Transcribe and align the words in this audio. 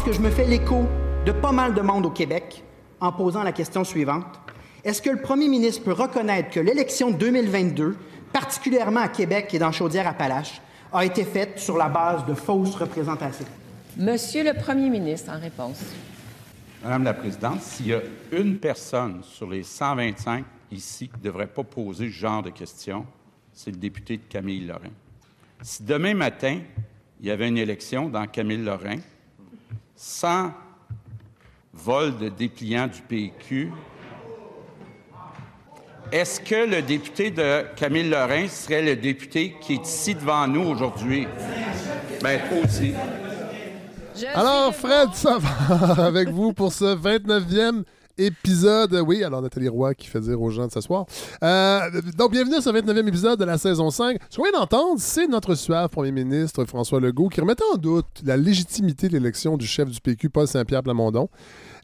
Pense 0.00 0.08
que 0.08 0.16
je 0.16 0.22
me 0.22 0.30
fais 0.30 0.46
l'écho 0.46 0.86
de 1.26 1.32
pas 1.32 1.52
mal 1.52 1.74
de 1.74 1.82
monde 1.82 2.06
au 2.06 2.10
Québec 2.10 2.64
en 3.00 3.12
posant 3.12 3.42
la 3.42 3.52
question 3.52 3.84
suivante. 3.84 4.24
Est-ce 4.82 5.02
que 5.02 5.10
le 5.10 5.20
premier 5.20 5.46
ministre 5.46 5.84
peut 5.84 5.92
reconnaître 5.92 6.48
que 6.48 6.58
l'élection 6.58 7.10
de 7.10 7.16
2022, 7.16 7.98
particulièrement 8.32 9.00
à 9.00 9.08
Québec 9.08 9.52
et 9.52 9.58
dans 9.58 9.72
Chaudière-Appalaches, 9.72 10.62
a 10.90 11.04
été 11.04 11.22
faite 11.22 11.58
sur 11.58 11.76
la 11.76 11.90
base 11.90 12.24
de 12.24 12.32
fausses 12.32 12.76
représentations? 12.76 13.44
Monsieur 13.98 14.42
le 14.42 14.54
premier 14.54 14.88
ministre, 14.88 15.32
en 15.32 15.38
réponse. 15.38 15.82
Madame 16.82 17.04
la 17.04 17.12
Présidente, 17.12 17.60
s'il 17.60 17.88
y 17.88 17.92
a 17.92 18.00
une 18.32 18.56
personne 18.56 19.22
sur 19.22 19.50
les 19.50 19.64
125 19.64 20.46
ici 20.72 21.08
qui 21.08 21.18
ne 21.18 21.24
devrait 21.24 21.46
pas 21.46 21.64
poser 21.64 22.06
ce 22.06 22.12
genre 22.12 22.42
de 22.42 22.48
questions, 22.48 23.04
c'est 23.52 23.70
le 23.70 23.76
député 23.76 24.16
de 24.16 24.22
Camille 24.30 24.64
Lorrain. 24.64 24.94
Si 25.60 25.82
demain 25.82 26.14
matin, 26.14 26.58
il 27.20 27.26
y 27.26 27.30
avait 27.30 27.48
une 27.48 27.58
élection 27.58 28.08
dans 28.08 28.26
Camille 28.26 28.64
Lorrain, 28.64 28.96
sans 30.02 30.50
vol 31.74 32.16
de 32.16 32.30
dépliant 32.30 32.86
du 32.86 33.02
PQ, 33.02 33.70
est-ce 36.10 36.40
que 36.40 36.66
le 36.66 36.80
député 36.80 37.30
de 37.30 37.66
Camille 37.76 38.08
Lorrain 38.08 38.48
serait 38.48 38.80
le 38.80 38.96
député 38.96 39.56
qui 39.60 39.74
est 39.74 39.86
ici 39.86 40.14
devant 40.14 40.46
nous 40.46 40.62
aujourd'hui? 40.62 41.28
Bien, 42.22 42.38
toi 42.48 42.58
aussi. 42.64 42.94
Alors, 44.34 44.74
Fred 44.74 45.12
Savard 45.12 46.00
avec 46.00 46.30
vous 46.30 46.54
pour 46.54 46.72
ce 46.72 46.96
29e 46.96 47.82
épisode. 48.20 49.02
Oui, 49.06 49.24
alors 49.24 49.42
Nathalie 49.42 49.68
Roy 49.68 49.94
qui 49.94 50.06
fait 50.06 50.20
dire 50.20 50.40
aux 50.40 50.50
gens 50.50 50.66
de 50.66 50.72
s'asseoir. 50.72 51.06
Euh, 51.42 51.80
donc, 52.16 52.32
bienvenue 52.32 52.56
à 52.56 52.60
ce 52.60 52.70
29e 52.70 53.08
épisode 53.08 53.38
de 53.38 53.44
la 53.44 53.58
saison 53.58 53.90
5. 53.90 54.18
Ce 54.28 54.36
qu'on 54.36 54.44
vient 54.44 54.60
d'entendre, 54.60 55.00
c'est 55.00 55.26
notre 55.26 55.54
suave 55.54 55.88
premier 55.88 56.12
ministre 56.12 56.64
François 56.64 57.00
Legault 57.00 57.28
qui 57.28 57.40
remettait 57.40 57.64
en 57.72 57.76
doute 57.76 58.06
la 58.24 58.36
légitimité 58.36 59.08
de 59.08 59.14
l'élection 59.14 59.56
du 59.56 59.66
chef 59.66 59.88
du 59.88 60.00
PQ, 60.00 60.30
Paul 60.30 60.46
Saint-Pierre 60.46 60.82
Plamondon. 60.82 61.28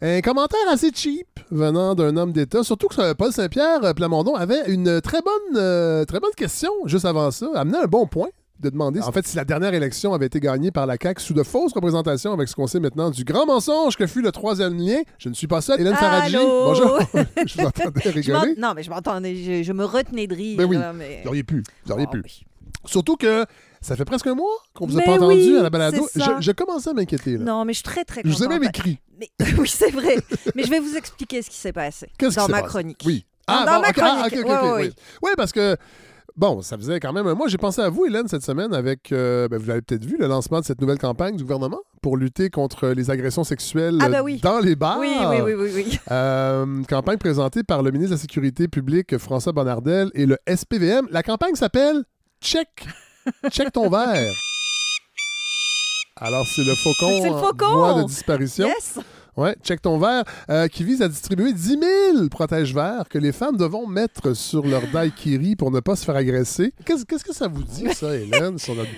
Un 0.03 0.21
commentaire 0.21 0.59
assez 0.71 0.91
cheap 0.95 1.27
venant 1.51 1.95
d'un 1.95 2.17
homme 2.17 2.33
d'État, 2.33 2.63
surtout 2.63 2.89
que 2.89 3.13
Paul 3.15 3.33
Saint-Pierre 3.33 3.95
Plamondon 3.95 4.35
avait 4.35 4.71
une 4.71 5.01
très 5.01 5.23
bonne, 5.23 5.57
euh, 5.57 6.05
très 6.05 6.21
bonne 6.21 6.35
question 6.37 6.71
juste 6.85 7.07
avant 7.07 7.31
ça, 7.31 7.49
amenait 7.55 7.79
un 7.79 7.87
bon 7.87 8.07
point 8.07 8.29
de 8.61 8.71
demander 8.71 9.01
en 9.01 9.13
fait 9.13 9.27
si 9.27 9.37
la 9.37 9.45
dernière 9.45 9.75
élection 9.75 10.15
avait 10.15 10.27
été 10.27 10.41
gagnée 10.41 10.71
par 10.71 10.87
la 10.87 10.97
CAQ 11.01 11.23
sous 11.23 11.35
de 11.35 11.43
fausses 11.43 11.73
représentations 11.73 12.33
avec 12.33 12.49
ce 12.49 12.55
qu'on 12.55 12.67
sait 12.67 12.81
maintenant 12.81 13.11
du 13.11 13.25
grand 13.25 13.47
mensonge 13.47 13.97
que 13.97 14.07
fut 14.07 14.23
le 14.23 14.33
troisième 14.33 14.77
lien. 14.77 15.03
Je 15.19 15.29
ne 15.29 15.35
suis 15.35 15.47
pas 15.47 15.61
seul. 15.61 15.81
Hélène 15.81 15.95
Faradji, 15.95 16.37
bonjour. 16.37 16.99
je 17.47 17.55
vous 17.61 17.67
entendais 17.67 18.11
rigoler. 18.11 18.55
non, 18.59 18.73
mais 18.75 18.83
je 18.83 18.91
m'entendais, 18.91 19.63
je, 19.63 19.73
me 19.73 19.85
retenais 19.85 20.27
de 20.27 20.35
rire. 20.35 20.57
Ben 20.59 20.65
oui, 20.65 20.79
mais... 20.95 21.21
vous 21.23 21.29
auriez 21.29 21.45
pu. 21.45 21.63
Vous 21.85 21.93
auriez 21.93 22.07
pu. 22.07 22.23
Surtout 22.85 23.17
que 23.17 23.45
ça 23.81 23.97
fait 23.97 24.05
presque 24.05 24.27
un 24.27 24.35
mois 24.35 24.57
qu'on 24.75 24.87
vous 24.87 24.99
a 24.99 25.03
pas 25.03 25.13
entendu 25.13 25.59
à 25.59 25.63
la 25.63 25.71
balado. 25.71 26.09
Je, 26.15 26.21
je, 26.41 26.53
commençais 26.53 26.91
à 26.91 26.95
m'inquiéter. 26.95 27.39
Non, 27.39 27.65
mais 27.65 27.73
je 27.73 27.79
suis 27.79 27.85
très, 27.85 28.05
très 28.05 28.23
contente. 28.23 28.39
Je 28.39 28.45
vous 28.45 28.45
ai 28.45 28.49
même 28.49 28.65
écrit. 28.65 29.01
Mais, 29.19 29.31
oui, 29.59 29.69
c'est 29.69 29.91
vrai. 29.91 30.17
mais 30.55 30.63
je 30.63 30.71
vais 30.71 30.81
vous 30.81 30.97
expliquer 30.97 31.43
ce 31.43 31.51
qui 31.51 31.57
s'est 31.57 31.73
passé 31.73 32.09
dans 32.35 32.49
ma 32.49 32.63
chronique. 32.63 33.03
Oui. 33.05 33.27
Ah, 33.47 33.65
dans 33.67 33.81
ma 33.81 33.93
chronique. 33.93 34.47
oui. 34.77 34.91
oui, 35.23 35.31
parce 35.37 35.53
que 35.53 35.77
Bon, 36.37 36.61
ça 36.61 36.77
faisait 36.77 37.01
quand 37.01 37.15
même 37.15 37.27
un 37.27 37.35
mois. 37.35 37.49
J'ai 37.49 37.57
pensé 37.57 37.81
à 37.81 37.89
vous, 37.89 38.05
Hélène, 38.05 38.29
cette 38.29 38.45
semaine, 38.45 38.75
avec, 38.75 39.11
euh, 39.11 39.49
ben, 39.49 39.59
vous 39.59 39.67
l'avez 39.69 39.81
peut-être 39.81 40.05
vu, 40.05 40.19
le 40.19 40.27
lancement 40.27 40.61
de 40.61 40.67
cette 40.67 40.83
nouvelle 40.83 40.99
campagne 40.99 41.35
du 41.35 41.45
gouvernement 41.45 41.81
pour 42.03 42.19
lutter 42.19 42.51
contre 42.51 42.89
les 42.89 43.11
agressions 43.11 43.43
sexuelles 43.43 43.97
ah, 44.01 44.11
ben 44.11 44.21
oui. 44.21 44.39
dans 44.43 44.61
les 44.61 44.77
bars. 44.77 44.99
Oui, 45.01 45.17
oui, 45.19 45.37
oui, 45.43 45.55
oui. 45.55 45.71
oui. 45.75 45.99
Euh, 46.11 46.83
campagne 46.85 47.17
présentée 47.17 47.63
par 47.63 47.83
le 47.83 47.91
ministre 47.91 48.11
de 48.11 48.17
la 48.17 48.21
Sécurité 48.21 48.69
publique, 48.69 49.17
François 49.17 49.53
Bonnardel, 49.53 50.11
et 50.15 50.27
le 50.27 50.37
SPVM. 50.47 51.09
La 51.11 51.23
campagne 51.23 51.55
s'appelle 51.55 52.05
Check. 52.43 52.87
Check 53.51 53.73
ton 53.73 53.89
verre. 53.89 54.35
Alors, 56.17 56.47
c'est 56.47 56.65
le 56.65 56.75
faucon, 56.75 57.25
le 57.25 57.39
faucon. 57.39 57.65
en 57.65 57.77
voie 57.77 58.03
de 58.03 58.09
disparition. 58.09 58.67
Yes. 58.67 58.99
Ouais, 59.37 59.55
check 59.63 59.83
ton 59.83 59.99
verre, 59.99 60.25
euh, 60.49 60.67
qui 60.67 60.83
vise 60.83 61.03
à 61.03 61.09
distribuer 61.09 61.53
10 61.53 61.79
000 62.15 62.29
protège-verres 62.31 63.07
que 63.11 63.19
les 63.19 63.33
femmes 63.33 63.59
devront 63.59 63.87
mettre 63.87 64.35
sur 64.35 64.67
leur 64.67 64.81
daiquiri 64.91 65.57
pour 65.57 65.71
ne 65.71 65.81
pas 65.81 65.95
se 65.95 66.07
faire 66.07 66.17
agresser. 66.17 66.73
Qu'est-ce 66.87 67.05
que 67.05 67.35
ça 67.35 67.47
vous 67.47 67.63
dit, 67.63 67.87
ça, 67.95 68.17
Hélène, 68.17 68.59
sur 68.59 68.75
notre 68.75 68.91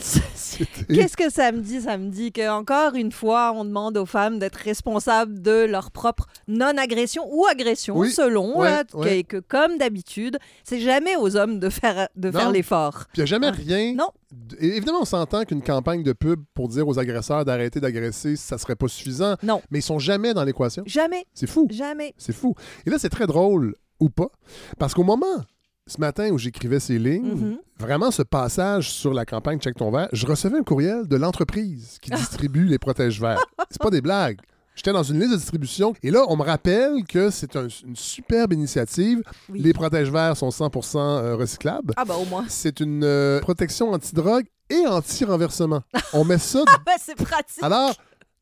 Qu'est-ce 0.88 1.16
que 1.16 1.30
ça 1.30 1.52
me 1.52 1.60
dit? 1.60 1.80
Ça 1.80 1.98
me 1.98 2.10
dit 2.10 2.32
qu'encore 2.32 2.94
une 2.94 3.12
fois, 3.12 3.52
on 3.54 3.64
demande 3.64 3.96
aux 3.96 4.06
femmes 4.06 4.38
d'être 4.38 4.56
responsables 4.56 5.40
de 5.40 5.64
leur 5.64 5.90
propre 5.90 6.26
non-agression 6.48 7.26
ou 7.30 7.46
agression, 7.46 8.02
selon, 8.04 8.60
Que, 9.28 9.40
comme 9.40 9.78
d'habitude, 9.78 10.38
c'est 10.62 10.80
jamais 10.80 11.16
aux 11.16 11.36
hommes 11.36 11.58
de 11.58 11.68
faire, 11.68 12.08
de 12.16 12.30
faire 12.30 12.50
l'effort. 12.50 13.04
Il 13.14 13.20
n'y 13.20 13.22
a 13.22 13.26
jamais 13.26 13.48
ah. 13.48 13.52
rien. 13.52 13.94
Non. 13.94 14.08
Évidemment, 14.58 15.02
on 15.02 15.04
s'entend 15.04 15.44
qu'une 15.44 15.62
campagne 15.62 16.02
de 16.02 16.12
pub 16.12 16.42
pour 16.54 16.68
dire 16.68 16.88
aux 16.88 16.98
agresseurs 16.98 17.44
d'arrêter 17.44 17.80
d'agresser, 17.80 18.36
ça 18.36 18.58
serait 18.58 18.76
pas 18.76 18.88
suffisant. 18.88 19.36
Non. 19.42 19.62
Mais 19.70 19.78
ils 19.78 19.82
sont 19.82 19.98
jamais 19.98 20.34
dans 20.34 20.44
l'équation. 20.44 20.82
Jamais. 20.86 21.26
C'est 21.34 21.46
fou. 21.46 21.68
Jamais. 21.70 22.14
C'est 22.18 22.34
fou. 22.34 22.54
Et 22.86 22.90
là, 22.90 22.98
c'est 22.98 23.10
très 23.10 23.26
drôle 23.26 23.74
ou 24.00 24.10
pas, 24.10 24.30
parce 24.78 24.92
qu'au 24.92 25.04
moment 25.04 25.44
ce 25.86 26.00
matin 26.00 26.30
où 26.30 26.38
j'écrivais 26.38 26.80
ces 26.80 26.98
lignes, 26.98 27.34
mm-hmm. 27.34 27.58
vraiment 27.78 28.10
ce 28.10 28.22
passage 28.22 28.90
sur 28.90 29.12
la 29.12 29.24
campagne 29.24 29.58
Check 29.58 29.76
ton 29.76 29.90
verre, 29.90 30.08
je 30.12 30.26
recevais 30.26 30.58
un 30.58 30.62
courriel 30.62 31.06
de 31.06 31.16
l'entreprise 31.16 31.98
qui 32.00 32.10
distribue 32.12 32.66
les 32.66 32.78
protège-verres. 32.78 33.44
C'est 33.70 33.82
pas 33.82 33.90
des 33.90 34.00
blagues. 34.00 34.38
J'étais 34.74 34.92
dans 34.92 35.04
une 35.04 35.20
liste 35.20 35.30
de 35.30 35.36
distribution 35.36 35.94
et 36.02 36.10
là, 36.10 36.24
on 36.28 36.36
me 36.36 36.42
rappelle 36.42 37.04
que 37.04 37.30
c'est 37.30 37.54
une 37.54 37.94
superbe 37.94 38.52
initiative. 38.54 39.22
Les 39.52 39.72
protège-verres 39.72 40.36
sont 40.36 40.48
100% 40.48 40.96
euh, 40.98 41.36
recyclables. 41.36 41.94
Ah 41.96 42.04
bah 42.04 42.16
au 42.16 42.24
moins. 42.24 42.44
C'est 42.48 42.80
une 42.80 43.04
euh, 43.04 43.40
protection 43.40 43.92
anti-drogue 43.92 44.46
et 44.70 44.84
anti-renversement. 44.86 45.82
On 46.12 46.24
met 46.24 46.38
ça... 46.38 46.64
Ah 46.68 46.78
bah 46.84 46.92
c'est 46.98 47.14
pratique. 47.14 47.62
Alors, 47.62 47.94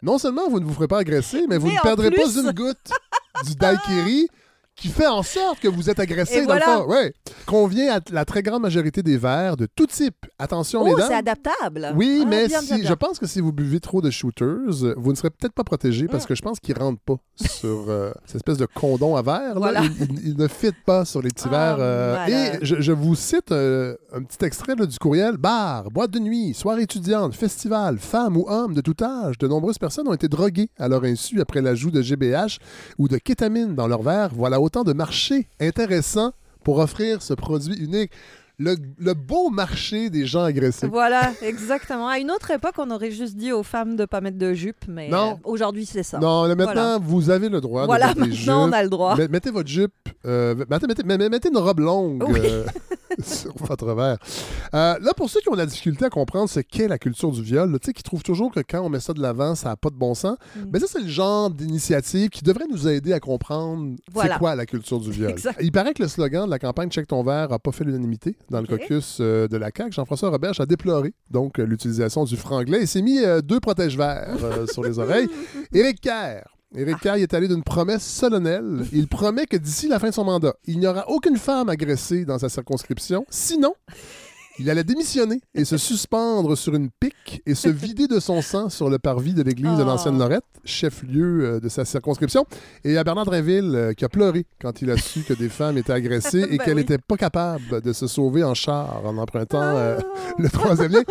non 0.02 0.16
seulement 0.16 0.48
vous 0.48 0.58
ne 0.58 0.64
vous 0.64 0.72
ferez 0.72 0.88
pas 0.88 1.00
agresser, 1.00 1.44
mais 1.48 1.58
vous 1.58 1.70
ne 1.70 1.80
perdrez 1.82 2.10
pas 2.10 2.24
une 2.24 2.52
goutte 2.52 2.90
du 3.44 3.54
daiquiri 3.54 4.28
qui 4.76 4.88
fait 4.88 5.06
en 5.06 5.22
sorte 5.22 5.60
que 5.60 5.68
vous 5.68 5.90
êtes 5.90 6.00
agressé 6.00 6.46
dans 6.46 6.54
le 6.54 6.60
fond. 6.60 6.86
Ouais. 6.86 7.12
Convient 7.46 7.96
à 7.96 8.00
la 8.10 8.24
très 8.24 8.42
grande 8.42 8.62
majorité 8.62 9.02
des 9.02 9.16
verres 9.16 9.56
de 9.56 9.66
tout 9.66 9.86
type. 9.86 10.26
Attention, 10.38 10.82
oh, 10.82 10.86
mesdames. 10.86 11.08
c'est 11.08 11.14
adaptable. 11.14 11.92
Oui, 11.94 12.22
ah, 12.22 12.28
mais 12.28 12.48
si, 12.48 12.84
je 12.84 12.94
pense 12.94 13.18
que 13.18 13.26
si 13.26 13.40
vous 13.40 13.52
buvez 13.52 13.80
trop 13.80 14.00
de 14.00 14.10
shooters, 14.10 14.94
vous 14.96 15.10
ne 15.10 15.16
serez 15.16 15.30
peut-être 15.30 15.52
pas 15.52 15.64
protégé 15.64 16.06
parce 16.08 16.24
mm. 16.24 16.28
que 16.28 16.34
je 16.34 16.42
pense 16.42 16.60
qu'ils 16.60 16.74
ne 16.74 16.80
rentrent 16.80 17.02
pas 17.02 17.16
sur 17.36 17.86
euh, 17.88 18.12
cette 18.24 18.36
espèce 18.36 18.58
de 18.58 18.66
condom 18.66 19.16
à 19.16 19.22
verre. 19.22 19.60
Là. 19.60 19.82
Ils, 20.24 20.36
ne 20.36 20.48
fit 20.48 20.72
pas 20.86 21.04
sur 21.04 21.20
les 21.20 21.28
petits 21.28 21.48
verres. 21.48 21.76
Ah, 21.78 21.82
euh, 21.82 22.26
et 22.28 22.58
je, 22.62 22.92
vous 22.92 23.14
cite 23.14 23.52
euh, 23.52 23.94
un 24.12 24.22
petit 24.22 24.44
extrait 24.44 24.74
du 24.74 24.98
courriel. 24.98 25.36
Bar, 25.36 25.90
boîte 25.90 26.12
de 26.12 26.18
nuit, 26.18 26.54
soirée 26.54 26.82
étudiante, 26.82 27.34
festival, 27.34 27.98
femmes 27.98 28.36
ou 28.36 28.46
hommes 28.48 28.74
de 28.74 28.80
tout 28.80 28.96
âge. 29.02 29.36
De 29.38 29.46
nombreuses 29.46 29.78
personnes 29.78 30.08
ont 30.08 30.14
été 30.14 30.28
droguées 30.28 30.70
à 30.78 30.88
leur 30.88 31.04
insu 31.04 31.40
après 31.40 31.60
l'ajout 31.60 31.90
de 31.90 32.00
GBH 32.00 32.58
ou 32.98 33.08
de 33.08 33.18
kétamine 33.18 33.74
dans 33.74 33.86
leur 33.86 34.02
verre. 34.02 34.30
Voilà 34.34 34.61
autant 34.62 34.84
de 34.84 34.92
marchés 34.92 35.48
intéressant 35.60 36.32
pour 36.64 36.78
offrir 36.78 37.22
ce 37.22 37.34
produit 37.34 37.76
unique. 37.76 38.10
Le, 38.58 39.14
beau 39.14 39.50
marché 39.50 40.08
des 40.08 40.24
gens 40.24 40.44
agressés. 40.44 40.86
Voilà, 40.86 41.32
exactement. 41.42 42.06
À 42.06 42.18
une 42.18 42.30
autre 42.30 42.50
époque, 42.52 42.74
on 42.78 42.90
aurait 42.92 43.10
juste 43.10 43.34
dit 43.34 43.50
aux 43.50 43.64
femmes 43.64 43.96
de 43.96 44.02
ne 44.02 44.06
pas 44.06 44.20
mettre 44.20 44.38
de 44.38 44.52
jupe, 44.52 44.84
mais 44.86 45.12
euh, 45.12 45.32
aujourd'hui, 45.42 45.84
c'est 45.84 46.04
ça. 46.04 46.18
Non, 46.20 46.46
maintenant, 46.54 47.00
vous 47.00 47.30
avez 47.30 47.48
le 47.48 47.60
droit 47.60 47.86
voilà, 47.86 48.14
de 48.14 48.20
mettre 48.20 48.30
des 48.30 48.36
jupes. 48.36 48.52
on 48.54 48.70
a 48.70 48.82
le 48.84 48.88
droit. 48.88 49.16
Mettez 49.30 49.50
votre 49.50 49.68
jupe. 49.68 49.92
Euh, 50.26 50.54
mettez, 50.70 51.02
mettez, 51.28 51.48
une 51.48 51.58
robe 51.58 51.80
longue. 51.80 52.22
Euh, 52.22 52.64
sur 53.26 53.54
votre 53.56 53.94
verre. 53.94 54.18
Euh, 54.74 54.98
là, 55.00 55.12
pour 55.16 55.30
ceux 55.30 55.40
qui 55.40 55.48
ont 55.48 55.54
la 55.54 55.66
difficulté 55.66 56.04
à 56.04 56.10
comprendre 56.10 56.48
ce 56.48 56.60
qu'est 56.60 56.88
la 56.88 56.98
culture 56.98 57.30
du 57.30 57.42
viol, 57.42 57.70
tu 57.80 57.86
sais, 57.86 57.92
qui 57.92 58.02
trouvent 58.02 58.22
toujours 58.22 58.52
que 58.52 58.60
quand 58.60 58.80
on 58.80 58.88
met 58.88 59.00
ça 59.00 59.12
de 59.12 59.20
l'avant, 59.20 59.54
ça 59.54 59.70
n'a 59.70 59.76
pas 59.76 59.90
de 59.90 59.96
bon 59.96 60.14
sens, 60.14 60.36
mm. 60.56 60.60
mais 60.72 60.80
ça, 60.80 60.86
c'est 60.88 61.00
le 61.00 61.08
genre 61.08 61.50
d'initiative 61.50 62.30
qui 62.30 62.42
devrait 62.42 62.66
nous 62.70 62.88
aider 62.88 63.12
à 63.12 63.20
comprendre 63.20 63.96
c'est 64.14 64.38
quoi 64.38 64.54
la 64.54 64.66
culture 64.66 65.00
du 65.00 65.10
viol. 65.10 65.34
Il 65.60 65.72
paraît 65.72 65.94
que 65.94 66.02
le 66.02 66.08
slogan 66.08 66.46
de 66.46 66.50
la 66.50 66.58
campagne 66.58 66.90
Check 66.90 67.06
ton 67.06 67.22
verre 67.22 67.48
n'a 67.48 67.58
pas 67.58 67.72
fait 67.72 67.84
l'unanimité 67.84 68.36
dans 68.50 68.60
le 68.60 68.66
caucus 68.66 69.18
euh, 69.20 69.48
de 69.48 69.56
la 69.56 69.70
CAQ. 69.76 69.92
Jean-François 69.92 70.30
Roberge 70.30 70.60
a 70.60 70.66
déploré 70.66 71.14
donc 71.30 71.58
euh, 71.58 71.64
l'utilisation 71.64 72.24
du 72.24 72.36
franglais 72.36 72.82
et 72.82 72.86
s'est 72.86 73.02
mis 73.02 73.20
deux 73.44 73.60
protège-verres 73.60 74.36
sur 74.70 74.82
les 74.82 74.98
oreilles. 74.98 75.28
Éric 75.72 76.00
Kerr, 76.00 76.44
Éric 76.74 77.00
Kerr 77.00 77.16
est 77.16 77.34
allé 77.34 77.48
d'une 77.48 77.62
promesse 77.62 78.04
solennelle. 78.04 78.84
Il 78.92 79.06
promet 79.08 79.46
que 79.46 79.56
d'ici 79.56 79.88
la 79.88 79.98
fin 79.98 80.08
de 80.08 80.14
son 80.14 80.24
mandat, 80.24 80.54
il 80.66 80.78
n'y 80.78 80.86
aura 80.86 81.08
aucune 81.08 81.36
femme 81.36 81.68
agressée 81.68 82.24
dans 82.24 82.38
sa 82.38 82.48
circonscription. 82.48 83.26
Sinon, 83.28 83.74
il 84.58 84.70
allait 84.70 84.84
démissionner 84.84 85.40
et 85.54 85.64
se 85.64 85.76
suspendre 85.76 86.56
sur 86.56 86.74
une 86.74 86.90
pique 86.90 87.42
et 87.46 87.54
se 87.54 87.68
vider 87.70 88.06
de 88.06 88.20
son 88.20 88.40
sang 88.42 88.70
sur 88.70 88.88
le 88.88 88.98
parvis 88.98 89.34
de 89.34 89.42
l'église 89.42 89.76
de 89.76 89.82
l'ancienne 89.82 90.16
ah. 90.16 90.24
Lorette, 90.24 90.44
chef-lieu 90.64 91.44
euh, 91.44 91.60
de 91.60 91.68
sa 91.68 91.84
circonscription. 91.84 92.46
Et 92.84 92.96
à 92.96 93.04
Bernard 93.04 93.26
Drinville, 93.26 93.72
euh, 93.74 93.92
qui 93.92 94.04
a 94.04 94.08
pleuré 94.08 94.46
quand 94.60 94.80
il 94.80 94.90
a 94.90 94.96
su 94.96 95.22
que 95.22 95.34
des 95.34 95.48
femmes 95.48 95.76
étaient 95.76 95.92
agressées 95.92 96.46
et 96.50 96.56
ben 96.56 96.64
qu'elle 96.64 96.76
n'était 96.76 96.98
pas 96.98 97.16
capable 97.16 97.82
de 97.82 97.92
se 97.92 98.06
sauver 98.06 98.44
en 98.44 98.54
char 98.54 99.02
en 99.04 99.18
empruntant 99.18 99.62
euh, 99.62 99.98
ah. 100.00 100.32
le 100.38 100.48
troisième 100.48 100.92
lien. 100.92 101.02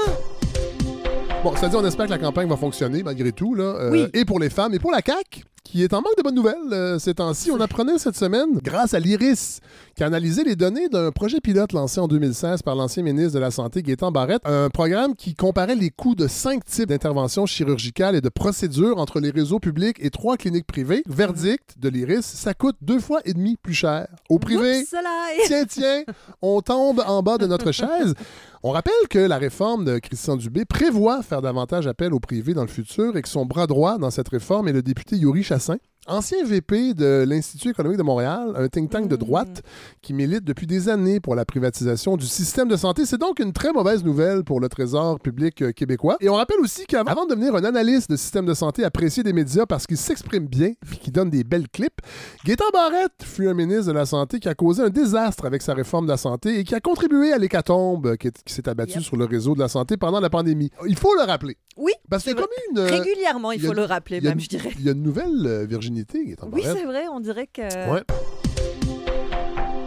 Bon, 1.43 1.53
c'est-à-dire, 1.55 1.79
on 1.79 1.85
espère 1.85 2.05
que 2.05 2.11
la 2.11 2.19
campagne 2.19 2.47
va 2.47 2.57
fonctionner 2.57 3.01
malgré 3.01 3.31
tout, 3.31 3.55
là. 3.55 3.89
oui. 3.91 4.05
Et 4.13 4.25
pour 4.25 4.39
les 4.39 4.51
femmes 4.51 4.75
et 4.75 4.79
pour 4.79 4.91
la 4.91 5.01
CAQ, 5.03 5.43
qui 5.63 5.83
est 5.83 5.93
en 5.93 6.01
manque 6.01 6.17
de 6.17 6.23
bonnes 6.23 6.35
nouvelles 6.35 6.55
euh, 6.71 6.99
ces 6.99 7.13
temps-ci. 7.13 7.51
On 7.51 7.59
apprenait 7.59 7.97
cette 7.97 8.17
semaine, 8.17 8.59
grâce 8.63 8.93
à 8.93 8.99
l'IRIS, 8.99 9.59
qui 9.95 10.03
a 10.03 10.07
analysé 10.07 10.43
les 10.43 10.55
données 10.55 10.89
d'un 10.89 11.11
projet 11.11 11.39
pilote 11.39 11.73
lancé 11.73 11.99
en 11.99 12.07
2016 12.07 12.61
par 12.63 12.75
l'ancien 12.75 13.03
ministre 13.03 13.33
de 13.33 13.39
la 13.39 13.51
Santé, 13.51 13.81
Gaétan 13.81 14.11
Barrette, 14.11 14.41
un 14.45 14.69
programme 14.69 15.15
qui 15.15 15.35
comparait 15.35 15.75
les 15.75 15.89
coûts 15.89 16.15
de 16.15 16.27
cinq 16.27 16.65
types 16.65 16.89
d'interventions 16.89 17.45
chirurgicales 17.45 18.15
et 18.15 18.21
de 18.21 18.29
procédures 18.29 18.97
entre 18.97 19.19
les 19.19 19.29
réseaux 19.29 19.59
publics 19.59 19.97
et 19.99 20.09
trois 20.09 20.37
cliniques 20.37 20.67
privées. 20.67 21.03
Verdict 21.07 21.77
de 21.79 21.89
l'IRIS, 21.89 22.23
ça 22.23 22.53
coûte 22.53 22.75
deux 22.81 22.99
fois 22.99 23.19
et 23.25 23.33
demi 23.33 23.55
plus 23.55 23.73
cher. 23.73 24.07
Au 24.29 24.39
privé, 24.39 24.85
tiens, 25.45 25.65
tiens, 25.65 26.03
on 26.41 26.61
tombe 26.61 27.03
en 27.05 27.21
bas 27.21 27.37
de 27.37 27.45
notre 27.47 27.71
chaise. 27.71 28.13
On 28.63 28.69
rappelle 28.69 28.93
que 29.09 29.17
la 29.17 29.39
réforme 29.39 29.85
de 29.85 29.97
Christian 29.97 30.37
Dubé 30.37 30.65
prévoit 30.65 31.23
faire 31.23 31.41
davantage 31.41 31.87
appel 31.87 32.13
au 32.13 32.19
privé 32.19 32.53
dans 32.53 32.61
le 32.61 32.67
futur 32.67 33.17
et 33.17 33.23
que 33.23 33.27
son 33.27 33.43
bras 33.43 33.65
droit 33.65 33.97
dans 33.97 34.11
cette 34.11 34.29
réforme 34.29 34.67
est 34.67 34.71
le 34.71 34.83
député 34.83 35.15
Yuri 35.17 35.43
Chassin, 35.51 35.79
Ancien 36.07 36.43
VP 36.43 36.95
de 36.95 37.25
l'Institut 37.27 37.69
économique 37.69 37.99
de 37.99 38.03
Montréal, 38.03 38.53
un 38.55 38.67
think 38.69 38.89
tank 38.89 39.07
de 39.07 39.15
droite 39.15 39.61
qui 40.01 40.13
milite 40.13 40.43
depuis 40.43 40.65
des 40.65 40.89
années 40.89 41.19
pour 41.19 41.35
la 41.35 41.45
privatisation 41.45 42.17
du 42.17 42.25
système 42.25 42.67
de 42.67 42.75
santé, 42.75 43.05
c'est 43.05 43.19
donc 43.19 43.37
une 43.37 43.53
très 43.53 43.71
mauvaise 43.71 44.03
nouvelle 44.03 44.43
pour 44.43 44.59
le 44.59 44.67
Trésor 44.67 45.19
public 45.19 45.61
euh, 45.61 45.71
québécois. 45.71 46.17
Et 46.19 46.27
on 46.27 46.33
rappelle 46.33 46.59
aussi 46.59 46.87
qu'avant 46.87 47.25
de 47.25 47.35
devenir 47.35 47.53
un 47.55 47.63
analyste 47.63 48.09
de 48.09 48.15
système 48.15 48.47
de 48.47 48.55
santé 48.55 48.83
apprécié 48.83 49.21
des 49.21 49.31
médias 49.31 49.67
parce 49.67 49.85
qu'il 49.85 49.97
s'exprime 49.97 50.47
bien 50.47 50.69
et 50.91 50.97
qu'il 50.97 51.13
donne 51.13 51.29
des 51.29 51.43
belles 51.43 51.69
clips, 51.69 52.01
Gaétan 52.45 52.65
Barrette 52.73 53.21
fut 53.23 53.47
un 53.47 53.53
ministre 53.53 53.85
de 53.85 53.91
la 53.91 54.07
Santé 54.07 54.39
qui 54.39 54.49
a 54.49 54.55
causé 54.55 54.81
un 54.81 54.89
désastre 54.89 55.45
avec 55.45 55.61
sa 55.61 55.75
réforme 55.75 56.07
de 56.07 56.11
la 56.11 56.17
santé 56.17 56.57
et 56.57 56.63
qui 56.63 56.73
a 56.73 56.79
contribué 56.79 57.31
à 57.31 57.37
l'hécatombe 57.37 58.17
qui, 58.17 58.31
s'est 58.47 58.67
abattue 58.67 59.01
sur 59.01 59.17
le 59.17 59.25
réseau 59.25 59.53
de 59.53 59.59
la 59.59 59.67
santé 59.67 59.97
pendant 59.97 60.19
la 60.19 60.31
pandémie. 60.31 60.71
Il 60.87 60.97
faut 60.97 61.13
le 61.13 61.21
rappeler. 61.21 61.57
Oui. 61.77 61.93
Parce 62.09 62.23
que 62.23 62.31
comme 62.31 62.47
une... 62.71 62.79
Euh, 62.79 62.87
Régulièrement, 62.87 63.51
il, 63.51 63.61
faut 63.61 63.73
le 63.73 63.83
rappeler, 63.83 64.21
même, 64.21 64.39
je 64.39 64.49
dirais. 64.49 64.71
Il 64.77 64.85
y 64.85 64.89
a 64.89 64.91
une 64.91 65.03
nouvelle 65.03 65.45
euh, 65.45 65.65
Virginie 65.65 66.05
oui, 66.51 66.63
c'est 66.63 66.85
vrai, 66.85 67.07
on 67.11 67.19
dirait 67.19 67.47
que. 67.47 67.61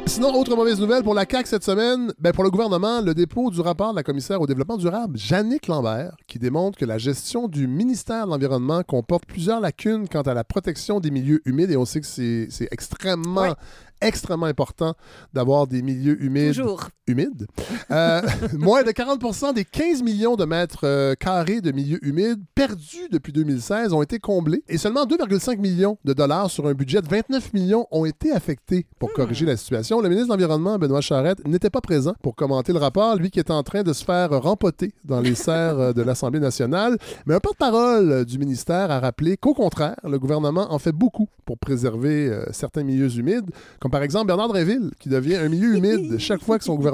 Sinon, 0.06 0.32
autre 0.34 0.54
mauvaise 0.54 0.78
nouvelle 0.78 1.02
pour 1.02 1.14
la 1.14 1.25
CAQ 1.28 1.48
cette 1.48 1.64
semaine, 1.64 2.12
ben 2.19 2.32
pour 2.32 2.44
le 2.44 2.50
gouvernement, 2.50 3.00
le 3.00 3.14
dépôt 3.14 3.50
du 3.50 3.60
rapport 3.60 3.90
de 3.90 3.96
la 3.96 4.02
commissaire 4.02 4.40
au 4.40 4.46
développement 4.46 4.76
durable, 4.76 5.19
Jannick 5.19 5.66
Lambert, 5.66 6.14
qui 6.26 6.38
démontre 6.38 6.78
que 6.78 6.84
la 6.84 6.98
gestion 6.98 7.48
du 7.48 7.66
ministère 7.66 8.26
de 8.26 8.31
l'Environnement 8.31 8.82
comporte 8.82 9.26
plusieurs 9.26 9.60
lacunes 9.60 10.06
quant 10.08 10.22
à 10.22 10.34
la 10.34 10.44
protection 10.44 11.00
des 11.00 11.10
milieux 11.10 11.40
humides, 11.46 11.70
et 11.70 11.76
on 11.76 11.84
sait 11.84 12.00
que 12.00 12.06
c'est 12.06 12.69
extrêmement 12.70 13.54
extrêmement 14.00 14.46
important 14.46 14.94
d'avoir 15.32 15.66
des 15.66 15.82
milieux 15.82 16.22
humides. 16.22 16.62
Humides. 17.06 17.47
Euh, 17.91 18.23
moins 18.59 18.83
de 18.83 18.91
40% 18.91 19.53
des 19.53 19.65
15 19.65 20.03
millions 20.03 20.37
de 20.37 20.45
mètres 20.47 20.85
euh, 20.85 21.15
carrés 21.15 21.61
de 21.61 21.71
milieux 21.71 21.99
humides 22.03 22.41
perdus 22.55 23.09
depuis 23.11 23.33
2016 23.33 23.93
ont 23.93 24.01
été 24.01 24.19
comblés 24.19 24.62
et 24.69 24.79
seulement 24.79 25.05
2,5 25.05 25.59
millions 25.59 25.99
de 26.05 26.15
dollars 26.15 26.51
sur 26.51 26.67
un 26.67 26.73
budget 26.73 27.03
de 27.03 27.09
29 27.09 27.53
millions 27.53 27.87
ont 27.91 28.06
été 28.06 28.33
affectés 28.33 28.87
pour 28.99 29.11
hmm. 29.11 29.17
corriger 29.17 29.45
la 29.45 29.56
situation. 29.59 30.01
Le 30.01 30.09
ministre 30.09 30.29
de 30.29 30.33
l'Environnement, 30.33 30.79
Benoît 30.79 31.03
Charette, 31.03 31.47
n'était 31.47 31.69
pas 31.69 31.83
présent 31.83 32.15
pour 32.23 32.35
commenter 32.35 32.73
le 32.73 32.79
rapport, 32.79 33.17
lui 33.17 33.31
qui 33.31 33.39
est 33.39 33.51
en 33.51 33.62
train 33.62 33.83
de 33.83 33.93
se 33.93 34.05
faire 34.05 34.31
rempoter 34.31 34.93
dans 35.05 35.21
les 35.21 35.35
serres 35.35 35.79
euh, 35.79 35.93
de 35.93 36.01
l'Assemblée 36.01 36.41
nationale. 36.41 36.97
Mais 37.27 37.35
un 37.35 37.41
porte-parole 37.41 38.25
du 38.25 38.39
ministère 38.39 38.91
a 38.91 39.01
rappelé 39.01 39.37
qu'au 39.37 39.53
contraire, 39.53 39.97
le 40.05 40.19
gouvernement 40.19 40.73
en 40.73 40.79
fait 40.79 40.93
beaucoup 40.93 41.29
pour 41.45 41.59
préserver 41.59 42.31
certains 42.53 42.83
milieux 42.83 43.15
humides, 43.19 43.51
comme 43.79 43.91
par 43.91 44.03
exemple, 44.03 44.29
Bernard 44.29 44.49
Dréville, 44.49 44.91
qui 44.99 45.11
devient 45.11 45.37
un 45.37 45.51
milieu 45.51 45.77
humide 45.77 46.19
chaque 46.19 46.43
fois 46.43 46.59
que 46.59 46.65
son 46.65 46.75
gouvernement 46.75 46.94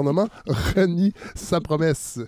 renie 0.75 1.13
sa 1.35 1.61
promesse. 1.61 2.19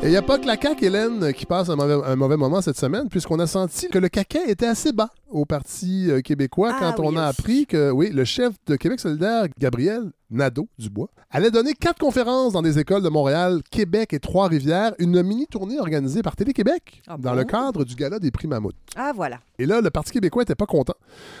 Et 0.00 0.06
il 0.06 0.10
n'y 0.10 0.16
a 0.16 0.22
pas 0.22 0.38
que 0.38 0.46
la 0.46 0.56
CAQ, 0.56 0.84
Hélène, 0.84 1.32
qui 1.32 1.44
passe 1.44 1.68
un 1.68 2.16
mauvais, 2.16 2.36
moment 2.36 2.60
cette 2.60 2.78
semaine, 2.78 3.08
puisqu'on 3.08 3.40
a 3.40 3.48
senti 3.48 3.88
que 3.88 3.98
le 3.98 4.08
caca 4.08 4.44
était 4.46 4.66
assez 4.66 4.92
bas 4.92 5.10
au 5.30 5.44
Parti 5.44 6.10
euh, 6.10 6.20
québécois 6.20 6.72
ah 6.74 6.78
quand 6.80 7.02
on 7.02 7.16
a 7.16 7.24
appris 7.24 7.66
que, 7.66 7.90
oui, 7.90 8.10
le 8.10 8.24
chef 8.24 8.54
de 8.66 8.76
Québec 8.76 9.00
solidaire, 9.00 9.46
Gabriel, 9.58 10.10
Nadeau-Dubois, 10.30 11.08
allait 11.30 11.50
donner 11.50 11.72
quatre 11.72 11.98
conférences 11.98 12.52
dans 12.52 12.62
des 12.62 12.78
écoles 12.78 13.02
de 13.02 13.08
Montréal, 13.08 13.62
Québec 13.70 14.12
et 14.12 14.20
Trois-Rivières, 14.20 14.94
une 14.98 15.22
mini-tournée 15.22 15.78
organisée 15.78 16.22
par 16.22 16.36
Télé-Québec 16.36 17.02
ah 17.06 17.16
dans 17.18 17.34
le 17.34 17.44
cadre 17.44 17.84
du 17.84 17.94
gala 17.94 18.18
des 18.18 18.30
prix 18.30 18.46
Mammouth. 18.46 18.74
Ah, 18.96 19.12
voilà. 19.14 19.40
Et 19.58 19.66
là, 19.66 19.80
le 19.80 19.90
Parti 19.90 20.12
québécois 20.12 20.42
n'était 20.42 20.54
pas 20.54 20.66
content 20.66 20.94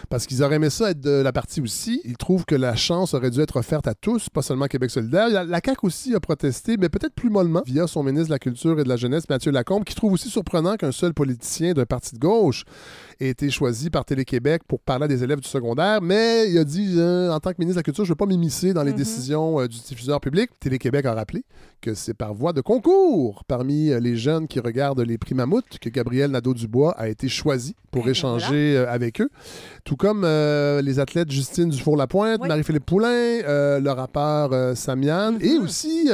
parce 0.08 0.26
qu'ils 0.26 0.42
auraient 0.42 0.56
aimé 0.56 0.70
ça 0.70 0.90
être 0.90 1.00
de 1.00 1.22
la 1.22 1.32
partie 1.32 1.60
aussi. 1.60 2.00
Ils 2.04 2.16
trouvent 2.16 2.44
que 2.44 2.54
la 2.54 2.76
chance 2.76 3.14
aurait 3.14 3.30
dû 3.30 3.40
être 3.40 3.56
offerte 3.56 3.86
à 3.86 3.94
tous, 3.94 4.28
pas 4.28 4.42
seulement 4.42 4.66
Québec 4.66 4.90
solidaire. 4.90 5.28
La, 5.28 5.44
la 5.44 5.60
CAQ 5.64 5.86
aussi 5.86 6.14
a 6.14 6.20
protesté, 6.20 6.76
mais 6.78 6.88
peut-être 6.88 7.14
plus 7.14 7.30
mollement, 7.30 7.62
via 7.66 7.86
son 7.86 8.02
ministre 8.02 8.28
de 8.28 8.32
la 8.32 8.38
Culture 8.38 8.80
et 8.80 8.84
de 8.84 8.88
la 8.88 8.96
Jeunesse, 8.96 9.28
Mathieu 9.28 9.52
Lacombe, 9.52 9.84
qui 9.84 9.94
trouve 9.94 10.12
aussi 10.12 10.28
surprenant 10.28 10.76
qu'un 10.76 10.92
seul 10.92 11.14
politicien 11.14 11.74
d'un 11.74 11.86
parti 11.86 12.14
de 12.14 12.20
gauche 12.20 12.64
ait 13.20 13.28
été 13.28 13.50
choisi 13.50 13.90
par 13.90 14.04
Télé-Québec 14.04 14.62
pour 14.66 14.80
parler 14.80 15.08
des 15.08 15.24
élèves 15.24 15.40
du 15.40 15.48
secondaire, 15.48 16.00
mais 16.00 16.50
il 16.50 16.58
a 16.58 16.64
dit, 16.64 16.94
euh, 16.96 17.30
en 17.32 17.40
tant 17.40 17.50
que 17.50 17.56
ministre 17.58 17.76
de 17.76 17.80
la 17.80 17.82
Culture, 17.82 18.04
je 18.04 18.10
ne 18.10 18.12
veux 18.12 18.16
pas 18.16 18.26
m'immiscer 18.26 18.72
dans 18.72 18.82
les 18.82 18.92
mm-hmm. 18.92 18.96
décisions 18.96 19.60
euh, 19.60 19.68
du 19.68 19.78
diffuseur 19.78 20.20
public. 20.20 20.50
Télé-Québec 20.60 21.04
a 21.06 21.14
rappelé 21.14 21.44
que 21.80 21.94
c'est 21.94 22.14
par 22.14 22.34
voie 22.34 22.52
de 22.52 22.60
concours 22.60 23.44
parmi 23.46 23.90
euh, 23.90 24.00
les 24.00 24.16
jeunes 24.16 24.46
qui 24.46 24.60
regardent 24.60 25.00
les 25.00 25.18
prix 25.18 25.34
Mammouth 25.34 25.78
que 25.80 25.88
Gabriel 25.88 26.30
Nadeau-Dubois 26.30 26.94
a 26.96 27.08
été 27.08 27.28
choisi 27.28 27.74
pour 27.90 28.02
eh 28.02 28.06
ben 28.06 28.10
échanger 28.10 28.76
avec 28.88 29.20
eux. 29.20 29.30
Tout 29.84 29.96
comme 29.96 30.22
les 30.22 30.98
athlètes 30.98 31.30
Justine 31.30 31.70
Dufour-Lapointe, 31.70 32.46
Marie-Philippe 32.46 32.84
Poulain, 32.84 33.40
le 33.80 33.90
rappeur 33.90 34.76
Samian 34.76 35.38
et 35.40 35.54
mm-hmm. 35.54 35.62
aussi 35.62 36.10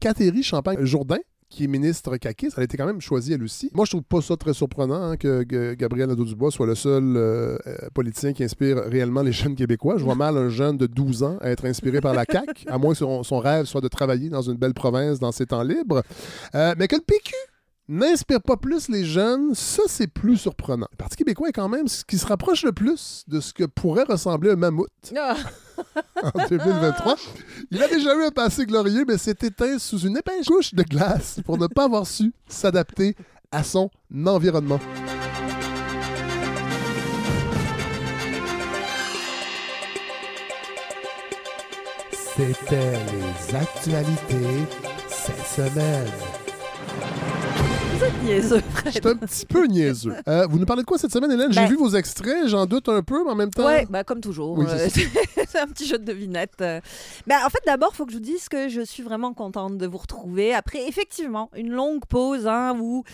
Catherine 0.00 0.42
Champagne-Jourdain 0.42 1.18
qui 1.52 1.64
est 1.64 1.66
ministre 1.66 2.16
caquiste, 2.16 2.54
elle 2.56 2.62
a 2.62 2.64
été 2.64 2.76
quand 2.76 2.86
même 2.86 3.00
choisie 3.00 3.34
elle 3.34 3.42
aussi. 3.42 3.70
Moi, 3.74 3.84
je 3.84 3.90
trouve 3.90 4.02
pas 4.02 4.22
ça 4.22 4.36
très 4.36 4.54
surprenant 4.54 5.02
hein, 5.02 5.16
que, 5.16 5.74
Gabriel 5.74 6.08
Nadeau-Dubois 6.08 6.50
soit 6.50 6.66
le 6.66 6.74
seul 6.74 7.16
euh, 7.16 7.58
euh, 7.66 7.76
politicien 7.92 8.32
qui 8.32 8.42
inspire 8.42 8.78
réellement 8.78 9.22
les 9.22 9.32
jeunes 9.32 9.54
Québécois. 9.54 9.98
Je 9.98 10.04
vois 10.04 10.14
mal 10.14 10.36
un 10.36 10.48
jeune 10.48 10.78
de 10.78 10.86
12 10.86 11.22
ans 11.22 11.38
être 11.42 11.66
inspiré 11.66 12.00
par 12.00 12.14
la 12.14 12.24
CAQ, 12.30 12.66
à 12.68 12.78
moins 12.78 12.94
que 12.94 12.98
son, 12.98 13.38
rêve 13.38 13.66
soit 13.66 13.82
de 13.82 13.88
travailler 13.88 14.30
dans 14.30 14.42
une 14.42 14.56
belle 14.56 14.74
province 14.74 15.18
dans 15.18 15.32
ses 15.32 15.46
temps 15.46 15.62
libres. 15.62 16.02
Euh, 16.54 16.74
mais 16.78 16.88
que 16.88 16.96
le 16.96 17.02
PQ 17.02 17.34
n'inspire 17.92 18.40
pas 18.40 18.56
plus 18.56 18.88
les 18.88 19.04
jeunes, 19.04 19.54
ça 19.54 19.82
c'est 19.86 20.06
plus 20.06 20.38
surprenant. 20.38 20.86
Le 20.92 20.96
Parti 20.96 21.16
québécois 21.16 21.50
est 21.50 21.52
quand 21.52 21.68
même 21.68 21.88
ce 21.88 22.04
qui 22.04 22.16
se 22.16 22.26
rapproche 22.26 22.64
le 22.64 22.72
plus 22.72 23.24
de 23.28 23.38
ce 23.40 23.52
que 23.52 23.64
pourrait 23.64 24.04
ressembler 24.04 24.50
un 24.50 24.56
mammouth. 24.56 24.88
Ah. 26.14 26.30
en 26.34 26.46
2023. 26.48 27.16
Il 27.70 27.82
a 27.82 27.88
déjà 27.88 28.14
eu 28.14 28.24
un 28.24 28.30
passé 28.30 28.66
glorieux, 28.66 29.04
mais 29.08 29.18
s'est 29.18 29.36
éteint 29.42 29.78
sous 29.78 29.98
une 30.00 30.16
épaisse 30.16 30.46
couche 30.46 30.74
de 30.74 30.82
glace 30.82 31.40
pour 31.44 31.58
ne 31.58 31.66
pas 31.66 31.84
avoir 31.84 32.06
su 32.06 32.32
s'adapter 32.46 33.16
à 33.50 33.64
son 33.64 33.90
environnement. 34.26 34.78
C'était 42.36 42.92
les 42.92 43.56
actualités 43.56 44.66
cette 45.08 45.46
semaine 45.46 46.41
niaiseux, 48.24 48.62
Je 48.86 49.08
un 49.08 49.16
petit 49.16 49.46
peu 49.46 49.66
niaiseux. 49.66 50.14
Euh, 50.28 50.46
vous 50.46 50.58
nous 50.58 50.66
parlez 50.66 50.82
de 50.82 50.86
quoi 50.86 50.98
cette 50.98 51.12
semaine, 51.12 51.30
Hélène? 51.30 51.52
J'ai 51.52 51.60
ben- 51.60 51.68
vu 51.68 51.76
vos 51.76 51.90
extraits, 51.90 52.48
j'en 52.48 52.66
doute 52.66 52.88
un 52.88 53.02
peu, 53.02 53.24
mais 53.24 53.30
en 53.30 53.34
même 53.34 53.50
temps. 53.50 53.66
Oui, 53.66 53.84
ben, 53.88 54.04
comme 54.04 54.20
toujours. 54.20 54.60
Euh, 54.60 54.88
c'est 55.48 55.58
un 55.58 55.66
petit 55.66 55.86
jeu 55.86 55.98
de 55.98 56.04
devinette. 56.04 56.58
Ben, 56.58 57.38
en 57.44 57.50
fait, 57.50 57.60
d'abord, 57.66 57.90
il 57.92 57.96
faut 57.96 58.06
que 58.06 58.12
je 58.12 58.16
vous 58.16 58.22
dise 58.22 58.48
que 58.48 58.68
je 58.68 58.80
suis 58.82 59.02
vraiment 59.02 59.34
contente 59.34 59.78
de 59.78 59.86
vous 59.86 59.98
retrouver 59.98 60.54
après, 60.54 60.86
effectivement, 60.88 61.50
une 61.56 61.70
longue 61.70 62.04
pause 62.06 62.46
hein, 62.46 62.76
où, 62.80 63.04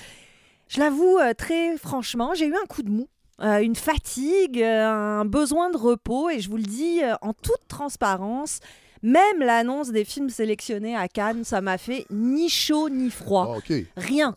je 0.69 0.81
l'avoue 0.81 1.19
euh, 1.19 1.33
très 1.35 1.77
franchement, 1.77 2.35
j'ai 2.35 2.47
eu 2.47 2.55
un 2.55 2.67
coup 2.67 2.83
de 2.83 2.91
mou. 2.91 3.09
une 3.41 3.77
fatigue, 3.77 4.63
un 4.63 5.25
besoin 5.25 5.71
de 5.71 5.77
repos, 5.77 6.31
et 6.31 6.41
je 6.41 6.49
vous 6.51 6.57
le 6.57 6.65
dis 6.65 7.01
en 7.23 7.33
toute 7.33 7.69
transparence, 7.69 8.61
même 9.03 9.41
l'annonce 9.41 9.91
des 9.91 10.05
films 10.05 10.31
sélectionnés 10.31 10.97
à 10.97 11.09
Cannes, 11.09 11.45
ça 11.45 11.61
m'a 11.61 11.79
fait 11.79 12.07
ni 12.11 12.49
chaud 12.49 12.89
ni 12.89 13.11
froid. 13.11 13.57
Ah, 13.57 13.59
Rien. 13.97 14.35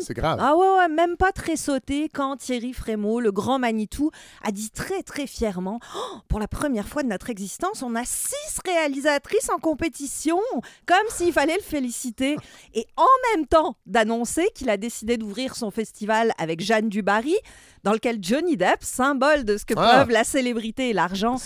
C'est 0.00 0.14
grave. 0.14 0.38
Ah 0.40 0.56
ouais, 0.56 0.66
ouais, 0.78 0.88
même 0.88 1.16
pas 1.16 1.32
très 1.32 1.56
sauté 1.56 2.08
quand 2.12 2.36
Thierry 2.36 2.72
Frémaux, 2.72 3.20
le 3.20 3.32
grand 3.32 3.58
Manitou, 3.58 4.10
a 4.42 4.50
dit 4.50 4.70
très 4.70 5.02
très 5.02 5.26
fièrement 5.26 5.80
oh, 5.96 6.18
Pour 6.28 6.40
la 6.40 6.48
première 6.48 6.88
fois 6.88 7.02
de 7.02 7.08
notre 7.08 7.30
existence, 7.30 7.82
on 7.82 7.94
a 7.94 8.04
six 8.04 8.58
réalisatrices 8.64 9.50
en 9.50 9.58
compétition, 9.58 10.38
comme 10.86 11.06
s'il 11.10 11.32
fallait 11.32 11.56
le 11.56 11.62
féliciter. 11.62 12.36
Et 12.74 12.86
en 12.96 13.36
même 13.36 13.46
temps 13.46 13.76
d'annoncer 13.86 14.48
qu'il 14.54 14.70
a 14.70 14.76
décidé 14.76 15.16
d'ouvrir 15.16 15.56
son 15.56 15.70
festival 15.70 16.32
avec 16.38 16.60
Jeanne 16.60 16.88
Dubarry, 16.88 17.36
dans 17.82 17.92
lequel 17.92 18.18
Johnny 18.20 18.56
Depp, 18.56 18.78
symbole 18.80 19.44
de 19.44 19.56
ce 19.56 19.64
que 19.64 19.74
ah. 19.76 19.98
peuvent 19.98 20.10
la 20.10 20.24
célébrité 20.24 20.90
et 20.90 20.92
l'argent 20.92 21.36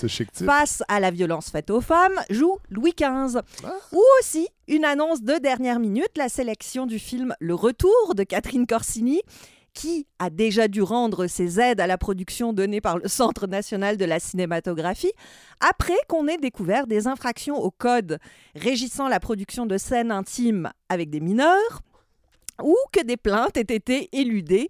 face 0.46 0.82
à 0.88 1.00
la 1.00 1.10
violence 1.10 1.50
faite 1.50 1.70
aux 1.70 1.80
femmes, 1.80 2.18
joue 2.28 2.58
Louis 2.70 2.92
XV. 2.92 3.40
Ah. 3.64 3.72
Ou 3.92 4.02
aussi 4.20 4.48
une 4.66 4.84
annonce 4.84 5.22
de 5.22 5.34
dernière 5.38 5.80
minute, 5.80 6.10
la 6.16 6.28
sélection 6.28 6.86
du 6.86 6.98
film 6.98 7.34
Le 7.40 7.54
Retour 7.54 8.14
de 8.14 8.22
Catherine 8.22 8.66
Corsini 8.66 9.22
qui 9.74 10.08
a 10.18 10.28
déjà 10.28 10.66
dû 10.66 10.82
rendre 10.82 11.28
ses 11.28 11.60
aides 11.60 11.80
à 11.80 11.86
la 11.86 11.98
production 11.98 12.52
données 12.52 12.80
par 12.80 12.98
le 12.98 13.06
Centre 13.06 13.46
national 13.46 13.96
de 13.96 14.04
la 14.04 14.18
cinématographie, 14.18 15.12
après 15.60 15.98
qu'on 16.08 16.26
ait 16.26 16.36
découvert 16.36 16.88
des 16.88 17.06
infractions 17.06 17.56
au 17.56 17.70
code 17.70 18.18
régissant 18.56 19.06
la 19.06 19.20
production 19.20 19.66
de 19.66 19.78
scènes 19.78 20.10
intimes 20.10 20.72
avec 20.88 21.10
des 21.10 21.20
mineurs, 21.20 21.82
ou 22.60 22.76
que 22.92 23.04
des 23.04 23.16
plaintes 23.16 23.56
aient 23.56 23.74
été 23.74 24.08
éludées 24.12 24.68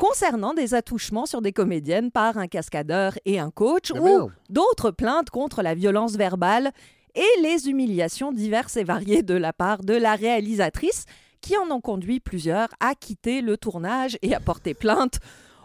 concernant 0.00 0.54
des 0.54 0.72
attouchements 0.72 1.26
sur 1.26 1.42
des 1.42 1.52
comédiennes 1.52 2.10
par 2.10 2.38
un 2.38 2.46
cascadeur 2.48 3.18
et 3.26 3.38
un 3.38 3.50
coach, 3.50 3.90
ou 3.90 4.30
d'autres 4.48 4.90
plaintes 4.90 5.28
contre 5.28 5.60
la 5.60 5.74
violence 5.74 6.16
verbale 6.16 6.72
et 7.14 7.42
les 7.42 7.68
humiliations 7.68 8.32
diverses 8.32 8.78
et 8.78 8.84
variées 8.84 9.22
de 9.22 9.34
la 9.34 9.52
part 9.52 9.82
de 9.82 9.92
la 9.92 10.14
réalisatrice, 10.14 11.04
qui 11.42 11.54
en 11.58 11.70
ont 11.70 11.82
conduit 11.82 12.18
plusieurs 12.18 12.68
à 12.80 12.94
quitter 12.94 13.42
le 13.42 13.58
tournage 13.58 14.16
et 14.22 14.34
à 14.34 14.40
porter 14.40 14.72
plainte 14.72 15.18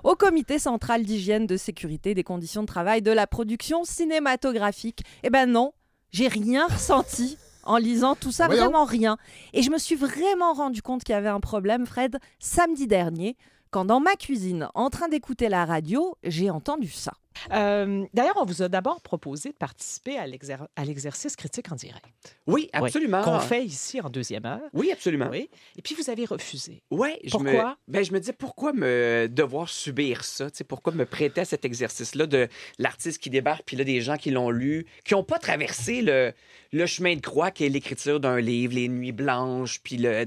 au 0.03 0.15
Comité 0.15 0.59
central 0.59 1.03
d'hygiène 1.03 1.47
de 1.47 1.55
sécurité 1.55 2.13
des 2.13 2.23
conditions 2.23 2.61
de 2.61 2.67
travail 2.67 3.01
de 3.01 3.11
la 3.11 3.27
production 3.27 3.85
cinématographique. 3.85 5.03
Eh 5.23 5.29
ben 5.29 5.49
non, 5.49 5.71
j'ai 6.11 6.27
rien 6.27 6.67
ressenti 6.67 7.37
en 7.63 7.77
lisant 7.77 8.15
tout 8.15 8.31
ça, 8.33 8.47
vraiment 8.47 8.83
rien. 8.83 9.17
Et 9.53 9.61
je 9.61 9.71
me 9.71 9.77
suis 9.77 9.95
vraiment 9.95 10.53
rendu 10.53 10.81
compte 10.81 11.05
qu'il 11.05 11.13
y 11.13 11.17
avait 11.17 11.29
un 11.29 11.39
problème, 11.39 11.85
Fred, 11.85 12.17
samedi 12.39 12.85
dernier, 12.85 13.37
quand 13.75 13.83
dans 13.83 13.99
ma 13.99 14.15
cuisine, 14.15 14.69
en 14.73 14.89
train 14.89 15.09
d'écouter 15.09 15.49
la 15.49 15.65
radio, 15.65 16.15
j'ai 16.23 16.49
entendu 16.49 16.89
ça. 16.89 17.11
Euh, 17.51 18.05
d'ailleurs, 18.13 18.37
on 18.37 18.45
vous 18.45 18.61
a 18.61 18.69
d'abord 18.69 19.01
proposé 19.01 19.49
de 19.49 19.55
participer 19.55 20.17
à 20.17 20.85
l'exercice 20.85 21.35
critique 21.35 21.71
en 21.71 21.75
direct. 21.75 22.37
Oui, 22.47 22.69
absolument. 22.73 23.23
Qu'on 23.23 23.39
fait 23.39 23.63
ici 23.63 24.01
en 24.01 24.09
deuxième 24.09 24.45
heure. 24.45 24.61
Oui, 24.73 24.91
absolument. 24.91 25.29
Oui. 25.29 25.49
Et 25.77 25.81
puis, 25.81 25.95
vous 25.95 26.09
avez 26.09 26.25
refusé. 26.25 26.81
Oui. 26.91 27.09
Pourquoi? 27.31 27.77
Me, 27.87 27.93
ben, 27.93 28.03
je 28.03 28.11
me 28.11 28.19
disais, 28.19 28.33
pourquoi 28.33 28.73
me 28.73 29.27
devoir 29.29 29.69
subir 29.69 30.23
ça? 30.23 30.47
pourquoi 30.67 30.93
me 30.93 31.05
prêter 31.05 31.41
à 31.41 31.45
cet 31.45 31.65
exercice-là 31.65 32.25
de 32.25 32.47
l'artiste 32.79 33.21
qui 33.21 33.29
débarque, 33.29 33.63
puis 33.65 33.77
là, 33.77 33.83
des 33.83 34.01
gens 34.01 34.17
qui 34.17 34.31
l'ont 34.31 34.49
lu, 34.49 34.85
qui 35.03 35.13
n'ont 35.13 35.23
pas 35.23 35.39
traversé 35.39 36.01
le, 36.01 36.33
le 36.71 36.85
chemin 36.85 37.15
de 37.15 37.21
croix 37.21 37.51
qui 37.51 37.65
est 37.65 37.69
l'écriture 37.69 38.19
d'un 38.19 38.39
livre, 38.39 38.73
les 38.73 38.87
nuits 38.87 39.11
blanches, 39.11 39.79
puis 39.83 39.97
le, 39.97 40.25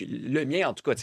le 0.00 0.44
mien, 0.44 0.68
en 0.68 0.74
tout 0.74 0.82
cas, 0.82 0.94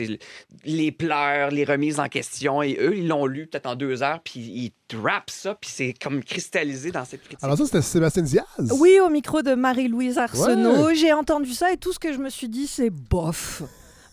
les 0.66 0.92
pleurs, 0.92 1.52
les 1.52 1.64
remises 1.64 2.00
en 2.00 2.10
question. 2.10 2.62
Et 2.62 2.78
eux, 2.80 2.98
ils 2.98 3.08
l'ont 3.08 3.26
lu 3.26 3.48
peut-être 3.48 3.68
en 3.68 3.76
deux 3.76 4.04
heures, 4.04 4.22
puis 4.22 4.40
ils 4.40 4.72
rappent 4.98 5.30
ça, 5.30 5.56
puis 5.56 5.70
c'est 5.74 5.94
comme 5.94 6.24
cristallisé 6.24 6.92
dans 6.92 7.06
cette 7.06 7.22
critique. 7.22 7.44
Alors 7.44 7.58
ça, 7.58 7.66
c'était 7.66 7.82
Sébastien 7.82 8.24
Diaz? 8.24 8.46
Oui, 8.80 9.00
au 9.00 9.10
micro 9.10 9.42
de 9.42 9.56
Marie-Louise 9.56 10.18
Arsenault. 10.18 10.94
J'ai 10.94 11.14
entendu 11.14 11.54
ça 11.54 11.72
et 11.72 11.78
tout 11.78 11.94
ce 11.94 12.00
que 12.00 12.14
je 12.14 12.18
me 12.18 12.30
suis 12.30 12.50
dit, 12.50 12.68
c'est 12.68 12.90
bof. 12.90 13.64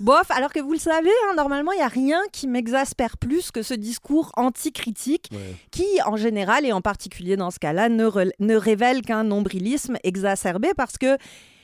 Bof, 0.00 0.30
alors 0.30 0.50
que 0.50 0.60
vous 0.60 0.72
le 0.72 0.78
savez, 0.78 1.10
hein, 1.28 1.34
normalement, 1.36 1.72
il 1.72 1.76
n'y 1.76 1.82
a 1.82 1.88
rien 1.88 2.18
qui 2.32 2.46
m'exaspère 2.48 3.18
plus 3.18 3.50
que 3.50 3.62
ce 3.62 3.74
discours 3.74 4.32
anti-critique 4.34 5.30
qui, 5.70 5.86
en 6.06 6.16
général, 6.16 6.64
et 6.64 6.72
en 6.72 6.80
particulier 6.80 7.36
dans 7.36 7.50
ce 7.50 7.58
cas-là, 7.58 7.90
ne, 7.90 8.08
ne 8.38 8.56
révèle 8.56 9.02
qu'un 9.02 9.24
nombrilisme 9.24 9.98
exacerbé 10.02 10.70
parce 10.74 10.96
que 10.96 11.18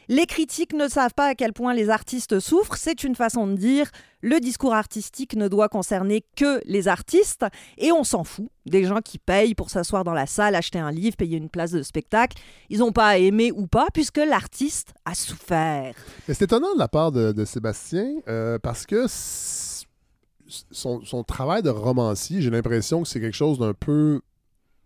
les 0.09 0.27
critiques 0.27 0.73
ne 0.73 0.89
savent 0.89 1.15
pas 1.15 1.27
à 1.27 1.35
quel 1.35 1.53
point 1.53 1.75
les 1.75 1.91
artistes 1.91 2.41
souffrent. 2.41 2.77
C'est 2.77 3.05
une 3.05 3.15
façon 3.15 3.47
de 3.47 3.55
dire 3.55 3.91
le 4.21 4.41
discours 4.41 4.75
artistique 4.75 5.37
ne 5.37 5.49
doit 5.49 5.69
concerner 5.69 6.25
que 6.37 6.61
les 6.65 6.89
artistes 6.89 7.45
et 7.79 7.93
on 7.93 8.05
s'en 8.05 8.25
fout. 8.25 8.49
Des 8.67 8.85
gens 8.85 9.01
qui 9.01 9.19
payent 9.19 9.55
pour 9.55 9.71
s'asseoir 9.71 10.05
dans 10.05 10.15
la 10.15 10.27
salle, 10.27 10.55
acheter 10.55 10.79
un 10.79 10.91
livre, 10.91 11.17
payer 11.17 11.37
une 11.37 11.49
place 11.49 11.71
de 11.71 11.83
spectacle, 11.83 12.37
ils 12.71 12.81
n'ont 12.81 12.93
pas 12.93 13.09
à 13.09 13.19
aimer 13.19 13.53
ou 13.53 13.67
pas 13.67 13.87
puisque 13.93 14.19
l'artiste 14.19 14.95
a 15.05 15.15
souffert. 15.15 15.95
C'est 16.27 16.43
étonnant 16.43 16.75
de 16.75 16.79
la 16.79 16.89
part 16.89 17.13
de, 17.13 17.45
Sébastien 17.45 18.17
euh, 18.29 18.59
parce 18.59 18.87
que 18.87 19.07
son, 20.71 21.05
son, 21.05 21.25
travail 21.25 21.63
de 21.63 21.71
romancier, 21.71 22.41
j'ai 22.41 22.51
l'impression 22.51 23.03
que 23.03 23.09
c'est 23.09 23.21
quelque 23.21 23.37
chose 23.37 23.59
d'un 23.59 23.75
peu 23.75 24.21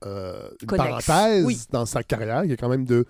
euh, 0.06 0.48
une 0.62 0.66
parenthèse 0.66 1.68
dans 1.70 1.84
sa 1.84 2.02
carrière, 2.02 2.44
qui 2.44 2.52
est 2.52 2.56
quand 2.56 2.70
même 2.70 2.86
de 2.86 3.04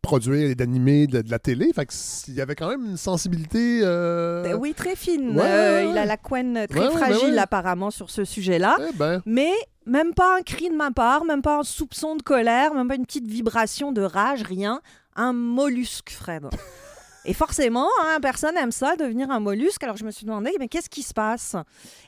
produire 0.00 0.50
et 0.50 0.54
d'animer 0.54 1.06
de, 1.06 1.22
la 1.30 1.38
télé. 1.38 1.70
Fait 1.74 1.86
il 2.28 2.34
y 2.34 2.40
avait 2.40 2.54
quand 2.54 2.68
même 2.68 2.84
une 2.84 2.96
sensibilité. 2.96 3.80
Euh, 3.82 4.42
ben 4.42 4.54
oui, 4.54 4.72
très 4.74 4.96
fine. 4.96 5.38
Euh, 5.38 5.86
il 5.90 5.98
a 5.98 6.06
la 6.06 6.16
couenne 6.16 6.66
très 6.68 6.80
ben 6.80 6.90
fragile, 6.92 7.38
apparemment, 7.38 7.90
sur 7.90 8.10
ce 8.10 8.24
sujet-là. 8.24 8.76
Eh 8.88 8.96
ben. 8.96 9.22
Mais 9.26 9.52
même 9.84 10.14
pas 10.14 10.38
un 10.38 10.42
cri 10.42 10.70
de 10.70 10.74
ma 10.74 10.90
part, 10.90 11.24
même 11.24 11.42
pas 11.42 11.58
un 11.58 11.62
soupçon 11.62 12.16
de 12.16 12.22
colère, 12.22 12.72
même 12.74 12.88
pas 12.88 12.96
une 12.96 13.06
petite 13.06 13.26
vibration 13.26 13.92
de 13.92 14.02
rage, 14.02 14.42
rien. 14.42 14.80
Un 15.16 15.34
mollusque, 15.34 16.10
Fred. 16.10 16.44
Et 17.26 17.34
forcément, 17.34 17.88
hein, 18.02 18.18
personne 18.22 18.56
aime 18.56 18.72
ça, 18.72 18.96
devenir 18.96 19.30
un 19.30 19.40
mollusque. 19.40 19.82
Alors 19.82 19.98
je 19.98 20.04
me 20.04 20.10
suis 20.10 20.24
demandé, 20.24 20.52
mais 20.58 20.68
qu'est-ce 20.68 20.88
qui 20.88 21.02
se 21.02 21.12
passe? 21.12 21.54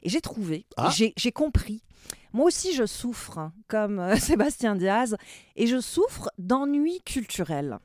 Et 0.03 0.09
j'ai 0.09 0.23
trouvé, 0.23 0.65
ah. 0.79 0.91
j'ai 0.91 1.33
compris 1.33 1.83
moi 2.33 2.47
aussi, 2.47 2.75
je 2.75 2.87
souffre, 2.87 3.39
hein, 3.39 3.53
comme 3.69 3.99
euh, 3.99 4.17
Sébastien 4.17 4.75
Diaz, 4.75 5.17
et 5.57 5.67
je 5.67 5.81
souffre 5.81 6.31
d'ennui 6.39 7.01
culturel. 7.05 7.79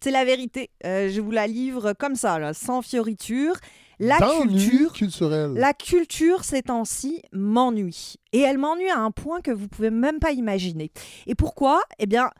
C'est 0.00 0.10
la 0.10 0.24
vérité. 0.24 0.70
Euh, 0.84 1.08
je 1.08 1.20
vous 1.20 1.30
la 1.30 1.46
livre 1.46 1.94
comme 1.94 2.16
ça, 2.16 2.52
sans 2.52 2.82
fioriture. 2.82 3.54
La 3.98 4.18
culture, 4.18 4.92
culturel. 4.92 5.52
la 5.54 5.72
culture 5.72 6.44
ces 6.44 6.62
temps-ci 6.62 7.22
m'ennuie. 7.32 8.16
Et 8.32 8.40
elle 8.40 8.58
m'ennuie 8.58 8.90
à 8.90 8.98
un 8.98 9.10
point 9.10 9.40
que 9.40 9.50
vous 9.50 9.68
pouvez 9.68 9.88
même 9.88 10.18
pas 10.18 10.32
imaginer. 10.32 10.90
Et 11.26 11.34
pourquoi? 11.34 11.80
Eh 11.98 12.04
bien, 12.04 12.30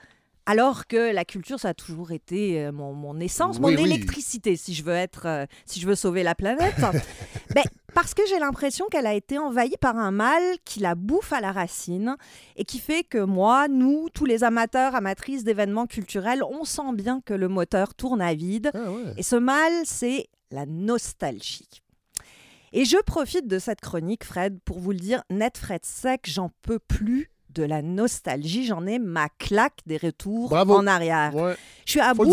alors 0.47 0.87
que 0.87 1.13
la 1.13 1.25
culture, 1.25 1.59
ça 1.59 1.71
a 1.71 1.75
toujours 1.75 2.13
été 2.13 2.65
euh, 2.65 2.73
mon, 2.73 3.19
essence, 3.19 3.59
mon 3.59 3.69
électricité, 3.69 4.57
si 4.57 4.75
je 4.75 4.85
veux 4.85 4.95
être, 4.95 5.27
euh, 5.27 5.47
si 5.67 5.81
je 5.81 5.87
veux 5.89 5.97
sauver 5.97 6.23
la 6.23 6.37
planète. 6.37 6.77
ben, 7.55 7.65
parce 7.95 8.15
que 8.15 8.23
j'ai 8.29 8.39
l'impression 8.39 8.87
qu'elle 8.91 9.07
a 9.07 9.15
été 9.15 9.39
envahie 9.39 9.77
par 9.81 9.97
un 9.97 10.13
mal 10.13 10.43
qui 10.65 10.81
la 10.81 10.95
bouffe 10.95 11.33
à 11.33 11.41
la 11.41 11.51
racine 11.51 12.17
et 12.55 12.65
qui 12.65 12.79
fait 12.79 13.03
que 13.03 13.19
moi, 13.19 13.67
nous, 13.69 14.09
tous 14.15 14.25
les 14.25 14.45
amateurs, 14.45 14.95
amatrices 14.95 15.43
d'événements 15.43 15.87
culturels, 15.87 16.43
on 16.45 16.65
sent 16.65 16.93
bien 16.95 17.21
que 17.25 17.35
le 17.35 17.49
moteur 17.49 17.95
tourne 17.95 18.23
à 18.23 18.35
vide. 18.35 18.71
Ah 18.75 18.79
et 19.17 19.23
ce 19.23 19.37
mal, 19.37 19.73
c'est 19.85 20.29
la 20.53 20.65
nostalgie. 20.67 21.83
Et 22.73 22.85
je 22.85 22.99
profite 22.99 23.49
de 23.49 23.59
cette 23.59 23.81
chronique, 23.81 24.25
Fred, 24.25 24.61
pour 24.65 24.79
vous 24.79 24.93
le 24.93 24.99
dire, 24.99 25.23
net 25.31 25.57
Fred 25.57 25.85
sec, 25.85 26.23
j'en 26.25 26.51
peux 26.63 26.79
plus 26.79 27.31
de 27.57 27.65
la 27.65 27.83
nostalgie. 27.83 28.67
J'en 28.67 28.87
ai 28.87 28.99
ma 28.99 29.29
claque 29.39 29.79
des 29.87 29.97
retours 29.97 30.53
en 30.53 30.87
arrière. 30.87 31.33
Je 31.85 31.91
suis 31.93 32.01
à 32.01 32.15
bout, 32.15 32.25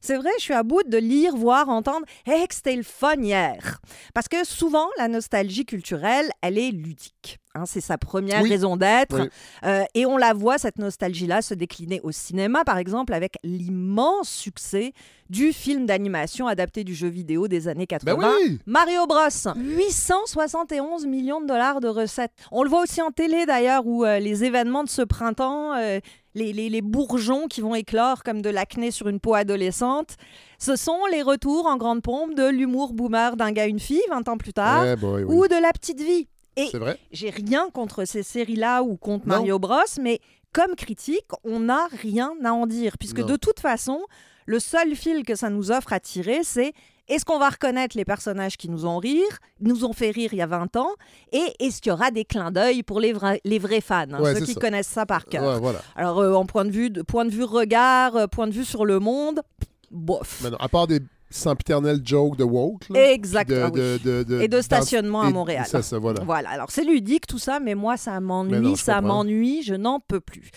c'est 0.00 0.16
vrai, 0.16 0.30
je 0.38 0.42
suis 0.42 0.54
à 0.54 0.62
bout 0.62 0.82
de 0.84 0.96
lire, 0.98 1.36
voir, 1.36 1.68
entendre. 1.68 2.06
Hey, 2.26 2.46
c'était 2.50 2.76
le 2.76 2.82
fun 2.82 3.16
hier. 3.16 3.80
Parce 4.14 4.28
que 4.28 4.44
souvent, 4.44 4.86
la 4.98 5.08
nostalgie 5.08 5.66
culturelle, 5.66 6.30
elle 6.42 6.58
est 6.58 6.70
ludique. 6.70 7.39
Hein, 7.56 7.64
c'est 7.66 7.80
sa 7.80 7.98
première 7.98 8.44
raison 8.44 8.76
d'être. 8.76 9.28
Euh, 9.64 9.82
et 9.94 10.06
on 10.06 10.16
la 10.16 10.34
voit, 10.34 10.56
cette 10.56 10.78
nostalgie-là, 10.78 11.42
se 11.42 11.52
décliner 11.52 12.00
au 12.04 12.12
cinéma, 12.12 12.64
par 12.64 12.78
exemple, 12.78 13.12
avec 13.12 13.38
l'immense 13.42 14.28
succès 14.28 14.92
du 15.30 15.52
film 15.52 15.84
d'animation 15.84 16.46
adapté 16.46 16.84
du 16.84 16.94
jeu 16.94 17.08
vidéo 17.08 17.48
des 17.48 17.66
années 17.66 17.88
80, 17.88 18.16
ben 18.16 18.58
Mario 18.66 19.04
Bros. 19.08 19.52
871 19.56 21.06
millions 21.06 21.40
de 21.40 21.46
dollars 21.46 21.80
de 21.80 21.88
recettes. 21.88 22.30
On 22.52 22.62
le 22.62 22.70
voit 22.70 22.82
aussi 22.82 23.02
en 23.02 23.10
télé, 23.10 23.46
d'ailleurs, 23.46 23.84
où 23.84 24.04
euh, 24.04 24.20
les 24.20 24.44
événements 24.44 24.84
de 24.84 24.88
ce 24.88 25.02
printemps... 25.02 25.74
Euh, 25.74 25.98
les, 26.36 26.52
les, 26.52 26.80
bourgeons 26.80 27.48
qui 27.48 27.60
vont 27.60 27.74
éclore 27.74 28.22
comme 28.22 28.40
de 28.40 28.50
l'acné 28.50 28.92
sur 28.92 29.08
une 29.08 29.18
peau 29.18 29.34
adolescente. 29.34 30.16
Ce 30.60 30.76
sont 30.76 31.04
les 31.10 31.22
retours 31.22 31.66
en 31.66 31.76
grande 31.76 32.02
pompe 32.02 32.36
de 32.36 32.46
l'humour 32.48 32.92
boomer 32.92 33.34
d'un 33.34 33.50
gars, 33.50 33.66
une 33.66 33.80
fille, 33.80 34.00
20 34.10 34.28
ans 34.28 34.36
plus 34.36 34.52
tard, 34.52 34.84
eh 34.86 35.24
ou 35.24 35.48
de 35.48 35.60
la 35.60 35.72
petite 35.72 36.00
vie. 36.00 36.28
Et 36.56 36.70
j'ai 37.12 37.30
rien 37.30 37.68
contre 37.70 38.04
ces 38.04 38.22
séries-là 38.22 38.82
ou 38.82 38.96
contre 38.96 39.26
Mario 39.26 39.58
Bros, 39.58 39.78
mais 40.00 40.20
comme 40.52 40.74
critique, 40.74 41.28
on 41.44 41.60
n'a 41.60 41.86
rien 42.02 42.32
à 42.44 42.52
en 42.52 42.66
dire, 42.66 42.98
puisque 42.98 43.24
de 43.24 43.36
toute 43.36 43.60
façon, 43.60 44.00
le 44.46 44.58
seul 44.58 44.94
fil 44.96 45.24
que 45.24 45.36
ça 45.36 45.48
nous 45.48 45.70
offre 45.70 45.92
à 45.92 46.00
tirer, 46.00 46.40
c'est 46.42 46.72
est-ce 47.10 47.24
qu'on 47.24 47.38
va 47.38 47.50
reconnaître 47.50 47.96
les 47.96 48.04
personnages 48.04 48.56
qui 48.56 48.68
nous 48.68 48.86
ont 48.86 48.98
rire, 48.98 49.38
nous 49.60 49.84
ont 49.84 49.92
fait 49.92 50.10
rire 50.10 50.32
il 50.32 50.38
y 50.38 50.42
a 50.42 50.46
20 50.46 50.76
ans, 50.76 50.90
et 51.32 51.42
est-ce 51.58 51.82
qu'il 51.82 51.90
y 51.90 51.92
aura 51.92 52.10
des 52.10 52.24
clins 52.24 52.52
d'œil 52.52 52.82
pour 52.82 53.00
les, 53.00 53.12
vrais, 53.12 53.40
les 53.44 53.58
vrais 53.58 53.80
fans, 53.80 54.06
hein, 54.12 54.34
ceux 54.34 54.44
qui 54.44 54.54
connaissent 54.54 54.86
ça 54.86 55.06
par 55.06 55.26
cœur. 55.26 55.60
Alors, 55.96 56.20
euh, 56.20 56.34
en 56.34 56.46
point 56.46 56.64
de 56.64 56.70
vue, 56.70 56.90
de, 56.90 57.02
point 57.02 57.24
de 57.24 57.30
vue 57.30 57.44
regard, 57.44 58.16
euh, 58.16 58.26
point 58.26 58.46
de 58.46 58.52
vue 58.52 58.64
sur 58.64 58.84
le 58.84 59.00
monde, 59.00 59.42
bof. 59.90 60.44
à 60.58 60.68
part 60.68 60.86
des 60.86 61.00
sempiternel 61.30 62.00
joke 62.04 62.36
de 62.36 62.44
woke. 62.44 62.86
Exactement. 62.94 63.74
et 63.74 64.48
de 64.48 64.60
stationnement 64.60 65.22
à 65.22 65.30
Montréal. 65.30 65.64
Ça, 65.66 65.82
ça, 65.82 65.98
voilà. 65.98 66.22
Voilà. 66.24 66.50
Alors, 66.50 66.70
c'est 66.70 66.84
ludique 66.84 67.26
tout 67.26 67.38
ça, 67.38 67.60
mais 67.60 67.74
moi, 67.74 67.96
ça 67.96 68.20
m'ennuie, 68.20 68.76
ça 68.76 69.00
m'ennuie, 69.00 69.62
je 69.62 69.74
n'en 69.74 70.00
peux 70.00 70.20
plus. 70.20 70.50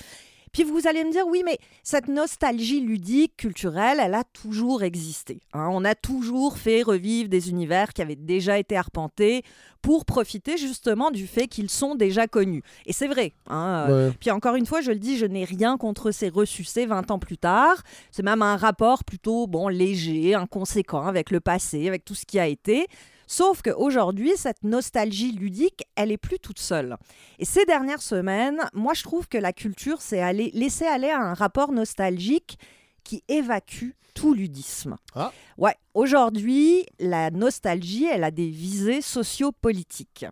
Puis 0.54 0.64
vous 0.64 0.88
allez 0.88 1.04
me 1.04 1.12
dire, 1.12 1.28
oui, 1.28 1.42
mais 1.44 1.58
cette 1.84 2.08
nostalgie 2.08 2.80
ludique, 2.80 3.36
culturelle, 3.38 3.98
elle 4.00 4.14
a 4.14 4.24
toujours 4.24 4.84
existé. 4.84 5.42
Hein. 5.54 5.68
On 5.72 5.84
a 5.84 5.96
toujours 5.96 6.58
fait 6.58 6.84
revivre 6.84 7.28
des 7.28 7.50
univers 7.50 7.92
qui 7.92 8.04
avaient 8.04 8.16
déjà 8.16 8.60
été 8.60 8.78
arpentés 8.78 9.44
pour 9.82 10.06
profiter 10.06 10.56
justement 10.58 11.12
du 11.12 11.28
fait 11.28 11.48
qu'ils 11.48 11.72
sont 11.72 11.96
déjà 11.96 12.28
connus. 12.28 12.62
Et 12.86 12.94
c'est 12.94 13.08
vrai. 13.08 13.34
Hein. 13.50 14.12
Puis 14.20 14.32
encore 14.32 14.56
une 14.56 14.68
fois, 14.68 14.82
je 14.82 14.92
le 14.92 15.00
dis, 15.00 15.18
je 15.18 15.26
n'ai 15.26 15.44
rien 15.44 15.78
contre 15.78 16.12
ces 16.12 16.30
ressuscés 16.30 16.86
20 16.86 17.12
ans 17.12 17.20
plus 17.20 17.38
tard. 17.38 17.82
C'est 18.12 18.24
même 18.24 18.44
un 18.44 18.56
rapport 18.56 19.04
plutôt 19.04 19.48
bon 19.48 19.68
léger, 19.68 20.36
inconséquent 20.36 21.06
avec 21.06 21.32
le 21.32 21.40
passé, 21.40 21.88
avec 21.88 22.06
tout 22.06 22.16
ce 22.16 22.26
qui 22.26 22.40
a 22.40 22.48
été. 22.48 22.88
Sauf 23.28 23.62
qu'aujourd'hui, 23.62 24.34
cette 24.36 24.64
nostalgie 24.64 25.32
ludique, 25.32 25.84
elle 25.96 26.12
est 26.12 26.18
plus 26.18 26.40
toute 26.40 26.60
seule. 26.60 26.98
Et 27.40 27.46
ces 27.46 27.66
dernières 27.66 28.02
semaines, 28.02 28.62
moi, 28.74 28.94
je 28.94 29.04
trouve 29.04 29.28
que 29.28 29.38
la 29.38 29.54
culture 29.54 30.02
s'est 30.02 30.22
allé, 30.22 30.52
laissé 30.54 30.86
aller 30.86 31.10
à 31.10 31.22
un 31.22 31.34
rapport 31.34 31.72
nostalgique 31.72 32.58
qui 33.04 33.24
évacue 33.28 33.92
tout 34.14 34.34
ludisme. 34.34 34.96
Ah. 35.16 35.32
Ouais, 35.58 35.76
aujourd'hui, 35.94 36.86
la 37.00 37.32
nostalgie, 37.32 38.06
elle 38.06 38.24
a 38.24 38.32
des 38.32 38.50
visées 38.50 39.02
sociopolitiques. 39.02 40.26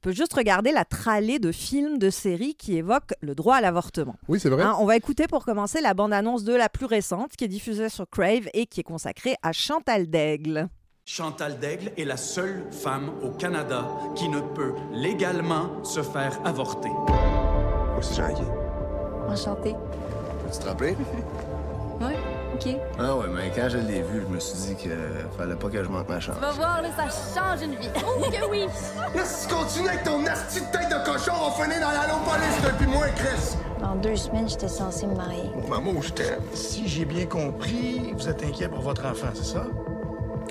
peut 0.00 0.12
juste 0.12 0.32
regarder 0.32 0.72
la 0.72 0.84
tralée 0.84 1.38
de 1.38 1.52
films, 1.52 1.98
de 1.98 2.10
séries 2.10 2.54
qui 2.54 2.76
évoquent 2.76 3.14
le 3.20 3.34
droit 3.34 3.56
à 3.56 3.60
l'avortement. 3.60 4.16
Oui, 4.28 4.40
c'est 4.40 4.48
vrai. 4.48 4.62
Hein, 4.62 4.76
on 4.78 4.86
va 4.86 4.96
écouter 4.96 5.26
pour 5.26 5.44
commencer 5.44 5.80
la 5.80 5.94
bande-annonce 5.94 6.44
de 6.44 6.54
la 6.54 6.68
plus 6.68 6.86
récente 6.86 7.32
qui 7.36 7.44
est 7.44 7.48
diffusée 7.48 7.88
sur 7.88 8.08
Crave 8.08 8.48
et 8.54 8.66
qui 8.66 8.80
est 8.80 8.84
consacrée 8.84 9.36
à 9.42 9.52
Chantal 9.52 10.08
Daigle. 10.08 10.68
Chantal 11.04 11.58
Daigle 11.58 11.90
est 11.98 12.04
la 12.04 12.16
seule 12.16 12.64
femme 12.70 13.10
au 13.24 13.30
Canada 13.30 13.84
qui 14.14 14.28
ne 14.28 14.40
peut 14.40 14.72
légalement 14.92 15.82
se 15.82 16.00
faire 16.00 16.38
avorter. 16.44 16.90
Enchantée. 19.28 19.74
Tu 20.52 20.58
te 20.58 20.64
rappelles? 20.64 20.96
oui, 22.00 22.12
OK. 22.54 22.76
Ah 23.00 23.16
ouais, 23.16 23.26
mais 23.34 23.50
quand 23.54 23.68
je 23.68 23.78
l'ai 23.78 24.02
vu, 24.02 24.22
je 24.22 24.32
me 24.32 24.38
suis 24.38 24.68
dit 24.68 24.76
qu'il 24.76 24.92
fallait 25.36 25.56
pas 25.56 25.68
que 25.68 25.82
je 25.82 25.88
manque 25.88 26.08
ma 26.08 26.20
chance. 26.20 26.36
Tu 26.36 26.40
vas 26.40 26.52
voir, 26.52 26.82
là, 26.82 26.88
ça 26.96 27.40
change 27.40 27.62
une 27.62 27.74
vie. 27.74 27.88
Oh 27.96 28.20
que 28.20 28.50
oui! 28.50 28.66
Là, 29.14 29.24
si 29.24 29.48
tu 29.48 29.54
continues 29.54 29.88
avec 29.88 30.04
ton 30.04 30.24
asti 30.24 30.60
de 30.60 30.66
tête 30.66 30.88
de 30.88 31.04
cochon, 31.04 31.32
on 31.34 31.48
va 31.48 31.64
finir 31.64 31.80
dans 31.80 31.90
la 31.90 32.02
police 32.08 32.62
depuis 32.64 32.86
moi, 32.86 33.08
Chris! 33.16 33.56
Dans 33.80 33.96
deux 33.96 34.14
semaines, 34.16 34.48
j'étais 34.48 34.68
censée 34.68 35.08
me 35.08 35.16
marier. 35.16 35.50
Maman, 35.68 36.00
je 36.00 36.12
t'aime. 36.12 36.42
Si 36.54 36.86
j'ai 36.86 37.04
bien 37.04 37.26
compris, 37.26 38.12
vous 38.16 38.28
êtes 38.28 38.44
inquiet 38.44 38.68
pour 38.68 38.82
votre 38.82 39.04
enfant, 39.04 39.30
c'est 39.34 39.44
ça? 39.44 39.64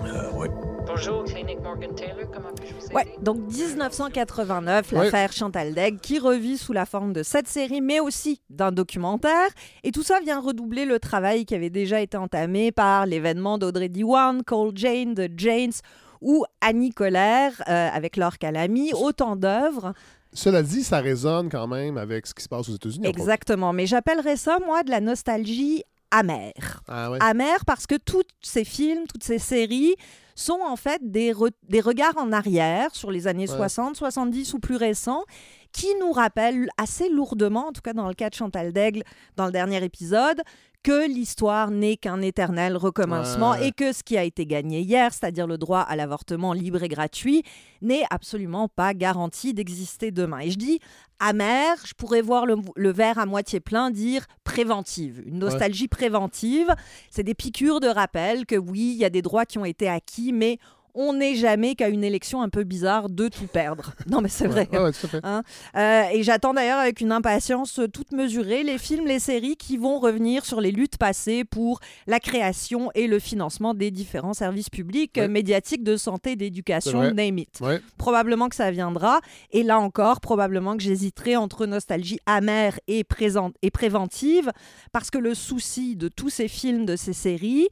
Euh, 0.06 0.30
oui. 0.34 0.48
Bonjour, 0.86 1.24
Clinique 1.24 1.62
Morgan 1.62 1.94
Taylor, 1.96 2.30
comment 2.34 2.50
puis-je 2.56 2.74
vous 2.74 2.86
aider? 2.86 2.96
Ouais, 2.96 3.06
donc 3.22 3.38
1989, 3.52 4.92
l'affaire 4.92 5.32
Chantal 5.32 5.74
Daigle 5.74 6.00
qui 6.00 6.20
revit 6.20 6.58
sous 6.58 6.74
la 6.74 6.86
forme 6.86 7.14
de 7.14 7.24
cette 7.24 7.48
série, 7.48 7.82
mais 7.82 8.00
aussi 8.00 8.42
d'un 8.50 8.72
documentaire. 8.72 9.48
Et 9.84 9.92
tout 9.92 10.04
ça 10.04 10.20
vient 10.20 10.40
redoubler 10.40 10.86
le 10.86 11.00
travail 11.00 11.46
qui 11.46 11.56
avait 11.56 11.70
déjà 11.70 12.02
été 12.02 12.18
entamé 12.18 12.72
par 12.72 13.06
l'événement 13.06 13.58
d'Audrey 13.58 13.90
Diwan, 13.90 14.44
Cole 14.44 14.72
Jane, 14.76 15.14
The 15.14 15.30
Janes 15.38 15.74
ou 16.20 16.46
Annie 16.62 16.92
Colère 16.92 17.54
euh, 17.68 17.90
avec 17.94 18.18
Laure 18.18 18.38
Calamy, 18.38 18.94
autant 18.94 19.36
d'œuvres. 19.36 19.94
Cela 20.34 20.64
dit, 20.64 20.84
ça 20.84 21.00
résonne 21.00 21.50
quand 21.50 21.68
même 21.68 21.98
avec 21.98 22.26
ce 22.26 22.34
qui 22.34 22.44
se 22.44 22.50
passe 22.50 22.70
aux 22.70 22.76
États-Unis. 22.76 23.06
Exactement, 23.06 23.74
mais 23.74 23.86
j'appellerais 23.86 24.38
ça, 24.38 24.60
moi, 24.66 24.84
de 24.84 24.90
la 24.90 25.02
nostalgie 25.02 25.84
amère. 26.12 26.84
Ah 26.88 27.10
ouais. 27.12 27.18
Amère 27.22 27.66
parce 27.66 27.88
que 27.88 27.96
tous 27.96 28.24
ces 28.42 28.64
films, 28.64 29.06
toutes 29.08 29.24
ces 29.24 29.40
séries 29.40 29.96
sont 30.36 30.60
en 30.66 30.76
fait 30.76 31.02
des, 31.04 31.32
re 31.34 31.50
des 31.68 31.82
regards 31.82 32.18
en 32.18 32.32
arrière 32.32 32.94
sur 32.96 33.12
les 33.12 33.28
années 33.28 33.50
Ouais. 33.50 33.56
60, 33.58 33.96
70 33.96 34.54
ou 34.54 34.60
plus 34.60 34.76
récents 34.76 35.24
qui 35.72 35.88
nous 36.00 36.12
rappellent 36.12 36.70
assez 36.78 37.10
lourdement, 37.10 37.68
en 37.68 37.72
tout 37.72 37.82
cas 37.82 37.94
dans 37.94 38.08
le 38.08 38.14
cas 38.14 38.30
de 38.30 38.36
Chantal 38.36 38.74
Daigle, 38.74 39.04
dans 39.38 39.46
le 39.46 39.52
dernier 39.52 39.84
épisode, 39.84 40.42
que 40.84 41.08
l'histoire 41.08 41.70
n'est 41.72 41.96
qu'un 41.98 42.22
éternel 42.22 42.76
recommencement 42.76 43.52
Ouais. 43.52 43.68
et 43.68 43.72
que 43.72 43.94
ce 43.94 44.04
qui 44.04 44.18
a 44.18 44.24
été 44.24 44.46
gagné 44.46 44.82
hier, 44.82 45.14
c'est-à-dire 45.14 45.46
le 45.48 45.58
droit 45.58 45.82
à 45.82 45.96
l'avortement 45.96 46.54
libre 46.54 46.82
et 46.84 46.88
gratuit, 46.88 47.44
n'est 47.82 48.04
absolument 48.10 48.68
pas 48.68 48.94
garanti 48.94 49.54
d'exister 49.54 50.12
demain. 50.12 50.40
Et 50.40 50.52
je 50.52 50.58
dis 50.58 50.80
amer, 51.20 51.76
je 51.86 51.94
pourrais 51.94 52.22
voir 52.22 52.46
le, 52.46 52.56
le 52.76 52.92
verre 52.92 53.20
à 53.20 53.26
moitié 53.26 53.60
plein 53.60 53.92
dire 53.92 54.26
préventive, 54.44 55.22
une 55.26 55.40
nostalgie 55.40 55.88
préventive. 55.88 56.74
C'est 57.10 57.24
des 57.24 57.36
piqûres 57.36 57.80
de 57.80 57.88
rappel 57.88 58.46
que 58.46 58.56
oui, 58.56 58.94
il 58.96 58.98
y 58.98 59.06
a 59.06 59.10
des 59.10 59.22
droits 59.22 59.46
qui 59.46 59.58
ont 59.60 59.66
été 59.66 59.88
acquis, 59.88 60.34
mais 60.34 60.58
on 60.96 61.14
n'est 61.14 61.36
jamais 61.36 61.76
qu'à 61.76 61.90
une 61.90 62.04
élection 62.04 62.42
un 62.42 62.50
peu 62.50 62.64
bizarre 62.64 63.10
de 63.10 63.28
tout 63.28 63.48
perdre. 63.48 63.94
Non, 64.10 64.22
mais 64.22 64.30
c'est 64.30 64.48
vrai. 64.48 64.68
Ouais, 64.72 64.80
ouais, 64.80 64.92
tout 64.92 65.06
à 65.06 65.10
fait. 65.10 65.20
Hein? 65.24 65.44
Euh, 65.76 66.04
et 66.14 66.24
j'attends 66.24 66.54
d'ailleurs 66.54 66.80
avec 66.80 67.00
une 67.02 67.12
impatience 67.12 67.80
toute 67.94 68.12
mesurée 68.12 68.64
les 68.64 68.78
films, 68.78 69.06
les 69.08 69.20
séries 69.20 69.56
qui 69.56 69.78
vont 69.78 70.00
revenir 70.00 70.46
sur 70.46 70.60
les 70.60 70.72
luttes 70.72 70.98
passées 70.98 71.44
pour 71.46 71.80
la 72.08 72.20
création 72.20 72.90
et 72.96 73.08
le 73.08 73.20
financement 73.20 73.74
des 73.74 73.92
différents 73.92 74.34
services 74.34 74.70
publics, 74.70 75.14
Ouais. 75.18 75.28
médiatiques, 75.28 75.84
de 75.84 75.96
santé, 75.98 76.36
d'éducation, 76.36 77.14
name 77.14 77.38
it. 77.40 77.60
Probablement 77.98 78.50
que 78.50 78.56
ça 78.56 78.72
viendra. 78.72 79.22
Et 79.52 79.64
là 79.64 79.80
encore, 79.80 80.20
probablement 80.22 80.76
que 80.76 80.84
j'hésiterai 80.84 81.36
entre 81.38 81.66
nostalgie 81.66 82.20
amère 82.26 82.80
et, 82.88 83.04
présente, 83.04 83.56
et 83.62 83.72
préventive, 83.72 84.52
parce 84.92 85.10
que 85.10 85.18
le 85.18 85.34
souci 85.36 85.96
de 85.96 86.08
tous 86.08 86.30
ces 86.30 86.48
films, 86.48 86.86
de 86.86 86.96
ces 86.96 87.14
séries, 87.14 87.70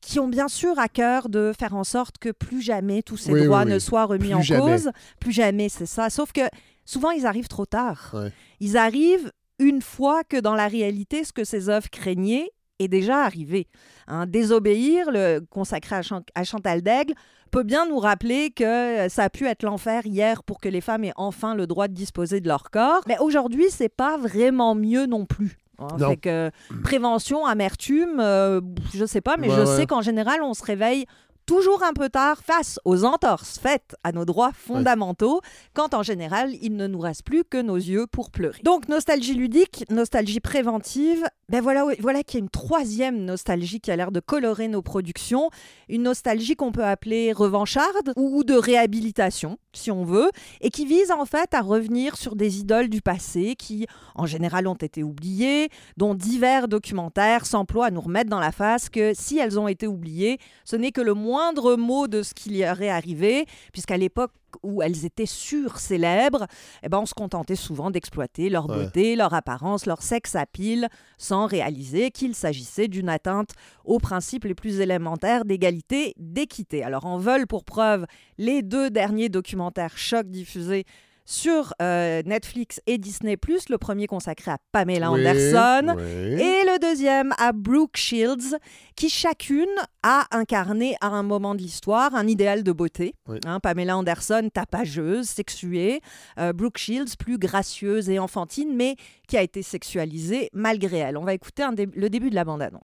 qui 0.00 0.20
ont 0.20 0.28
bien 0.28 0.48
sûr 0.48 0.78
à 0.78 0.88
cœur 0.88 1.28
de 1.28 1.52
faire 1.58 1.74
en 1.74 1.84
sorte 1.84 2.18
que 2.18 2.30
plus 2.30 2.62
jamais 2.62 3.02
tous 3.02 3.16
ces 3.16 3.32
Oui, 3.32 3.44
droits 3.44 3.64
oui. 3.64 3.72
ne 3.72 3.78
soient 3.78 4.04
remis 4.04 4.26
Plus 4.28 4.34
en 4.34 4.42
jamais. 4.42 4.60
cause. 4.76 4.90
Plus 5.20 5.32
jamais, 5.32 5.68
c'est 5.68 5.86
ça. 5.86 6.10
Sauf 6.10 6.32
que 6.32 6.42
souvent, 6.84 7.10
ils 7.10 7.26
arrivent 7.26 7.48
trop 7.48 7.66
tard. 7.66 8.10
Ouais. 8.14 8.32
Ils 8.60 8.76
arrivent 8.76 9.32
une 9.58 9.82
fois 9.82 10.22
que 10.22 10.36
dans 10.38 10.54
la 10.54 10.68
réalité, 10.68 11.24
ce 11.24 11.32
que 11.32 11.42
ces 11.44 11.68
œuvres 11.68 11.88
craignaient 11.90 12.50
est 12.78 12.88
déjà 12.88 13.24
arrivé. 13.24 13.68
Hein, 14.06 14.26
Désobéir, 14.26 15.10
le 15.10 15.40
consacré 15.50 15.96
à, 15.96 16.02
à 16.34 16.44
Chantal 16.44 16.82
Daigle, 16.82 17.14
peut 17.50 17.62
bien 17.62 17.86
nous 17.88 17.98
rappeler 17.98 18.50
que 18.50 19.08
ça 19.08 19.24
a 19.24 19.30
pu 19.30 19.46
être 19.46 19.62
l'enfer 19.62 20.04
hier 20.04 20.42
pour 20.42 20.60
que 20.60 20.68
les 20.68 20.82
femmes 20.82 21.04
aient 21.04 21.12
enfin 21.16 21.54
le 21.54 21.66
droit 21.66 21.88
de 21.88 21.94
disposer 21.94 22.40
de 22.40 22.48
leur 22.48 22.70
corps. 22.70 23.00
Mais 23.08 23.16
aujourd'hui, 23.18 23.64
c'est 23.70 23.88
pas 23.88 24.18
vraiment 24.18 24.74
mieux 24.74 25.06
non 25.06 25.24
plus. 25.24 25.56
Hein. 25.78 25.88
Non. 25.98 26.10
Fait 26.10 26.16
que 26.16 26.50
prévention, 26.82 27.46
amertume, 27.46 28.18
euh, 28.20 28.60
je 28.94 29.04
sais 29.04 29.20
pas, 29.20 29.36
mais 29.36 29.48
Ouais, 29.48 29.54
je 29.56 29.60
ouais. 29.60 29.66
sais 29.76 29.86
qu'en 29.86 30.02
général, 30.02 30.42
on 30.42 30.54
se 30.54 30.64
réveille 30.64 31.06
toujours 31.46 31.82
un 31.82 31.92
peu 31.92 32.08
tard 32.08 32.38
face 32.44 32.78
aux 32.84 33.04
entorses 33.04 33.58
faites 33.58 33.96
à 34.04 34.12
nos 34.12 34.24
droits 34.24 34.52
fondamentaux, 34.52 35.40
quand 35.74 35.94
en 35.94 36.02
général, 36.02 36.54
il 36.60 36.76
ne 36.76 36.86
nous 36.86 36.98
reste 36.98 37.22
plus 37.22 37.44
que 37.44 37.62
nos 37.62 37.76
yeux 37.76 38.06
pour 38.06 38.30
pleurer. 38.30 38.60
Donc, 38.64 38.88
nostalgie 38.88 39.34
ludique, 39.34 39.84
nostalgie 39.88 40.40
préventive, 40.40 41.24
ben 41.48 41.60
voilà, 41.60 41.86
voilà 42.00 42.24
qu'il 42.24 42.40
y 42.40 42.42
a 42.42 42.44
une 42.44 42.50
troisième 42.50 43.24
nostalgie 43.24 43.80
qui 43.80 43.92
a 43.92 43.96
l'air 43.96 44.10
de 44.10 44.18
colorer 44.18 44.66
nos 44.66 44.82
productions, 44.82 45.50
une 45.88 46.02
nostalgie 46.02 46.56
qu'on 46.56 46.72
peut 46.72 46.84
appeler 46.84 47.32
revancharde 47.32 48.12
ou 48.16 48.42
de 48.42 48.54
réhabilitation, 48.54 49.58
si 49.72 49.92
on 49.92 50.04
veut, 50.04 50.30
et 50.60 50.70
qui 50.70 50.86
vise 50.86 51.12
en 51.12 51.24
fait 51.24 51.54
à 51.54 51.60
revenir 51.60 52.16
sur 52.16 52.34
des 52.34 52.58
idoles 52.58 52.88
du 52.88 53.00
passé 53.00 53.54
qui, 53.56 53.86
en 54.16 54.26
général, 54.26 54.66
ont 54.66 54.74
été 54.74 55.04
oubliées, 55.04 55.68
dont 55.96 56.14
divers 56.14 56.66
documentaires 56.66 57.46
s'emploient 57.46 57.86
à 57.86 57.90
nous 57.92 58.00
remettre 58.00 58.30
dans 58.30 58.40
la 58.40 58.52
face 58.52 58.88
que 58.88 59.12
si 59.14 59.38
elles 59.38 59.60
ont 59.60 59.68
été 59.68 59.86
oubliées, 59.86 60.38
ce 60.64 60.74
n'est 60.74 60.90
que 60.90 61.00
le 61.00 61.14
moindre 61.36 61.76
mot 61.76 62.08
de 62.08 62.22
ce 62.22 62.32
qui 62.32 62.50
y 62.58 62.64
aurait 62.64 62.88
arrivé, 62.88 63.44
puisqu'à 63.72 63.98
l'époque 63.98 64.32
où 64.62 64.80
elles 64.82 65.04
étaient 65.04 65.26
sur-célèbres, 65.26 66.46
eh 66.82 66.88
ben, 66.88 67.00
on 67.00 67.06
se 67.06 67.12
contentait 67.12 67.56
souvent 67.56 67.90
d'exploiter 67.90 68.48
leur 68.48 68.70
Ouais. 68.70 68.84
beauté, 68.84 69.16
leur 69.16 69.34
apparence, 69.34 69.84
leur 69.84 70.00
sexe 70.02 70.34
à 70.34 70.46
pile, 70.46 70.88
sans 71.18 71.44
réaliser 71.46 72.10
qu'il 72.10 72.34
s'agissait 72.34 72.88
d'une 72.88 73.10
atteinte 73.10 73.50
aux 73.84 73.98
principes 73.98 74.44
les 74.44 74.54
plus 74.54 74.80
élémentaires 74.80 75.44
d'égalité, 75.44 76.14
d'équité. 76.16 76.82
Alors 76.82 77.04
en 77.04 77.18
veulent 77.18 77.46
pour 77.46 77.64
preuve 77.64 78.06
les 78.38 78.62
deux 78.62 78.88
derniers 78.88 79.28
documentaires 79.28 79.98
chocs 79.98 80.30
diffusés 80.30 80.84
sur 81.26 81.74
euh, 81.82 82.22
Netflix 82.24 82.80
et 82.86 82.96
Disney+, 82.98 83.36
le 83.68 83.76
premier 83.76 84.06
consacré 84.06 84.52
à 84.52 84.58
Pamela 84.72 85.10
Oui, 85.12 85.20
Anderson, 85.26 85.96
oui. 85.98 86.04
et 86.04 86.64
le 86.64 86.78
deuxième 86.80 87.34
à 87.36 87.52
Brooke 87.52 87.96
Shields, 87.96 88.56
qui 88.94 89.08
chacune 89.10 89.66
a 90.02 90.24
incarné 90.30 90.96
à 91.00 91.08
un 91.08 91.22
moment 91.24 91.54
de 91.54 91.60
l'histoire 91.60 92.14
un 92.14 92.26
idéal 92.28 92.62
de 92.62 92.72
beauté. 92.72 93.14
Oui. 93.28 93.38
Hein, 93.44 93.60
Pamela 93.60 93.96
Anderson, 93.98 94.48
tapageuse, 94.54 95.26
sexuée. 95.26 96.00
Euh, 96.38 96.52
Brooke 96.52 96.78
Shields, 96.78 97.16
plus 97.18 97.38
gracieuse 97.38 98.08
et 98.08 98.18
enfantine, 98.18 98.74
mais 98.74 98.94
qui 99.28 99.36
a 99.36 99.42
été 99.42 99.62
sexualisée 99.62 100.48
malgré 100.52 100.98
elle. 100.98 101.16
On 101.18 101.24
va 101.24 101.34
écouter 101.34 101.64
un 101.64 101.72
dé- 101.72 101.88
le 101.94 102.08
début 102.08 102.30
de 102.30 102.36
la 102.36 102.44
bande-annonce. 102.44 102.82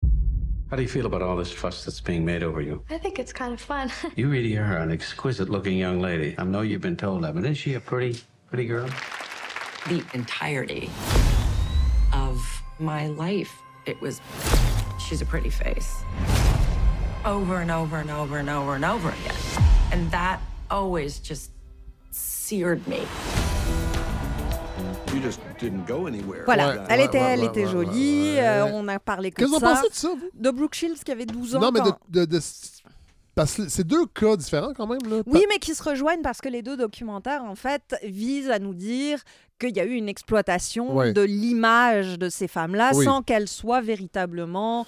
How 0.72 0.76
do 0.76 0.82
you 0.82 0.88
feel 0.88 1.04
about 1.04 1.20
all 1.20 1.36
this 1.36 1.52
fuss 1.52 1.84
that's 1.84 2.00
being 2.02 2.24
made 2.24 2.42
over 2.42 2.62
you? 2.62 2.82
I 2.90 2.98
think 2.98 3.18
it's 3.18 3.30
kind 3.32 3.52
of 3.52 3.60
fun. 3.60 3.88
You 4.16 4.30
really 4.30 4.56
are 4.56 4.78
an 4.80 4.90
exquisite 4.90 5.50
looking 5.50 5.76
young 5.78 6.00
lady. 6.00 6.34
I 6.38 6.44
know 6.44 6.62
you've 6.62 6.80
been 6.80 6.96
told 6.96 7.22
that, 7.24 7.34
but 7.34 7.40
isn't 7.44 7.56
she 7.56 7.74
a 7.74 7.80
pretty, 7.80 8.18
pretty 8.52 8.68
girl? 8.68 8.86
the 9.88 10.02
entirety 10.12 10.90
of 12.12 12.38
my 12.78 13.06
life. 13.08 13.50
It 13.86 13.98
was, 14.02 14.20
she's 15.00 15.22
a 15.22 15.24
pretty 15.26 15.48
face. 15.48 16.04
Over 17.24 17.62
and 17.62 17.70
over 17.70 17.96
and 17.96 18.10
over 18.10 18.36
and 18.36 18.50
over 18.50 18.74
and 18.74 18.84
over 18.84 19.08
again. 19.08 19.34
And 19.90 20.10
that 20.10 20.38
always 20.70 21.18
just 21.18 21.50
seared 22.10 22.86
me. 22.86 23.00
You 25.14 25.20
just 25.20 25.40
didn't 25.58 25.86
go 25.86 26.06
anywhere. 26.06 26.44
Voilà, 26.44 26.68
Ouais, 26.76 26.86
elle 26.90 26.98
ouais, 27.00 27.04
était, 27.06 27.18
ouais, 27.20 27.32
elle 27.32 27.40
ouais, 27.40 27.46
était 27.46 27.64
ouais, 27.64 27.70
jolie, 27.72 28.34
ouais, 28.34 28.40
euh, 28.40 28.64
on 28.66 28.86
a 28.88 28.98
parlé 28.98 29.30
que 29.30 29.36
Qu'est-ce 29.36 29.50
de 29.50 29.56
que 29.56 29.60
vous 29.60 29.66
en 29.66 29.74
pensez 29.74 29.88
de 29.88 29.94
ça, 29.94 30.08
vous? 30.08 30.30
De 30.34 30.50
Brooke 30.50 30.74
Shields 30.74 31.02
qui 31.04 31.10
avait 31.10 31.26
12 31.26 31.56
ans. 31.56 31.60
Non, 31.60 31.70
mais 31.72 31.80
de, 31.80 31.92
de- 32.08 32.24
de- 32.26 32.40
Parce 33.34 33.54
que 33.54 33.68
c'est 33.68 33.86
deux 33.86 34.04
cas 34.06 34.36
différents 34.36 34.74
quand 34.74 34.86
même. 34.86 35.00
Là. 35.08 35.22
Oui, 35.26 35.42
mais 35.48 35.58
qui 35.58 35.74
se 35.74 35.82
rejoignent 35.82 36.20
parce 36.22 36.40
que 36.42 36.48
les 36.50 36.60
deux 36.62 36.76
documentaires, 36.76 37.42
en 37.44 37.54
fait, 37.54 37.94
visent 38.02 38.50
à 38.50 38.58
nous 38.58 38.74
dire 38.74 39.22
qu'il 39.58 39.74
y 39.74 39.80
a 39.80 39.84
eu 39.86 39.94
une 39.94 40.08
exploitation 40.08 40.94
Ouais. 40.94 41.12
de 41.14 41.22
l'image 41.22 42.18
de 42.18 42.28
ces 42.28 42.46
femmes-là 42.48 42.90
Oui. 42.94 43.04
sans 43.06 43.22
qu'elles 43.22 43.48
soient 43.48 43.80
véritablement 43.80 44.86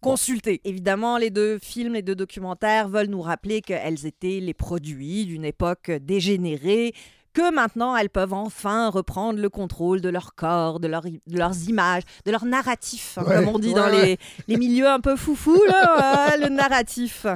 consultées. 0.00 0.60
Évidemment, 0.64 1.18
les 1.18 1.30
deux 1.30 1.58
films, 1.58 1.94
les 1.94 2.02
deux 2.02 2.14
documentaires 2.14 2.88
veulent 2.88 3.08
nous 3.08 3.22
rappeler 3.22 3.60
qu'elles 3.62 4.06
étaient 4.06 4.38
les 4.40 4.54
produits 4.54 5.24
d'une 5.26 5.44
époque 5.44 5.90
dégénérée, 5.90 6.92
que 7.36 7.52
maintenant 7.52 7.94
elles 7.94 8.08
peuvent 8.08 8.32
enfin 8.32 8.88
reprendre 8.88 9.38
le 9.38 9.50
contrôle 9.50 10.00
de 10.00 10.08
leur 10.08 10.34
corps, 10.34 10.80
de, 10.80 10.88
leur, 10.88 11.02
de 11.02 11.36
leurs 11.36 11.68
images, 11.68 12.02
de 12.24 12.30
leur 12.30 12.46
narratif, 12.46 13.18
hein, 13.18 13.24
Ouais, 13.26 13.36
comme 13.36 13.48
on 13.48 13.58
dit 13.58 13.74
dans 13.74 13.88
les, 13.88 14.16
les 14.48 14.56
milieux 14.56 14.88
un 14.88 15.00
peu 15.00 15.16
foufous, 15.16 15.62
là, 15.68 16.30
ouais, 16.30 16.38
le 16.38 16.48
narratif. 16.48 17.26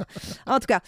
En 0.47 0.57
tout 0.57 0.65
cas, 0.65 0.79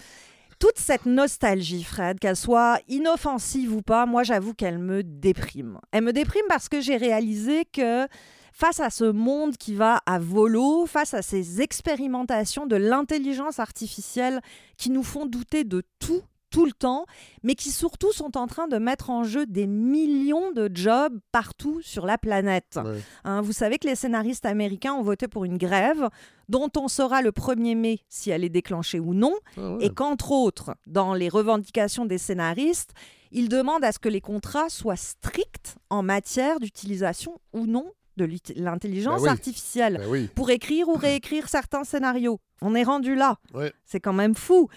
toute 0.58 0.78
cette 0.78 1.06
nostalgie, 1.06 1.84
Fred, 1.84 2.18
qu'elle 2.18 2.34
soit 2.34 2.80
inoffensive 2.88 3.72
ou 3.72 3.82
pas, 3.82 4.04
moi 4.04 4.24
j'avoue 4.24 4.52
qu'elle 4.52 4.78
me 4.78 5.04
déprime. 5.04 5.78
Elle 5.92 6.02
me 6.02 6.12
déprime 6.12 6.46
parce 6.48 6.68
que 6.68 6.80
j'ai 6.80 6.96
réalisé 6.96 7.66
que 7.72 8.08
face 8.52 8.80
à 8.80 8.90
ce 8.90 9.04
monde 9.04 9.56
qui 9.56 9.74
va 9.74 10.00
à 10.06 10.18
volo, 10.18 10.86
face 10.86 11.14
à 11.14 11.22
ces 11.22 11.60
expérimentations 11.60 12.66
de 12.66 12.74
l'intelligence 12.74 13.60
artificielle 13.60 14.40
qui 14.76 14.90
nous 14.90 15.04
font 15.04 15.26
douter 15.26 15.62
de 15.62 15.84
tout 16.00 16.22
tout 16.54 16.64
le 16.66 16.72
temps, 16.72 17.04
mais 17.42 17.56
qui 17.56 17.72
surtout 17.72 18.12
sont 18.12 18.36
en 18.36 18.46
train 18.46 18.68
de 18.68 18.78
mettre 18.78 19.10
en 19.10 19.24
jeu 19.24 19.44
des 19.44 19.66
millions 19.66 20.52
de 20.52 20.70
jobs 20.72 21.18
partout 21.32 21.82
sur 21.82 22.06
la 22.06 22.16
planète. 22.16 22.78
Hein, 23.24 23.40
vous 23.40 23.52
savez 23.52 23.78
que 23.78 23.88
les 23.88 23.96
scénaristes 23.96 24.46
américains 24.46 24.92
ont 24.92 25.02
voté 25.02 25.26
pour 25.26 25.44
une 25.44 25.58
grève 25.58 26.08
dont 26.48 26.70
on 26.76 26.86
saura 26.86 27.22
le 27.22 27.32
1er 27.32 27.76
mai 27.76 27.98
si 28.08 28.30
elle 28.30 28.44
est 28.44 28.50
déclenchée 28.50 29.00
ou 29.00 29.14
non, 29.14 29.34
ah 29.56 29.78
et 29.80 29.90
qu'entre 29.90 30.30
autres, 30.30 30.76
dans 30.86 31.12
les 31.12 31.28
revendications 31.28 32.06
des 32.06 32.18
scénaristes, 32.18 32.92
ils 33.32 33.48
demandent 33.48 33.84
à 33.84 33.90
ce 33.90 33.98
que 33.98 34.08
les 34.08 34.20
contrats 34.20 34.68
soient 34.68 34.94
stricts 34.94 35.74
en 35.90 36.04
matière 36.04 36.60
d'utilisation 36.60 37.40
ou 37.52 37.66
non 37.66 37.90
de 38.16 38.28
l'intelligence 38.54 39.22
ben 39.22 39.30
artificielle 39.30 40.00
ben 40.08 40.28
pour 40.36 40.50
écrire 40.50 40.88
ou 40.88 40.94
réécrire 40.94 41.48
certains 41.48 41.82
scénarios. 41.82 42.38
On 42.62 42.74
est 42.74 42.82
rendu 42.82 43.14
là. 43.14 43.36
C'est 43.84 44.00
quand 44.00 44.12
même 44.12 44.34
fou. 44.34 44.68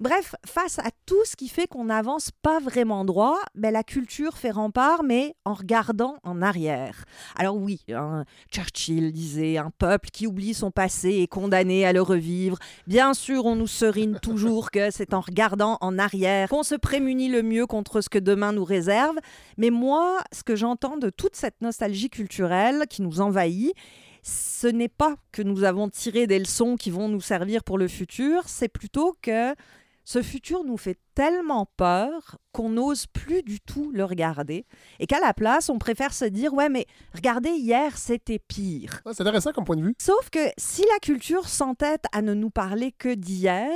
Bref, 0.00 0.34
face 0.46 0.78
à 0.78 0.90
tout 1.06 1.24
ce 1.24 1.36
qui 1.36 1.48
fait 1.48 1.66
qu'on 1.66 1.84
n'avance 1.84 2.30
pas 2.42 2.58
vraiment 2.58 3.04
droit, 3.04 3.38
ben, 3.54 3.72
la 3.72 3.82
culture 3.82 4.38
fait 4.38 4.50
rempart, 4.50 5.02
mais 5.02 5.34
en 5.44 5.54
regardant 5.54 6.16
en 6.22 6.42
arrière. 6.42 7.04
Alors 7.36 7.56
oui, 7.56 7.80
hein, 7.92 8.24
Churchill 8.50 9.12
disait, 9.12 9.58
un 9.58 9.70
peuple 9.70 10.10
qui 10.10 10.26
oublie 10.26 10.54
son 10.54 10.70
passé 10.70 11.20
est 11.22 11.26
condamné 11.26 11.84
à 11.84 11.92
le 11.92 12.02
revivre. 12.02 12.58
Bien 12.86 13.14
sûr, 13.14 13.44
on 13.46 13.56
nous 13.56 13.66
serine 13.66 14.18
toujours 14.20 14.70
que 14.70 14.90
c'est 14.90 15.12
en 15.14 15.20
regardant 15.20 15.78
en 15.80 15.98
arrière 15.98 16.48
qu'on 16.48 16.62
se 16.62 16.74
prémunit 16.74 17.28
le 17.28 17.42
mieux 17.42 17.66
contre 17.66 18.00
ce 18.00 18.08
que 18.08 18.18
demain 18.18 18.52
nous 18.52 18.64
réserve. 18.64 19.16
Mais 19.58 19.70
moi, 19.70 20.18
ce 20.32 20.42
que 20.42 20.56
j'entends 20.56 20.96
de 20.96 21.10
toute 21.10 21.36
cette 21.36 21.60
nostalgie 21.60 22.10
culturelle 22.10 22.86
qui 22.88 23.02
nous 23.02 23.20
envahit, 23.20 23.74
ce 24.24 24.66
n'est 24.66 24.88
pas 24.88 25.16
que 25.32 25.42
nous 25.42 25.64
avons 25.64 25.88
tiré 25.88 26.26
des 26.26 26.38
leçons 26.38 26.76
qui 26.76 26.90
vont 26.90 27.08
nous 27.08 27.20
servir 27.20 27.62
pour 27.62 27.76
le 27.76 27.88
futur, 27.88 28.42
c'est 28.48 28.68
plutôt 28.68 29.14
que 29.20 29.54
ce 30.04 30.22
futur 30.22 30.64
nous 30.64 30.76
fait 30.76 30.98
tellement 31.14 31.66
peur 31.76 32.38
qu'on 32.52 32.70
n'ose 32.70 33.06
plus 33.06 33.42
du 33.42 33.60
tout 33.60 33.90
le 33.92 34.04
regarder 34.04 34.66
et 34.98 35.06
qu'à 35.06 35.20
la 35.20 35.34
place, 35.34 35.68
on 35.68 35.78
préfère 35.78 36.12
se 36.12 36.24
dire 36.24 36.54
ouais 36.54 36.68
mais 36.68 36.86
regardez 37.14 37.50
hier, 37.50 37.96
c'était 37.96 38.38
pire. 38.38 39.02
c'est 39.12 39.20
intéressant 39.20 39.52
comme 39.52 39.64
point 39.64 39.76
de 39.76 39.82
vue. 39.82 39.94
Sauf 39.98 40.30
que 40.30 40.40
si 40.58 40.82
la 40.82 40.98
culture 41.00 41.48
s'entête 41.48 42.04
à 42.12 42.22
ne 42.22 42.34
nous 42.34 42.50
parler 42.50 42.92
que 42.92 43.14
d'hier, 43.14 43.70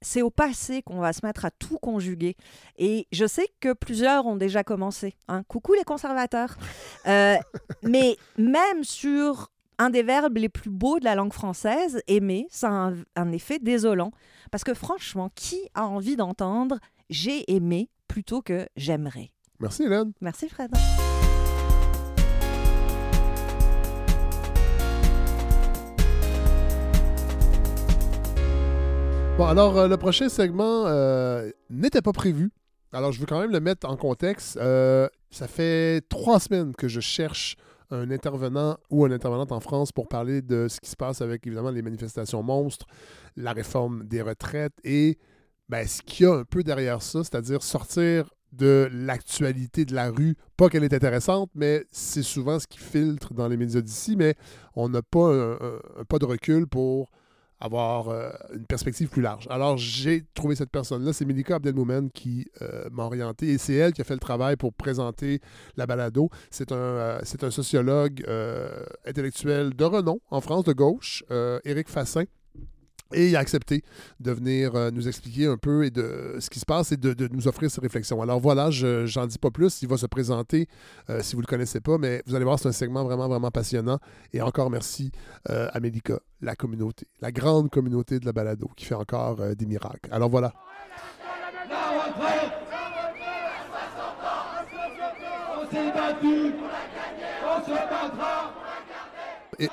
c'est 0.00 0.22
au 0.22 0.30
passé 0.30 0.82
qu'on 0.82 1.00
va 1.00 1.12
se 1.12 1.24
mettre 1.24 1.44
à 1.44 1.50
tout 1.50 1.78
conjuguer. 1.78 2.36
Et 2.76 3.06
je 3.10 3.26
sais 3.26 3.48
que 3.60 3.72
plusieurs 3.72 4.26
ont 4.26 4.36
déjà 4.36 4.64
commencé. 4.64 5.16
Hein. 5.28 5.42
Coucou 5.48 5.74
les 5.74 5.84
conservateurs. 5.84 6.56
Euh, 7.06 7.36
mais 7.82 8.16
même 8.36 8.84
sur 8.84 9.50
un 9.78 9.90
des 9.90 10.02
verbes 10.02 10.36
les 10.36 10.48
plus 10.48 10.70
beaux 10.70 10.98
de 10.98 11.04
la 11.04 11.14
langue 11.14 11.32
française, 11.32 12.02
aimer, 12.08 12.46
ça 12.50 12.68
a 12.68 12.92
un, 13.16 13.32
effet 13.32 13.58
désolant. 13.60 14.10
Parce 14.50 14.64
que 14.64 14.74
franchement, 14.74 15.30
qui 15.34 15.60
a 15.74 15.86
envie 15.86 16.16
d'entendre 16.16 16.78
j'ai 17.10 17.50
aimé 17.50 17.88
plutôt 18.06 18.42
que 18.42 18.68
j'aimerais 18.76 19.30
Merci 19.60 19.84
Hélène. 19.84 20.12
Merci 20.20 20.48
Fred. 20.48 20.70
Bon, 29.38 29.46
alors, 29.46 29.78
euh, 29.78 29.88
le 29.88 29.96
prochain 29.96 30.28
segment 30.28 30.86
euh, 30.86 31.50
n'était 31.70 32.02
pas 32.02 32.12
prévu. 32.12 32.50
Alors, 32.92 33.12
je 33.12 33.20
veux 33.20 33.26
quand 33.26 33.40
même 33.40 33.52
le 33.52 33.60
mettre 33.60 33.88
en 33.88 33.96
contexte. 33.96 34.56
Euh, 34.56 35.08
ça 35.30 35.46
fait 35.46 36.02
trois 36.08 36.40
semaines 36.40 36.74
que 36.74 36.88
je 36.88 37.00
cherche 37.00 37.56
un 37.90 38.10
intervenant 38.10 38.76
ou 38.90 39.06
une 39.06 39.12
intervenante 39.12 39.52
en 39.52 39.60
France 39.60 39.92
pour 39.92 40.08
parler 40.08 40.42
de 40.42 40.68
ce 40.68 40.80
qui 40.80 40.90
se 40.90 40.96
passe 40.96 41.22
avec, 41.22 41.46
évidemment, 41.46 41.70
les 41.70 41.82
manifestations 41.82 42.42
monstres, 42.42 42.86
la 43.36 43.52
réforme 43.52 44.04
des 44.04 44.22
retraites 44.22 44.74
et 44.84 45.18
ben, 45.68 45.86
ce 45.86 46.02
qu'il 46.02 46.26
y 46.26 46.28
a 46.28 46.34
un 46.34 46.44
peu 46.44 46.62
derrière 46.62 47.02
ça, 47.02 47.24
c'est-à-dire 47.24 47.62
sortir 47.62 48.30
de 48.52 48.88
l'actualité 48.92 49.84
de 49.84 49.94
la 49.94 50.10
rue. 50.10 50.36
Pas 50.56 50.68
qu'elle 50.68 50.84
est 50.84 50.94
intéressante, 50.94 51.50
mais 51.54 51.84
c'est 51.90 52.22
souvent 52.22 52.58
ce 52.58 52.66
qui 52.66 52.78
filtre 52.78 53.34
dans 53.34 53.48
les 53.48 53.56
médias 53.56 53.80
d'ici, 53.80 54.16
mais 54.16 54.34
on 54.74 54.88
n'a 54.88 55.02
pas 55.02 55.32
un, 55.32 55.58
pas 56.08 56.18
de 56.18 56.24
recul 56.24 56.66
pour 56.66 57.10
avoir 57.60 58.08
euh, 58.08 58.30
une 58.54 58.66
perspective 58.66 59.08
plus 59.08 59.22
large. 59.22 59.46
Alors, 59.50 59.76
j'ai 59.76 60.24
trouvé 60.34 60.54
cette 60.54 60.70
personne-là, 60.70 61.12
c'est 61.12 61.24
Melika 61.24 61.56
Abdelmoumen 61.56 62.10
qui 62.10 62.50
euh, 62.62 62.88
m'a 62.90 63.04
orienté 63.04 63.48
et 63.48 63.58
c'est 63.58 63.74
elle 63.74 63.92
qui 63.92 64.00
a 64.00 64.04
fait 64.04 64.14
le 64.14 64.20
travail 64.20 64.56
pour 64.56 64.72
présenter 64.72 65.40
la 65.76 65.86
balado. 65.86 66.30
C'est 66.50 66.72
un, 66.72 66.76
euh, 66.76 67.20
c'est 67.24 67.44
un 67.44 67.50
sociologue 67.50 68.24
intellectuel 69.06 69.74
de 69.74 69.84
renom 69.84 70.20
en 70.30 70.40
France, 70.40 70.64
de 70.64 70.72
gauche, 70.72 71.24
Éric 71.64 71.88
Fassin. 71.88 72.24
Et 73.14 73.28
il 73.28 73.36
a 73.36 73.38
accepté 73.38 73.82
de 74.20 74.32
venir 74.32 74.74
euh, 74.74 74.90
nous 74.90 75.08
expliquer 75.08 75.46
un 75.46 75.56
peu 75.56 75.84
et 75.84 75.90
de 75.90 76.36
ce 76.40 76.50
qui 76.50 76.60
se 76.60 76.66
passe 76.66 76.92
et 76.92 76.98
de, 76.98 77.28
nous 77.32 77.48
offrir 77.48 77.70
ses 77.70 77.80
réflexions. 77.80 78.20
Alors 78.20 78.38
voilà, 78.38 78.70
je 78.70 79.06
j'en 79.06 79.26
dis 79.26 79.38
pas 79.38 79.50
plus. 79.50 79.80
Il 79.80 79.88
va 79.88 79.96
se 79.96 80.06
présenter 80.06 80.68
euh, 81.08 81.20
si 81.22 81.34
vous 81.34 81.40
ne 81.40 81.46
le 81.46 81.50
connaissez 81.50 81.80
pas, 81.80 81.96
mais 81.96 82.22
vous 82.26 82.34
allez 82.34 82.44
voir, 82.44 82.58
c'est 82.58 82.68
un 82.68 82.72
segment 82.72 83.04
vraiment, 83.04 83.28
vraiment 83.28 83.50
passionnant. 83.50 83.98
Et 84.34 84.42
encore 84.42 84.70
merci 84.70 85.10
euh, 85.48 85.68
à 85.72 85.80
la 86.42 86.54
communauté, 86.54 87.06
la 87.20 87.32
grande 87.32 87.70
communauté 87.70 88.20
de 88.20 88.26
la 88.26 88.32
balado 88.32 88.70
qui 88.76 88.84
fait 88.84 88.94
encore 88.94 89.36
des 89.56 89.66
miracles. 89.66 90.10
Alors 90.12 90.28
voilà. 90.28 90.52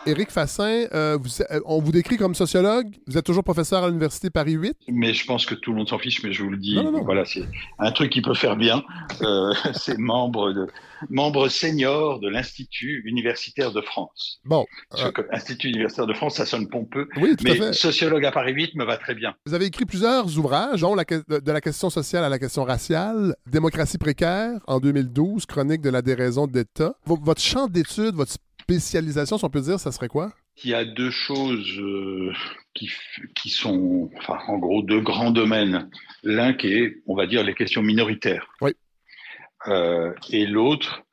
Éric 0.05 0.31
Fassin, 0.31 0.85
euh, 0.93 1.17
euh, 1.51 1.59
on 1.65 1.79
vous 1.79 1.91
décrit 1.91 2.17
comme 2.17 2.33
sociologue. 2.35 2.87
Vous 3.07 3.17
êtes 3.17 3.25
toujours 3.25 3.43
professeur 3.43 3.83
à 3.83 3.87
l'Université 3.87 4.29
Paris 4.29 4.53
8. 4.53 4.75
Mais 4.89 5.13
je 5.13 5.25
pense 5.25 5.45
que 5.45 5.55
tout 5.55 5.71
le 5.71 5.77
monde 5.77 5.89
s'en 5.89 5.99
fiche, 5.99 6.23
mais 6.23 6.33
je 6.33 6.43
vous 6.43 6.49
le 6.49 6.57
dis. 6.57 6.77
Voilà, 7.03 7.25
c'est 7.25 7.43
un 7.79 7.91
truc 7.91 8.11
qui 8.11 8.21
peut 8.21 8.33
faire 8.33 8.55
bien. 8.55 8.83
Euh, 9.21 9.53
c'est 9.73 9.97
membre, 9.97 10.53
de, 10.53 10.67
membre 11.09 11.47
senior 11.49 12.19
de 12.19 12.29
l'Institut 12.29 13.03
universitaire 13.05 13.71
de 13.71 13.81
France. 13.81 14.39
Bon. 14.45 14.65
Institut 15.31 15.69
universitaire 15.69 16.07
de 16.07 16.13
France, 16.13 16.35
ça 16.35 16.45
sonne 16.45 16.67
pompeux. 16.67 17.07
Oui, 17.17 17.35
tout 17.35 17.43
mais 17.43 17.51
à 17.51 17.55
fait. 17.55 17.73
sociologue 17.73 18.25
à 18.25 18.31
Paris 18.31 18.53
8 18.53 18.75
me 18.75 18.85
va 18.85 18.97
très 18.97 19.13
bien. 19.13 19.35
Vous 19.45 19.53
avez 19.53 19.65
écrit 19.65 19.85
plusieurs 19.85 20.37
ouvrages, 20.37 20.81
dont 20.81 20.95
la, 20.95 21.03
de 21.03 21.51
la 21.51 21.61
question 21.61 21.89
sociale 21.89 22.23
à 22.23 22.29
la 22.29 22.39
question 22.39 22.63
raciale, 22.63 23.35
Démocratie 23.45 23.97
précaire 23.97 24.59
en 24.67 24.79
2012, 24.79 25.45
Chronique 25.45 25.81
de 25.81 25.89
la 25.89 26.01
déraison 26.01 26.47
d'État. 26.47 26.95
Votre 27.05 27.41
champ 27.41 27.67
d'études, 27.67 28.15
votre 28.15 28.31
spécialisation, 28.65 29.37
si 29.37 29.45
on 29.45 29.49
peut 29.49 29.61
dire, 29.61 29.79
ça 29.79 29.91
serait 29.91 30.07
quoi? 30.07 30.33
Il 30.63 30.71
y 30.71 30.73
a 30.73 30.85
deux 30.85 31.11
choses 31.11 31.79
euh, 31.79 32.33
qui, 32.73 32.89
qui, 33.35 33.49
sont, 33.49 34.09
enfin, 34.17 34.39
en 34.47 34.57
gros, 34.57 34.81
deux 34.81 35.01
grands 35.01 35.31
domaines. 35.31 35.89
L'un 36.23 36.53
qui 36.53 36.73
est, 36.73 37.03
on 37.05 37.15
va 37.15 37.27
dire, 37.27 37.43
les 37.43 37.53
questions 37.53 37.83
minoritaires. 37.83 38.47
Oui. 38.61 38.71
Euh, 39.67 40.13
et 40.31 40.45
l'autre 40.47 41.03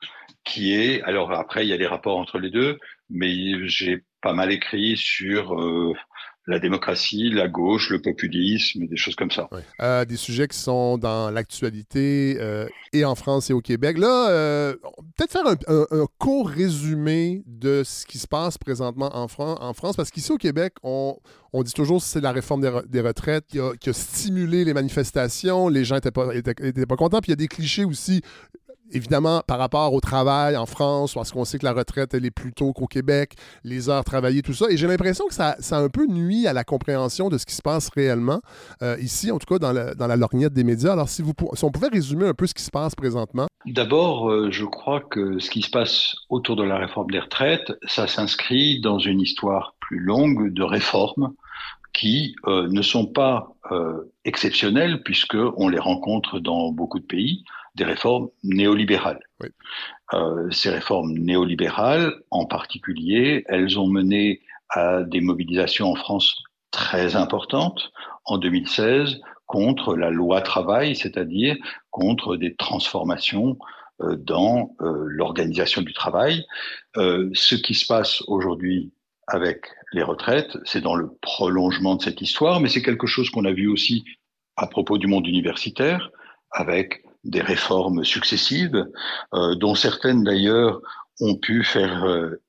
qui 0.44 0.74
est, 0.74 1.02
alors 1.02 1.32
après, 1.32 1.66
il 1.66 1.68
y 1.68 1.72
a 1.72 1.78
des 1.78 1.86
rapports 1.86 2.18
entre 2.18 2.38
les 2.38 2.50
deux, 2.50 2.78
mais 3.10 3.68
j'ai 3.68 4.02
pas 4.22 4.32
mal 4.32 4.50
écrit 4.50 4.96
sur 4.96 5.60
euh, 5.60 5.92
la 6.46 6.58
démocratie, 6.58 7.30
la 7.30 7.46
gauche, 7.46 7.90
le 7.90 8.00
populisme, 8.00 8.86
des 8.86 8.96
choses 8.96 9.14
comme 9.14 9.30
ça. 9.30 9.48
Euh, 9.80 10.04
des 10.04 10.16
sujets 10.16 10.48
qui 10.48 10.58
sont 10.58 10.98
dans 10.98 11.30
l'actualité 11.30 12.36
euh, 12.40 12.66
et 12.92 13.04
en 13.04 13.14
France 13.14 13.50
et 13.50 13.52
au 13.52 13.60
Québec. 13.60 13.96
Là, 13.96 14.28
euh, 14.30 14.74
peut-être 15.16 15.32
faire 15.32 15.46
un, 15.46 16.06
court 16.18 16.48
résumé 16.48 17.44
de 17.46 17.82
ce 17.84 18.06
qui 18.06 18.18
se 18.18 18.26
passe 18.26 18.58
présentement 18.58 19.10
en, 19.14 19.26
en 19.38 19.72
France, 19.74 19.96
parce 19.96 20.10
qu'ici 20.10 20.32
au 20.32 20.36
Québec, 20.36 20.74
on, 20.82 21.16
dit 21.62 21.72
toujours 21.72 22.00
que 22.00 22.06
c'est 22.06 22.20
la 22.20 22.32
réforme 22.32 22.62
des, 22.88 23.00
retraites 23.00 23.46
qui 23.46 23.60
a, 23.60 23.76
qui 23.76 23.90
a, 23.90 23.92
stimulé 23.92 24.64
les 24.64 24.74
manifestations, 24.74 25.68
les 25.68 25.84
gens 25.84 25.96
n'étaient 25.96 26.10
pas, 26.10 26.26
pas 26.88 26.96
contents, 26.96 27.20
puis 27.20 27.28
il 27.28 27.32
y 27.32 27.34
a 27.34 27.36
des 27.36 27.48
clichés 27.48 27.84
aussi 27.84 28.20
évidemment, 28.92 29.42
par 29.46 29.58
rapport 29.58 29.92
au 29.92 30.00
travail 30.00 30.56
en 30.56 30.66
France, 30.66 31.14
parce 31.14 31.32
qu'on 31.32 31.44
sait 31.44 31.58
que 31.58 31.64
la 31.64 31.72
retraite, 31.72 32.14
elle 32.14 32.24
est 32.24 32.30
plus 32.30 32.52
tôt 32.52 32.72
qu'au 32.72 32.86
Québec, 32.86 33.34
les 33.64 33.88
heures 33.88 34.04
travaillées, 34.04 34.42
tout 34.42 34.54
ça. 34.54 34.66
Et 34.70 34.76
j'ai 34.76 34.86
l'impression 34.86 35.26
que 35.26 35.34
ça, 35.34 35.56
ça 35.58 35.78
a 35.78 35.80
un 35.80 35.88
peu 35.88 36.06
nuit 36.06 36.46
à 36.46 36.52
la 36.52 36.64
compréhension 36.64 37.28
de 37.28 37.38
ce 37.38 37.46
qui 37.46 37.54
se 37.54 37.62
passe 37.62 37.90
réellement 37.94 38.40
euh, 38.82 38.96
ici, 39.00 39.30
en 39.30 39.38
tout 39.38 39.46
cas 39.46 39.58
dans, 39.58 39.72
la 39.72 40.16
lorgnette 40.16 40.52
des 40.52 40.64
médias. 40.64 40.92
Alors, 40.92 41.08
si, 41.08 41.22
vous, 41.22 41.32
si 41.54 41.64
on 41.64 41.70
pouvait 41.70 41.88
résumer 41.88 42.26
un 42.26 42.34
peu 42.34 42.46
ce 42.46 42.54
qui 42.54 42.62
se 42.62 42.70
passe 42.70 42.94
présentement. 42.94 43.46
D'abord, 43.66 44.30
euh, 44.30 44.50
je 44.50 44.64
crois 44.64 45.00
que 45.00 45.38
ce 45.38 45.50
qui 45.50 45.62
se 45.62 45.70
passe 45.70 46.14
autour 46.28 46.56
de 46.56 46.64
la 46.64 46.78
réforme 46.78 47.10
des 47.10 47.20
retraites, 47.20 47.72
ça 47.86 48.06
s'inscrit 48.06 48.80
dans 48.80 48.98
une 48.98 49.20
histoire 49.20 49.74
plus 49.80 49.98
longue 49.98 50.52
de 50.52 50.62
réformes 50.62 51.32
qui 51.92 52.34
euh, 52.46 52.68
ne 52.68 52.82
sont 52.82 53.06
pas 53.06 53.48
exceptionnelles 54.26 55.02
puisqu'on 55.02 55.68
les 55.68 55.78
rencontre 55.78 56.40
dans 56.40 56.72
beaucoup 56.72 56.98
de 56.98 57.06
pays 57.06 57.42
des 57.74 57.84
réformes 57.84 58.28
néolibérales. 58.42 59.20
Euh, 60.14 60.50
ces 60.50 60.70
réformes 60.70 61.12
néolibérales, 61.12 62.14
en 62.30 62.44
particulier, 62.44 63.44
elles 63.48 63.78
ont 63.78 63.86
mené 63.86 64.42
à 64.68 65.02
des 65.02 65.20
mobilisations 65.20 65.90
en 65.90 65.94
France 65.94 66.36
très 66.70 67.16
importantes. 67.16 67.92
En 68.24 68.38
2016, 68.38 69.20
contre 69.46 69.96
la 69.96 70.10
loi 70.10 70.40
travail, 70.40 70.96
c'est-à-dire 70.96 71.56
contre 71.90 72.36
des 72.36 72.54
transformations 72.54 73.58
euh, 74.02 74.16
dans 74.16 74.74
euh, 74.80 75.04
l'organisation 75.06 75.82
du 75.82 75.92
travail. 75.92 76.44
Ce 76.94 77.54
qui 77.54 77.74
se 77.74 77.86
passe 77.86 78.22
aujourd'hui 78.28 78.92
avec 79.28 79.66
les 79.92 80.02
retraites, 80.02 80.58
c'est 80.64 80.80
dans 80.80 80.94
le 80.94 81.10
prolongement 81.20 81.96
de 81.96 82.02
cette 82.02 82.20
histoire, 82.20 82.60
mais 82.60 82.68
c'est 82.68 82.82
quelque 82.82 83.06
chose 83.06 83.30
qu'on 83.30 83.44
a 83.44 83.52
vu 83.52 83.68
aussi 83.68 84.04
à 84.56 84.66
propos 84.66 84.98
du 84.98 85.06
monde 85.06 85.26
universitaire, 85.26 86.10
avec 86.50 87.02
des 87.24 87.40
réformes 87.40 88.04
successives, 88.04 88.86
dont 89.32 89.74
certaines 89.74 90.24
d'ailleurs 90.24 90.80
ont 91.20 91.36
pu 91.36 91.62
faire 91.62 92.04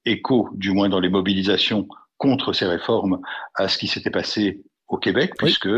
écho, 0.05 0.49
du 0.53 0.71
moins 0.71 0.89
dans 0.89 0.99
les 0.99 1.09
mobilisations 1.09 1.87
contre 2.17 2.53
ces 2.53 2.65
réformes, 2.65 3.19
à 3.55 3.67
ce 3.67 3.77
qui 3.77 3.87
s'était 3.87 4.09
passé 4.09 4.61
au 4.87 4.97
Québec, 4.97 5.33
puisque 5.37 5.69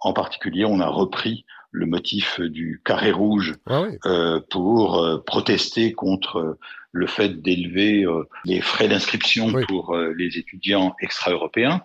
en 0.00 0.12
particulier 0.12 0.64
on 0.64 0.80
a 0.80 0.88
repris 0.88 1.44
le 1.74 1.86
motif 1.86 2.40
du 2.40 2.80
carré 2.84 3.10
rouge 3.10 3.54
ah 3.66 3.82
euh, 4.06 4.40
pour 4.48 5.02
euh, 5.02 5.18
protester 5.26 5.92
contre 5.92 6.36
euh, 6.38 6.58
le 6.92 7.08
fait 7.08 7.42
d'élever 7.42 8.06
les 8.44 8.60
frais 8.60 8.86
d'inscription 8.86 9.52
pour 9.66 9.96
les 9.96 10.38
étudiants 10.38 10.94
extra-européens 11.00 11.82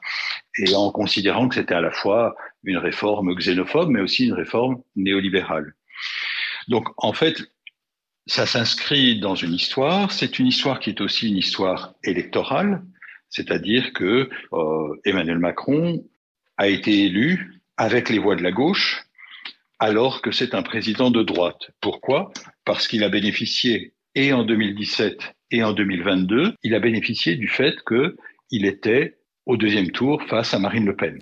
et 0.59 0.75
en 0.75 0.91
considérant 0.91 1.49
que 1.49 1.55
c'était 1.55 1.73
à 1.73 1.81
la 1.81 1.89
fois 1.89 2.35
une 2.63 2.77
réforme 2.77 3.33
xénophobe 3.33 3.89
mais 3.89 4.01
aussi 4.01 4.27
une 4.27 4.33
réforme 4.33 4.83
néolibérale. 4.95 5.73
Donc 6.69 6.87
en 6.97 7.11
fait, 7.11 7.41
ça 8.27 8.45
s'inscrit 8.45 9.19
dans 9.19 9.35
une 9.35 9.53
histoire, 9.53 10.11
c'est 10.11 10.39
une 10.39 10.47
histoire 10.47 10.79
qui 10.79 10.91
est 10.91 11.01
aussi 11.01 11.27
une 11.27 11.37
histoire 11.37 11.95
électorale, 12.03 12.83
c'est-à-dire 13.29 13.91
que 13.91 14.29
Emmanuel 15.03 15.39
Macron 15.39 16.05
a 16.57 16.67
été 16.67 17.05
élu 17.05 17.61
avec 17.75 18.09
les 18.09 18.19
voix 18.19 18.35
de 18.35 18.43
la 18.43 18.51
gauche 18.51 19.03
alors 19.79 20.21
que 20.21 20.31
c'est 20.31 20.53
un 20.53 20.61
président 20.61 21.09
de 21.09 21.23
droite. 21.23 21.71
Pourquoi? 21.81 22.31
Parce 22.65 22.87
qu'il 22.87 23.03
a 23.03 23.09
bénéficié, 23.09 23.93
et 24.13 24.33
en 24.33 24.43
2017 24.43 25.21
et 25.51 25.63
en 25.63 25.71
2022, 25.71 26.53
il 26.63 26.75
a 26.75 26.79
bénéficié 26.79 27.35
du 27.35 27.47
fait 27.47 27.75
qu'il 27.87 28.65
était 28.65 29.17
au 29.45 29.55
deuxième 29.57 29.91
tour 29.91 30.21
face 30.23 30.53
à 30.53 30.59
Marine 30.59 30.85
Le 30.85 30.95
Pen. 30.95 31.17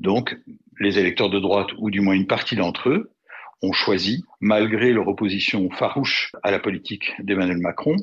Donc, 0.00 0.36
les 0.80 0.98
électeurs 0.98 1.30
de 1.30 1.38
droite, 1.38 1.68
ou 1.78 1.90
du 1.90 2.00
moins 2.00 2.14
une 2.14 2.26
partie 2.26 2.56
d'entre 2.56 2.88
eux, 2.88 3.13
ont 3.64 3.72
choisi, 3.72 4.24
malgré 4.40 4.92
leur 4.92 5.08
opposition 5.08 5.70
farouche 5.70 6.32
à 6.42 6.50
la 6.50 6.58
politique 6.58 7.12
d'Emmanuel 7.20 7.58
Macron, 7.58 7.96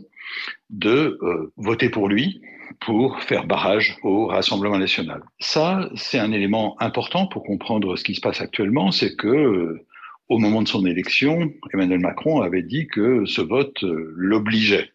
de 0.69 1.19
euh, 1.21 1.53
voter 1.57 1.89
pour 1.89 2.07
lui 2.07 2.41
pour 2.79 3.21
faire 3.21 3.45
barrage 3.45 3.97
au 4.01 4.27
Rassemblement 4.27 4.77
national. 4.77 5.21
Ça, 5.39 5.89
c'est 5.95 6.19
un 6.19 6.31
élément 6.31 6.81
important 6.81 7.27
pour 7.27 7.43
comprendre 7.43 7.95
ce 7.97 8.03
qui 8.03 8.15
se 8.15 8.21
passe 8.21 8.41
actuellement, 8.41 8.91
c'est 8.91 9.15
que 9.15 9.27
euh, 9.27 9.85
au 10.29 10.37
moment 10.39 10.61
de 10.61 10.67
son 10.67 10.85
élection, 10.85 11.51
Emmanuel 11.73 11.99
Macron 11.99 12.41
avait 12.41 12.63
dit 12.63 12.87
que 12.87 13.25
ce 13.25 13.41
vote 13.41 13.83
euh, 13.83 14.13
l'obligeait. 14.15 14.91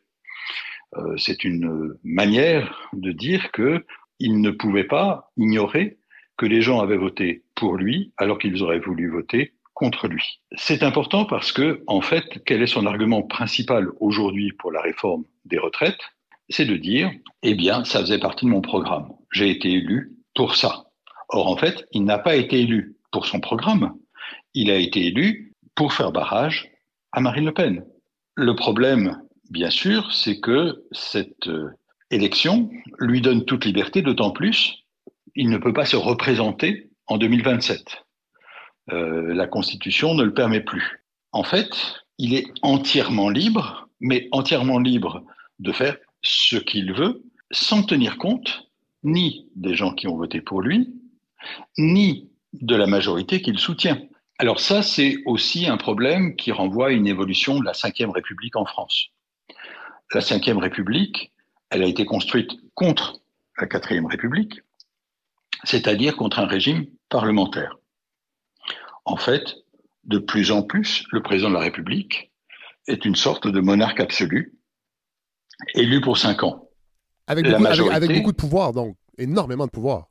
C'est 1.18 1.44
une 1.44 1.94
manière 2.04 2.88
de 2.94 3.12
dire 3.12 3.52
qu'il 3.52 4.40
ne 4.40 4.50
pouvait 4.50 4.84
pas 4.84 5.30
ignorer 5.36 5.98
que 6.38 6.46
les 6.46 6.62
gens 6.62 6.80
avaient 6.80 6.96
voté 6.96 7.42
pour 7.54 7.76
lui 7.76 8.12
alors 8.16 8.38
qu'ils 8.38 8.62
auraient 8.62 8.78
voulu 8.78 9.10
voter 9.10 9.52
contre 9.76 10.08
lui. 10.08 10.40
C'est 10.56 10.82
important 10.82 11.26
parce 11.26 11.52
que, 11.52 11.84
en 11.86 12.00
fait, 12.00 12.42
quel 12.46 12.62
est 12.62 12.66
son 12.66 12.86
argument 12.86 13.22
principal 13.22 13.88
aujourd'hui 14.00 14.52
pour 14.52 14.72
la 14.72 14.80
réforme 14.80 15.24
des 15.44 15.58
retraites? 15.58 16.00
C'est 16.48 16.64
de 16.64 16.76
dire, 16.76 17.12
eh 17.42 17.54
bien, 17.54 17.84
ça 17.84 18.00
faisait 18.00 18.18
partie 18.18 18.46
de 18.46 18.50
mon 18.50 18.62
programme. 18.62 19.12
J'ai 19.32 19.50
été 19.50 19.70
élu 19.70 20.16
pour 20.34 20.56
ça. 20.56 20.86
Or, 21.28 21.48
en 21.48 21.56
fait, 21.56 21.86
il 21.92 22.04
n'a 22.04 22.18
pas 22.18 22.36
été 22.36 22.60
élu 22.60 22.96
pour 23.12 23.26
son 23.26 23.38
programme. 23.38 23.94
Il 24.54 24.70
a 24.70 24.76
été 24.76 25.06
élu 25.06 25.52
pour 25.74 25.92
faire 25.92 26.10
barrage 26.10 26.70
à 27.12 27.20
Marine 27.20 27.44
Le 27.44 27.52
Pen. 27.52 27.84
Le 28.34 28.56
problème, 28.56 29.20
bien 29.50 29.70
sûr, 29.70 30.10
c'est 30.10 30.40
que 30.40 30.84
cette 30.92 31.48
euh, 31.48 31.68
élection 32.10 32.70
lui 32.98 33.20
donne 33.20 33.44
toute 33.44 33.66
liberté, 33.66 34.00
d'autant 34.00 34.30
plus, 34.30 34.86
il 35.34 35.50
ne 35.50 35.58
peut 35.58 35.74
pas 35.74 35.84
se 35.84 35.96
représenter 35.96 36.90
en 37.08 37.18
2027. 37.18 38.05
Euh, 38.92 39.34
la 39.34 39.46
Constitution 39.46 40.14
ne 40.14 40.22
le 40.22 40.34
permet 40.34 40.60
plus. 40.60 41.04
En 41.32 41.42
fait, 41.42 41.70
il 42.18 42.34
est 42.34 42.46
entièrement 42.62 43.28
libre, 43.28 43.88
mais 44.00 44.28
entièrement 44.32 44.78
libre 44.78 45.24
de 45.58 45.72
faire 45.72 45.96
ce 46.22 46.56
qu'il 46.56 46.92
veut 46.92 47.22
sans 47.50 47.82
tenir 47.82 48.18
compte 48.18 48.68
ni 49.02 49.48
des 49.54 49.74
gens 49.74 49.92
qui 49.92 50.08
ont 50.08 50.16
voté 50.16 50.40
pour 50.40 50.62
lui, 50.62 50.94
ni 51.78 52.30
de 52.52 52.74
la 52.74 52.86
majorité 52.86 53.40
qu'il 53.42 53.58
soutient. 53.58 54.00
Alors 54.38 54.60
ça, 54.60 54.82
c'est 54.82 55.16
aussi 55.24 55.66
un 55.66 55.76
problème 55.76 56.36
qui 56.36 56.52
renvoie 56.52 56.88
à 56.88 56.90
une 56.90 57.06
évolution 57.06 57.58
de 57.58 57.64
la 57.64 57.72
Ve 57.72 58.10
République 58.10 58.56
en 58.56 58.66
France. 58.66 59.08
La 60.12 60.20
Ve 60.20 60.58
République, 60.58 61.32
elle 61.70 61.82
a 61.82 61.86
été 61.86 62.04
construite 62.04 62.52
contre 62.74 63.20
la 63.58 63.66
Quatrième 63.66 64.06
République, 64.06 64.60
c'est-à-dire 65.64 66.16
contre 66.16 66.38
un 66.38 66.46
régime 66.46 66.86
parlementaire. 67.08 67.76
En 69.06 69.16
fait, 69.16 69.56
de 70.04 70.18
plus 70.18 70.50
en 70.50 70.62
plus, 70.62 71.04
le 71.12 71.22
président 71.22 71.48
de 71.48 71.54
la 71.54 71.60
République 71.60 72.32
est 72.88 73.04
une 73.04 73.14
sorte 73.14 73.46
de 73.46 73.60
monarque 73.60 74.00
absolu 74.00 74.58
élu 75.74 76.00
pour 76.00 76.18
cinq 76.18 76.42
ans. 76.42 76.68
Avec 77.28 77.46
beaucoup, 77.46 78.32
de 78.32 78.36
pouvoir, 78.36 78.72
donc, 78.72 78.96
énormément 79.16 79.66
de 79.66 79.70
pouvoir. 79.70 80.08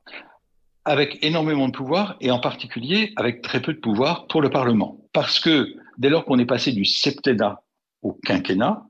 Avec 0.86 1.22
énormément 1.22 1.68
de 1.68 1.72
pouvoir, 1.72 2.16
et 2.20 2.30
en 2.30 2.38
particulier 2.38 3.12
avec 3.16 3.42
très 3.42 3.60
peu 3.60 3.74
de 3.74 3.80
pouvoir 3.80 4.26
pour 4.28 4.40
le 4.40 4.50
Parlement. 4.50 4.98
Parce 5.12 5.40
que 5.40 5.74
dès 5.98 6.08
lors 6.08 6.24
qu'on 6.24 6.38
est 6.38 6.46
passé 6.46 6.72
du 6.72 6.84
septennat 6.84 7.62
au 8.02 8.12
quinquennat, 8.12 8.86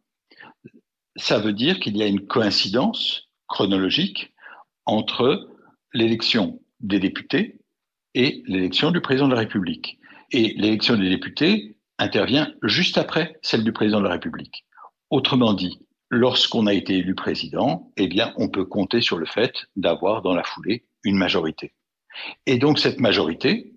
ça 1.17 1.39
veut 1.39 1.53
dire 1.53 1.81
qu'il 1.81 1.97
y 1.97 2.03
a 2.03 2.07
une 2.07 2.27
coïncidence 2.27 3.29
chronologique 3.49 4.33
entre 4.85 5.49
l'élection 5.93 6.61
des 6.81 7.01
députés 7.01 7.59
et 8.17 8.43
l'élection 8.47 8.91
du 8.91 9.01
président 9.01 9.29
de 9.29 9.35
la 9.35 9.41
République. 9.41 9.99
Et 10.33 10.55
l'élection 10.57 10.97
des 10.97 11.09
députés 11.09 11.77
intervient 11.99 12.53
juste 12.63 12.99
après 12.99 13.39
celle 13.43 13.63
du 13.63 13.73
président 13.73 14.01
de 14.01 14.05
la 14.05 14.13
République. 14.13 14.65
Autrement 15.11 15.53
dit, 15.53 15.79
lorsqu'on 16.11 16.67
a 16.67 16.73
été 16.73 16.97
élu 16.97 17.15
président, 17.15 17.93
eh 17.97 18.09
bien, 18.09 18.33
on 18.39 18.49
peut 18.49 18.65
compter 18.65 19.03
sur 19.03 19.19
le 19.19 19.27
fait 19.27 19.67
d'avoir 19.77 20.23
dans 20.23 20.35
la 20.35 20.43
foulée 20.43 20.85
une 21.05 21.17
majorité. 21.17 21.75
Et 22.47 22.59
donc, 22.59 22.79
cette 22.79 23.01
majorité, 23.01 23.75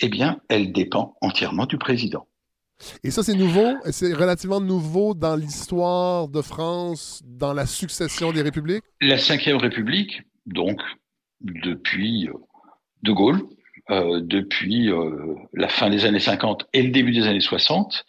eh 0.00 0.08
bien, 0.08 0.40
elle 0.48 0.72
dépend 0.72 1.16
entièrement 1.20 1.66
du 1.66 1.76
président. 1.76 2.26
Et 3.04 3.10
ça, 3.10 3.22
c'est 3.22 3.34
nouveau, 3.34 3.74
c'est 3.90 4.14
relativement 4.14 4.60
nouveau 4.60 5.12
dans 5.12 5.36
l'histoire 5.36 6.28
de 6.28 6.40
France, 6.40 7.22
dans 7.26 7.52
la 7.52 7.66
succession 7.66 8.32
des 8.32 8.40
républiques? 8.40 8.84
La 9.00 9.16
Ve 9.16 9.60
République, 9.60 10.22
donc, 10.46 10.80
depuis 11.40 12.28
euh, 12.28 12.32
De 13.02 13.12
Gaulle, 13.12 13.42
euh, 13.90 14.20
depuis 14.22 14.90
euh, 14.90 15.34
la 15.54 15.68
fin 15.68 15.90
des 15.90 16.04
années 16.04 16.20
50 16.20 16.66
et 16.72 16.82
le 16.82 16.90
début 16.90 17.12
des 17.12 17.26
années 17.26 17.40
60, 17.40 18.04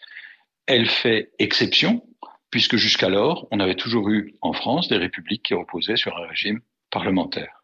elle 0.68 0.88
fait 0.88 1.32
exception 1.40 2.04
puisque 2.52 2.78
jusqu'alors, 2.78 3.48
on 3.52 3.60
avait 3.60 3.76
toujours 3.76 4.10
eu 4.10 4.36
en 4.42 4.54
France 4.54 4.88
des 4.88 4.98
républiques 4.98 5.44
qui 5.44 5.54
reposaient 5.54 5.98
sur 5.98 6.18
un 6.18 6.28
régime 6.28 6.62
parlementaire. 6.90 7.64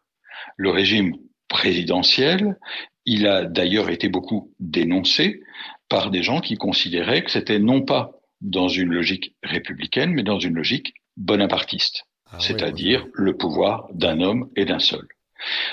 Le 0.56 0.70
régime 0.70 1.16
présidentiel, 1.48 2.56
il 3.04 3.26
a 3.26 3.44
d'ailleurs 3.44 3.90
été 3.90 4.08
beaucoup 4.08 4.52
dénoncé 4.60 5.42
par 5.88 6.10
des 6.10 6.22
gens 6.22 6.40
qui 6.40 6.56
considéraient 6.56 7.22
que 7.22 7.30
c'était 7.30 7.58
non 7.58 7.82
pas 7.82 8.12
dans 8.40 8.68
une 8.68 8.92
logique 8.92 9.34
républicaine, 9.42 10.12
mais 10.12 10.22
dans 10.22 10.38
une 10.38 10.54
logique 10.54 10.94
bonapartiste, 11.16 12.04
ah 12.30 12.38
c'est-à-dire 12.40 13.06
le 13.14 13.36
pouvoir 13.36 13.88
d'un 13.92 14.20
homme 14.20 14.50
et 14.56 14.64
d'un 14.64 14.78
seul. 14.78 15.06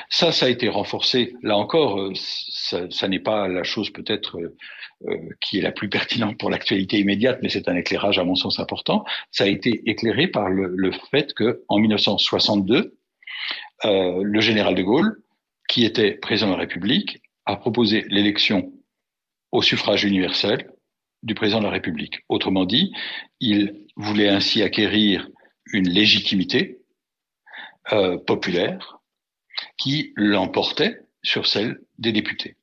Ça, 0.10 0.32
ça 0.32 0.47
a 0.47 0.49
été 0.49 0.69
renforcé. 0.69 1.36
Là 1.41 1.58
encore, 1.58 1.99
euh, 1.99 2.13
ça, 2.89 3.08
n'est 3.08 3.19
pas 3.19 3.47
la 3.47 3.63
chose 3.63 3.89
peut-être 3.91 4.39
euh, 4.39 4.56
euh, 5.08 5.17
qui 5.41 5.60
est 5.60 5.62
la 5.62 5.71
plus 5.71 5.89
pertinente 5.89 6.38
pour 6.38 6.49
l'actualité 6.49 6.99
immédiate, 6.99 7.39
mais 7.41 7.49
c'est 7.49 7.67
un 7.67 7.76
éclairage 7.76 8.19
à 8.19 8.23
mon 8.23 8.36
sens 8.36 8.60
important. 8.60 9.06
Ça 9.32 9.43
a 9.43 9.47
été 9.47 9.82
éclairé 9.89 10.28
par 10.28 10.49
le, 10.49 10.91
fait 11.12 11.34
que 11.34 11.63
en 11.67 11.78
1962, 11.80 12.95
euh, 13.86 14.21
le 14.23 14.39
général 14.41 14.76
de 14.76 14.82
Gaulle, 14.82 15.21
qui 15.67 15.86
était 15.86 16.12
président 16.12 16.47
de 16.47 16.54
la 16.54 16.60
République, 16.60 17.21
a 17.45 17.56
proposé 17.58 18.06
l'élection 18.10 18.71
au 19.52 19.62
suffrage 19.62 20.06
universel 20.06 20.69
du 21.21 21.36
président 21.36 21.60
de 21.60 21.65
la 21.65 21.71
République. 21.71 22.19
Autrement 22.30 22.65
dit, 22.65 22.93
il 23.39 23.86
voulait 23.95 24.30
ainsi 24.30 24.62
acquérir 24.62 25.30
une 25.71 25.89
légitimité 25.89 26.80
populaire 28.26 29.03
qui 29.78 30.13
l'emportait 30.15 30.99
sur 31.23 31.47
celle 31.47 31.80
des 31.97 32.12
députés. 32.12 32.56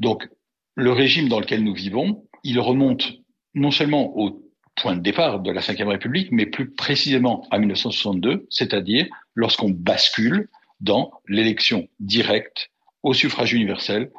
Donc, 0.00 0.28
le 0.74 0.92
régime 0.92 1.28
dans 1.28 1.40
lequel 1.40 1.64
nous 1.64 1.74
vivons, 1.74 2.24
il 2.44 2.58
remonte 2.60 3.12
non 3.54 3.70
seulement 3.70 4.16
au 4.16 4.42
point 4.76 4.96
de 4.96 5.02
départ 5.02 5.40
de 5.40 5.50
la 5.50 5.60
Ve 5.60 5.88
République, 5.88 6.28
mais 6.32 6.46
plus 6.46 6.70
précisément 6.70 7.46
à 7.50 7.58
1962, 7.58 8.46
c'est-à-dire 8.50 9.06
lorsqu'on 9.34 9.70
bascule 9.70 10.48
dans 10.80 11.10
l'élection 11.28 11.88
directe 11.98 12.70
au 13.02 13.14
suffrage 13.14 13.52
universel 13.52 14.10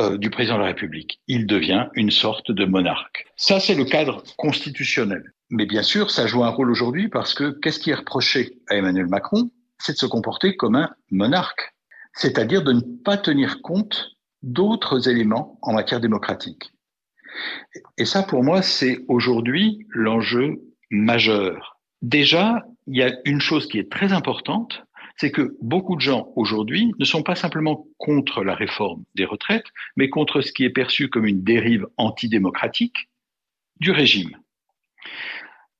euh, 0.00 0.16
du 0.16 0.30
président 0.30 0.54
de 0.54 0.60
la 0.60 0.66
République. 0.66 1.20
Il 1.28 1.46
devient 1.46 1.88
une 1.94 2.10
sorte 2.10 2.50
de 2.50 2.64
monarque. 2.64 3.26
Ça, 3.36 3.60
c'est 3.60 3.74
le 3.74 3.84
cadre 3.84 4.22
constitutionnel. 4.36 5.32
Mais 5.50 5.66
bien 5.66 5.82
sûr, 5.82 6.10
ça 6.10 6.26
joue 6.26 6.42
un 6.42 6.48
rôle 6.48 6.70
aujourd'hui 6.70 7.08
parce 7.08 7.34
que 7.34 7.58
qu'est-ce 7.60 7.78
qui 7.78 7.90
est 7.90 7.94
reproché 7.94 8.58
à 8.68 8.76
Emmanuel 8.76 9.06
Macron? 9.06 9.50
C'est 9.84 9.92
de 9.92 9.98
se 9.98 10.06
comporter 10.06 10.56
comme 10.56 10.76
un 10.76 10.94
monarque, 11.10 11.74
c'est-à-dire 12.14 12.62
de 12.62 12.72
ne 12.72 12.80
pas 12.80 13.18
tenir 13.18 13.60
compte 13.60 14.16
d'autres 14.42 15.10
éléments 15.10 15.58
en 15.60 15.74
matière 15.74 16.00
démocratique. 16.00 16.72
Et 17.98 18.06
ça, 18.06 18.22
pour 18.22 18.42
moi, 18.42 18.62
c'est 18.62 19.04
aujourd'hui 19.08 19.86
l'enjeu 19.90 20.62
majeur. 20.90 21.78
Déjà, 22.00 22.64
il 22.86 22.96
y 22.96 23.02
a 23.02 23.14
une 23.26 23.42
chose 23.42 23.68
qui 23.68 23.78
est 23.78 23.92
très 23.92 24.14
importante, 24.14 24.82
c'est 25.16 25.30
que 25.30 25.54
beaucoup 25.60 25.96
de 25.96 26.00
gens 26.00 26.32
aujourd'hui 26.34 26.94
ne 26.98 27.04
sont 27.04 27.22
pas 27.22 27.34
simplement 27.34 27.86
contre 27.98 28.42
la 28.42 28.54
réforme 28.54 29.04
des 29.14 29.26
retraites, 29.26 29.66
mais 29.96 30.08
contre 30.08 30.40
ce 30.40 30.50
qui 30.52 30.64
est 30.64 30.70
perçu 30.70 31.10
comme 31.10 31.26
une 31.26 31.44
dérive 31.44 31.86
antidémocratique 31.98 33.10
du 33.80 33.90
régime. 33.90 34.34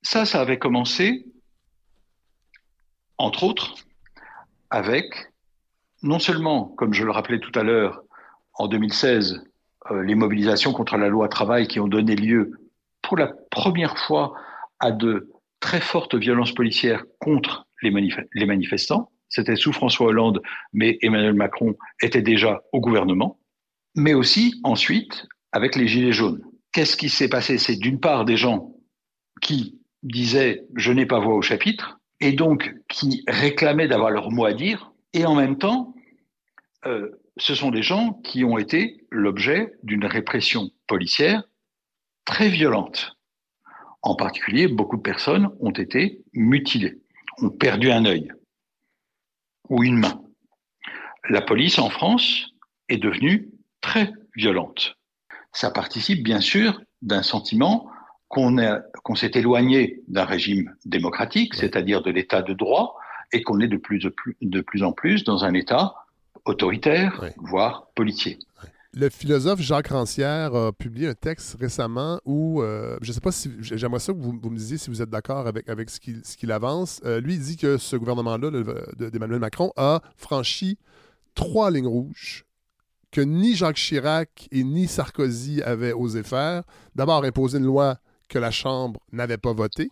Ça, 0.03 0.25
ça 0.25 0.41
avait 0.41 0.59
commencé, 0.59 1.25
entre 3.17 3.43
autres, 3.43 3.84
avec 4.69 5.31
non 6.03 6.19
seulement, 6.19 6.65
comme 6.77 6.93
je 6.93 7.03
le 7.03 7.11
rappelais 7.11 7.39
tout 7.39 7.57
à 7.57 7.63
l'heure, 7.63 8.03
en 8.53 8.67
2016, 8.67 9.43
euh, 9.91 10.03
les 10.03 10.15
mobilisations 10.15 10.71
contre 10.71 10.97
la 10.97 11.09
loi 11.09 11.27
travail 11.27 11.67
qui 11.67 11.79
ont 11.79 11.87
donné 11.87 12.15
lieu 12.15 12.51
pour 13.01 13.17
la 13.17 13.27
première 13.49 13.97
fois 13.97 14.33
à 14.79 14.91
de 14.91 15.31
très 15.59 15.81
fortes 15.81 16.15
violences 16.15 16.53
policières 16.53 17.03
contre 17.19 17.67
les, 17.81 17.91
les 18.33 18.45
manifestants, 18.45 19.11
c'était 19.29 19.55
sous 19.55 19.73
François 19.73 20.07
Hollande, 20.07 20.41
mais 20.73 20.97
Emmanuel 21.01 21.33
Macron 21.33 21.75
était 22.01 22.21
déjà 22.21 22.61
au 22.71 22.79
gouvernement, 22.79 23.39
mais 23.95 24.13
aussi 24.13 24.59
ensuite 24.63 25.27
avec 25.51 25.75
les 25.75 25.87
Gilets 25.87 26.11
jaunes. 26.11 26.41
Qu'est-ce 26.71 26.97
qui 26.97 27.09
s'est 27.09 27.29
passé? 27.29 27.57
C'est 27.57 27.77
d'une 27.77 27.99
part 27.99 28.25
des 28.25 28.37
gens 28.37 28.73
qui 29.41 29.79
disaient 30.03 30.63
je 30.75 30.91
n'ai 30.91 31.05
pas 31.05 31.19
voix 31.19 31.35
au 31.35 31.41
chapitre, 31.41 31.99
et 32.19 32.31
donc 32.31 32.73
qui 32.89 33.23
réclamaient 33.27 33.87
d'avoir 33.87 34.11
leur 34.11 34.31
mot 34.31 34.45
à 34.45 34.53
dire, 34.53 34.91
et 35.13 35.25
en 35.25 35.35
même 35.35 35.57
temps, 35.57 35.93
euh, 36.85 37.09
ce 37.37 37.55
sont 37.55 37.71
des 37.71 37.83
gens 37.83 38.13
qui 38.23 38.43
ont 38.43 38.57
été 38.57 39.05
l'objet 39.11 39.73
d'une 39.83 40.05
répression 40.05 40.71
policière 40.87 41.43
très 42.25 42.49
violente. 42.49 43.17
En 44.01 44.15
particulier, 44.15 44.67
beaucoup 44.67 44.97
de 44.97 45.01
personnes 45.01 45.49
ont 45.59 45.71
été 45.71 46.23
mutilées, 46.33 47.01
ont 47.39 47.49
perdu 47.49 47.91
un 47.91 48.05
œil 48.05 48.31
ou 49.69 49.83
une 49.83 49.97
main. 49.97 50.21
La 51.29 51.41
police 51.41 51.79
en 51.79 51.89
France 51.89 52.51
est 52.87 52.97
devenue 52.97 53.49
très 53.81 54.13
violente. 54.35 54.95
Ça 55.53 55.71
participe 55.71 56.23
bien 56.23 56.39
sûr 56.39 56.81
d'un 57.01 57.23
sentiment 57.23 57.89
qu'on 58.35 59.15
s'est 59.15 59.31
éloigné 59.35 60.01
d'un 60.09 60.25
régime 60.25 60.75
démocratique, 60.85 61.55
c'est-à-dire 61.55 62.01
de 62.01 62.11
l'état 62.11 62.41
de 62.41 62.53
droit, 62.53 62.97
et 63.31 63.41
qu'on 63.41 63.61
est 63.61 63.67
de 63.67 63.77
plus, 63.77 63.99
de 63.99 64.61
plus, 64.61 64.83
en 64.83 64.91
plus 64.91 65.23
dans 65.23 65.45
un 65.45 65.53
état 65.53 65.95
autoritaire, 66.43 67.23
voire 67.37 67.87
policier. 67.95 68.37
Le 68.93 69.09
philosophe 69.09 69.59
Jacques 69.61 69.87
Rancière 69.87 70.53
a 70.53 70.71
publié 70.71 71.07
un 71.07 71.13
texte 71.13 71.57
récemment 71.59 72.19
où, 72.25 72.61
euh, 72.61 72.97
je 73.01 73.09
ne 73.09 73.13
sais 73.13 73.21
pas 73.21 73.31
si, 73.31 73.51
j'aimerais 73.59 73.99
ça 73.99 74.13
que 74.13 74.19
vous, 74.19 74.31
me 74.31 74.57
disiez 74.57 74.77
si 74.77 74.89
vous 74.89 75.01
êtes 75.01 75.09
d'accord 75.09 75.47
avec, 75.47 75.69
avec 75.69 75.89
ce 75.89 75.99
qu'il 75.99 76.51
avance. 76.51 77.01
Euh, 77.05 77.19
lui, 77.19 77.35
il 77.35 77.41
dit 77.41 77.57
que 77.57 77.77
ce 77.77 77.95
gouvernement-là, 77.95 78.51
d'Emmanuel 78.97 79.39
Macron, 79.39 79.71
a 79.75 80.01
franchi 80.15 80.77
trois 81.35 81.71
lignes 81.71 81.87
rouges 81.87 82.45
que 83.11 83.21
ni 83.21 83.55
Jacques 83.55 83.77
Chirac 83.77 84.49
et 84.51 84.63
ni 84.63 84.87
Sarkozy 84.87 85.61
avaient 85.61 85.93
osé 85.93 86.21
faire. 86.21 86.63
D'abord, 86.95 87.23
imposer 87.23 87.59
une 87.59 87.65
loi 87.65 87.97
que 88.27 88.39
la 88.39 88.51
Chambre 88.51 88.99
n'avait 89.11 89.37
pas 89.37 89.53
votée. 89.53 89.89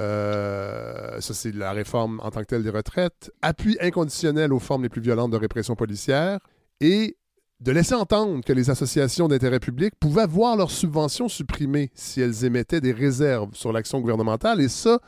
Euh, 0.00 1.20
ça, 1.20 1.34
c'est 1.34 1.54
la 1.54 1.72
réforme 1.72 2.20
en 2.22 2.30
tant 2.30 2.40
que 2.40 2.46
telle 2.46 2.62
des 2.62 2.70
retraites. 2.70 3.30
Appui 3.42 3.76
inconditionnel 3.80 4.52
aux 4.52 4.58
formes 4.58 4.82
les 4.82 4.88
plus 4.88 5.00
violentes 5.00 5.30
de 5.30 5.36
répression 5.36 5.74
policière. 5.74 6.38
Et 6.80 7.16
de 7.62 7.70
laisser 7.70 7.94
entendre 7.94 8.42
que 8.44 8.52
les 8.52 8.70
associations 8.70 9.28
d'intérêt 9.28 9.60
public 9.60 9.94
pouvaient 10.00 10.26
voir 10.26 10.56
leurs 10.56 10.72
subventions 10.72 11.28
supprimées 11.28 11.90
si 11.94 12.20
elles 12.20 12.44
émettaient 12.44 12.80
des 12.80 12.90
réserves 12.90 13.54
sur 13.54 13.72
l'action 13.72 14.00
gouvernementale. 14.00 14.60
Et 14.60 14.68
ça, 14.68 14.98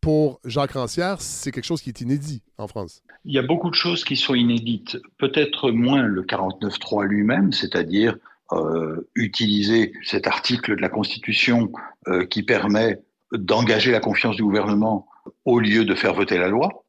pour 0.00 0.40
Jacques 0.46 0.72
Rancière, 0.72 1.20
c'est 1.20 1.50
quelque 1.50 1.64
chose 1.64 1.82
qui 1.82 1.90
est 1.90 2.00
inédit 2.00 2.42
en 2.56 2.68
France. 2.68 3.02
Il 3.26 3.34
y 3.34 3.38
a 3.38 3.42
beaucoup 3.42 3.68
de 3.68 3.74
choses 3.74 4.02
qui 4.02 4.16
sont 4.16 4.34
inédites. 4.34 4.96
Peut-être 5.18 5.70
moins 5.70 6.02
le 6.02 6.22
49.3 6.22 7.04
lui-même, 7.04 7.52
c'est-à-dire 7.52 8.16
euh, 8.56 9.08
utiliser 9.14 9.92
cet 10.02 10.26
article 10.26 10.76
de 10.76 10.80
la 10.80 10.88
Constitution 10.88 11.72
euh, 12.08 12.24
qui 12.26 12.42
permet 12.42 13.00
d'engager 13.32 13.90
la 13.90 14.00
confiance 14.00 14.36
du 14.36 14.42
gouvernement 14.42 15.08
au 15.44 15.58
lieu 15.58 15.84
de 15.84 15.94
faire 15.94 16.14
voter 16.14 16.38
la 16.38 16.48
loi. 16.48 16.84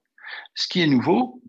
Ce 0.53 0.67
qui 0.67 0.81
est 0.81 0.87
nouveau, 0.87 1.41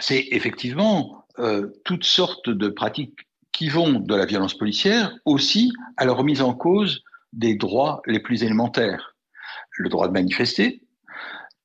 c'est 0.00 0.28
effectivement 0.30 1.26
euh, 1.38 1.68
toutes 1.84 2.04
sortes 2.04 2.48
de 2.48 2.68
pratiques 2.68 3.18
qui 3.52 3.68
vont 3.68 4.00
de 4.00 4.14
la 4.14 4.26
violence 4.26 4.56
policière 4.56 5.12
aussi 5.24 5.72
à 5.96 6.04
la 6.04 6.12
remise 6.12 6.42
en 6.42 6.54
cause 6.54 7.02
des 7.32 7.54
droits 7.54 8.02
les 8.06 8.20
plus 8.20 8.44
élémentaires. 8.44 9.16
Le 9.72 9.88
droit 9.88 10.08
de 10.08 10.12
manifester, 10.12 10.82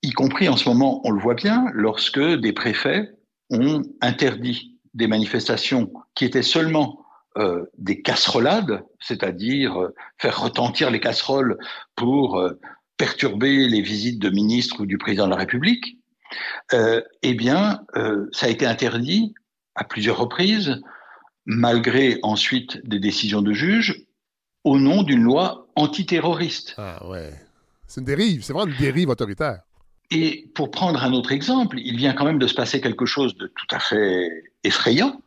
y 0.02 0.12
compris 0.12 0.49
en 0.49 0.58
ce 0.58 0.67
moment, 0.67 1.02
on 1.06 1.12
le 1.12 1.21
voit 1.21 1.36
bien, 1.36 1.65
lorsque 1.73 2.19
des 2.19 2.54
préfets 2.54 3.12
ont 3.49 3.84
interdit 4.02 4.80
des 4.93 5.08
manifestations 5.08 5.91
qui 6.15 6.26
étaient 6.26 6.43
seulement 6.43 7.03
euh, 7.38 7.65
des 7.78 8.02
casserolades, 8.02 8.84
c'est-à-dire 9.00 9.82
euh, 9.82 9.96
faire 10.17 10.41
retentir 10.41 10.91
les 10.91 11.00
casseroles 11.00 11.58
pour 11.96 12.41
perturber 12.98 13.67
les 13.67 13.82
visites 13.82 14.19
de 14.19 14.30
ministres 14.30 14.82
ou 14.82 14.86
du 14.86 14.98
président 14.98 15.26
de 15.26 15.32
la 15.32 15.38
République, 15.38 15.98
eh 16.72 17.34
bien, 17.36 17.82
ça 18.32 18.48
a 18.48 18.50
été 18.50 18.65
interdit 18.65 19.34
à 19.76 19.84
plusieurs 19.84 20.17
reprises, 20.17 20.82
malgré 21.46 22.19
ensuite 22.24 22.86
des 22.88 23.00
décisions 23.00 23.41
de 23.41 23.54
juges, 23.54 24.06
au 24.63 24.80
nom 24.80 25.04
d'une 25.04 25.24
loi 25.24 25.67
antiterroriste. 25.76 26.76
Ah 26.78 27.08
ouais. 27.08 27.32
C'est 27.88 28.02
une 28.02 28.06
dérive, 28.06 28.43
c'est 28.43 28.54
vraiment 28.54 28.72
une 28.72 28.80
dérive 28.80 29.10
autoritaire. 29.10 29.62
Et 30.10 30.50
pour 30.56 30.72
prendre 30.72 31.04
un 31.04 31.13
autre 31.13 31.32
exemple, 31.32 31.80
il 31.80 31.98
vient 31.98 32.13
quand 32.13 32.26
même 32.26 32.39
de 32.39 32.48
se 32.48 32.54
passer 32.54 32.82
quelque 32.82 33.06
chose 33.06 33.36
de 33.36 33.48
tout 33.48 33.76
à 33.76 33.80
fait 33.80 34.30
effrayant. 34.63 35.22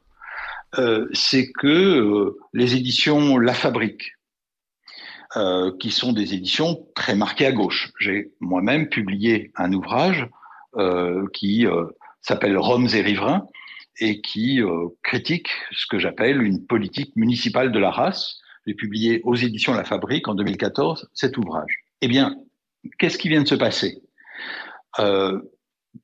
Euh, 0.79 1.09
c'est 1.13 1.51
que 1.53 1.67
euh, 1.67 2.39
les 2.53 2.77
éditions 2.77 3.39
La 3.39 3.55
Fabrique, 3.55 4.13
euh, 5.37 5.73
qui 5.79 5.91
sont 5.91 6.13
des 6.13 6.35
éditions 6.35 6.87
très 6.95 7.15
marquées 7.15 7.47
à 7.47 7.53
gauche. 7.53 7.93
J'ai 7.99 8.33
moi-même 8.41 8.89
publié 8.89 9.53
un 9.57 9.73
ouvrage 9.73 10.29
qui 11.33 11.65
s'appelle 12.21 12.59
Roms 12.59 12.89
et 12.93 13.01
riverains, 13.01 13.47
et 13.99 14.21
qui 14.21 14.61
critique 15.03 15.49
ce 15.73 15.87
que 15.87 15.99
j'appelle 15.99 16.43
une 16.43 16.67
politique 16.67 17.17
municipale 17.17 17.73
de 17.73 17.79
la 17.79 17.91
race. 17.91 18.41
J'ai 18.67 18.75
publié 18.75 19.23
aux 19.25 19.35
éditions 19.35 19.73
La 19.73 19.85
Fabrique 19.85 20.29
en 20.29 20.35
2014 20.35 21.09
cet 21.15 21.39
ouvrage. 21.39 21.79
Eh 22.03 22.09
bien, 22.09 22.37
qu'est-ce 22.99 23.17
qui 23.17 23.31
vient 23.31 23.43
de 23.43 23.49
se 23.49 23.55
passer? 23.55 24.03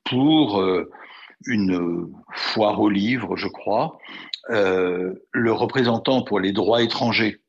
Pour 0.05 0.65
une 1.47 2.09
foire 2.33 2.81
au 2.81 2.89
livre, 2.89 3.37
je 3.37 3.49
crois, 3.49 3.99
euh, 4.51 5.15
le 5.33 5.53
représentant 5.53 6.23
pour 6.23 6.41
les 6.41 6.53
droits 6.53 6.83
étrangers 6.83 7.41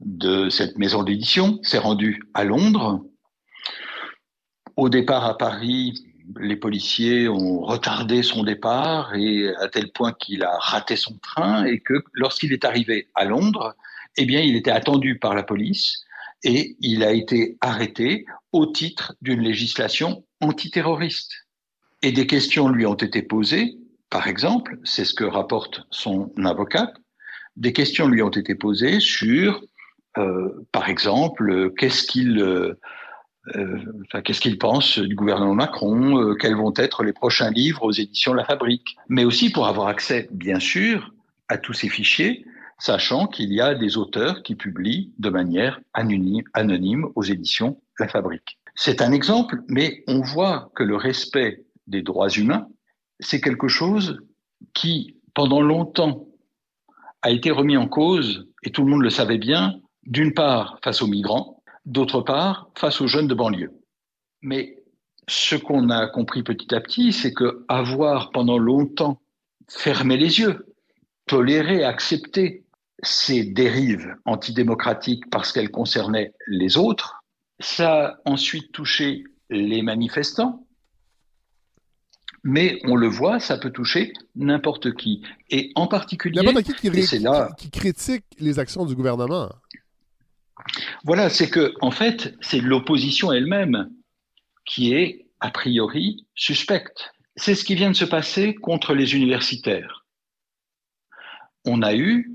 de 0.00 0.48
cette 0.48 0.78
maison 0.78 1.02
d'édition 1.02 1.58
s'est 1.62 1.78
rendu 1.78 2.22
à 2.34 2.44
Londres. 2.44 3.04
Au 4.76 4.88
départ 4.88 5.24
à 5.24 5.36
Paris, 5.36 5.94
les 6.38 6.56
policiers 6.56 7.28
ont 7.28 7.60
retardé 7.60 8.22
son 8.22 8.44
départ 8.44 9.14
et 9.14 9.48
à 9.56 9.68
tel 9.68 9.90
point 9.92 10.12
qu'il 10.12 10.44
a 10.44 10.56
raté 10.58 10.96
son 10.96 11.18
train 11.18 11.64
et 11.64 11.80
que 11.80 12.04
lorsqu'il 12.12 12.52
est 12.52 12.64
arrivé 12.64 13.08
à 13.14 13.24
Londres, 13.24 13.74
eh 14.16 14.22
il 14.22 14.56
était 14.56 14.70
attendu 14.70 15.18
par 15.18 15.34
la 15.34 15.42
police 15.42 16.04
et 16.44 16.76
il 16.80 17.02
a 17.02 17.12
été 17.12 17.56
arrêté 17.60 18.26
au 18.52 18.66
titre 18.66 19.14
d'une 19.20 19.42
législation 19.42 20.24
antiterroriste. 20.40 21.47
Et 22.02 22.12
des 22.12 22.26
questions 22.26 22.68
lui 22.68 22.86
ont 22.86 22.94
été 22.94 23.22
posées, 23.22 23.76
par 24.10 24.28
exemple, 24.28 24.78
c'est 24.84 25.04
ce 25.04 25.14
que 25.14 25.24
rapporte 25.24 25.82
son 25.90 26.32
avocate, 26.44 26.94
des 27.56 27.72
questions 27.72 28.06
lui 28.06 28.22
ont 28.22 28.30
été 28.30 28.54
posées 28.54 29.00
sur, 29.00 29.60
euh, 30.16 30.66
par 30.72 30.88
exemple, 30.88 31.72
qu'est-ce 31.76 32.04
qu'il 32.04 32.38
euh, 32.40 32.78
euh, 33.56 33.78
qu'est-ce 34.24 34.40
qu'il 34.40 34.58
pense 34.58 34.98
du 34.98 35.14
gouvernement 35.14 35.54
Macron, 35.54 36.20
euh, 36.20 36.34
quels 36.34 36.56
vont 36.56 36.72
être 36.76 37.02
les 37.02 37.12
prochains 37.12 37.50
livres 37.50 37.82
aux 37.82 37.92
éditions 37.92 38.34
La 38.34 38.44
Fabrique, 38.44 38.96
mais 39.08 39.24
aussi 39.24 39.50
pour 39.50 39.66
avoir 39.66 39.88
accès, 39.88 40.28
bien 40.30 40.60
sûr, 40.60 41.12
à 41.48 41.56
tous 41.56 41.72
ces 41.72 41.88
fichiers, 41.88 42.44
sachant 42.78 43.26
qu'il 43.26 43.52
y 43.52 43.60
a 43.60 43.74
des 43.74 43.96
auteurs 43.96 44.42
qui 44.42 44.54
publient 44.54 45.12
de 45.18 45.30
manière 45.30 45.80
anonyme 45.94 47.08
aux 47.14 47.22
éditions 47.22 47.80
La 47.98 48.08
Fabrique. 48.08 48.58
C'est 48.74 49.02
un 49.02 49.12
exemple, 49.12 49.62
mais 49.68 50.04
on 50.06 50.20
voit 50.20 50.70
que 50.76 50.84
le 50.84 50.96
respect 50.96 51.64
des 51.88 52.02
droits 52.02 52.30
humains, 52.30 52.68
c'est 53.20 53.40
quelque 53.40 53.68
chose 53.68 54.20
qui 54.74 55.18
pendant 55.38 55.60
longtemps, 55.60 56.26
a 57.22 57.30
été 57.30 57.52
remis 57.52 57.76
en 57.76 57.86
cause, 57.86 58.48
et 58.64 58.72
tout 58.72 58.82
le 58.82 58.90
monde 58.90 59.02
le 59.02 59.10
savait 59.10 59.38
bien, 59.38 59.80
d'une 60.02 60.34
part 60.34 60.80
face 60.82 61.00
aux 61.00 61.06
migrants, 61.06 61.62
d'autre 61.86 62.22
part 62.22 62.70
face 62.76 63.00
aux 63.00 63.06
jeunes 63.06 63.28
de 63.28 63.36
banlieue. 63.36 63.72
Mais 64.42 64.82
ce 65.28 65.54
qu'on 65.54 65.90
a 65.90 66.08
compris 66.08 66.42
petit 66.42 66.74
à 66.74 66.80
petit, 66.80 67.12
c'est 67.12 67.32
que 67.32 67.64
avoir 67.68 68.32
pendant 68.32 68.58
longtemps 68.58 69.20
fermé 69.68 70.16
les 70.16 70.40
yeux, 70.40 70.66
toléré, 71.26 71.84
accepté 71.84 72.64
ces 73.04 73.44
dérives 73.44 74.16
antidémocratiques 74.24 75.30
parce 75.30 75.52
qu'elles 75.52 75.70
concernaient 75.70 76.32
les 76.48 76.78
autres, 76.78 77.22
ça 77.60 78.06
a 78.06 78.16
ensuite 78.24 78.72
touché 78.72 79.22
les 79.50 79.82
manifestants, 79.82 80.66
mais 82.48 82.80
on 82.84 82.96
le 82.96 83.08
voit, 83.08 83.40
ça 83.40 83.58
peut 83.58 83.70
toucher 83.70 84.14
n'importe 84.34 84.94
qui. 84.94 85.22
Et 85.50 85.70
en 85.74 85.86
particulier, 85.86 86.40
n'importe 86.42 86.64
qui 86.64 86.90
qui, 86.90 87.18
là... 87.18 87.50
qui, 87.58 87.70
critique 87.70 88.24
les 88.38 88.58
actions 88.58 88.86
du 88.86 88.94
gouvernement. 88.94 89.50
Voilà, 91.04 91.28
c'est 91.28 91.50
que 91.50 91.74
en 91.82 91.90
fait, 91.90 92.34
c'est 92.40 92.60
l'opposition 92.60 93.32
elle-même 93.32 93.90
qui 94.64 94.94
est 94.94 95.26
a 95.40 95.50
priori 95.50 96.26
suspecte. 96.34 97.10
C'est 97.36 97.54
ce 97.54 97.64
qui 97.64 97.74
vient 97.74 97.90
de 97.90 97.96
se 97.96 98.06
passer 98.06 98.54
contre 98.54 98.94
les 98.94 99.14
universitaires. 99.14 100.06
On 101.66 101.82
a 101.82 101.94
eu 101.94 102.32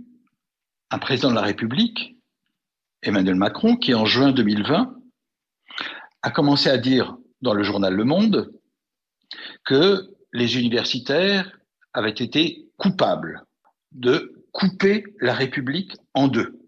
un 0.92 1.00
président 1.00 1.32
de 1.32 1.36
la 1.36 1.42
République, 1.42 2.18
Emmanuel 3.02 3.36
Macron, 3.36 3.78
qui 3.78 3.96
en 3.96 4.06
juin 4.06 4.32
2020 4.32 4.96
a 6.22 6.30
commencé 6.30 6.70
à 6.70 6.78
dire 6.78 7.18
dans 7.42 7.56
le 7.56 7.64
journal 7.64 7.96
Le 7.96 8.04
Monde 8.04 8.54
que 9.66 10.10
les 10.32 10.58
universitaires 10.58 11.60
avaient 11.94 12.10
été 12.10 12.68
coupables 12.78 13.44
de 13.92 14.44
couper 14.52 15.04
la 15.22 15.34
République 15.34 15.96
en 16.14 16.28
deux. 16.28 16.60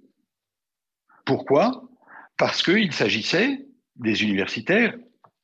Pourquoi? 1.25 1.89
Parce 2.37 2.61
qu'il 2.61 2.91
s'agissait 2.91 3.65
des 3.95 4.23
universitaires, 4.23 4.95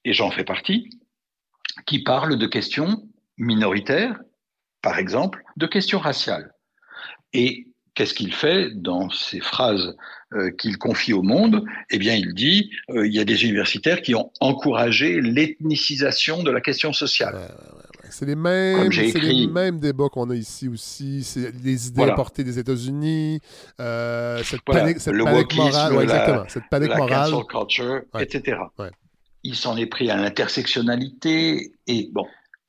et 0.03 0.13
j'en 0.13 0.31
fais 0.31 0.43
partie, 0.43 0.89
qui 1.85 2.03
parlent 2.03 2.37
de 2.37 2.47
questions 2.47 3.07
minoritaires, 3.37 4.19
par 4.81 4.97
exemple, 4.97 5.43
de 5.57 5.67
questions 5.67 5.99
raciales. 5.99 6.53
Et 7.33 7.70
qu'est-ce 7.95 8.13
qu'il 8.13 8.33
fait 8.33 8.69
dans 8.71 9.09
ces 9.09 9.39
phrases 9.39 9.95
euh, 10.33 10.51
qu'il 10.51 10.77
confie 10.77 11.13
au 11.13 11.21
monde? 11.21 11.63
Eh 11.89 11.97
bien, 11.97 12.15
il 12.15 12.33
dit 12.33 12.71
euh, 12.89 13.05
il 13.05 13.13
y 13.13 13.19
a 13.19 13.25
des 13.25 13.43
universitaires 13.43 14.01
qui 14.01 14.15
ont 14.15 14.31
encouragé 14.39 15.21
l'ethnicisation 15.21 16.43
de 16.43 16.51
la 16.51 16.61
question 16.61 16.93
sociale. 16.93 17.35
C'est 18.09 18.25
les 18.25 18.35
mêmes, 18.35 18.89
les 18.89 19.47
mêmes 19.47 19.79
débats 19.79 20.09
qu'on 20.09 20.29
a 20.31 20.35
ici 20.35 20.67
aussi. 20.67 21.23
C'est 21.23 21.53
les 21.63 21.87
idées 21.87 22.03
apportées 22.03 22.43
des 22.43 22.59
États-Unis, 22.59 23.39
euh, 23.79 24.41
cette, 24.43 24.61
panique, 24.61 24.99
cette 24.99 25.17
panique 25.17 25.55
morale, 25.55 25.95
la, 25.95 26.03
exactement, 26.03 26.43
cette 26.49 26.69
panique 26.69 26.89
la 26.89 26.97
morale, 26.97 27.31
culture, 27.49 28.01
etc. 28.19 28.57
Il 29.43 29.55
s'en 29.55 29.77
est 29.77 29.85
pris 29.85 30.11
à 30.11 30.17
l'intersectionnalité 30.17 31.71
et 31.87 32.09
bon. 32.11 32.25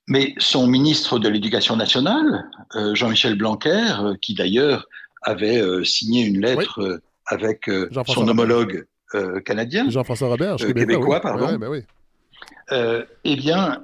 Mais 0.08 0.34
son 0.38 0.66
ministre 0.66 1.18
de 1.18 1.28
l'Éducation 1.28 1.76
nationale, 1.76 2.44
Jean-Michel 2.92 3.36
Blanquer, 3.36 3.84
qui 4.20 4.34
d'ailleurs 4.34 4.86
avait 5.22 5.60
euh, 5.60 5.84
signé 5.84 6.24
une 6.24 6.40
lettre 6.40 6.80
euh, 6.80 7.02
avec 7.26 7.68
euh, 7.68 7.88
son 8.06 8.28
homologue 8.28 8.86
canadien. 9.44 9.90
Jean-François 9.90 10.28
Robert, 10.28 10.56
québécois, 10.56 11.20
pardon. 11.20 11.58
Ben 11.58 11.84
eh 13.24 13.36
bien, 13.36 13.82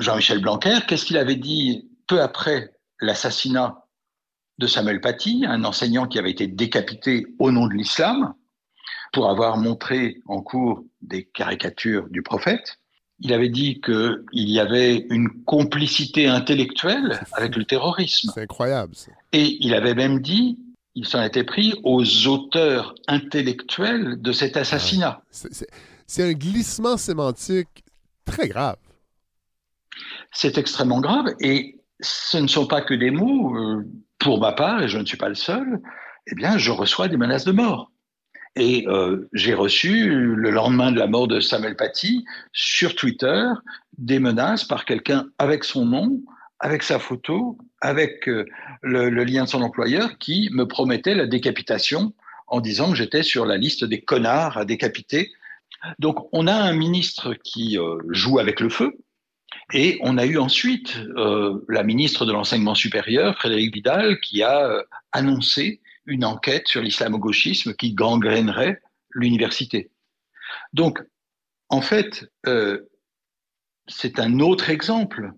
Jean-Michel 0.00 0.42
Blanquer, 0.42 0.78
qu'est-ce 0.88 1.04
qu'il 1.04 1.16
avait 1.16 1.36
dit 1.36 1.88
peu 2.08 2.20
après 2.20 2.72
l'assassinat 3.00 3.84
de 4.58 4.66
Samuel 4.66 5.00
Paty, 5.00 5.44
un 5.46 5.62
enseignant 5.62 6.08
qui 6.08 6.18
avait 6.18 6.32
été 6.32 6.48
décapité 6.48 7.26
au 7.38 7.52
nom 7.52 7.68
de 7.68 7.74
l'islam 7.74 8.34
pour 9.12 9.30
avoir 9.30 9.58
montré 9.58 10.22
en 10.26 10.42
cours 10.42 10.82
des 11.00 11.26
caricatures 11.26 12.08
du 12.08 12.22
prophète 12.22 12.80
il 13.20 13.32
avait 13.32 13.48
dit 13.48 13.80
qu'il 13.80 14.24
y 14.34 14.60
avait 14.60 15.06
une 15.10 15.28
complicité 15.44 16.26
intellectuelle 16.26 17.20
avec 17.32 17.56
le 17.56 17.64
terrorisme. 17.64 18.30
C'est 18.34 18.42
incroyable. 18.42 18.94
Ça. 18.94 19.12
Et 19.32 19.56
il 19.60 19.74
avait 19.74 19.94
même 19.94 20.20
dit, 20.20 20.58
il 20.94 21.06
s'en 21.06 21.22
était 21.22 21.44
pris 21.44 21.74
aux 21.82 22.26
auteurs 22.26 22.94
intellectuels 23.08 24.20
de 24.20 24.32
cet 24.32 24.56
assassinat. 24.56 25.22
C'est 25.30 26.22
un 26.22 26.32
glissement 26.32 26.96
sémantique 26.96 27.84
très 28.24 28.48
grave. 28.48 28.76
C'est 30.32 30.58
extrêmement 30.58 31.00
grave 31.00 31.34
et 31.40 31.80
ce 32.00 32.36
ne 32.36 32.46
sont 32.46 32.66
pas 32.66 32.82
que 32.82 32.94
des 32.94 33.10
mots. 33.10 33.56
Euh, 33.56 33.82
pour 34.18 34.40
ma 34.40 34.52
part, 34.52 34.82
et 34.82 34.88
je 34.88 34.98
ne 34.98 35.04
suis 35.04 35.16
pas 35.16 35.28
le 35.28 35.34
seul, 35.34 35.80
eh 36.26 36.34
bien, 36.34 36.58
je 36.58 36.70
reçois 36.70 37.08
des 37.08 37.16
menaces 37.16 37.44
de 37.44 37.52
mort. 37.52 37.92
Et 38.56 38.86
euh, 38.88 39.28
j'ai 39.34 39.52
reçu, 39.52 40.08
le 40.08 40.50
lendemain 40.50 40.90
de 40.90 40.98
la 40.98 41.06
mort 41.06 41.28
de 41.28 41.40
Samuel 41.40 41.76
Paty, 41.76 42.24
sur 42.52 42.94
Twitter, 42.94 43.44
des 43.98 44.18
menaces 44.18 44.64
par 44.64 44.86
quelqu'un 44.86 45.26
avec 45.38 45.62
son 45.62 45.84
nom, 45.84 46.22
avec 46.58 46.82
sa 46.82 46.98
photo, 46.98 47.58
avec 47.82 48.26
euh, 48.28 48.46
le, 48.80 49.10
lien 49.24 49.44
de 49.44 49.48
son 49.48 49.60
employeur, 49.60 50.16
qui 50.18 50.48
me 50.52 50.66
promettait 50.66 51.14
la 51.14 51.26
décapitation 51.26 52.14
en 52.46 52.60
disant 52.60 52.90
que 52.90 52.96
j'étais 52.96 53.22
sur 53.22 53.44
la 53.44 53.58
liste 53.58 53.84
des 53.84 54.00
connards 54.00 54.56
à 54.56 54.64
décapiter. 54.64 55.32
Donc 55.98 56.26
on 56.32 56.46
a 56.46 56.54
un 56.54 56.72
ministre 56.72 57.34
qui 57.34 57.78
euh, 57.78 57.98
joue 58.08 58.38
avec 58.38 58.60
le 58.60 58.70
feu, 58.70 58.96
et 59.74 59.98
on 60.00 60.16
a 60.16 60.24
eu 60.24 60.38
ensuite 60.38 60.96
la 61.68 61.82
ministre 61.82 62.24
de 62.24 62.32
l'enseignement 62.32 62.76
supérieur, 62.76 63.36
Frédéric 63.36 63.74
Vidal, 63.74 64.20
qui 64.20 64.42
a 64.44 64.84
annoncé 65.10 65.80
une 66.06 66.24
enquête 66.24 66.68
sur 66.68 66.82
l'islamo-gauchisme 66.82 67.74
qui 67.74 67.92
gangrénerait 67.92 68.80
l'université. 69.10 69.90
Donc, 70.72 71.02
en 71.68 71.80
fait, 71.80 72.30
euh, 72.46 72.88
c'est 73.88 74.20
un 74.20 74.40
autre 74.40 74.70
exemple 74.70 75.32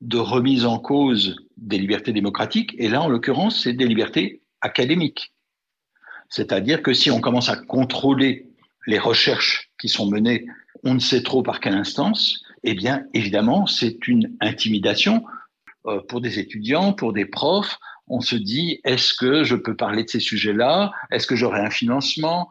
de 0.00 0.18
remise 0.18 0.64
en 0.64 0.78
cause 0.78 1.36
des 1.56 1.78
libertés 1.78 2.12
démocratiques, 2.12 2.74
et 2.78 2.88
là, 2.88 3.02
en 3.02 3.08
l'occurrence, 3.08 3.62
c'est 3.62 3.72
des 3.72 3.86
libertés 3.86 4.42
académiques. 4.60 5.34
C'est-à-dire 6.28 6.82
que 6.82 6.94
si 6.94 7.10
on 7.10 7.20
commence 7.20 7.48
à 7.48 7.56
contrôler 7.56 8.46
les 8.86 8.98
recherches 8.98 9.70
qui 9.78 9.88
sont 9.88 10.08
menées, 10.08 10.46
on 10.84 10.94
ne 10.94 11.00
sait 11.00 11.22
trop 11.22 11.42
par 11.42 11.60
quelle 11.60 11.74
instance, 11.74 12.42
eh 12.62 12.74
bien, 12.74 13.04
évidemment, 13.14 13.66
c'est 13.66 14.06
une 14.06 14.36
intimidation 14.40 15.24
euh, 15.86 16.00
pour 16.08 16.20
des 16.20 16.38
étudiants, 16.38 16.92
pour 16.92 17.12
des 17.12 17.26
profs, 17.26 17.78
on 18.10 18.20
se 18.20 18.34
dit, 18.34 18.80
est-ce 18.84 19.14
que 19.14 19.44
je 19.44 19.54
peux 19.54 19.76
parler 19.76 20.02
de 20.02 20.08
ces 20.08 20.20
sujets-là? 20.20 20.92
Est-ce 21.12 21.26
que 21.28 21.36
j'aurai 21.36 21.60
un 21.60 21.70
financement? 21.70 22.48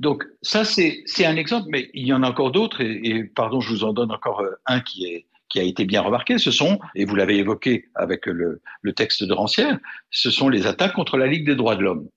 Donc 0.00 0.24
ça, 0.40 0.64
c'est 0.64 1.04
un 1.24 1.36
exemple, 1.36 1.68
mais 1.70 1.90
il 1.92 2.06
y 2.06 2.12
en 2.14 2.22
a 2.22 2.28
encore 2.28 2.50
d'autres, 2.50 2.80
et, 2.80 3.24
pardon, 3.24 3.60
je 3.60 3.68
vous 3.68 3.84
en 3.84 3.92
donne 3.92 4.10
encore 4.10 4.40
euh, 4.40 4.52
un 4.64 4.80
qui, 4.80 5.04
est, 5.04 5.26
qui 5.50 5.60
a 5.60 5.62
été 5.62 5.84
bien 5.84 6.00
remarqué, 6.00 6.38
ce 6.38 6.50
sont, 6.50 6.80
et 6.94 7.04
vous 7.04 7.14
l'avez 7.14 7.36
évoqué 7.36 7.90
avec 7.94 8.24
le, 8.24 8.60
texte 8.94 9.22
de 9.22 9.32
Rancière, 9.34 9.78
ce 10.10 10.30
sont 10.30 10.48
les 10.48 10.66
attaques 10.66 10.94
contre 10.94 11.18
la 11.18 11.26
Ligue 11.26 11.44
des 11.44 11.56
droits 11.56 11.76
de 11.76 11.82
l'homme. 11.82 12.08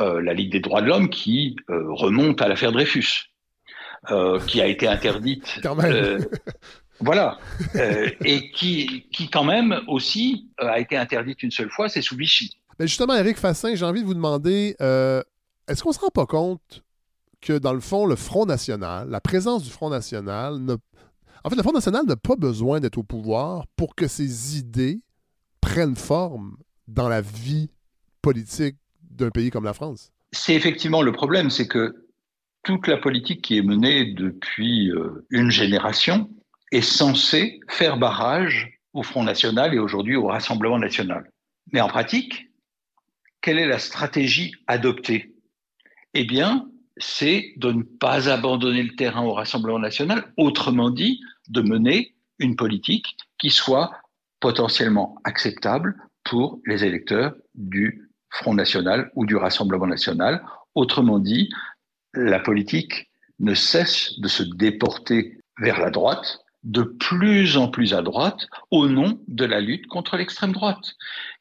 Euh, 0.00 0.22
la 0.22 0.34
Ligue 0.34 0.52
des 0.52 0.60
droits 0.60 0.80
de 0.80 0.86
l'homme 0.86 1.10
qui 1.10 1.56
euh, 1.70 1.86
remonte 1.88 2.40
à 2.40 2.46
l'affaire 2.46 2.70
Dreyfus, 2.72 3.32
qui 4.46 4.62
a 4.62 4.66
été 4.66 4.86
interdite 4.86 5.60
Voilà. 7.00 7.38
Euh, 7.76 8.10
et 8.24 8.50
qui, 8.50 9.06
qui, 9.12 9.30
quand 9.30 9.44
même, 9.44 9.80
aussi, 9.86 10.48
euh, 10.60 10.66
a 10.68 10.80
été 10.80 10.96
interdite 10.96 11.42
une 11.42 11.50
seule 11.50 11.70
fois, 11.70 11.88
c'est 11.88 12.02
sous 12.02 12.16
Vichy. 12.16 12.58
Mais 12.78 12.86
justement, 12.86 13.14
Eric 13.14 13.36
Fassin, 13.36 13.74
j'ai 13.74 13.84
envie 13.84 14.02
de 14.02 14.06
vous 14.06 14.14
demander, 14.14 14.76
euh, 14.80 15.22
est-ce 15.68 15.82
qu'on 15.82 15.90
ne 15.90 15.94
se 15.94 16.00
rend 16.00 16.08
pas 16.08 16.26
compte 16.26 16.82
que, 17.40 17.58
dans 17.58 17.72
le 17.72 17.80
fond, 17.80 18.06
le 18.06 18.16
Front 18.16 18.46
National, 18.46 19.08
la 19.08 19.20
présence 19.20 19.62
du 19.62 19.70
Front 19.70 19.90
National, 19.90 20.58
ne... 20.58 20.74
en 21.44 21.50
fait, 21.50 21.56
le 21.56 21.62
Front 21.62 21.72
National 21.72 22.04
n'a 22.06 22.16
pas 22.16 22.36
besoin 22.36 22.80
d'être 22.80 22.98
au 22.98 23.04
pouvoir 23.04 23.66
pour 23.76 23.94
que 23.94 24.08
ses 24.08 24.58
idées 24.58 25.00
prennent 25.60 25.96
forme 25.96 26.56
dans 26.88 27.08
la 27.08 27.20
vie 27.20 27.70
politique 28.22 28.76
d'un 29.10 29.30
pays 29.30 29.50
comme 29.50 29.64
la 29.64 29.74
France? 29.74 30.10
C'est 30.32 30.54
effectivement 30.54 31.02
le 31.02 31.12
problème, 31.12 31.50
c'est 31.50 31.68
que 31.68 32.08
toute 32.64 32.86
la 32.86 32.96
politique 32.96 33.42
qui 33.42 33.56
est 33.56 33.62
menée 33.62 34.12
depuis 34.12 34.92
une 35.30 35.50
génération 35.50 36.28
est 36.72 36.82
censé 36.82 37.60
faire 37.68 37.96
barrage 37.96 38.78
au 38.92 39.02
Front 39.02 39.22
National 39.22 39.74
et 39.74 39.78
aujourd'hui 39.78 40.16
au 40.16 40.26
Rassemblement 40.26 40.78
National. 40.78 41.30
Mais 41.72 41.80
en 41.80 41.88
pratique, 41.88 42.50
quelle 43.40 43.58
est 43.58 43.66
la 43.68 43.78
stratégie 43.78 44.54
adoptée? 44.66 45.34
Eh 46.14 46.24
bien, 46.24 46.68
c'est 46.96 47.52
de 47.56 47.72
ne 47.72 47.82
pas 47.82 48.28
abandonner 48.28 48.82
le 48.82 48.96
terrain 48.96 49.22
au 49.22 49.32
Rassemblement 49.32 49.78
national, 49.78 50.32
autrement 50.36 50.90
dit, 50.90 51.20
de 51.48 51.60
mener 51.60 52.14
une 52.38 52.56
politique 52.56 53.16
qui 53.38 53.50
soit 53.50 53.92
potentiellement 54.40 55.16
acceptable 55.24 55.96
pour 56.24 56.60
les 56.66 56.84
électeurs 56.84 57.34
du 57.54 58.10
Front 58.30 58.54
national 58.54 59.10
ou 59.14 59.24
du 59.24 59.36
Rassemblement 59.36 59.86
national. 59.86 60.44
Autrement 60.74 61.18
dit, 61.18 61.50
la 62.14 62.40
politique 62.40 63.10
ne 63.38 63.54
cesse 63.54 64.18
de 64.20 64.28
se 64.28 64.42
déporter 64.42 65.40
vers 65.58 65.80
la 65.80 65.90
droite 65.90 66.40
de 66.64 66.82
plus 66.82 67.56
en 67.56 67.68
plus 67.68 67.94
à 67.94 68.02
droite 68.02 68.48
au 68.70 68.88
nom 68.88 69.20
de 69.28 69.44
la 69.44 69.60
lutte 69.60 69.86
contre 69.86 70.16
l'extrême 70.16 70.52
droite. 70.52 70.96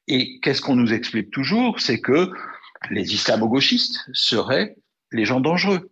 Et 0.07 0.39
qu'est-ce 0.41 0.61
qu'on 0.61 0.75
nous 0.75 0.93
explique 0.93 1.31
toujours? 1.31 1.79
C'est 1.79 1.99
que 1.99 2.31
les 2.91 3.13
islamo-gauchistes 3.13 4.07
seraient 4.13 4.75
les 5.11 5.25
gens 5.25 5.39
dangereux. 5.39 5.89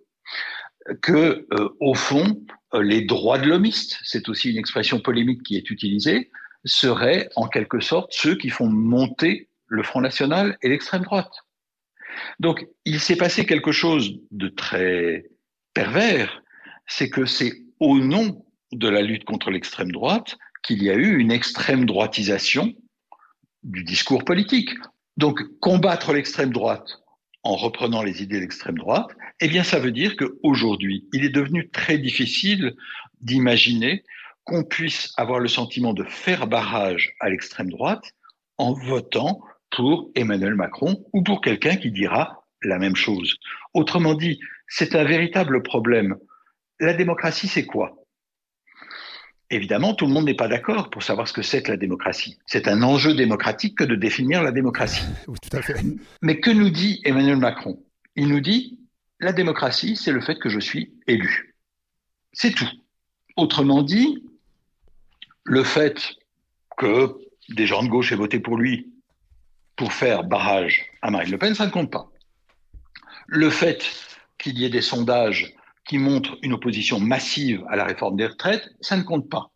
Que, 1.01 1.47
euh, 1.51 1.69
au 1.79 1.95
fond, 1.95 2.39
euh, 2.73 2.83
les 2.83 3.01
droits 3.01 3.39
de 3.39 3.47
l'homiste, 3.47 3.99
c'est 4.03 4.29
aussi 4.29 4.51
une 4.51 4.57
expression 4.57 4.99
polémique 4.99 5.41
qui 5.43 5.57
est 5.57 5.69
utilisée, 5.71 6.29
seraient 6.63 7.29
en 7.35 7.47
quelque 7.47 7.79
sorte 7.79 8.13
ceux 8.13 8.35
qui 8.35 8.49
font 8.49 8.67
monter 8.67 9.49
le 9.67 9.81
Front 9.81 10.01
National 10.01 10.57
et 10.61 10.69
l'extrême 10.69 11.01
droite. 11.01 11.33
Donc, 12.39 12.67
il 12.85 12.99
s'est 12.99 13.15
passé 13.15 13.45
quelque 13.45 13.71
chose 13.71 14.19
de 14.31 14.47
très 14.47 15.25
pervers, 15.73 16.43
c'est 16.87 17.09
que 17.09 17.25
c'est 17.25 17.53
au 17.79 17.99
nom 17.99 18.44
de 18.71 18.89
la 18.89 19.01
lutte 19.01 19.25
contre 19.25 19.51
l'extrême 19.51 19.91
droite 19.91 20.37
qu'il 20.63 20.83
y 20.83 20.89
a 20.89 20.95
eu 20.95 21.17
une 21.17 21.31
extrême 21.31 21.85
droitisation 21.85 22.73
du 23.63 23.83
discours 23.83 24.23
politique. 24.23 24.71
Donc, 25.17 25.41
combattre 25.59 26.13
l'extrême 26.13 26.51
droite 26.51 26.87
en 27.43 27.55
reprenant 27.55 28.01
les 28.01 28.23
idées 28.23 28.35
de 28.35 28.41
l'extrême 28.41 28.77
droite, 28.77 29.09
eh 29.39 29.47
bien, 29.47 29.63
ça 29.63 29.79
veut 29.79 29.91
dire 29.91 30.15
qu'aujourd'hui, 30.17 31.07
il 31.13 31.23
est 31.23 31.29
devenu 31.29 31.69
très 31.69 31.97
difficile 31.97 32.75
d'imaginer 33.21 34.03
qu'on 34.45 34.63
puisse 34.63 35.13
avoir 35.17 35.39
le 35.39 35.47
sentiment 35.47 35.93
de 35.93 36.03
faire 36.03 36.47
barrage 36.47 37.13
à 37.19 37.29
l'extrême 37.29 37.69
droite 37.69 38.13
en 38.57 38.73
votant 38.73 39.41
pour 39.71 40.09
Emmanuel 40.15 40.55
Macron 40.55 41.03
ou 41.13 41.23
pour 41.23 41.41
quelqu'un 41.41 41.75
qui 41.75 41.91
dira 41.91 42.43
la 42.61 42.79
même 42.79 42.95
chose. 42.95 43.35
Autrement 43.73 44.13
dit, 44.13 44.39
c'est 44.67 44.95
un 44.95 45.03
véritable 45.03 45.63
problème. 45.63 46.17
La 46.79 46.93
démocratie, 46.93 47.47
c'est 47.47 47.65
quoi? 47.65 48.04
Évidemment, 49.55 49.93
tout 49.93 50.05
le 50.05 50.11
monde 50.11 50.25
n'est 50.25 50.35
pas 50.35 50.49
d'accord 50.49 50.89
pour 50.89 51.01
savoir 51.01 51.29
ce 51.29 51.33
que 51.33 51.41
c'est 51.41 51.63
que 51.63 51.71
la 51.71 51.77
démocratie. 51.77 52.37
C'est 52.45 52.67
un 52.67 52.83
enjeu 52.83 53.13
démocratique 53.13 53.77
que 53.77 53.85
de 53.85 53.95
définir 53.95 54.43
la 54.43 54.51
démocratie. 54.51 55.05
Oui, 55.29 55.37
tout 55.41 55.55
à 55.55 55.61
fait. 55.61 55.81
Mais 56.21 56.41
que 56.41 56.51
nous 56.51 56.69
dit 56.69 56.99
Emmanuel 57.05 57.37
Macron? 57.37 57.81
Il 58.17 58.27
nous 58.27 58.41
dit 58.41 58.79
la 59.21 59.31
démocratie, 59.31 59.95
c'est 59.95 60.11
le 60.11 60.19
fait 60.19 60.37
que 60.39 60.49
je 60.49 60.59
suis 60.59 60.93
élu. 61.07 61.55
C'est 62.33 62.51
tout. 62.51 62.69
Autrement 63.37 63.81
dit, 63.81 64.25
le 65.45 65.63
fait 65.63 66.15
que 66.75 67.15
des 67.47 67.65
gens 67.65 67.81
de 67.81 67.87
gauche 67.87 68.11
aient 68.11 68.17
voté 68.17 68.39
pour 68.39 68.57
lui 68.57 68.91
pour 69.77 69.93
faire 69.93 70.25
barrage 70.25 70.83
à 71.01 71.11
Marine 71.11 71.31
Le 71.31 71.37
Pen, 71.37 71.55
ça 71.55 71.65
ne 71.65 71.71
compte 71.71 71.91
pas. 71.91 72.11
Le 73.27 73.49
fait 73.49 73.85
qu'il 74.37 74.59
y 74.59 74.65
ait 74.65 74.69
des 74.69 74.81
sondages 74.81 75.53
qui 75.87 75.97
montrent 75.97 76.37
une 76.41 76.53
opposition 76.53 76.99
massive 76.99 77.63
à 77.69 77.75
la 77.75 77.85
réforme 77.85 78.15
des 78.15 78.27
retraites, 78.27 78.69
ça 78.81 78.97
ne 78.97 79.03
compte 79.03 79.29
pas. 79.29 79.51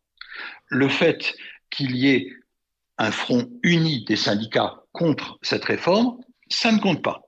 Le 0.68 0.88
fait 0.88 1.34
qu'il 1.70 1.96
y 1.96 2.10
ait 2.10 2.32
un 2.98 3.12
front 3.12 3.50
uni 3.64 4.04
des 4.06 4.16
syndicats 4.16 4.84
contre 4.92 5.40
cette 5.42 5.66
réforme, 5.66 6.18
ça 6.50 6.72
ne 6.72 6.80
compte 6.80 7.04
pas. 7.04 7.22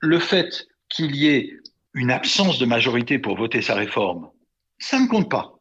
Le 0.00 0.18
fait 0.18 0.66
qu'il 0.88 1.16
y 1.16 1.28
ait 1.28 1.52
une 1.94 2.10
absence 2.10 2.58
de 2.58 2.66
majorité 2.66 3.18
pour 3.18 3.36
voter 3.36 3.62
sa 3.62 3.74
réforme, 3.74 4.30
ça 4.78 4.98
ne 4.98 5.06
compte 5.06 5.30
pas. 5.30 5.58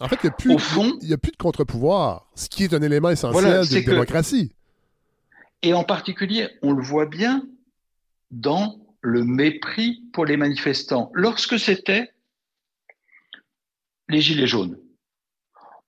En 0.00 0.08
fait, 0.08 0.18
il 0.22 0.26
n'y 0.26 0.30
a, 0.30 0.58
plus, 0.58 1.12
a 1.12 1.18
plus 1.18 1.32
de 1.32 1.36
contre-pouvoir, 1.36 2.30
ce 2.34 2.48
qui 2.48 2.64
est 2.64 2.72
un 2.72 2.80
élément 2.80 3.10
essentiel 3.10 3.44
de 3.44 3.74
la 3.74 3.80
démocratie. 3.82 4.52
Et 5.62 5.74
en 5.74 5.84
particulier, 5.84 6.48
on 6.62 6.72
le 6.72 6.82
voit 6.82 7.06
bien 7.06 7.44
dans 8.30 8.79
le 9.00 9.24
mépris 9.24 10.02
pour 10.12 10.26
les 10.26 10.36
manifestants. 10.36 11.10
Lorsque 11.14 11.58
c'était 11.58 12.12
les 14.08 14.20
Gilets 14.20 14.46
jaunes, 14.46 14.78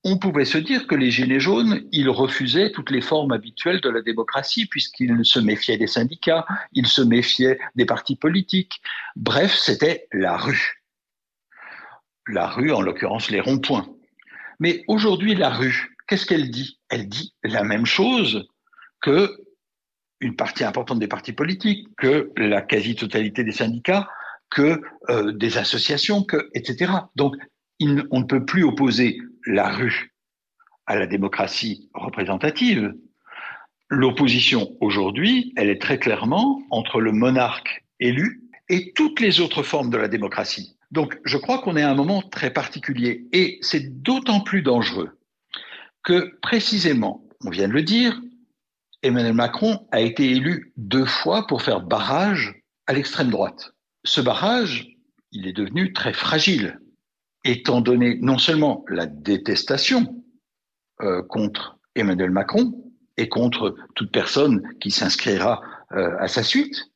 on 0.04 0.18
pouvait 0.18 0.44
se 0.44 0.58
dire 0.58 0.86
que 0.86 0.94
les 0.94 1.10
Gilets 1.10 1.40
jaunes, 1.40 1.86
ils 1.92 2.08
refusaient 2.10 2.72
toutes 2.72 2.90
les 2.90 3.00
formes 3.00 3.32
habituelles 3.32 3.80
de 3.80 3.88
la 3.88 4.02
démocratie, 4.02 4.66
puisqu'ils 4.66 5.24
se 5.24 5.38
méfiaient 5.38 5.76
des 5.76 5.86
syndicats, 5.86 6.44
ils 6.72 6.88
se 6.88 7.02
méfiaient 7.02 7.58
des 7.76 7.86
partis 7.86 8.16
politiques. 8.16 8.80
Bref, 9.14 9.54
c'était 9.54 10.08
la 10.12 10.36
rue. 10.36 10.82
La 12.26 12.48
rue, 12.48 12.72
en 12.72 12.80
l'occurrence, 12.80 13.30
les 13.30 13.40
ronds-points. 13.40 13.88
Mais 14.58 14.84
aujourd'hui, 14.88 15.34
la 15.34 15.50
rue, 15.50 15.96
qu'est-ce 16.08 16.26
qu'elle 16.26 16.50
dit? 16.50 16.80
Elle 16.88 17.08
dit 17.08 17.34
la 17.44 17.62
même 17.62 17.86
chose 17.86 18.48
que 19.00 19.36
une 20.22 20.36
partie 20.36 20.64
importante 20.64 20.98
des 20.98 21.08
partis 21.08 21.32
politiques, 21.32 21.88
que 21.98 22.30
la 22.36 22.62
quasi-totalité 22.62 23.44
des 23.44 23.52
syndicats, 23.52 24.08
que 24.50 24.80
euh, 25.10 25.32
des 25.32 25.58
associations, 25.58 26.24
etc. 26.54 26.92
Donc, 27.16 27.34
on 27.80 28.20
ne 28.20 28.24
peut 28.24 28.44
plus 28.44 28.64
opposer 28.64 29.20
la 29.46 29.68
rue 29.68 30.14
à 30.86 30.96
la 30.96 31.06
démocratie 31.06 31.90
représentative. 31.94 32.94
L'opposition 33.88 34.76
aujourd'hui, 34.80 35.52
elle 35.56 35.68
est 35.68 35.80
très 35.80 35.98
clairement 35.98 36.62
entre 36.70 37.00
le 37.00 37.12
monarque 37.12 37.84
élu 37.98 38.42
et 38.68 38.92
toutes 38.94 39.20
les 39.20 39.40
autres 39.40 39.62
formes 39.62 39.90
de 39.90 39.96
la 39.96 40.08
démocratie. 40.08 40.76
Donc, 40.92 41.18
je 41.24 41.36
crois 41.36 41.58
qu'on 41.58 41.76
est 41.76 41.82
à 41.82 41.90
un 41.90 41.94
moment 41.94 42.22
très 42.22 42.52
particulier 42.52 43.26
et 43.32 43.58
c'est 43.62 44.02
d'autant 44.02 44.40
plus 44.40 44.62
dangereux 44.62 45.18
que 46.04 46.38
précisément, 46.40 47.24
on 47.44 47.50
vient 47.50 47.68
de 47.68 47.72
le 47.72 47.82
dire, 47.82 48.20
Emmanuel 49.02 49.34
Macron 49.34 49.86
a 49.90 50.00
été 50.00 50.30
élu 50.30 50.72
deux 50.76 51.04
fois 51.04 51.46
pour 51.46 51.62
faire 51.62 51.80
barrage 51.80 52.62
à 52.86 52.92
l'extrême 52.92 53.30
droite. 53.30 53.72
Ce 54.04 54.20
barrage, 54.20 54.96
il 55.32 55.46
est 55.46 55.52
devenu 55.52 55.92
très 55.92 56.12
fragile, 56.12 56.80
étant 57.44 57.80
donné 57.80 58.18
non 58.20 58.38
seulement 58.38 58.84
la 58.88 59.06
détestation 59.06 60.22
euh, 61.00 61.22
contre 61.22 61.78
Emmanuel 61.96 62.30
Macron 62.30 62.72
et 63.16 63.28
contre 63.28 63.74
toute 63.94 64.12
personne 64.12 64.62
qui 64.80 64.90
s'inscrira 64.90 65.60
euh, 65.92 66.16
à 66.18 66.28
sa 66.28 66.42
suite, 66.42 66.92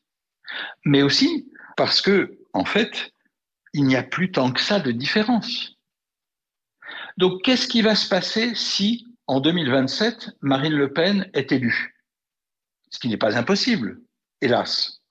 mais 0.84 1.02
aussi 1.02 1.50
parce 1.76 2.00
que, 2.00 2.38
en 2.52 2.64
fait, 2.64 3.12
il 3.74 3.84
n'y 3.84 3.96
a 3.96 4.02
plus 4.02 4.30
tant 4.30 4.52
que 4.52 4.60
ça 4.60 4.80
de 4.80 4.92
différence. 4.92 5.76
Donc, 7.18 7.42
qu'est-ce 7.42 7.68
qui 7.68 7.82
va 7.82 7.94
se 7.94 8.08
passer 8.08 8.54
si, 8.54 9.06
en 9.26 9.40
2027, 9.40 10.36
Marine 10.40 10.74
Le 10.74 10.92
Pen 10.92 11.28
est 11.34 11.52
élue? 11.52 11.95
Ce 12.96 12.98
qui 12.98 13.08
n'est 13.08 13.18
pas 13.18 13.36
impossible, 13.36 14.00
hélas. 14.40 15.02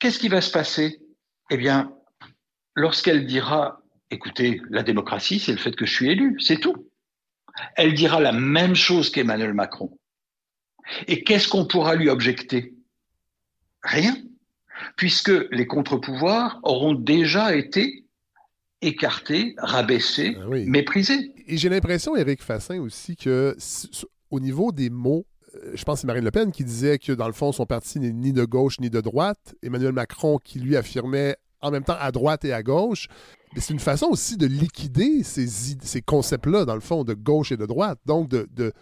Qu'est-ce 0.00 0.18
qui 0.18 0.26
va 0.26 0.40
se 0.40 0.50
passer? 0.50 1.00
Eh 1.50 1.56
bien, 1.56 1.94
lorsqu'elle 2.74 3.26
dira, 3.26 3.80
écoutez, 4.10 4.60
la 4.70 4.82
démocratie, 4.82 5.38
c'est 5.38 5.52
le 5.52 5.58
fait 5.58 5.76
que 5.76 5.86
je 5.86 5.92
suis 5.94 6.10
élu, 6.10 6.36
c'est 6.40 6.58
tout. 6.58 6.90
Elle 7.76 7.94
dira 7.94 8.18
la 8.18 8.32
même 8.32 8.74
chose 8.74 9.10
qu'Emmanuel 9.10 9.54
Macron. 9.54 9.96
Et 11.06 11.22
qu'est-ce 11.22 11.46
qu'on 11.46 11.64
pourra 11.64 11.94
lui 11.94 12.08
objecter? 12.08 12.74
Rien, 13.84 14.16
puisque 14.96 15.30
les 15.52 15.68
contre-pouvoirs 15.68 16.58
auront 16.64 16.94
déjà 16.94 17.54
été 17.54 18.04
écartés, 18.80 19.54
rabaissés, 19.58 20.36
ah 20.40 20.46
méprisés. 20.48 21.32
Et 21.46 21.56
j'ai 21.56 21.68
l'impression, 21.68 22.16
Éric 22.16 22.42
Fassin 22.42 22.80
aussi, 22.80 23.14
que 23.14 23.56
au 24.28 24.40
niveau 24.40 24.72
des 24.72 24.90
mots 24.90 25.24
je 25.74 25.82
pense 25.84 25.96
que 25.96 26.00
c'est 26.02 26.06
Marine 26.06 26.24
Le 26.24 26.30
Pen 26.30 26.52
qui 26.52 26.64
disait 26.64 26.98
que 26.98 27.12
dans 27.12 27.26
le 27.26 27.32
fond, 27.32 27.52
son 27.52 27.66
parti 27.66 28.00
n'est 28.00 28.12
ni 28.12 28.32
de 28.32 28.44
gauche 28.44 28.80
ni 28.80 28.90
de 28.90 29.00
droite. 29.00 29.54
Emmanuel 29.62 29.92
Macron 29.92 30.38
qui 30.38 30.60
lui 30.60 30.76
affirmait 30.76 31.36
en 31.60 31.70
même 31.70 31.84
temps 31.84 31.96
à 31.98 32.12
droite 32.12 32.44
et 32.44 32.52
à 32.52 32.62
gauche. 32.62 33.08
Mais 33.54 33.60
c'est 33.60 33.72
une 33.72 33.80
façon 33.80 34.06
aussi 34.06 34.36
de 34.36 34.46
liquider 34.46 35.22
ces, 35.22 36.02
concepts-là, 36.02 36.64
dans 36.64 36.74
le 36.74 36.80
fond, 36.80 37.04
de 37.04 37.14
gauche 37.14 37.50
et 37.50 37.56
de 37.56 37.66
droite. 37.66 37.98
Donc, 38.04 38.28
de, 38.28 38.72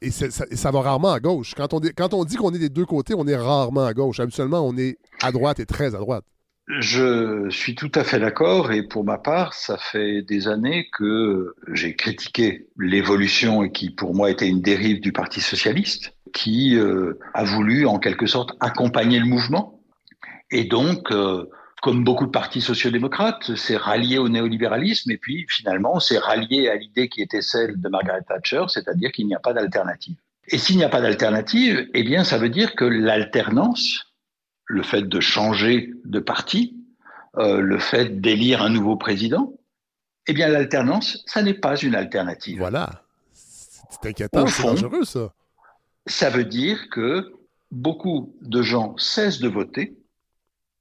et, 0.00 0.10
ça, 0.10 0.70
va 0.70 0.80
rarement 0.80 1.12
à 1.12 1.20
gauche. 1.20 1.54
Quand 1.56 1.72
on, 1.72 1.80
quand 1.80 2.12
on 2.12 2.24
dit 2.24 2.36
qu'on 2.36 2.52
est 2.52 2.58
des 2.58 2.68
deux 2.68 2.86
côtés, 2.86 3.14
on 3.16 3.26
est 3.26 3.36
rarement 3.36 3.84
à 3.84 3.94
gauche. 3.94 4.20
Habituellement, 4.20 4.60
on 4.60 4.76
est 4.76 4.98
à 5.22 5.32
droite 5.32 5.60
et 5.60 5.66
très 5.66 5.94
à 5.94 5.98
droite. 5.98 6.24
Je 6.66 7.50
suis 7.50 7.74
tout 7.74 7.92
à 7.94 8.04
fait 8.04 8.18
d'accord 8.18 8.72
et 8.72 8.82
pour 8.82 9.04
ma 9.04 9.18
part, 9.18 9.52
ça 9.52 9.76
fait 9.76 10.22
des 10.22 10.48
années 10.48 10.88
que 10.92 11.54
j'ai 11.72 11.94
critiqué 11.94 12.68
l'évolution 12.78 13.68
qui 13.68 13.90
pour 13.90 14.14
moi 14.14 14.30
était 14.30 14.48
une 14.48 14.62
dérive 14.62 15.00
du 15.00 15.12
Parti 15.12 15.42
socialiste, 15.42 16.14
qui 16.32 16.76
euh, 16.76 17.18
a 17.34 17.44
voulu 17.44 17.86
en 17.86 17.98
quelque 17.98 18.26
sorte 18.26 18.56
accompagner 18.60 19.18
le 19.18 19.26
mouvement 19.26 19.74
et 20.50 20.64
donc, 20.64 21.10
euh, 21.10 21.50
comme 21.82 22.04
beaucoup 22.04 22.26
de 22.26 22.30
partis 22.30 22.60
sociodémocrates, 22.60 23.56
s'est 23.56 23.76
rallié 23.76 24.18
au 24.18 24.28
néolibéralisme 24.28 25.10
et 25.10 25.18
puis 25.18 25.46
finalement 25.48 25.98
s'est 25.98 26.18
rallié 26.18 26.68
à 26.68 26.76
l'idée 26.76 27.08
qui 27.08 27.22
était 27.22 27.42
celle 27.42 27.80
de 27.80 27.88
Margaret 27.88 28.22
Thatcher, 28.22 28.64
c'est-à-dire 28.68 29.10
qu'il 29.10 29.26
n'y 29.26 29.34
a 29.34 29.40
pas 29.40 29.52
d'alternative. 29.52 30.16
Et 30.48 30.58
s'il 30.58 30.76
n'y 30.76 30.84
a 30.84 30.88
pas 30.88 31.00
d'alternative, 31.00 31.88
eh 31.92 32.02
bien 32.04 32.22
ça 32.22 32.38
veut 32.38 32.50
dire 32.50 32.76
que 32.76 32.84
l'alternance 32.84 34.13
le 34.66 34.82
fait 34.82 35.02
de 35.02 35.20
changer 35.20 35.92
de 36.04 36.20
parti, 36.20 36.76
euh, 37.36 37.60
le 37.60 37.78
fait 37.78 38.20
d'élire 38.20 38.62
un 38.62 38.70
nouveau 38.70 38.96
président, 38.96 39.52
eh 40.26 40.32
bien 40.32 40.48
l'alternance, 40.48 41.22
ça 41.26 41.42
n'est 41.42 41.54
pas 41.54 41.76
une 41.76 41.94
alternative. 41.94 42.58
Voilà. 42.58 43.04
C'est 43.32 44.08
inquiétant, 44.08 44.46
c'est 44.46 44.62
dangereux 44.62 45.04
ça. 45.04 45.32
Ça 46.06 46.30
veut 46.30 46.44
dire 46.44 46.88
que 46.90 47.32
beaucoup 47.70 48.34
de 48.42 48.62
gens 48.62 48.96
cessent 48.96 49.40
de 49.40 49.48
voter 49.48 49.96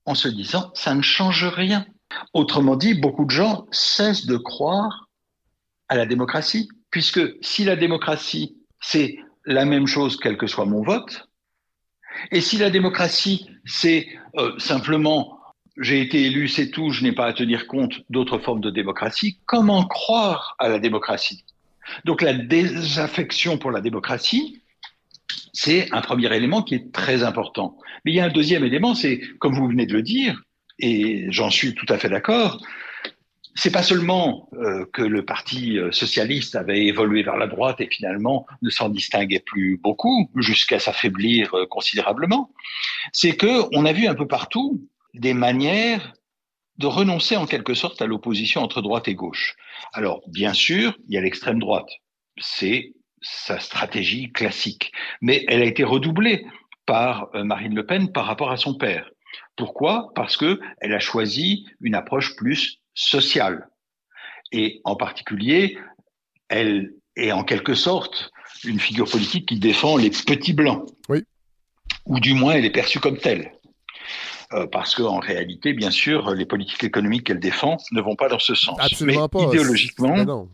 en 0.06 0.16
se 0.16 0.28
disant 0.28 0.72
ça 0.76 0.94
ne 0.96 1.02
change 1.02 1.46
rien. 1.46 1.86
Autrement 2.34 2.76
dit, 2.76 2.94
beaucoup 2.94 3.26
de 3.26 3.32
gens 3.32 3.66
cessent 3.72 4.26
de 4.26 4.38
croire 4.38 5.10
à 5.90 5.96
la 5.96 6.06
démocratie, 6.06 6.70
puisque 6.92 7.22
si 7.42 7.64
la 7.64 7.76
démocratie, 7.76 8.58
c'est 8.80 9.18
la 9.46 9.66
même 9.66 9.88
chose 9.88 10.18
quel 10.18 10.38
que 10.38 10.48
soit 10.48 10.66
mon 10.66 10.84
vote, 10.84 11.28
et 12.32 12.42
si 12.42 12.58
la 12.58 12.70
démocratie, 12.70 13.50
c'est 13.66 14.08
euh, 14.38 14.58
simplement 14.60 15.40
j'ai 15.80 16.02
été 16.02 16.24
élu, 16.24 16.48
c'est 16.48 16.70
tout, 16.70 16.92
je 16.92 17.04
n'ai 17.04 17.12
pas 17.12 17.26
à 17.26 17.34
tenir 17.34 17.68
compte 17.68 18.02
d'autres 18.10 18.38
formes 18.38 18.62
de 18.62 18.70
démocratie, 18.70 19.40
comment 19.46 19.86
croire 19.86 20.56
à 20.60 20.70
la 20.70 20.80
démocratie? 20.80 21.46
Donc 22.06 22.22
la 22.22 22.34
désaffection 22.34 23.58
pour 23.58 23.72
la 23.72 23.82
démocratie, 23.82 24.62
c'est 25.52 25.92
un 25.92 26.02
premier 26.02 26.34
élément 26.36 26.62
qui 26.62 26.76
est 26.76 26.92
très 26.92 27.24
important. 27.24 27.78
Mais 28.06 28.12
il 28.12 28.16
y 28.16 28.20
a 28.20 28.26
un 28.26 28.30
deuxième 28.30 28.64
élément, 28.64 28.94
c'est, 28.96 29.22
comme 29.40 29.56
vous 29.56 29.68
venez 29.68 29.86
de 29.86 29.94
le 29.94 30.04
dire, 30.04 30.44
et 30.80 31.28
j'en 31.30 31.50
suis 31.50 31.74
tout 31.74 31.86
à 31.90 31.98
fait 31.98 32.10
d'accord, 32.10 32.62
c'est 33.56 33.72
pas 33.72 33.84
seulement 33.84 34.50
euh, 34.54 34.86
que 34.92 35.02
le 35.02 35.26
Parti 35.26 35.78
euh, 35.78 35.92
socialiste 35.92 36.56
avait 36.56 36.86
évolué 36.86 37.24
vers 37.24 37.38
la 37.38 37.48
droite 37.48 37.82
et 37.82 37.88
finalement 37.90 38.48
ne 38.62 38.70
s'en 38.70 38.90
distinguait 38.90 39.44
plus 39.46 39.78
beaucoup 39.78 40.30
jusqu'à 40.36 40.80
s'affaiblir 40.80 41.54
euh, 41.54 41.66
considérablement. 41.68 42.52
C'est 43.12 43.36
que 43.36 43.64
on 43.76 43.86
a 43.86 43.94
vu 43.94 44.08
un 44.08 44.16
peu 44.16 44.28
partout 44.28 44.88
des 45.14 45.34
manières 45.34 46.14
de 46.80 46.88
renoncer 46.88 47.36
en 47.36 47.46
quelque 47.46 47.76
sorte 47.76 48.02
à 48.02 48.08
l'opposition 48.08 48.62
entre 48.62 48.82
droite 48.82 49.08
et 49.08 49.14
gauche. 49.14 49.56
Alors, 49.94 50.22
bien 50.28 50.54
sûr, 50.54 50.98
il 51.08 51.14
y 51.14 51.18
a 51.18 51.22
l'extrême 51.22 51.60
droite. 51.60 51.90
C'est 52.40 52.94
sa 53.22 53.60
stratégie 53.60 54.32
classique. 54.32 54.92
Mais 55.22 55.46
elle 55.48 55.62
a 55.62 55.66
été 55.66 55.84
redoublée 55.84 56.46
par 56.88 57.30
Marine 57.36 57.76
Le 57.76 57.86
Pen 57.86 58.12
par 58.12 58.26
rapport 58.26 58.52
à 58.52 58.58
son 58.58 58.74
père. 58.74 59.12
Pourquoi? 59.56 60.10
Parce 60.16 60.36
que 60.36 60.60
elle 60.80 60.94
a 60.94 61.00
choisi 61.00 61.68
une 61.80 61.94
approche 61.94 62.36
plus 62.36 62.83
sociale. 62.94 63.70
Et 64.52 64.82
en 64.84 64.96
particulier, 64.96 65.78
elle 66.50 66.94
est 67.16 67.32
en 67.32 67.44
quelque 67.44 67.74
sorte 67.74 68.32
une 68.64 68.80
figure 68.80 69.10
politique 69.10 69.48
qui 69.48 69.60
défend 69.60 69.98
les 69.98 70.10
petits 70.10 70.54
blancs. 70.54 70.90
Oui. 71.10 71.24
Ou 72.06 72.20
du 72.20 72.34
moins, 72.34 72.54
elle 72.54 72.66
est 72.66 72.72
perçue 72.72 73.00
comme 73.00 73.18
telle. 73.18 73.52
Euh, 74.54 74.68
parce 74.68 74.96
qu'en 74.96 75.20
réalité, 75.20 75.74
bien 75.74 75.90
sûr, 75.90 76.34
les 76.36 76.46
politiques 76.46 76.84
économiques 76.84 77.26
qu'elle 77.26 77.40
défend 77.40 77.78
ne 77.92 78.02
vont 78.02 78.16
pas 78.16 78.30
dans 78.30 78.40
ce 78.40 78.54
sens. 78.56 78.78
Absolument 78.80 79.30
Mais 79.34 79.40
pas. 79.40 79.48
Idéologiquement, 79.48 80.48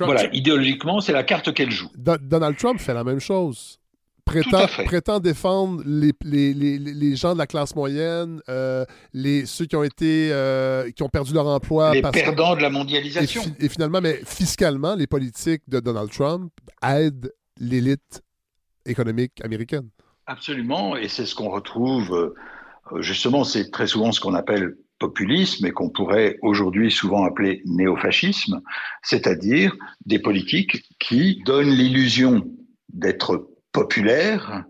voilà, 0.00 0.34
idéologiquement, 0.34 1.00
c'est 1.00 1.12
la 1.12 1.22
carte 1.22 1.54
qu'elle 1.54 1.70
joue. 1.70 1.90
Donald 1.94 2.56
Trump 2.56 2.80
fait 2.80 2.94
la 2.94 3.04
même 3.04 3.20
chose 3.20 3.78
prétend, 4.24 4.66
prétend 4.84 5.20
défendre 5.20 5.82
les, 5.86 6.12
les, 6.24 6.54
les, 6.54 6.78
les, 6.78 7.16
gens 7.16 7.34
de 7.34 7.38
la 7.38 7.46
classe 7.46 7.74
moyenne, 7.76 8.40
euh, 8.48 8.84
les, 9.12 9.46
ceux 9.46 9.66
qui 9.66 9.76
ont 9.76 9.82
été 9.82 10.30
euh, 10.32 10.90
qui 10.90 11.02
ont 11.02 11.08
perdu 11.08 11.32
leur 11.32 11.46
emploi. 11.46 11.94
Les 11.94 12.02
perdants 12.02 12.56
de 12.56 12.62
la 12.62 12.70
mondialisation. 12.70 13.42
Et, 13.60 13.68
finalement, 13.68 14.00
mais 14.00 14.20
fiscalement, 14.24 14.94
les 14.94 15.06
politiques 15.06 15.62
de 15.68 15.80
Donald 15.80 16.10
Trump 16.10 16.52
aident 16.82 17.32
l'élite 17.58 18.22
économique 18.86 19.40
américaine. 19.44 19.88
Absolument, 20.26 20.96
et 20.96 21.08
c'est 21.08 21.26
ce 21.26 21.34
qu'on 21.34 21.50
retrouve, 21.50 22.34
euh, 22.92 23.02
justement, 23.02 23.44
c'est 23.44 23.70
très 23.70 23.86
souvent 23.86 24.10
ce 24.10 24.20
qu'on 24.20 24.34
appelle 24.34 24.76
populisme 24.98 25.66
et 25.66 25.70
qu'on 25.70 25.90
pourrait 25.90 26.38
aujourd'hui 26.40 26.90
souvent 26.90 27.24
appeler 27.24 27.62
néofascisme, 27.66 28.60
c'est-à-dire 29.02 29.74
des 30.06 30.18
politiques 30.18 30.88
qui 30.98 31.42
donnent 31.44 31.70
l'illusion 31.70 32.46
d'être 32.90 33.53
populaires, 33.74 34.64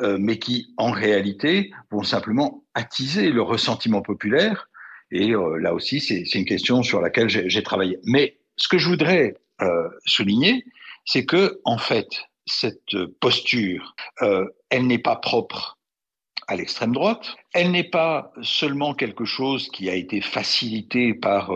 euh, 0.00 0.18
mais 0.20 0.38
qui, 0.38 0.74
en 0.76 0.90
réalité, 0.90 1.70
vont 1.90 2.02
simplement 2.02 2.64
attiser 2.74 3.30
le 3.30 3.40
ressentiment 3.40 4.02
populaire. 4.02 4.68
Et 5.10 5.30
euh, 5.30 5.56
là 5.56 5.72
aussi, 5.72 6.00
c'est 6.00 6.34
une 6.34 6.44
question 6.44 6.82
sur 6.82 7.00
laquelle 7.00 7.28
j'ai 7.28 7.62
travaillé. 7.62 7.98
Mais 8.04 8.38
ce 8.56 8.68
que 8.68 8.76
je 8.76 8.88
voudrais 8.88 9.34
euh, 9.62 9.88
souligner, 10.04 10.64
c'est 11.06 11.24
que, 11.24 11.60
en 11.64 11.78
fait, 11.78 12.08
cette 12.46 12.96
posture, 13.20 13.94
elle 14.70 14.86
n'est 14.86 14.98
pas 14.98 15.16
propre 15.16 15.78
à 16.48 16.56
l'extrême 16.56 16.92
droite. 16.92 17.36
Elle 17.54 17.70
n'est 17.70 17.88
pas 17.88 18.32
seulement 18.42 18.92
quelque 18.92 19.24
chose 19.24 19.68
qui 19.68 19.88
a 19.88 19.94
été 19.94 20.20
facilité 20.20 21.14
par 21.14 21.52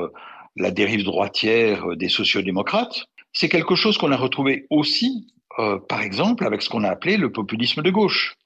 la 0.57 0.71
dérive 0.71 1.03
droitière 1.03 1.97
des 1.97 2.09
sociodémocrates. 2.09 3.07
C'est 3.33 3.49
quelque 3.49 3.75
chose 3.75 3.99
qu'on 3.99 4.13
a 4.13 4.17
retrouvé 4.17 4.67
aussi 4.71 5.34
euh, 5.59 5.79
par 5.79 6.03
exemple, 6.03 6.47
avec 6.47 6.63
ce 6.63 6.69
qu'on 6.69 6.85
a 6.85 6.91
appelé 6.91 7.17
le 7.17 7.31
populisme 7.31 7.83
de 7.83 7.91
gauche. 7.91 8.37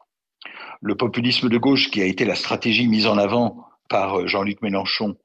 Le 0.81 0.95
populisme 0.95 1.49
de 1.49 1.59
gauche 1.59 1.91
qui 1.91 2.01
a 2.03 2.05
été 2.05 2.25
la 2.25 2.35
stratégie 2.35 2.87
mise 2.87 3.07
en 3.07 3.19
avant 3.19 3.65
par 3.89 4.21
euh, 4.21 4.27
Jean-Luc 4.27 4.63
Mélenchon 4.63 5.17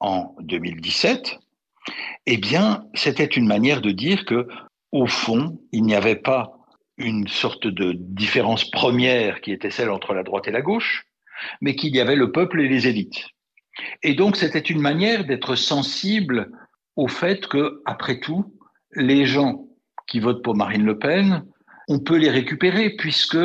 en 0.00 0.34
2017, 0.40 1.38
eh 2.26 2.36
bien, 2.36 2.84
c'était 2.94 3.24
une 3.24 3.46
manière 3.46 3.80
de 3.80 3.90
dire 3.90 4.24
que, 4.24 4.46
au 4.92 5.06
fond, 5.06 5.58
il 5.72 5.82
n'y 5.82 5.94
avait 5.94 6.16
pas 6.16 6.52
une 6.96 7.28
sorte 7.28 7.66
de 7.66 7.92
différence 7.92 8.70
première 8.70 9.40
qui 9.40 9.52
était 9.52 9.70
celle 9.70 9.90
entre 9.90 10.12
la 10.12 10.22
droite 10.22 10.48
et 10.48 10.52
la 10.52 10.60
gauche, 10.60 11.06
mais 11.60 11.74
qu'il 11.74 11.94
y 11.94 12.00
avait 12.00 12.16
le 12.16 12.32
peuple 12.32 12.60
et 12.60 12.68
les 12.68 12.86
élites. 12.86 13.26
Et 14.02 14.14
donc, 14.14 14.36
c'était 14.36 14.58
une 14.58 14.80
manière 14.80 15.24
d'être 15.24 15.54
sensible 15.54 16.50
au 16.96 17.08
fait 17.08 17.46
que, 17.46 17.80
après 17.86 18.20
tout, 18.20 18.54
les 18.92 19.24
gens 19.24 19.69
qui 20.10 20.20
votent 20.20 20.42
pour 20.42 20.56
Marine 20.56 20.84
Le 20.84 20.98
Pen, 20.98 21.44
on 21.88 22.00
peut 22.00 22.16
les 22.16 22.30
récupérer 22.30 22.90
puisque 22.90 23.38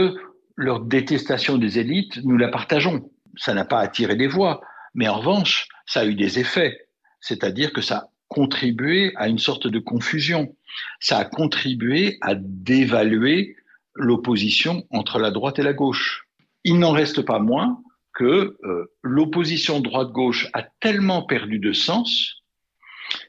leur 0.56 0.82
détestation 0.82 1.58
des 1.58 1.80
élites, 1.80 2.20
nous 2.24 2.38
la 2.38 2.50
partageons. 2.50 3.10
Ça 3.38 3.54
n'a 3.54 3.66
pas 3.66 3.80
attiré 3.80 4.16
des 4.16 4.28
voix, 4.28 4.62
mais 4.94 5.08
en 5.08 5.20
revanche, 5.20 5.68
ça 5.86 6.02
a 6.02 6.06
eu 6.06 6.16
des 6.16 6.40
effets. 6.40 6.88
C'est-à-dire 7.22 7.72
que 7.72 7.82
ça 7.82 7.98
a 7.98 8.10
contribué 8.28 9.14
à 9.16 9.28
une 9.28 9.38
sorte 9.38 9.68
de 9.68 9.80
confusion. 9.80 10.56
Ça 11.00 11.20
a 11.20 11.26
contribué 11.26 12.18
à 12.22 12.34
dévaluer 12.36 13.56
l'opposition 13.94 14.86
entre 14.90 15.20
la 15.20 15.32
droite 15.32 15.60
et 15.60 15.64
la 15.64 15.74
gauche. 15.74 16.28
Il 16.64 16.80
n'en 16.80 16.92
reste 16.92 17.22
pas 17.22 17.40
moins 17.40 17.80
que 18.14 18.58
euh, 18.64 18.92
l'opposition 19.04 19.82
droite-gauche 19.82 20.50
a 20.54 20.64
tellement 20.80 21.22
perdu 21.22 21.60
de 21.60 21.74
sens 21.74 22.44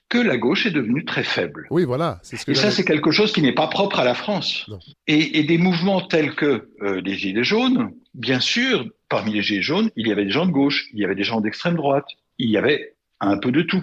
que 0.08 0.18
la 0.18 0.36
gauche 0.36 0.66
est 0.66 0.70
devenue 0.70 1.04
très 1.04 1.24
faible. 1.24 1.66
Oui, 1.70 1.84
voilà. 1.84 2.20
et 2.46 2.54
ça, 2.54 2.70
c'est 2.70 2.84
quelque 2.84 3.10
chose 3.10 3.32
qui 3.32 3.42
n'est 3.42 3.54
pas 3.54 3.66
propre 3.66 3.98
à 3.98 4.04
la 4.04 4.14
France. 4.14 4.66
Et, 5.06 5.42
des 5.42 5.58
mouvements 5.58 6.00
tels 6.00 6.34
que 6.34 6.68
euh, 6.82 7.00
les 7.00 7.14
Gilets 7.14 7.44
jaunes, 7.44 7.92
bien 8.14 8.40
sûr, 8.40 8.86
parmi 9.08 9.32
les 9.32 9.42
Gilets 9.42 9.62
jaunes, 9.62 9.90
il 9.96 10.06
y 10.06 10.12
avait 10.12 10.24
des 10.24 10.30
gens 10.30 10.46
de 10.46 10.52
gauche, 10.52 10.86
il 10.92 11.00
y 11.00 11.04
avait 11.04 11.14
des 11.14 11.24
gens 11.24 11.40
d'extrême 11.40 11.74
droite, 11.74 12.06
il 12.38 12.50
y 12.50 12.56
avait 12.56 12.94
un 13.20 13.38
peu 13.38 13.50
de 13.50 13.62
tout. 13.62 13.82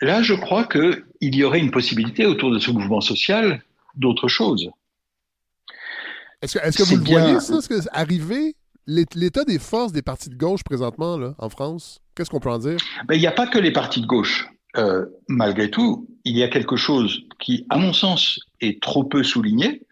Là, 0.00 0.22
je 0.22 0.34
crois 0.34 0.64
qu'il 0.64 1.34
y 1.34 1.44
aurait 1.44 1.58
une 1.58 1.70
possibilité 1.70 2.24
autour 2.24 2.50
de 2.50 2.58
ce 2.58 2.70
mouvement 2.70 3.00
social 3.00 3.62
d'autre 3.96 4.28
chose. 4.28 4.70
Est-ce 6.40 6.58
que, 6.78 6.84
vous 6.84 6.96
le 6.96 7.04
voyez, 7.04 7.40
ça? 7.40 7.58
Que 7.68 7.80
arriver 7.92 8.54
l'état 8.86 9.44
des 9.44 9.58
forces 9.58 9.92
des 9.92 10.02
partis 10.02 10.30
de 10.30 10.36
gauche 10.36 10.62
présentement 10.62 11.18
là, 11.18 11.34
en 11.38 11.48
France, 11.48 12.00
qu'est-ce 12.14 12.30
qu'on 12.30 12.40
peut 12.40 12.50
en 12.50 12.58
dire? 12.58 12.76
Ben, 13.06 13.14
il 13.14 13.20
n'y 13.20 13.26
a 13.26 13.32
pas 13.32 13.48
que 13.48 13.58
les 13.58 13.72
partis 13.72 14.00
de 14.00 14.06
gauche. 14.06 14.48
Euh, 14.78 15.06
malgré 15.26 15.70
tout, 15.70 16.08
il 16.24 16.36
y 16.36 16.44
a 16.44 16.48
quelque 16.48 16.76
chose 16.76 17.24
qui, 17.40 17.66
à 17.68 17.78
mon 17.78 17.92
sens, 17.92 18.38
est 18.60 18.80
trop 18.80 19.02
peu 19.02 19.24
souligné, 19.24 19.82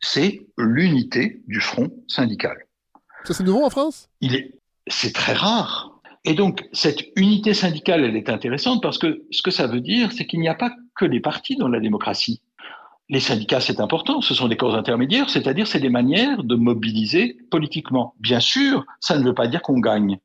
c'est 0.00 0.46
l'unité 0.56 1.42
du 1.48 1.60
front 1.60 1.90
syndical. 2.06 2.56
Ça, 3.24 3.34
c'est 3.34 3.42
nouveau 3.42 3.64
en 3.64 3.70
France? 3.70 4.08
Il 4.20 4.36
est, 4.36 4.54
c'est 4.86 5.12
très 5.12 5.32
rare. 5.32 6.00
Et 6.24 6.34
donc, 6.34 6.68
cette 6.72 7.02
unité 7.16 7.54
syndicale, 7.54 8.04
elle 8.04 8.16
est 8.16 8.28
intéressante 8.28 8.82
parce 8.82 8.98
que 8.98 9.24
ce 9.30 9.42
que 9.42 9.50
ça 9.50 9.66
veut 9.66 9.80
dire, 9.80 10.12
c'est 10.12 10.26
qu'il 10.26 10.40
n'y 10.40 10.48
a 10.48 10.54
pas 10.54 10.70
que 10.94 11.06
des 11.06 11.20
partis 11.20 11.56
dans 11.56 11.68
la 11.68 11.80
démocratie. 11.80 12.40
Les 13.08 13.20
syndicats, 13.20 13.60
c'est 13.60 13.80
important, 13.80 14.20
ce 14.20 14.34
sont 14.34 14.46
des 14.46 14.56
causes 14.56 14.76
intermédiaires, 14.76 15.28
c'est-à-dire 15.28 15.66
c'est 15.66 15.80
des 15.80 15.88
manières 15.88 16.44
de 16.44 16.54
mobiliser 16.54 17.36
politiquement. 17.50 18.14
Bien 18.20 18.38
sûr, 18.38 18.84
ça 19.00 19.18
ne 19.18 19.24
veut 19.24 19.34
pas 19.34 19.48
dire 19.48 19.62
qu'on 19.62 19.80
gagne. 19.80 20.18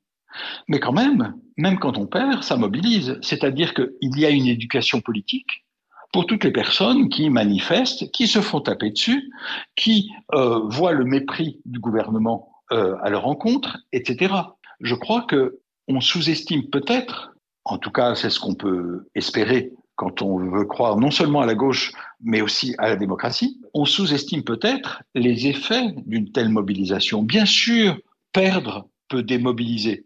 Mais 0.67 0.79
quand 0.79 0.93
même, 0.93 1.36
même 1.57 1.79
quand 1.79 1.97
on 1.97 2.05
perd, 2.05 2.43
ça 2.43 2.57
mobilise. 2.57 3.17
C'est-à-dire 3.21 3.73
qu'il 3.73 4.17
y 4.17 4.25
a 4.25 4.29
une 4.29 4.47
éducation 4.47 5.01
politique 5.01 5.65
pour 6.13 6.25
toutes 6.25 6.43
les 6.43 6.51
personnes 6.51 7.09
qui 7.09 7.29
manifestent, 7.29 8.09
qui 8.11 8.27
se 8.27 8.39
font 8.39 8.61
taper 8.61 8.91
dessus, 8.91 9.31
qui 9.75 10.11
euh, 10.33 10.59
voient 10.69 10.93
le 10.93 11.03
mépris 11.03 11.59
du 11.65 11.79
gouvernement 11.79 12.49
euh, 12.71 12.95
à 13.03 13.09
leur 13.09 13.27
encontre, 13.27 13.77
etc. 13.91 14.33
Je 14.79 14.95
crois 14.95 15.23
que 15.23 15.59
on 15.88 16.01
sous-estime 16.01 16.69
peut-être, 16.69 17.36
en 17.63 17.77
tout 17.77 17.91
cas 17.91 18.15
c'est 18.15 18.29
ce 18.29 18.39
qu'on 18.39 18.55
peut 18.55 19.07
espérer 19.13 19.71
quand 19.95 20.21
on 20.21 20.38
veut 20.38 20.65
croire 20.65 20.97
non 20.97 21.11
seulement 21.11 21.41
à 21.41 21.45
la 21.45 21.55
gauche, 21.55 21.91
mais 22.21 22.41
aussi 22.41 22.75
à 22.77 22.89
la 22.89 22.95
démocratie, 22.95 23.59
on 23.73 23.86
sous-estime 23.86 24.43
peut-être 24.43 25.03
les 25.15 25.47
effets 25.47 25.93
d'une 26.05 26.31
telle 26.31 26.49
mobilisation. 26.49 27.23
Bien 27.23 27.45
sûr, 27.45 27.97
perdre 28.33 28.88
peut 29.09 29.23
démobiliser, 29.23 30.05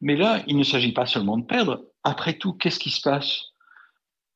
mais 0.00 0.16
là, 0.16 0.42
il 0.46 0.56
ne 0.56 0.64
s'agit 0.64 0.92
pas 0.92 1.06
seulement 1.06 1.38
de 1.38 1.44
perdre. 1.44 1.84
Après 2.04 2.34
tout, 2.34 2.52
qu'est-ce 2.54 2.78
qui 2.78 2.90
se 2.90 3.00
passe? 3.00 3.42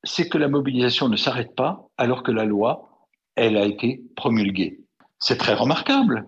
C'est 0.04 0.28
que 0.28 0.38
la 0.38 0.48
mobilisation 0.48 1.08
ne 1.08 1.16
s'arrête 1.16 1.54
pas 1.54 1.86
alors 1.96 2.22
que 2.22 2.32
la 2.32 2.44
loi, 2.44 3.06
elle 3.36 3.56
a 3.56 3.64
été 3.64 4.02
promulguée. 4.16 4.80
C'est 5.18 5.38
très 5.38 5.54
remarquable. 5.54 6.26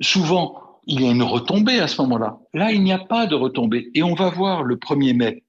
Souvent, 0.00 0.80
il 0.86 1.02
y 1.02 1.06
a 1.06 1.10
une 1.10 1.22
retombée 1.22 1.80
à 1.80 1.88
ce 1.88 2.00
moment-là. 2.02 2.38
Là, 2.54 2.70
il 2.70 2.82
n'y 2.82 2.92
a 2.92 2.98
pas 2.98 3.26
de 3.26 3.34
retombée. 3.34 3.90
Et 3.94 4.02
on 4.02 4.14
va 4.14 4.30
voir 4.30 4.62
le 4.62 4.76
1er 4.76 5.14
mai. 5.14 5.42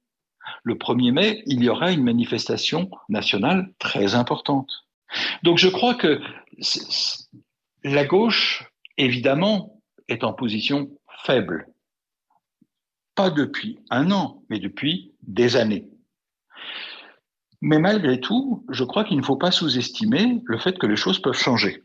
le 0.63 0.75
1er 0.75 1.11
mai, 1.11 1.43
il 1.45 1.63
y 1.63 1.69
aura 1.69 1.91
une 1.91 2.03
manifestation 2.03 2.89
nationale 3.09 3.71
très 3.79 4.15
importante. 4.15 4.69
Donc 5.43 5.57
je 5.57 5.67
crois 5.67 5.95
que 5.95 6.21
la 7.83 8.05
gauche, 8.05 8.69
évidemment, 8.97 9.81
est 10.07 10.23
en 10.23 10.33
position 10.33 10.89
faible. 11.23 11.67
Pas 13.17 13.29
depuis 13.31 13.79
un 13.89 14.11
an, 14.11 14.43
mais 14.49 14.59
depuis 14.59 15.13
des 15.23 15.57
années. 15.57 15.89
Mais 17.61 17.79
malgré 17.79 18.19
tout, 18.19 18.63
je 18.69 18.83
crois 18.83 19.03
qu'il 19.03 19.17
ne 19.17 19.23
faut 19.23 19.35
pas 19.35 19.51
sous-estimer 19.51 20.39
le 20.45 20.59
fait 20.59 20.77
que 20.77 20.85
les 20.85 20.95
choses 20.95 21.19
peuvent 21.19 21.33
changer. 21.33 21.83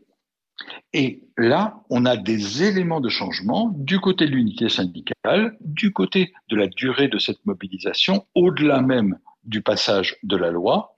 Et 0.93 1.23
là, 1.39 1.83
on 1.89 2.05
a 2.05 2.19
des 2.19 2.63
éléments 2.63 3.01
de 3.01 3.09
changement 3.09 3.73
du 3.75 3.99
côté 3.99 4.27
de 4.27 4.33
l'unité 4.33 4.69
syndicale, 4.69 5.57
du 5.61 5.91
côté 5.91 6.35
de 6.51 6.57
la 6.57 6.67
durée 6.67 7.09
de 7.09 7.19
cette 7.19 7.45
mobilisation, 7.47 8.27
au-delà 8.35 8.83
même 8.83 9.19
du 9.45 9.63
passage 9.63 10.19
de 10.23 10.37
la 10.37 10.51
loi, 10.51 10.95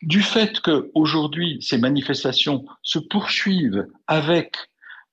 du 0.00 0.22
fait 0.22 0.60
qu'aujourd'hui, 0.60 1.58
ces 1.60 1.78
manifestations 1.78 2.64
se 2.82 3.00
poursuivent 3.00 3.86
avec 4.06 4.56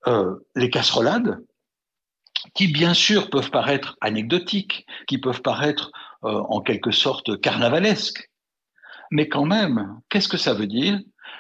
euh, 0.05 0.35
les 0.55 0.69
casserolades, 0.69 1.43
qui 2.53 2.67
bien 2.67 2.93
sûr 2.93 3.29
peuvent 3.29 3.51
paraître 3.51 3.97
anecdotiques, 4.01 4.85
qui 5.07 5.17
peuvent 5.17 5.41
paraître 5.41 5.91
euh, 6.23 6.41
en 6.49 6.61
quelque 6.61 6.91
sorte 6.91 7.39
carnavalesques, 7.41 8.29
mais 9.11 9.29
quand 9.29 9.45
même, 9.45 9.99
qu'est-ce 10.09 10.27
que 10.27 10.37
ça 10.37 10.53
veut 10.53 10.67
dire? 10.67 10.99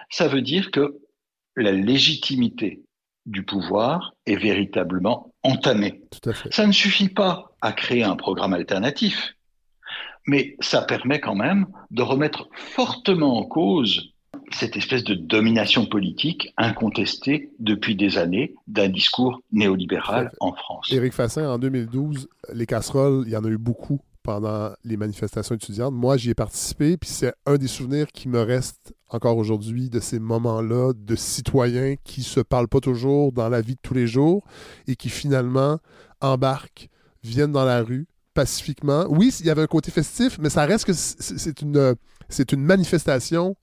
Ça 0.09 0.27
veut 0.27 0.41
dire 0.41 0.71
que 0.71 0.97
la 1.55 1.71
légitimité 1.71 2.81
du 3.25 3.43
pouvoir 3.43 4.13
est 4.25 4.35
véritablement 4.35 5.33
entamée. 5.43 6.01
Ça 6.51 6.67
ne 6.67 6.71
suffit 6.71 7.09
pas 7.09 7.55
à 7.61 7.71
créer 7.71 8.03
un 8.03 8.15
programme 8.15 8.53
alternatif, 8.53 9.33
mais 10.27 10.55
ça 10.59 10.81
permet 10.81 11.19
quand 11.19 11.35
même 11.35 11.67
de 11.91 12.01
remettre 12.01 12.47
fortement 12.53 13.37
en 13.37 13.43
cause 13.43 14.12
cette 14.53 14.77
espèce 14.77 15.03
de 15.03 15.13
domination 15.13 15.85
politique 15.85 16.53
incontestée 16.57 17.51
depuis 17.59 17.95
des 17.95 18.17
années 18.17 18.53
d'un 18.67 18.89
discours 18.89 19.41
néolibéral 19.51 20.31
en 20.39 20.53
France. 20.53 20.91
Éric 20.91 21.13
Fassin, 21.13 21.49
en 21.49 21.57
2012, 21.57 22.27
les 22.53 22.65
casseroles, 22.65 23.23
il 23.25 23.33
y 23.33 23.37
en 23.37 23.43
a 23.43 23.49
eu 23.49 23.57
beaucoup 23.57 23.99
pendant 24.23 24.71
les 24.85 24.95
manifestations 24.97 25.55
étudiantes. 25.55 25.93
Moi, 25.93 26.17
j'y 26.17 26.29
ai 26.29 26.33
participé, 26.33 26.97
puis 26.97 27.09
c'est 27.09 27.33
un 27.45 27.57
des 27.57 27.67
souvenirs 27.67 28.07
qui 28.13 28.29
me 28.29 28.41
reste 28.41 28.93
encore 29.09 29.37
aujourd'hui 29.37 29.89
de 29.89 29.99
ces 29.99 30.19
moments-là 30.19 30.93
de 30.95 31.15
citoyens 31.15 31.95
qui 32.03 32.23
se 32.23 32.39
parlent 32.39 32.69
pas 32.69 32.79
toujours 32.79 33.31
dans 33.31 33.49
la 33.49 33.61
vie 33.61 33.75
de 33.75 33.79
tous 33.81 33.93
les 33.93 34.07
jours 34.07 34.43
et 34.87 34.95
qui 34.95 35.09
finalement 35.09 35.77
embarquent, 36.21 36.89
viennent 37.23 37.51
dans 37.51 37.65
la 37.65 37.83
rue 37.83 38.07
pacifiquement. 38.33 39.05
Oui, 39.09 39.35
il 39.41 39.45
y 39.45 39.49
avait 39.49 39.61
un 39.61 39.67
côté 39.67 39.91
festif, 39.91 40.39
mais 40.39 40.49
ça 40.49 40.65
reste 40.65 40.85
que 40.85 40.93
c'est 40.93 41.61
une, 41.61 41.95
c'est 42.29 42.51
une 42.53 42.63
manifestation 42.63 43.55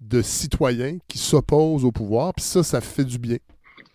de 0.00 0.22
citoyens 0.22 0.98
qui 1.08 1.18
s'opposent 1.18 1.84
au 1.84 1.92
pouvoir, 1.92 2.34
puis 2.34 2.44
ça, 2.44 2.62
ça 2.62 2.80
fait 2.80 3.04
du 3.04 3.18
bien. 3.18 3.38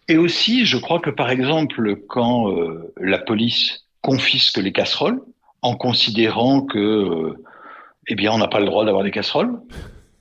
Et 0.08 0.18
aussi, 0.18 0.66
je 0.66 0.78
crois 0.78 1.00
que 1.00 1.10
par 1.10 1.30
exemple, 1.30 1.96
quand 2.08 2.52
euh, 2.52 2.94
la 2.98 3.20
police 3.20 3.86
confisque 4.02 4.58
les 4.58 4.72
casseroles, 4.72 5.22
en 5.62 5.76
considérant 5.76 6.64
que, 6.64 6.80
euh, 6.80 7.44
eh 8.08 8.16
bien, 8.16 8.32
on 8.32 8.40
n'a 8.40 8.48
pas 8.48 8.60
le 8.60 8.66
droit 8.66 8.84
d'avoir 8.84 9.04
des 9.04 9.12
casseroles. 9.12 9.60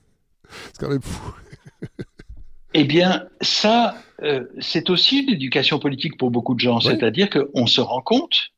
C'est 0.47 0.79
quand 0.79 0.89
même 0.89 1.01
fou. 1.01 1.33
eh 2.73 2.83
bien, 2.83 3.27
ça, 3.41 3.95
euh, 4.21 4.45
c'est 4.59 4.89
aussi 4.89 5.25
l'éducation 5.25 5.79
politique 5.79 6.17
pour 6.17 6.29
beaucoup 6.29 6.53
de 6.53 6.59
gens. 6.59 6.79
C'est-à-dire 6.79 7.29
qu'on 7.29 7.65
se 7.65 7.81
rend 7.81 8.01
compte 8.01 8.51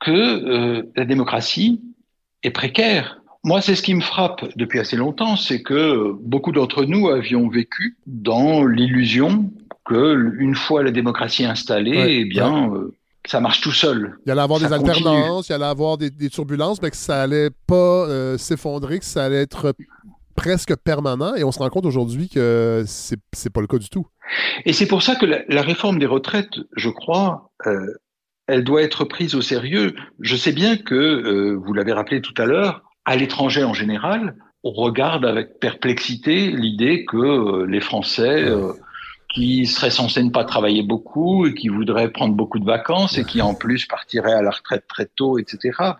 que 0.00 0.86
la 0.94 1.04
démocratie 1.04 1.82
est 2.42 2.50
précaire. 2.50 3.19
Moi, 3.42 3.62
c'est 3.62 3.74
ce 3.74 3.82
qui 3.82 3.94
me 3.94 4.02
frappe 4.02 4.44
depuis 4.56 4.78
assez 4.78 4.96
longtemps, 4.96 5.36
c'est 5.36 5.62
que 5.62 6.12
beaucoup 6.20 6.52
d'entre 6.52 6.84
nous 6.84 7.08
avions 7.08 7.48
vécu 7.48 7.96
dans 8.06 8.66
l'illusion 8.66 9.50
que 9.86 10.34
une 10.38 10.54
fois 10.54 10.82
la 10.82 10.90
démocratie 10.90 11.44
installée, 11.44 12.20
eh 12.20 12.24
bien, 12.26 12.70
ça 13.26 13.40
marche 13.40 13.60
tout 13.60 13.72
seul. 13.72 14.16
Il 14.26 14.28
y 14.28 14.32
allait 14.32 14.40
avoir 14.40 14.58
des 14.60 14.72
alternances, 14.72 15.48
il 15.48 15.52
y 15.52 15.54
allait 15.54 15.64
avoir 15.64 15.98
des, 15.98 16.30
turbulences, 16.30 16.82
mais 16.82 16.90
que 16.90 16.96
ça 16.96 17.22
allait 17.22 17.50
pas 17.66 17.74
euh, 17.74 18.38
s'effondrer, 18.38 18.98
que 18.98 19.04
ça 19.04 19.24
allait 19.24 19.42
être 19.42 19.74
presque 20.34 20.74
permanent. 20.76 21.34
Et 21.34 21.44
on 21.44 21.52
se 21.52 21.58
rend 21.58 21.68
compte 21.68 21.86
aujourd'hui 21.86 22.28
que 22.28 22.84
c'est 22.86 23.16
n'est 23.44 23.50
pas 23.50 23.60
le 23.60 23.66
cas 23.66 23.78
du 23.78 23.88
tout. 23.88 24.06
Et 24.64 24.72
c'est 24.72 24.86
pour 24.86 25.02
ça 25.02 25.16
que 25.16 25.26
la, 25.26 25.62
réforme 25.62 25.98
des 25.98 26.06
retraites, 26.06 26.54
je 26.76 26.88
crois, 26.88 27.52
euh, 27.66 27.94
elle 28.46 28.64
doit 28.64 28.82
être 28.82 29.04
prise 29.04 29.34
au 29.34 29.42
sérieux. 29.42 29.94
Je 30.20 30.36
sais 30.36 30.52
bien 30.52 30.76
que, 30.76 30.94
euh, 30.94 31.54
vous 31.54 31.72
l'avez 31.72 31.92
rappelé 31.92 32.20
tout 32.20 32.34
à 32.38 32.46
l'heure, 32.46 32.82
à 33.04 33.16
l'étranger 33.16 33.64
en 33.64 33.74
général, 33.74 34.36
on 34.62 34.72
regarde 34.72 35.24
avec 35.24 35.58
perplexité 35.58 36.50
l'idée 36.50 37.04
que 37.04 37.64
les 37.64 37.80
Français 37.80 38.44
qui 39.34 39.66
serait 39.66 39.90
censé 39.90 40.22
ne 40.22 40.30
pas 40.30 40.44
travailler 40.44 40.82
beaucoup 40.82 41.46
et 41.46 41.54
qui 41.54 41.68
voudrait 41.68 42.10
prendre 42.10 42.34
beaucoup 42.34 42.58
de 42.58 42.64
vacances 42.64 43.16
et 43.16 43.24
qui 43.24 43.40
en 43.40 43.54
plus 43.54 43.86
partirait 43.86 44.32
à 44.32 44.42
la 44.42 44.50
retraite 44.50 44.86
très 44.88 45.06
tôt, 45.06 45.38
etc. 45.38 45.94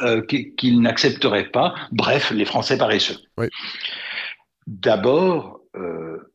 Euh, 0.00 0.22
qu'il 0.22 0.80
n'accepterait 0.80 1.48
pas. 1.48 1.74
Bref, 1.90 2.30
les 2.30 2.44
Français 2.44 2.76
paresseux. 2.76 3.18
Oui. 3.38 3.46
D'abord, 4.66 5.60
euh, 5.76 6.32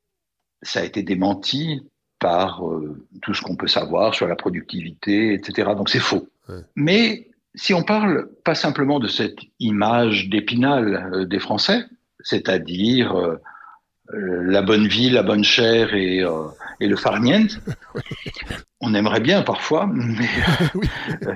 ça 0.62 0.80
a 0.80 0.84
été 0.84 1.04
démenti 1.04 1.82
par 2.20 2.68
euh, 2.68 3.06
tout 3.22 3.34
ce 3.34 3.41
qu'on 3.41 3.56
peut 3.56 3.68
savoir 3.68 4.14
sur 4.14 4.28
la 4.28 4.36
productivité, 4.36 5.34
etc. 5.34 5.70
Donc 5.76 5.89
c'est 5.89 5.99
faux. 5.99 6.28
Mais 6.76 7.30
si 7.56 7.74
on 7.74 7.84
parle 7.84 8.30
pas 8.43 8.56
simplement 8.56 8.99
de 8.99 9.08
cette 9.08 9.39
image 9.60 10.30
d'épinal 10.30 11.28
des 11.28 11.39
Français, 11.39 11.86
c'est-à-dire 12.24 13.39
euh, 14.14 14.43
la 14.43 14.62
bonne 14.62 14.88
vie, 14.88 15.10
la 15.10 15.24
bonne 15.24 15.43
chair 15.43 15.93
et, 15.93 16.22
euh, 16.22 16.47
et 16.80 16.88
le 16.88 16.95
farniente. 16.95 17.60
On 18.82 18.93
aimerait 18.93 19.20
bien 19.22 19.43
parfois, 19.43 19.88
mais 19.93 20.26
euh, 21.28 21.36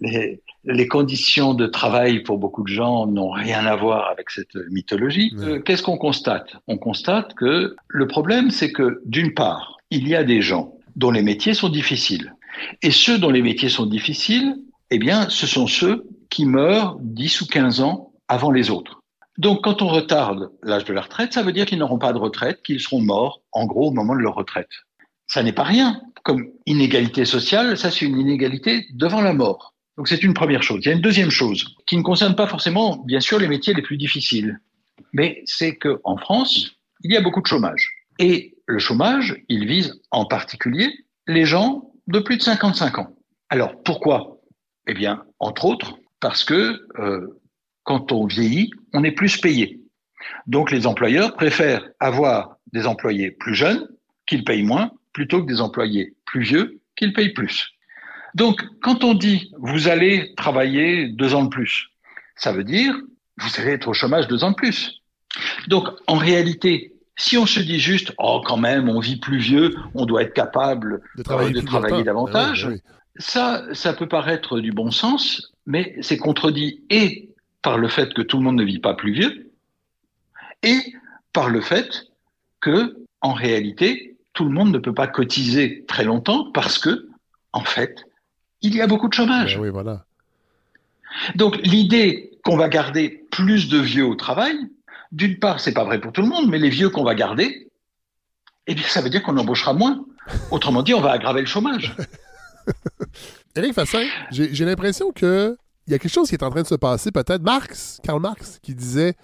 les, 0.00 0.40
les, 0.64 0.88
conditions 0.88 1.54
de 1.54 1.66
travail 1.66 2.22
pour 2.22 2.38
beaucoup 2.38 2.62
de 2.62 2.68
gens 2.68 3.06
n'ont 3.06 3.30
rien 3.30 3.66
à 3.66 3.74
voir 3.74 4.08
avec 4.08 4.30
cette 4.30 4.54
mythologie. 4.70 5.34
Qu'est-ce 5.64 5.82
qu'on 5.82 5.98
constate? 5.98 6.54
On 6.68 6.78
constate 6.78 7.34
que 7.34 7.74
le 7.88 8.06
problème, 8.06 8.50
c'est 8.50 8.70
que 8.70 9.02
d'une 9.06 9.34
part, 9.34 9.78
il 9.90 10.06
y 10.06 10.14
a 10.14 10.22
des 10.22 10.40
gens 10.40 10.74
dont 10.94 11.10
les 11.10 11.22
métiers 11.22 11.52
sont 11.52 11.68
difficiles. 11.68 12.35
Et 12.82 12.90
ceux 12.90 13.18
dont 13.18 13.30
les 13.30 13.42
métiers 13.42 13.68
sont 13.68 13.86
difficiles, 13.86 14.56
eh 14.90 14.98
bien, 14.98 15.28
ce 15.28 15.46
sont 15.46 15.66
ceux 15.66 16.06
qui 16.30 16.46
meurent 16.46 16.96
10 17.00 17.40
ou 17.42 17.46
15 17.46 17.80
ans 17.80 18.12
avant 18.28 18.50
les 18.50 18.70
autres. 18.70 19.02
Donc, 19.38 19.64
quand 19.64 19.82
on 19.82 19.88
retarde 19.88 20.50
l'âge 20.62 20.84
de 20.84 20.92
la 20.92 21.02
retraite, 21.02 21.32
ça 21.34 21.42
veut 21.42 21.52
dire 21.52 21.66
qu'ils 21.66 21.78
n'auront 21.78 21.98
pas 21.98 22.12
de 22.12 22.18
retraite, 22.18 22.62
qu'ils 22.62 22.80
seront 22.80 23.02
morts, 23.02 23.42
en 23.52 23.66
gros, 23.66 23.88
au 23.88 23.92
moment 23.92 24.14
de 24.14 24.20
leur 24.20 24.34
retraite. 24.34 24.70
Ça 25.26 25.42
n'est 25.42 25.52
pas 25.52 25.64
rien. 25.64 26.00
Comme 26.24 26.48
inégalité 26.64 27.24
sociale, 27.24 27.76
ça, 27.76 27.90
c'est 27.90 28.06
une 28.06 28.18
inégalité 28.18 28.86
devant 28.94 29.20
la 29.20 29.34
mort. 29.34 29.74
Donc, 29.98 30.08
c'est 30.08 30.22
une 30.22 30.34
première 30.34 30.62
chose. 30.62 30.80
Il 30.82 30.88
y 30.88 30.90
a 30.90 30.94
une 30.94 31.02
deuxième 31.02 31.30
chose, 31.30 31.76
qui 31.86 31.96
ne 31.96 32.02
concerne 32.02 32.34
pas 32.34 32.46
forcément, 32.46 32.98
bien 33.06 33.20
sûr, 33.20 33.38
les 33.38 33.48
métiers 33.48 33.74
les 33.74 33.82
plus 33.82 33.96
difficiles. 33.96 34.60
Mais 35.12 35.42
c'est 35.44 35.76
qu'en 35.76 36.16
France, 36.16 36.76
il 37.02 37.12
y 37.12 37.16
a 37.16 37.20
beaucoup 37.20 37.42
de 37.42 37.46
chômage. 37.46 37.90
Et 38.18 38.56
le 38.66 38.78
chômage, 38.78 39.36
il 39.48 39.66
vise 39.66 40.00
en 40.10 40.24
particulier 40.24 40.90
les 41.26 41.44
gens 41.44 41.90
de 42.06 42.18
plus 42.18 42.36
de 42.36 42.42
55 42.42 42.98
ans. 42.98 43.16
Alors, 43.48 43.82
pourquoi? 43.82 44.38
Eh 44.86 44.94
bien, 44.94 45.24
entre 45.38 45.64
autres, 45.64 45.98
parce 46.20 46.44
que 46.44 46.86
euh, 46.98 47.40
quand 47.84 48.12
on 48.12 48.26
vieillit, 48.26 48.70
on 48.92 49.04
est 49.04 49.12
plus 49.12 49.36
payé. 49.38 49.80
Donc 50.46 50.70
les 50.70 50.86
employeurs 50.86 51.34
préfèrent 51.34 51.88
avoir 52.00 52.56
des 52.72 52.86
employés 52.86 53.30
plus 53.30 53.54
jeunes 53.54 53.88
qu'ils 54.26 54.44
payent 54.44 54.62
moins 54.62 54.90
plutôt 55.12 55.42
que 55.42 55.46
des 55.46 55.60
employés 55.60 56.14
plus 56.24 56.42
vieux 56.42 56.80
qu'ils 56.96 57.12
payent 57.12 57.32
plus. 57.32 57.70
Donc 58.34 58.62
quand 58.82 59.04
on 59.04 59.14
dit 59.14 59.52
vous 59.58 59.88
allez 59.88 60.34
travailler 60.36 61.08
deux 61.08 61.34
ans 61.34 61.44
de 61.44 61.48
plus, 61.48 61.88
ça 62.34 62.52
veut 62.52 62.64
dire 62.64 62.96
vous 63.38 63.60
allez 63.60 63.72
être 63.72 63.88
au 63.88 63.94
chômage 63.94 64.26
deux 64.28 64.44
ans 64.44 64.50
de 64.50 64.56
plus. 64.56 65.00
Donc 65.68 65.88
en 66.06 66.16
réalité, 66.16 66.92
si 67.16 67.38
on 67.38 67.46
se 67.46 67.60
dit 67.60 67.80
juste 67.80 68.12
oh 68.18 68.42
quand 68.44 68.56
même 68.56 68.88
on 68.88 69.00
vit 69.00 69.16
plus 69.16 69.38
vieux, 69.38 69.74
on 69.94 70.06
doit 70.06 70.22
être 70.22 70.34
capable 70.34 71.02
de 71.16 71.22
travailler, 71.22 72.04
davantage, 72.04 72.68
ça 73.18 73.64
ça 73.72 73.92
peut 73.92 74.08
paraître 74.08 74.60
du 74.60 74.72
bon 74.72 74.90
sens, 74.90 75.52
mais 75.66 75.96
c'est 76.02 76.18
contredit 76.18 76.82
et 76.90 77.30
par 77.62 77.78
le 77.78 77.88
fait 77.88 78.14
que 78.14 78.22
tout 78.22 78.38
le 78.38 78.44
monde 78.44 78.56
ne 78.56 78.64
vit 78.64 78.78
pas 78.78 78.94
plus 78.94 79.12
vieux 79.12 79.50
et 80.62 80.94
par 81.32 81.50
le 81.50 81.60
fait 81.60 82.06
que, 82.60 82.96
en 83.20 83.32
réalité, 83.32 84.16
tout 84.32 84.44
le 84.44 84.50
monde 84.50 84.72
ne 84.72 84.78
peut 84.78 84.94
pas 84.94 85.06
cotiser 85.06 85.84
très 85.86 86.04
longtemps 86.04 86.50
parce 86.52 86.78
que, 86.78 87.08
en 87.52 87.64
fait, 87.64 88.04
il 88.62 88.74
y 88.74 88.80
a 88.80 88.86
beaucoup 88.86 89.08
de 89.08 89.14
chômage. 89.14 89.56
Ben 89.56 89.62
oui, 89.62 89.68
voilà. 89.70 90.04
Donc, 91.34 91.58
l'idée 91.62 92.38
qu'on 92.44 92.56
va 92.56 92.68
garder 92.68 93.26
plus 93.30 93.68
de 93.68 93.78
vieux 93.78 94.06
au 94.06 94.14
travail, 94.14 94.56
d'une 95.16 95.38
part, 95.38 95.60
c'est 95.60 95.72
pas 95.72 95.84
vrai 95.84 95.98
pour 95.98 96.12
tout 96.12 96.20
le 96.20 96.28
monde, 96.28 96.46
mais 96.48 96.58
les 96.58 96.68
vieux 96.68 96.90
qu'on 96.90 97.02
va 97.02 97.14
garder, 97.14 97.70
eh 98.66 98.74
bien, 98.74 98.84
ça 98.86 99.00
veut 99.00 99.08
dire 99.08 99.22
qu'on 99.22 99.36
embauchera 99.38 99.72
moins. 99.72 100.04
Autrement 100.50 100.82
dit, 100.82 100.92
on 100.92 101.00
va 101.00 101.12
aggraver 101.12 101.40
le 101.40 101.46
chômage. 101.46 101.96
Éric 103.56 103.72
Fassin, 103.72 104.04
j'ai 104.30 104.64
l'impression 104.66 105.12
que 105.12 105.56
il 105.86 105.92
y 105.92 105.94
a 105.94 105.98
quelque 105.98 106.12
chose 106.12 106.28
qui 106.28 106.34
est 106.34 106.42
en 106.42 106.50
train 106.50 106.62
de 106.62 106.66
se 106.66 106.74
passer, 106.74 107.12
peut-être. 107.12 107.42
Marx, 107.42 108.00
Karl 108.02 108.20
Marx, 108.20 108.58
qui 108.60 108.74
disait 108.74 109.14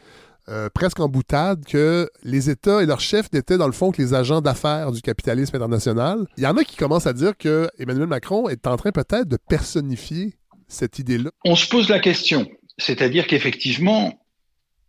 euh, 0.48 0.70
presque 0.72 1.00
en 1.00 1.08
boutade 1.08 1.64
que 1.66 2.08
les 2.22 2.48
États 2.48 2.82
et 2.82 2.86
leurs 2.86 3.00
chefs 3.00 3.30
n'étaient 3.32 3.58
dans 3.58 3.66
le 3.66 3.72
fond 3.72 3.90
que 3.90 4.00
les 4.00 4.14
agents 4.14 4.40
d'affaires 4.40 4.92
du 4.92 5.02
capitalisme 5.02 5.54
international. 5.56 6.26
Il 6.38 6.44
y 6.44 6.46
en 6.46 6.56
a 6.56 6.64
qui 6.64 6.76
commencent 6.76 7.06
à 7.06 7.12
dire 7.12 7.36
que 7.36 7.68
Emmanuel 7.78 8.06
Macron 8.06 8.48
est 8.48 8.66
en 8.66 8.76
train 8.76 8.92
peut-être 8.92 9.28
de 9.28 9.36
personnifier 9.36 10.38
cette 10.68 10.98
idée-là. 10.98 11.30
On 11.44 11.56
se 11.56 11.68
pose 11.68 11.90
la 11.90 11.98
question, 11.98 12.48
c'est-à-dire 12.78 13.26
qu'effectivement, 13.26 14.21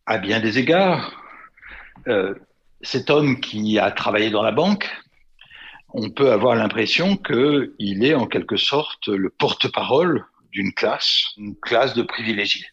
à 0.06 0.18
bien 0.18 0.40
des 0.40 0.60
égards, 0.60 1.22
euh, 2.08 2.34
cet 2.82 3.10
homme 3.10 3.40
qui 3.40 3.80
a 3.80 3.92
travaillé 3.92 4.30
dans 4.30 4.44
la 4.44 4.52
banque, 4.52 4.90
on 5.94 6.10
peut 6.10 6.32
avoir 6.32 6.56
l'impression 6.56 7.18
qu'il 7.18 8.04
est 8.04 8.16
en 8.16 8.26
quelque 8.26 8.58
sorte 8.58 9.08
le 9.08 9.30
porte-parole 9.30 10.26
d'une 10.52 10.74
classe, 10.74 11.26
une 11.38 11.56
classe 11.56 11.94
de 11.94 12.02
privilégiés. 12.02 12.66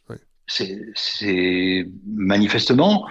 C'est 0.46 1.86
manifestement 2.06 3.08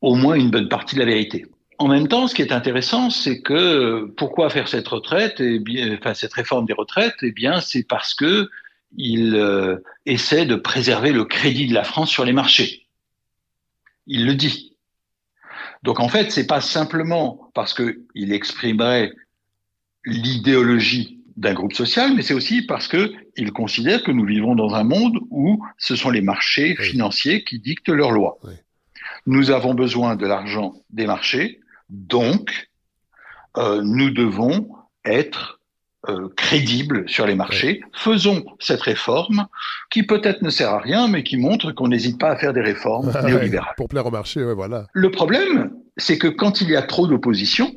au 0.00 0.14
moins 0.14 0.34
une 0.34 0.50
bonne 0.50 0.68
partie 0.68 0.94
de 0.94 1.00
la 1.00 1.06
vérité. 1.06 1.46
En 1.78 1.88
même 1.88 2.08
temps, 2.08 2.28
ce 2.28 2.34
qui 2.34 2.42
est 2.42 2.52
intéressant, 2.52 3.10
c'est 3.10 3.40
que 3.40 4.04
pourquoi 4.16 4.50
faire 4.50 4.68
cette 4.68 4.86
retraite, 4.86 5.40
et 5.40 5.54
eh 5.54 5.58
bien, 5.58 5.94
enfin 5.94 6.14
cette 6.14 6.34
réforme 6.34 6.66
des 6.66 6.74
retraites? 6.74 7.16
Eh 7.22 7.32
bien, 7.32 7.60
c'est 7.60 7.84
parce 7.84 8.14
que 8.14 8.50
il 8.96 9.34
euh, 9.34 9.76
essaie 10.04 10.46
de 10.46 10.56
préserver 10.56 11.12
le 11.12 11.24
crédit 11.24 11.66
de 11.66 11.74
la 11.74 11.84
France 11.84 12.10
sur 12.10 12.24
les 12.24 12.32
marchés. 12.32 12.79
Il 14.12 14.26
le 14.26 14.34
dit. 14.34 14.76
Donc 15.84 16.00
en 16.00 16.08
fait, 16.08 16.32
c'est 16.32 16.46
pas 16.46 16.60
simplement 16.60 17.48
parce 17.54 17.74
qu'il 17.74 18.32
exprimerait 18.32 19.12
l'idéologie 20.04 21.20
d'un 21.36 21.54
groupe 21.54 21.72
social, 21.72 22.14
mais 22.16 22.22
c'est 22.22 22.34
aussi 22.34 22.62
parce 22.62 22.88
qu'il 22.88 23.52
considère 23.52 24.02
que 24.02 24.10
nous 24.10 24.26
vivons 24.26 24.56
dans 24.56 24.74
un 24.74 24.82
monde 24.82 25.20
où 25.30 25.64
ce 25.78 25.94
sont 25.94 26.10
les 26.10 26.22
marchés 26.22 26.74
financiers 26.74 27.44
qui 27.44 27.60
dictent 27.60 27.88
leurs 27.88 28.10
lois. 28.10 28.38
Nous 29.26 29.52
avons 29.52 29.74
besoin 29.74 30.16
de 30.16 30.26
l'argent 30.26 30.74
des 30.90 31.06
marchés, 31.06 31.60
donc 31.88 32.68
euh, 33.56 33.80
nous 33.84 34.10
devons 34.10 34.74
être 35.04 35.59
euh, 36.08 36.28
crédibles 36.36 37.08
sur 37.08 37.26
les 37.26 37.34
marchés. 37.34 37.82
Faisons 37.92 38.44
cette 38.58 38.80
réforme 38.80 39.46
qui 39.90 40.02
peut-être 40.02 40.42
ne 40.42 40.50
sert 40.50 40.70
à 40.70 40.78
rien, 40.78 41.08
mais 41.08 41.22
qui 41.22 41.36
montre 41.36 41.72
qu'on 41.72 41.88
n'hésite 41.88 42.18
pas 42.18 42.30
à 42.30 42.36
faire 42.36 42.52
des 42.52 42.62
réformes 42.62 43.12
néolibérales. 43.24 43.74
Pour 43.76 43.88
plaire 43.88 44.06
au 44.06 44.10
marché, 44.10 44.42
voilà. 44.54 44.86
Le 44.92 45.10
problème, 45.10 45.72
c'est 45.96 46.18
que 46.18 46.28
quand 46.28 46.60
il 46.62 46.70
y 46.70 46.76
a 46.76 46.82
trop 46.82 47.06
d'opposition, 47.06 47.74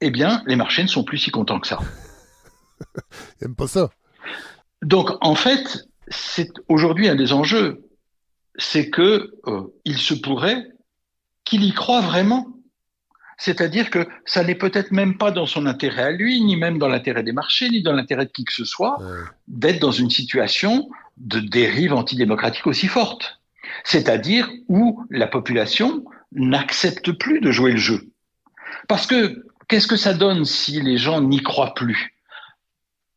eh 0.00 0.10
bien, 0.10 0.42
les 0.46 0.56
marchés 0.56 0.82
ne 0.82 0.88
sont 0.88 1.04
plus 1.04 1.18
si 1.18 1.30
contents 1.30 1.60
que 1.60 1.66
ça. 1.66 1.78
Il 3.40 3.48
n'aime 3.48 3.56
pas 3.56 3.66
ça. 3.66 3.90
Donc, 4.82 5.10
en 5.20 5.34
fait, 5.34 5.86
c'est 6.08 6.50
aujourd'hui 6.68 7.08
un 7.08 7.14
des 7.14 7.32
enjeux. 7.32 7.84
C'est 8.56 8.90
que 8.90 9.32
euh, 9.46 9.62
il 9.84 9.98
se 9.98 10.14
pourrait 10.14 10.66
qu'il 11.44 11.64
y 11.64 11.72
croit 11.72 12.00
vraiment. 12.00 12.46
C'est-à-dire 13.40 13.88
que 13.88 14.06
ça 14.26 14.44
n'est 14.44 14.54
peut-être 14.54 14.92
même 14.92 15.16
pas 15.16 15.30
dans 15.30 15.46
son 15.46 15.64
intérêt 15.64 16.02
à 16.02 16.10
lui, 16.10 16.42
ni 16.42 16.56
même 16.56 16.78
dans 16.78 16.88
l'intérêt 16.88 17.22
des 17.22 17.32
marchés, 17.32 17.70
ni 17.70 17.80
dans 17.82 17.94
l'intérêt 17.94 18.26
de 18.26 18.30
qui 18.30 18.44
que 18.44 18.52
ce 18.52 18.66
soit, 18.66 18.98
d'être 19.48 19.80
dans 19.80 19.92
une 19.92 20.10
situation 20.10 20.90
de 21.16 21.40
dérive 21.40 21.94
antidémocratique 21.94 22.66
aussi 22.66 22.86
forte. 22.86 23.40
C'est-à-dire 23.82 24.50
où 24.68 25.02
la 25.08 25.26
population 25.26 26.04
n'accepte 26.32 27.12
plus 27.12 27.40
de 27.40 27.50
jouer 27.50 27.72
le 27.72 27.78
jeu. 27.78 28.10
Parce 28.88 29.06
que 29.06 29.46
qu'est-ce 29.68 29.88
que 29.88 29.96
ça 29.96 30.12
donne 30.12 30.44
si 30.44 30.82
les 30.82 30.98
gens 30.98 31.22
n'y 31.22 31.42
croient 31.42 31.72
plus? 31.72 32.14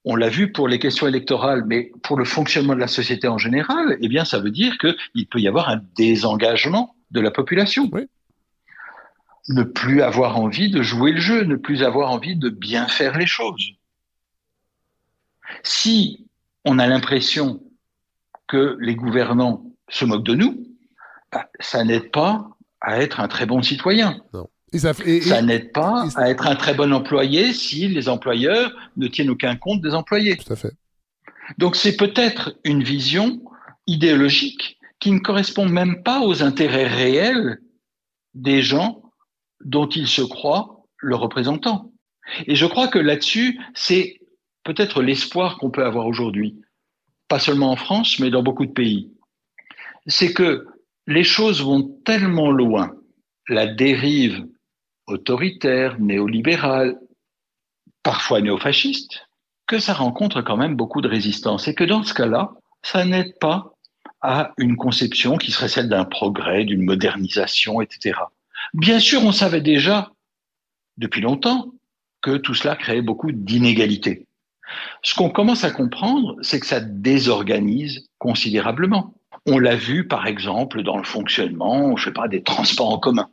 On 0.06 0.16
l'a 0.16 0.30
vu 0.30 0.54
pour 0.54 0.70
les 0.70 0.80
questions 0.80 1.06
électorales, 1.06 1.66
mais 1.68 1.92
pour 2.02 2.18
le 2.18 2.24
fonctionnement 2.24 2.76
de 2.76 2.80
la 2.80 2.88
société 2.88 3.28
en 3.28 3.38
général, 3.38 3.98
eh 4.00 4.08
bien, 4.08 4.24
ça 4.24 4.40
veut 4.40 4.52
dire 4.52 4.78
qu'il 4.78 5.28
peut 5.28 5.40
y 5.40 5.50
avoir 5.50 5.68
un 5.68 5.82
désengagement 5.98 6.96
de 7.12 7.20
la 7.20 7.30
population. 7.30 7.90
Ne 9.50 9.64
plus 9.64 10.02
avoir 10.02 10.38
envie 10.40 10.72
de 10.72 10.82
jouer 10.82 11.12
le 11.12 11.20
jeu, 11.20 11.44
ne 11.44 11.56
plus 11.56 11.84
avoir 11.84 12.12
envie 12.12 12.36
de 12.36 12.50
bien 12.50 12.88
faire 12.88 13.18
les 13.18 13.26
choses. 13.26 13.74
Si 15.64 16.28
on 16.66 16.80
a 16.80 16.88
l'impression 16.88 17.62
que 18.48 18.78
les 18.80 18.96
gouvernants 18.96 19.66
se 19.90 20.06
moquent 20.06 20.26
de 20.26 20.36
nous, 20.36 20.68
bah, 21.32 21.50
ça 21.60 21.84
n'aide 21.84 22.12
pas 22.12 22.48
à 22.80 23.02
être 23.02 23.20
un 23.20 23.28
très 23.28 23.46
bon 23.46 23.62
citoyen. 23.62 24.22
Non 24.34 24.48
ça, 24.80 25.42
n'aide 25.42 25.72
pas 25.72 26.08
à 26.16 26.30
être 26.30 26.48
un 26.48 26.56
très 26.56 26.74
bon 26.74 26.94
employé 26.94 27.54
si 27.54 27.88
les 27.88 28.10
employeurs 28.10 28.72
ne 28.98 29.08
tiennent 29.08 29.30
aucun 29.30 29.56
compte 29.56 29.82
des 29.82 29.94
employés. 29.94 30.38
Tout 30.38 30.54
à 30.54 30.56
fait. 30.56 30.74
Donc 31.58 31.76
c'est 31.76 31.96
peut-être 31.96 32.56
une 32.64 32.84
vision 32.84 33.42
idéologique 33.86 34.80
qui 35.00 35.12
ne 35.12 35.20
correspond 35.20 35.68
même 35.68 36.02
pas 36.04 36.22
aux 36.22 36.42
intérêts 36.42 36.88
réels 36.88 37.60
des 38.34 38.62
gens 38.62 39.03
dont 39.66 39.88
ils 39.88 40.08
se 40.08 40.22
croient 40.22 40.84
le 40.98 41.16
représentant. 41.16 41.92
Et 42.48 42.56
je 42.56 42.66
crois 42.66 42.88
que 42.88 43.00
là-dessus, 43.00 43.60
c'est 43.74 44.20
peut-être 44.64 45.02
l'espoir 45.02 45.58
qu'on 45.58 45.72
peut 45.72 45.86
avoir 45.86 46.08
aujourd'hui, 46.08 46.62
pas 47.28 47.40
seulement 47.40 47.72
en 47.72 47.76
France, 47.76 48.20
mais 48.20 48.30
dans 48.30 48.44
beaucoup 48.44 48.66
de 48.66 48.72
pays. 48.72 49.12
C'est 50.08 50.34
que 50.34 50.68
les 51.08 51.24
choses 51.24 51.62
vont 51.62 51.84
tellement 52.06 52.52
loin, 52.52 52.92
la 53.48 53.68
dérive 53.68 54.46
autoritaire, 55.08 56.00
néolibéral, 56.00 56.98
parfois 58.04 58.42
néofasciste, 58.42 59.28
que 59.68 59.80
ça 59.80 59.94
rencontre 59.94 60.42
quand 60.42 60.58
même 60.58 60.76
beaucoup 60.76 61.02
de 61.02 61.08
résistance 61.08 61.68
et 61.68 61.76
que 61.76 61.84
dans 61.84 62.04
ce 62.04 62.14
cas-là, 62.14 62.54
ça 62.82 63.06
n'aide 63.06 63.38
pas 63.40 63.74
à 64.22 64.54
une 64.58 64.78
conception 64.78 65.38
qui 65.38 65.52
serait 65.52 65.68
celle 65.68 65.90
d'un 65.90 66.06
progrès, 66.06 66.64
d'une 66.64 66.84
modernisation, 66.84 67.82
etc. 67.82 68.20
Bien 68.74 69.00
sûr, 69.00 69.24
on 69.24 69.32
savait 69.32 69.62
déjà 69.62 70.12
depuis 70.98 71.22
longtemps 71.22 71.74
que 72.22 72.38
tout 72.38 72.54
cela 72.54 72.76
créait 72.76 73.02
beaucoup 73.02 73.32
d'inégalités. 73.32 74.28
Ce 75.04 75.14
qu'on 75.14 75.30
commence 75.30 75.64
à 75.64 75.72
comprendre, 75.72 76.38
c'est 76.42 76.60
que 76.60 76.66
ça 76.66 76.80
désorganise 76.80 78.10
considérablement. 78.18 79.14
On 79.46 79.60
l'a 79.60 79.76
vu, 79.76 80.08
par 80.08 80.26
exemple, 80.26 80.84
dans 80.84 80.98
le 80.98 81.04
fonctionnement, 81.04 81.96
je 81.98 82.06
sais 82.06 82.14
pas, 82.14 82.28
des 82.28 82.44
transports 82.44 82.90
en 82.90 83.00
commun 83.00 83.30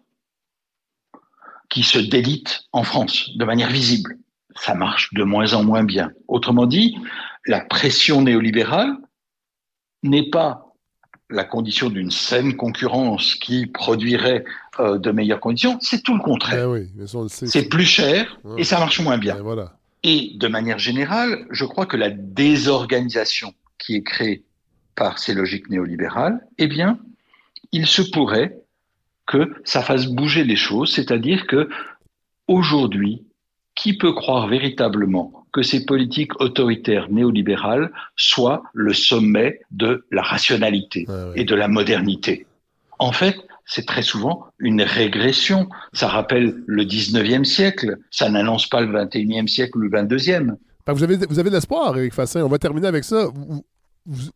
qui 1.70 1.84
se 1.84 1.98
délite 1.98 2.64
en 2.72 2.82
France 2.82 3.30
de 3.36 3.44
manière 3.44 3.70
visible. 3.70 4.18
Ça 4.56 4.74
marche 4.74 5.14
de 5.14 5.22
moins 5.22 5.54
en 5.54 5.62
moins 5.62 5.84
bien. 5.84 6.10
Autrement 6.26 6.66
dit, 6.66 6.98
la 7.46 7.60
pression 7.60 8.22
néolibérale 8.22 8.96
n'est 10.02 10.28
pas 10.28 10.74
la 11.30 11.44
condition 11.44 11.88
d'une 11.88 12.10
saine 12.10 12.56
concurrence 12.56 13.36
qui 13.36 13.66
produirait 13.66 14.44
euh, 14.80 14.98
de 14.98 15.10
meilleures 15.10 15.40
conditions, 15.40 15.78
c'est 15.80 16.02
tout 16.02 16.14
le 16.14 16.20
contraire. 16.20 16.68
Eh 16.76 17.06
c'est 17.28 17.68
plus 17.68 17.84
cher 17.84 18.40
et 18.58 18.64
ça 18.64 18.78
marche 18.78 19.00
moins 19.00 19.18
bien. 19.18 19.36
Et 20.02 20.32
de 20.36 20.48
manière 20.48 20.78
générale, 20.78 21.46
je 21.50 21.64
crois 21.64 21.86
que 21.86 21.96
la 21.96 22.10
désorganisation 22.10 23.52
qui 23.78 23.96
est 23.96 24.02
créée 24.02 24.44
par 24.94 25.18
ces 25.18 25.34
logiques 25.34 25.68
néolibérales, 25.70 26.40
eh 26.58 26.66
bien, 26.66 26.98
il 27.72 27.86
se 27.86 28.02
pourrait 28.02 28.56
que 29.26 29.52
ça 29.64 29.82
fasse 29.82 30.06
bouger 30.06 30.44
les 30.44 30.56
choses, 30.56 30.92
c'est-à-dire 30.92 31.46
que 31.46 31.68
aujourd'hui, 32.48 33.22
qui 33.74 33.96
peut 33.96 34.12
croire 34.12 34.48
véritablement 34.48 35.46
que 35.52 35.62
ces 35.62 35.84
politiques 35.84 36.40
autoritaires 36.40 37.10
néolibérales 37.10 37.90
soient 38.16 38.62
le 38.72 38.92
sommet 38.92 39.60
de 39.70 40.04
la 40.10 40.22
rationalité 40.22 41.06
et 41.34 41.44
de 41.44 41.54
la 41.54 41.68
modernité? 41.68 42.46
En 42.98 43.12
fait, 43.12 43.36
c'est 43.70 43.86
très 43.86 44.02
souvent 44.02 44.46
une 44.58 44.82
régression. 44.82 45.68
Ça 45.92 46.08
rappelle 46.08 46.62
le 46.66 46.84
19e 46.84 47.44
siècle, 47.44 47.98
ça 48.10 48.28
n'annonce 48.28 48.68
pas 48.68 48.80
le 48.80 48.92
21e 48.92 49.46
siècle 49.46 49.78
ou 49.78 49.80
le 49.80 49.90
22e. 49.90 50.56
Vous 50.88 51.04
avez, 51.04 51.16
vous 51.18 51.38
avez 51.38 51.50
de 51.50 51.54
l'espoir, 51.54 51.96
Eric 51.96 52.12
Fassin. 52.12 52.42
On 52.42 52.48
va 52.48 52.58
terminer 52.58 52.88
avec 52.88 53.04
ça. 53.04 53.28
vous, 53.32 53.62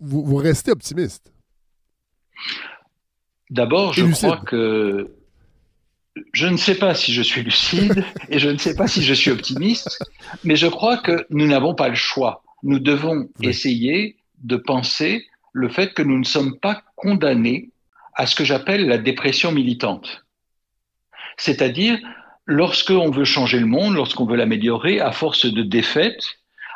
vous 0.00 0.36
restez 0.36 0.70
optimiste. 0.70 1.32
D'abord, 3.50 3.92
je 3.92 4.04
crois 4.06 4.36
que 4.36 5.10
je 6.32 6.46
ne 6.46 6.56
sais 6.56 6.76
pas 6.76 6.94
si 6.94 7.12
je 7.12 7.22
suis 7.22 7.42
lucide 7.42 8.04
et 8.28 8.38
je 8.38 8.48
ne 8.48 8.58
sais 8.58 8.76
pas 8.76 8.86
si 8.86 9.02
je 9.02 9.14
suis 9.14 9.32
optimiste, 9.32 9.98
mais 10.44 10.54
je 10.54 10.68
crois 10.68 10.98
que 10.98 11.26
nous 11.30 11.48
n'avons 11.48 11.74
pas 11.74 11.88
le 11.88 11.96
choix. 11.96 12.44
Nous 12.62 12.78
devons 12.78 13.28
essayer 13.42 14.16
de 14.44 14.56
penser 14.56 15.26
le 15.52 15.68
fait 15.68 15.92
que 15.92 16.02
nous 16.02 16.18
ne 16.18 16.24
sommes 16.24 16.56
pas 16.60 16.82
condamnés 16.94 17.70
à 18.14 18.26
ce 18.26 18.34
que 18.34 18.44
j'appelle 18.44 18.86
la 18.86 18.98
dépression 18.98 19.52
militante. 19.52 20.24
C'est-à-dire, 21.36 21.98
lorsqu'on 22.46 23.10
veut 23.10 23.24
changer 23.24 23.58
le 23.58 23.66
monde, 23.66 23.94
lorsqu'on 23.94 24.24
veut 24.24 24.36
l'améliorer, 24.36 25.00
à 25.00 25.12
force 25.12 25.46
de 25.46 25.62
défaites, 25.62 26.24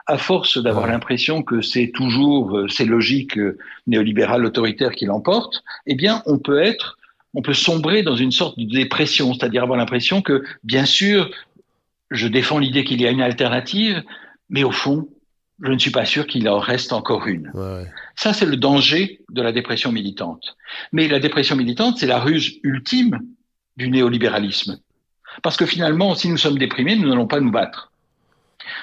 à 0.06 0.18
force 0.18 0.58
d'avoir 0.58 0.86
l'impression 0.86 1.42
que 1.42 1.60
c'est 1.60 1.90
toujours 1.94 2.56
euh, 2.56 2.68
ces 2.68 2.86
logiques 2.86 3.36
euh, 3.36 3.58
néolibérales 3.86 4.44
autoritaires 4.44 4.92
qui 4.92 5.04
l'emportent, 5.04 5.62
eh 5.86 5.94
bien, 5.94 6.22
on 6.24 6.38
peut 6.38 6.62
être, 6.62 6.98
on 7.34 7.42
peut 7.42 7.54
sombrer 7.54 8.02
dans 8.02 8.16
une 8.16 8.32
sorte 8.32 8.58
de 8.58 8.64
dépression, 8.64 9.34
c'est-à-dire 9.34 9.62
avoir 9.62 9.78
l'impression 9.78 10.22
que, 10.22 10.42
bien 10.64 10.86
sûr, 10.86 11.30
je 12.10 12.26
défends 12.26 12.58
l'idée 12.58 12.84
qu'il 12.84 13.02
y 13.02 13.06
a 13.06 13.10
une 13.10 13.20
alternative, 13.20 14.02
mais 14.48 14.64
au 14.64 14.70
fond, 14.70 15.08
je 15.62 15.72
ne 15.72 15.78
suis 15.78 15.90
pas 15.90 16.04
sûr 16.04 16.26
qu'il 16.26 16.48
en 16.48 16.58
reste 16.58 16.92
encore 16.92 17.26
une. 17.26 17.50
Ça, 18.16 18.32
c'est 18.32 18.46
le 18.46 18.56
danger 18.56 19.20
de 19.30 19.42
la 19.42 19.52
dépression 19.52 19.92
militante. 19.92 20.56
Mais 20.92 21.08
la 21.08 21.18
dépression 21.18 21.56
militante, 21.56 21.98
c'est 21.98 22.06
la 22.06 22.20
ruse 22.20 22.58
ultime 22.62 23.18
du 23.76 23.90
néolibéralisme. 23.90 24.78
Parce 25.42 25.56
que 25.56 25.66
finalement, 25.66 26.14
si 26.14 26.28
nous 26.28 26.36
sommes 26.36 26.58
déprimés, 26.58 26.96
nous 26.96 27.08
n'allons 27.08 27.26
pas 27.26 27.40
nous 27.40 27.50
battre. 27.50 27.92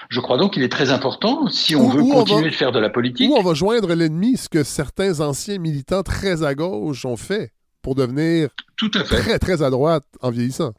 Je 0.10 0.20
crois 0.20 0.38
donc 0.38 0.54
qu'il 0.54 0.64
est 0.64 0.72
très 0.72 0.92
important, 0.92 1.48
si 1.48 1.76
on 1.76 1.90
veut 1.90 2.02
continuer 2.02 2.50
de 2.50 2.56
faire 2.56 2.72
de 2.72 2.80
la 2.80 2.90
politique. 2.90 3.30
Où 3.30 3.36
on 3.36 3.44
va 3.44 3.54
joindre 3.54 3.94
l'ennemi, 3.94 4.38
ce 4.38 4.50
que 4.50 4.64
certains 4.64 5.20
anciens 5.20 5.60
militants 5.60 6.04
très 6.04 6.44
à 6.44 6.56
gauche 6.56 7.06
ont 7.06 7.18
fait 7.18 7.52
pour 7.82 7.96
devenir 7.96 8.50
Tout 8.78 8.92
à 8.96 9.04
fait. 9.04 9.18
très, 9.18 9.40
très 9.40 9.62
à 9.62 9.70
droite 9.70 10.06
en 10.22 10.32
vieillissant. 10.32 10.74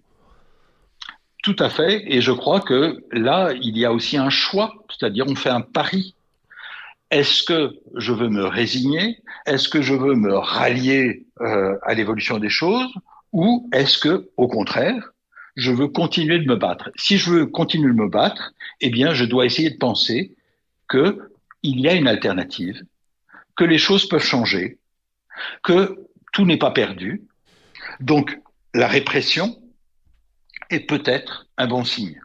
Tout 1.46 1.54
à 1.60 1.70
fait. 1.70 2.02
Et 2.12 2.22
je 2.22 2.32
crois 2.32 2.58
que 2.58 3.04
là, 3.12 3.52
il 3.62 3.78
y 3.78 3.84
a 3.84 3.92
aussi 3.92 4.16
un 4.16 4.30
choix, 4.30 4.84
c'est-à-dire 4.90 5.26
on 5.28 5.36
fait 5.36 5.48
un 5.48 5.60
pari. 5.60 6.16
Est-ce 7.12 7.44
que 7.44 7.76
je 7.94 8.12
veux 8.12 8.28
me 8.28 8.46
résigner? 8.46 9.22
Est-ce 9.46 9.68
que 9.68 9.80
je 9.80 9.94
veux 9.94 10.16
me 10.16 10.36
rallier 10.36 11.24
euh, 11.40 11.78
à 11.84 11.94
l'évolution 11.94 12.38
des 12.38 12.48
choses? 12.48 12.92
Ou 13.30 13.70
est-ce 13.72 13.96
que, 13.96 14.28
au 14.36 14.48
contraire, 14.48 15.12
je 15.54 15.70
veux 15.70 15.86
continuer 15.86 16.40
de 16.40 16.48
me 16.48 16.56
battre? 16.56 16.90
Si 16.96 17.16
je 17.16 17.30
veux 17.30 17.46
continuer 17.46 17.92
de 17.92 17.96
me 17.96 18.08
battre, 18.08 18.52
eh 18.80 18.90
bien, 18.90 19.14
je 19.14 19.24
dois 19.24 19.46
essayer 19.46 19.70
de 19.70 19.78
penser 19.78 20.34
que 20.88 21.30
il 21.62 21.78
y 21.78 21.86
a 21.86 21.94
une 21.94 22.08
alternative, 22.08 22.82
que 23.54 23.62
les 23.62 23.78
choses 23.78 24.08
peuvent 24.08 24.24
changer, 24.24 24.78
que 25.62 25.96
tout 26.32 26.44
n'est 26.44 26.58
pas 26.58 26.72
perdu. 26.72 27.22
Donc, 28.00 28.36
la 28.74 28.88
répression, 28.88 29.56
est 30.70 30.80
peut-être 30.80 31.46
un 31.56 31.66
bon 31.66 31.84
signe. 31.84 32.20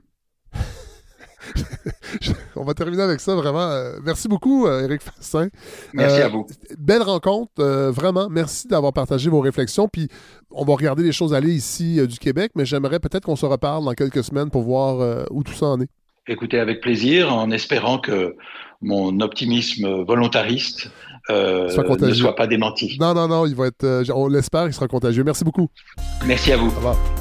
On 2.56 2.64
va 2.64 2.74
terminer 2.74 3.04
avec 3.04 3.20
ça, 3.20 3.36
vraiment. 3.36 3.70
Euh, 3.70 3.98
merci 4.04 4.28
beaucoup, 4.28 4.68
Eric 4.68 5.02
euh, 5.02 5.12
Fassin. 5.18 5.48
Merci 5.94 6.22
à 6.22 6.28
vous. 6.28 6.46
Belle 6.78 7.02
rencontre, 7.02 7.52
euh, 7.60 7.92
vraiment. 7.92 8.28
Merci 8.30 8.68
d'avoir 8.68 8.94
partagé 8.94 9.30
vos 9.30 9.40
réflexions. 9.40 9.88
Puis, 9.88 10.08
on 10.52 10.66
va 10.66 10.74
regarder 10.76 11.04
les 11.04 11.12
choses 11.12 11.34
aller 11.34 11.54
ici 11.54 12.06
du 12.08 12.20
Québec, 12.20 12.52
mais 12.56 12.66
j'aimerais 12.66 13.00
peut-être 13.00 13.26
qu'on 13.26 13.36
se 13.36 13.46
reparle 13.46 13.86
dans 13.86 13.94
quelques 13.94 14.24
semaines 14.24 14.50
pour 14.50 14.64
voir 14.64 15.26
où 15.32 15.44
tout 15.44 15.54
ça 15.54 15.68
en 15.68 15.82
est. 15.82 15.88
Écoutez, 16.28 16.60
avec 16.60 16.82
plaisir, 16.82 17.34
en 17.34 17.50
espérant 17.52 17.98
que 17.98 18.36
mon 18.82 19.20
optimisme 19.22 20.04
volontariste 20.04 20.92
ne 21.30 21.68
soit 22.14 22.36
pas 22.36 22.48
démenti. 22.48 22.98
Non, 23.00 23.14
non, 23.14 23.28
non, 23.28 23.46
il 23.46 23.56
va 23.56 23.68
être, 23.68 24.04
on 24.14 24.28
l'espère, 24.28 24.68
il 24.68 24.74
sera 24.74 24.88
contagieux. 24.88 25.24
Merci 25.24 25.44
beaucoup. 25.44 25.70
Merci 26.26 26.52
à 26.52 26.58
vous. 26.58 26.68
Au 26.68 26.76
revoir. 26.76 27.21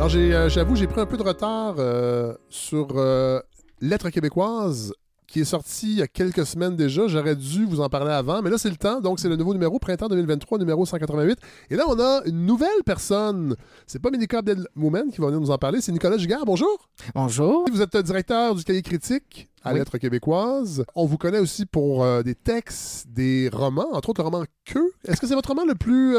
Alors, 0.00 0.12
euh, 0.16 0.48
j'avoue, 0.48 0.76
j'ai 0.76 0.86
pris 0.86 0.98
un 0.98 1.04
peu 1.04 1.18
de 1.18 1.22
retard 1.22 1.74
euh, 1.76 2.34
sur 2.48 2.88
euh, 2.96 3.38
Lettres 3.82 4.08
québécoises 4.08 4.94
qui 5.26 5.40
est 5.40 5.44
sorti 5.44 5.90
il 5.90 5.98
y 5.98 6.02
a 6.02 6.06
quelques 6.06 6.46
semaines 6.46 6.74
déjà. 6.74 7.06
J'aurais 7.06 7.36
dû 7.36 7.66
vous 7.66 7.80
en 7.82 7.90
parler 7.90 8.10
avant, 8.10 8.40
mais 8.40 8.48
là, 8.48 8.56
c'est 8.56 8.70
le 8.70 8.76
temps. 8.76 9.02
Donc, 9.02 9.20
c'est 9.20 9.28
le 9.28 9.36
nouveau 9.36 9.52
numéro, 9.52 9.78
printemps 9.78 10.08
2023, 10.08 10.56
numéro 10.56 10.86
188. 10.86 11.38
Et 11.68 11.76
là, 11.76 11.84
on 11.86 12.00
a 12.00 12.22
une 12.24 12.46
nouvelle 12.46 12.82
personne. 12.86 13.56
C'est 13.86 13.98
pas 13.98 14.10
Médica 14.10 14.38
Abdelmoumen 14.38 15.10
qui 15.12 15.20
va 15.20 15.26
venir 15.26 15.38
nous 15.38 15.50
en 15.50 15.58
parler, 15.58 15.82
c'est 15.82 15.92
Nicolas 15.92 16.16
Gigard. 16.16 16.46
Bonjour. 16.46 16.88
Bonjour. 17.14 17.66
Vous 17.70 17.82
êtes 17.82 17.94
directeur 17.98 18.54
du 18.54 18.64
cahier 18.64 18.80
critique 18.80 19.50
à 19.62 19.74
Lettres 19.74 19.98
québécoises. 19.98 20.82
On 20.94 21.04
vous 21.04 21.18
connaît 21.18 21.40
aussi 21.40 21.66
pour 21.66 22.06
des 22.22 22.34
textes, 22.34 23.06
des 23.08 23.50
romans, 23.52 23.92
entre 23.92 24.08
autres 24.08 24.22
le 24.22 24.30
roman 24.30 24.44
Que. 24.64 24.78
Est-ce 25.06 25.20
que 25.20 25.26
c'est 25.26 25.34
votre 25.34 25.50
roman 25.50 25.66
le 25.66 25.74
plus. 25.74 26.14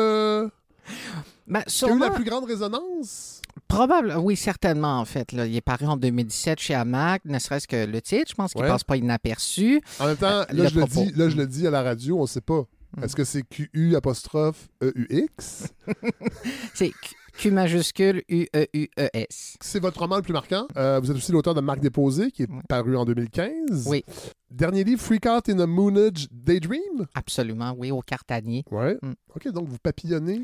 Ben, 1.47 1.63
qui 1.63 1.83
a 1.83 1.89
eu 1.89 1.99
la 1.99 2.11
plus 2.11 2.23
grande 2.23 2.45
résonance? 2.45 3.40
Probable, 3.71 4.15
oui, 4.17 4.35
certainement, 4.35 4.99
en 4.99 5.05
fait. 5.05 5.31
Là. 5.31 5.45
Il 5.47 5.55
est 5.55 5.61
paru 5.61 5.85
en 5.85 5.95
2017 5.95 6.59
chez 6.59 6.73
Hamac, 6.73 7.23
ne 7.23 7.39
serait-ce 7.39 7.67
que 7.67 7.85
le 7.85 8.01
titre, 8.01 8.29
je 8.29 8.35
pense 8.35 8.53
qu'il 8.53 8.61
ne 8.61 8.67
passe 8.67 8.83
pas 8.83 8.97
inaperçu. 8.97 9.81
En 9.99 10.07
même 10.07 10.17
temps, 10.17 10.41
euh, 10.41 10.45
là, 10.51 10.67
je 10.67 10.77
le 10.77 10.85
dis, 10.85 11.11
là, 11.15 11.29
je 11.29 11.37
le 11.37 11.47
dis 11.47 11.65
à 11.65 11.71
la 11.71 11.81
radio, 11.81 12.17
on 12.17 12.23
ne 12.23 12.27
sait 12.27 12.41
pas. 12.41 12.65
Hmm. 12.97 13.03
Est-ce 13.03 13.15
que 13.15 13.23
c'est 13.23 13.43
QU 13.43 13.95
apostrophe 13.95 14.67
EUX? 14.81 15.69
c'est 16.73 16.91
Q 17.37 17.51
majuscule 17.51 18.23
U-E-U-E-S. 18.27 19.55
C'est 19.61 19.79
votre 19.79 19.99
roman 19.99 20.17
le 20.17 20.21
plus 20.21 20.33
marquant. 20.33 20.67
Euh, 20.75 20.99
vous 20.99 21.09
êtes 21.09 21.15
aussi 21.15 21.31
l'auteur 21.31 21.53
de 21.53 21.61
Marque 21.61 21.79
Déposé, 21.79 22.29
qui 22.29 22.43
est 22.43 22.49
paru 22.67 22.97
en 22.97 23.05
2015. 23.05 23.87
Oui. 23.87 24.03
Dernier 24.49 24.83
livre, 24.83 25.01
Freak 25.01 25.25
Out 25.25 25.47
in 25.47 25.59
a 25.59 25.65
Moonage 25.65 26.27
Daydream? 26.29 27.07
Absolument, 27.15 27.73
oui, 27.77 27.89
au 27.91 28.01
Cartanier. 28.01 28.65
Oui. 28.69 28.95
Hmm. 29.01 29.13
OK, 29.33 29.47
donc 29.53 29.69
vous 29.69 29.77
papillonnez 29.81 30.43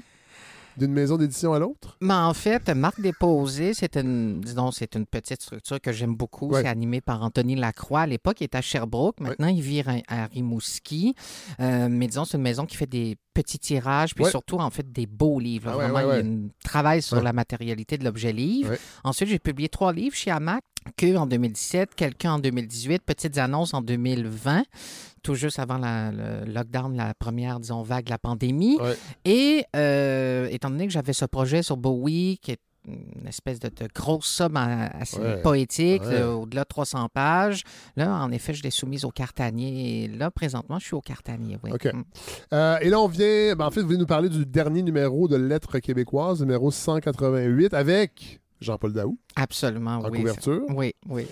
d'une 0.77 0.93
maison 0.93 1.17
d'édition 1.17 1.53
à 1.53 1.59
l'autre? 1.59 1.97
Mais 2.01 2.13
en 2.13 2.33
fait, 2.33 2.69
Marc 2.69 3.01
Déposé, 3.01 3.73
c'est 3.73 3.97
une, 3.97 4.39
disons, 4.39 4.71
c'est 4.71 4.95
une 4.95 5.05
petite 5.05 5.41
structure 5.41 5.81
que 5.81 5.91
j'aime 5.91 6.15
beaucoup. 6.15 6.51
C'est 6.53 6.67
animé 6.67 7.01
par 7.01 7.23
Anthony 7.23 7.55
Lacroix. 7.55 8.01
À 8.01 8.07
l'époque, 8.07 8.41
il 8.41 8.45
était 8.45 8.57
à 8.57 8.61
Sherbrooke. 8.61 9.19
Maintenant, 9.19 9.47
il 9.47 9.61
vit 9.61 9.83
à, 10.07 10.25
Rimouski. 10.27 11.15
Euh, 11.59 11.87
mais 11.89 12.07
disons, 12.07 12.25
c'est 12.25 12.37
une 12.37 12.43
maison 12.43 12.65
qui 12.65 12.77
fait 12.77 12.85
des 12.85 13.17
petits 13.33 13.59
tirages, 13.59 14.15
puis 14.15 14.25
surtout, 14.25 14.57
en 14.57 14.69
fait, 14.69 14.91
des 14.91 15.05
beaux 15.05 15.39
livres. 15.39 15.71
Ah 15.71 15.87
Vraiment, 15.87 16.13
il 16.13 16.49
travaille 16.63 17.01
sur 17.01 17.21
la 17.21 17.33
matérialité 17.33 17.97
de 17.97 18.03
l'objet 18.03 18.31
livre. 18.31 18.73
Ensuite, 19.03 19.29
j'ai 19.29 19.39
publié 19.39 19.69
trois 19.69 19.93
livres 19.93 20.15
chez 20.15 20.31
Amac 20.31 20.63
que 20.95 21.15
en 21.17 21.25
2017, 21.25 21.95
quelqu'un 21.95 22.33
en 22.33 22.39
2018, 22.39 23.03
petites 23.03 23.37
annonces 23.37 23.73
en 23.73 23.81
2020 23.81 24.63
tout 25.27 25.35
juste 25.35 25.59
avant 25.59 25.77
le 25.77 26.45
lockdown, 26.49 26.95
la 26.95 27.13
première, 27.13 27.59
disons, 27.59 27.83
vague 27.83 28.05
de 28.05 28.11
la 28.11 28.17
pandémie. 28.17 28.77
Et 29.25 29.65
euh, 29.75 30.47
étant 30.49 30.69
donné 30.69 30.87
que 30.87 30.93
j'avais 30.93 31.11
ce 31.11 31.25
projet 31.25 31.63
sur 31.63 31.75
Bowie, 31.75 32.39
qui 32.41 32.51
est 32.51 32.61
une 32.87 33.27
espèce 33.27 33.59
de, 33.59 33.69
grosse 33.93 34.27
somme 34.27 34.55
assez 34.55 35.19
poétique, 35.43 36.03
au-delà 36.03 36.61
de 36.61 36.67
300 36.69 37.09
pages. 37.13 37.63
Là, 37.97 38.23
en 38.23 38.31
effet, 38.31 38.53
je 38.53 38.63
l'ai 38.63 38.69
soumise 38.69 39.03
au 39.03 39.09
cartanier. 39.09 40.05
Et 40.05 40.07
là, 40.07 40.31
présentement, 40.31 40.79
je 40.79 40.85
suis 40.85 40.95
au 40.95 41.01
cartanier. 41.01 41.57
Oui. 41.61 41.71
OK. 41.73 41.83
Mm. 41.93 42.03
Euh, 42.53 42.77
et 42.79 42.89
là, 42.89 43.01
on 43.01 43.09
vient. 43.09 43.53
Ben, 43.57 43.65
en 43.65 43.71
fait, 43.71 43.81
vous 43.81 43.89
venez 43.89 43.99
nous 43.99 44.05
parler 44.05 44.29
du 44.29 44.45
dernier 44.45 44.81
numéro 44.81 45.27
de 45.27 45.35
Lettres 45.35 45.79
québécoises, 45.79 46.39
numéro 46.39 46.71
188, 46.71 47.73
avec 47.73 48.39
Jean-Paul 48.61 48.93
Daou. 48.93 49.17
Absolument, 49.35 49.97
en 49.97 50.09
couverture. 50.09 50.63
Oui, 50.69 50.93
oui. 51.09 51.27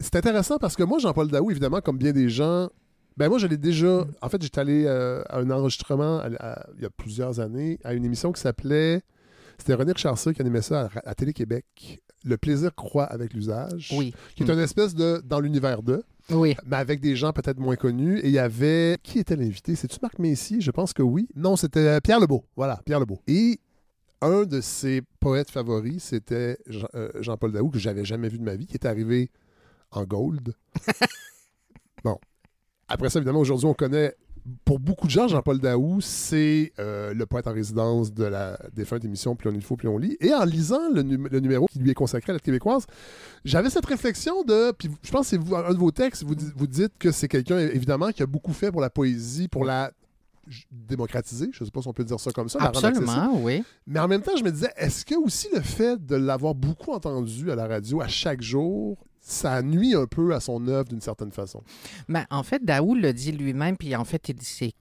C'est 0.00 0.16
intéressant 0.16 0.56
parce 0.56 0.76
que 0.76 0.82
moi, 0.82 0.98
Jean-Paul 0.98 1.28
Daou, 1.28 1.50
évidemment, 1.50 1.82
comme 1.82 1.98
bien 1.98 2.12
des 2.12 2.30
gens, 2.30 2.70
ben 3.16 3.28
moi, 3.28 3.38
j'allais 3.38 3.56
déjà. 3.56 4.06
En 4.22 4.28
fait, 4.28 4.42
j'étais 4.42 4.60
allé 4.60 4.84
euh, 4.86 5.22
à 5.28 5.38
un 5.38 5.50
enregistrement 5.50 6.22
il 6.24 6.82
y 6.82 6.86
a 6.86 6.90
plusieurs 6.90 7.40
années 7.40 7.78
à 7.84 7.94
une 7.94 8.04
émission 8.04 8.32
qui 8.32 8.40
s'appelait. 8.40 9.02
C'était 9.58 9.74
René 9.74 9.92
Richardson 9.92 10.32
qui 10.32 10.40
animait 10.40 10.62
ça 10.62 10.88
à, 11.04 11.14
Télé-Québec. 11.14 12.02
Le 12.24 12.36
plaisir 12.36 12.74
croît 12.74 13.04
avec 13.04 13.32
l'usage. 13.34 13.92
Oui. 13.96 14.12
Qui 14.34 14.42
est 14.42 14.50
une 14.50 14.58
espèce 14.58 14.94
de. 14.94 15.22
dans 15.24 15.38
l'univers 15.38 15.82
de. 15.82 16.02
Oui. 16.30 16.56
Mais 16.66 16.76
avec 16.76 17.00
des 17.00 17.14
gens 17.14 17.32
peut-être 17.32 17.58
moins 17.58 17.76
connus. 17.76 18.18
Et 18.20 18.28
il 18.28 18.32
y 18.32 18.38
avait. 18.38 18.98
Qui 19.02 19.20
était 19.20 19.36
l'invité? 19.36 19.76
C'est-tu 19.76 19.98
Marc 20.02 20.18
Messier? 20.18 20.60
Je 20.60 20.70
pense 20.70 20.92
que 20.92 21.02
oui. 21.02 21.28
Non, 21.36 21.54
c'était 21.54 22.00
Pierre 22.00 22.18
Lebeau. 22.18 22.44
Voilà, 22.56 22.80
Pierre 22.84 22.98
Lebeau. 22.98 23.20
Et 23.28 23.60
un 24.24 24.44
de 24.44 24.60
ses 24.60 25.02
poètes 25.20 25.50
favoris, 25.50 26.02
c'était 26.02 26.58
euh, 26.94 27.10
Jean-Paul 27.20 27.52
Daou, 27.52 27.68
que 27.68 27.78
j'avais 27.78 28.04
jamais 28.04 28.28
vu 28.28 28.38
de 28.38 28.42
ma 28.42 28.56
vie, 28.56 28.66
qui 28.66 28.74
est 28.74 28.86
arrivé 28.86 29.30
en 29.90 30.04
gold. 30.04 30.54
bon, 32.04 32.18
après 32.94 33.10
ça, 33.10 33.18
évidemment, 33.18 33.40
aujourd'hui, 33.40 33.66
on 33.66 33.74
connaît 33.74 34.14
pour 34.64 34.78
beaucoup 34.78 35.06
de 35.06 35.10
gens, 35.10 35.26
Jean-Paul 35.26 35.58
Daou, 35.58 36.00
c'est 36.02 36.72
euh, 36.78 37.14
le 37.14 37.24
poète 37.24 37.46
en 37.46 37.52
résidence 37.52 38.12
de 38.12 38.24
la 38.24 38.58
défunte 38.74 39.04
émission 39.04 39.36
Plus 39.36 39.48
on 39.48 39.54
il 39.54 39.62
faut, 39.62 39.76
plus 39.76 39.88
on 39.88 39.96
lit. 39.96 40.16
Et 40.20 40.34
en 40.34 40.44
lisant 40.44 40.90
le, 40.92 41.02
numéro 41.02 41.66
qui 41.66 41.78
lui 41.78 41.90
est 41.90 41.94
consacré 41.94 42.30
à 42.30 42.34
la 42.34 42.40
québécoise, 42.40 42.86
j'avais 43.44 43.70
cette 43.70 43.86
réflexion 43.86 44.42
de. 44.44 44.72
Puis 44.72 44.90
je 45.02 45.10
pense 45.10 45.30
que 45.30 45.36
c'est 45.36 45.54
un 45.54 45.72
de 45.72 45.78
vos 45.78 45.90
textes, 45.90 46.24
vous, 46.24 46.34
vous 46.56 46.66
dites 46.66 46.92
que 46.98 47.10
c'est 47.10 47.28
quelqu'un, 47.28 47.58
évidemment, 47.58 48.10
qui 48.10 48.22
a 48.22 48.26
beaucoup 48.26 48.52
fait 48.52 48.70
pour 48.70 48.82
la 48.82 48.90
poésie, 48.90 49.48
pour 49.48 49.64
la 49.64 49.92
démocratiser, 50.70 51.48
je 51.52 51.62
ne 51.62 51.64
sais 51.64 51.70
pas 51.70 51.80
si 51.80 51.88
on 51.88 51.94
peut 51.94 52.04
dire 52.04 52.20
ça 52.20 52.30
comme 52.30 52.50
ça. 52.50 52.58
Absolument, 52.60 53.40
oui. 53.40 53.64
Mais 53.86 53.98
en 53.98 54.08
même 54.08 54.20
temps, 54.20 54.36
je 54.36 54.44
me 54.44 54.50
disais, 54.50 54.70
est-ce 54.76 55.04
que 55.04 55.14
aussi 55.14 55.48
le 55.54 55.60
fait 55.60 56.04
de 56.04 56.16
l'avoir 56.16 56.54
beaucoup 56.54 56.92
entendu 56.92 57.50
à 57.50 57.54
la 57.54 57.66
radio 57.66 58.02
à 58.02 58.08
chaque 58.08 58.42
jour, 58.42 58.98
ça 59.24 59.62
nuit 59.62 59.94
un 59.94 60.06
peu 60.06 60.34
à 60.34 60.40
son 60.40 60.68
œuvre 60.68 60.88
d'une 60.88 61.00
certaine 61.00 61.32
façon. 61.32 61.62
Mais 62.08 62.26
en 62.30 62.42
fait, 62.42 62.62
Daoul 62.62 63.00
le 63.00 63.12
dit 63.12 63.32
lui-même, 63.32 63.76
puis 63.76 63.96
en 63.96 64.04
fait, 64.04 64.28
il 64.28 64.40
s'est 64.42 64.74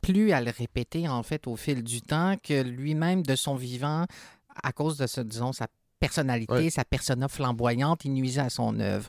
plus 0.00 0.32
à 0.32 0.40
le 0.40 0.50
répéter 0.50 1.08
en 1.08 1.22
fait 1.22 1.46
au 1.46 1.56
fil 1.56 1.82
du 1.82 2.02
temps 2.02 2.34
que 2.42 2.62
lui-même 2.62 3.22
de 3.22 3.36
son 3.36 3.54
vivant, 3.54 4.04
à 4.62 4.72
cause 4.72 4.98
de 4.98 5.06
ce, 5.06 5.20
disons, 5.20 5.52
sa 5.52 5.68
personnalité, 6.00 6.70
sa 6.70 6.84
persona 6.84 7.28
flamboyante, 7.28 8.04
il 8.04 8.12
nuisait 8.12 8.42
à 8.42 8.50
son 8.50 8.78
œuvre. 8.80 9.08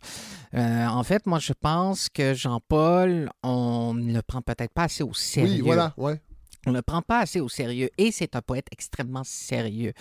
Euh, 0.54 0.86
en 0.86 1.04
fait, 1.04 1.26
moi, 1.26 1.40
je 1.40 1.54
pense 1.54 2.08
que 2.08 2.34
Jean-Paul, 2.34 3.30
on 3.44 3.94
ne 3.96 4.14
le 4.14 4.22
prend 4.22 4.42
peut-être 4.42 4.72
pas 4.72 4.84
assez 4.84 5.04
au 5.04 5.14
sérieux. 5.14 5.56
Oui, 5.56 5.62
voilà, 5.62 5.94
ouais 5.98 6.22
on 6.66 6.72
ne 6.72 6.78
le 6.78 6.82
prend 6.82 7.02
pas 7.02 7.20
assez 7.20 7.40
au 7.40 7.50
sérieux 7.50 7.90
et 7.98 8.12
c'est 8.12 8.36
un 8.36 8.42
poète 8.42 8.68
extrêmement 8.72 9.24
sérieux. 9.24 9.94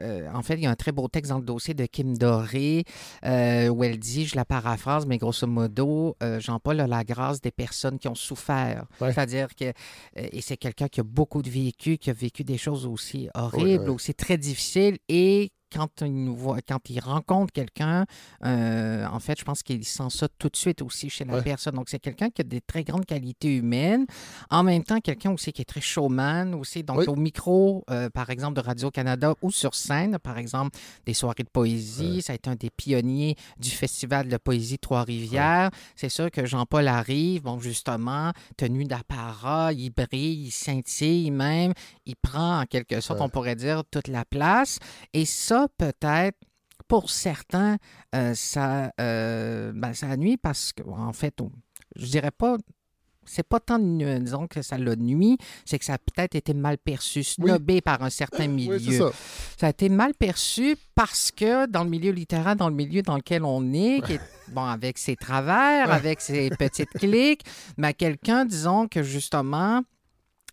Euh, 0.00 0.28
en 0.32 0.42
fait, 0.42 0.54
il 0.54 0.62
y 0.62 0.66
a 0.66 0.70
un 0.70 0.76
très 0.76 0.92
beau 0.92 1.08
texte 1.08 1.30
dans 1.30 1.38
le 1.38 1.44
dossier 1.44 1.74
de 1.74 1.86
Kim 1.86 2.16
Doré 2.16 2.84
euh, 3.24 3.68
où 3.68 3.84
elle 3.84 3.98
dit, 3.98 4.26
je 4.26 4.36
la 4.36 4.44
paraphrase, 4.44 5.06
mais 5.06 5.18
grosso 5.18 5.46
modo, 5.46 6.16
euh, 6.22 6.40
Jean-Paul 6.40 6.80
a 6.80 6.86
la 6.86 7.04
grâce 7.04 7.40
des 7.40 7.50
personnes 7.50 7.98
qui 7.98 8.08
ont 8.08 8.14
souffert. 8.14 8.84
C'est-à-dire 8.98 9.48
que, 9.54 9.72
et 10.16 10.40
c'est 10.40 10.56
quelqu'un 10.56 10.88
qui 10.88 11.00
a 11.00 11.04
beaucoup 11.04 11.42
de 11.42 11.50
vécu, 11.50 11.98
qui 11.98 12.10
a 12.10 12.12
vécu 12.12 12.44
des 12.44 12.58
choses 12.58 12.86
aussi 12.86 13.28
horribles, 13.34 13.90
aussi 13.90 14.14
très 14.14 14.38
difficiles 14.38 14.98
et 15.08 15.52
quand 15.72 16.02
il, 16.02 16.28
voit, 16.30 16.58
quand 16.66 16.90
il 16.90 17.00
rencontre 17.00 17.52
quelqu'un, 17.52 18.06
euh, 18.44 19.06
en 19.06 19.20
fait, 19.20 19.38
je 19.38 19.44
pense 19.44 19.62
qu'il 19.62 19.84
sent 19.84 20.10
ça 20.10 20.28
tout 20.38 20.48
de 20.48 20.56
suite 20.56 20.82
aussi 20.82 21.10
chez 21.10 21.24
la 21.24 21.42
personne. 21.42 21.74
Donc, 21.74 21.88
c'est 21.88 21.98
quelqu'un 21.98 22.30
qui 22.30 22.42
a 22.42 22.44
des 22.44 22.60
très 22.60 22.84
grandes 22.84 23.06
qualités 23.06 23.56
humaines. 23.56 24.06
En 24.50 24.62
même 24.62 24.84
temps, 24.84 25.00
quelqu'un 25.00 25.32
aussi 25.32 25.52
qui 25.52 25.62
est 25.62 25.66
très 25.66 25.80
showman 25.80 26.54
aussi. 26.54 26.82
Donc, 26.82 27.06
au 27.08 27.16
micro, 27.16 27.84
euh, 27.90 28.10
par 28.10 28.30
exemple, 28.30 28.54
de 28.54 28.60
Radio-Canada 28.60 29.34
ou 29.42 29.50
sur 29.50 29.74
scène, 29.74 30.18
par 30.18 30.38
exemple, 30.38 30.78
des 31.06 31.14
soirées 31.14 31.42
de 31.42 31.48
poésie. 31.48 32.22
Ça 32.22 32.32
a 32.32 32.36
été 32.36 32.50
un 32.50 32.56
des 32.56 32.70
pionniers 32.70 33.36
du 33.58 33.70
Festival 33.70 34.28
de 34.28 34.36
poésie 34.36 34.78
Trois-Rivières. 34.78 35.70
C'est 35.96 36.08
sûr 36.08 36.30
que 36.30 36.46
Jean-Paul 36.46 36.88
arrive, 36.88 37.42
bon, 37.42 37.58
justement, 37.60 38.32
tenu 38.56 38.84
d'apparat, 38.84 39.72
il 39.72 39.90
brille, 39.90 40.46
il 40.46 40.50
scintille 40.50 41.30
même. 41.30 41.72
Il 42.06 42.16
prend, 42.16 42.60
en 42.60 42.66
quelque 42.66 43.00
sorte, 43.00 43.20
on 43.20 43.28
pourrait 43.28 43.56
dire, 43.56 43.82
toute 43.90 44.08
la 44.08 44.24
place. 44.24 44.78
Et 45.12 45.24
ça, 45.24 45.57
peut-être, 45.76 46.38
pour 46.86 47.10
certains, 47.10 47.76
euh, 48.14 48.34
ça, 48.34 48.92
euh, 49.00 49.72
ben, 49.74 49.92
ça 49.92 50.16
nuit 50.16 50.36
parce 50.36 50.72
que, 50.72 50.82
en 50.88 51.12
fait, 51.12 51.34
je 51.96 52.06
dirais 52.06 52.30
pas 52.30 52.56
c'est 53.28 53.46
pas 53.46 53.60
tant, 53.60 53.78
disons, 53.78 54.46
que 54.46 54.62
ça 54.62 54.78
l'a 54.78 54.96
nuit, 54.96 55.38
c'est 55.64 55.78
que 55.78 55.84
ça 55.84 55.94
a 55.94 55.98
peut-être 55.98 56.34
été 56.34 56.54
mal 56.54 56.78
perçu, 56.78 57.22
snobé 57.22 57.80
par 57.80 58.02
un 58.02 58.10
certain 58.10 58.48
milieu. 58.48 58.78
ça. 58.78 59.10
ça. 59.58 59.66
a 59.66 59.70
été 59.70 59.88
mal 59.88 60.14
perçu 60.14 60.76
parce 60.94 61.30
que 61.30 61.66
dans 61.66 61.84
le 61.84 61.90
milieu 61.90 62.10
littéraire, 62.10 62.56
dans 62.56 62.68
le 62.68 62.74
milieu 62.74 63.02
dans 63.02 63.16
lequel 63.16 63.44
on 63.44 63.72
est, 63.72 64.00
qui 64.04 64.14
est, 64.14 64.20
bon, 64.48 64.64
avec 64.64 64.98
ses 64.98 65.14
travers, 65.14 65.92
avec 65.92 66.20
ses 66.20 66.50
petites 66.50 66.90
cliques, 66.90 67.44
mais 67.76 67.92
quelqu'un, 67.92 68.44
disons, 68.44 68.88
que 68.88 69.02
justement, 69.02 69.82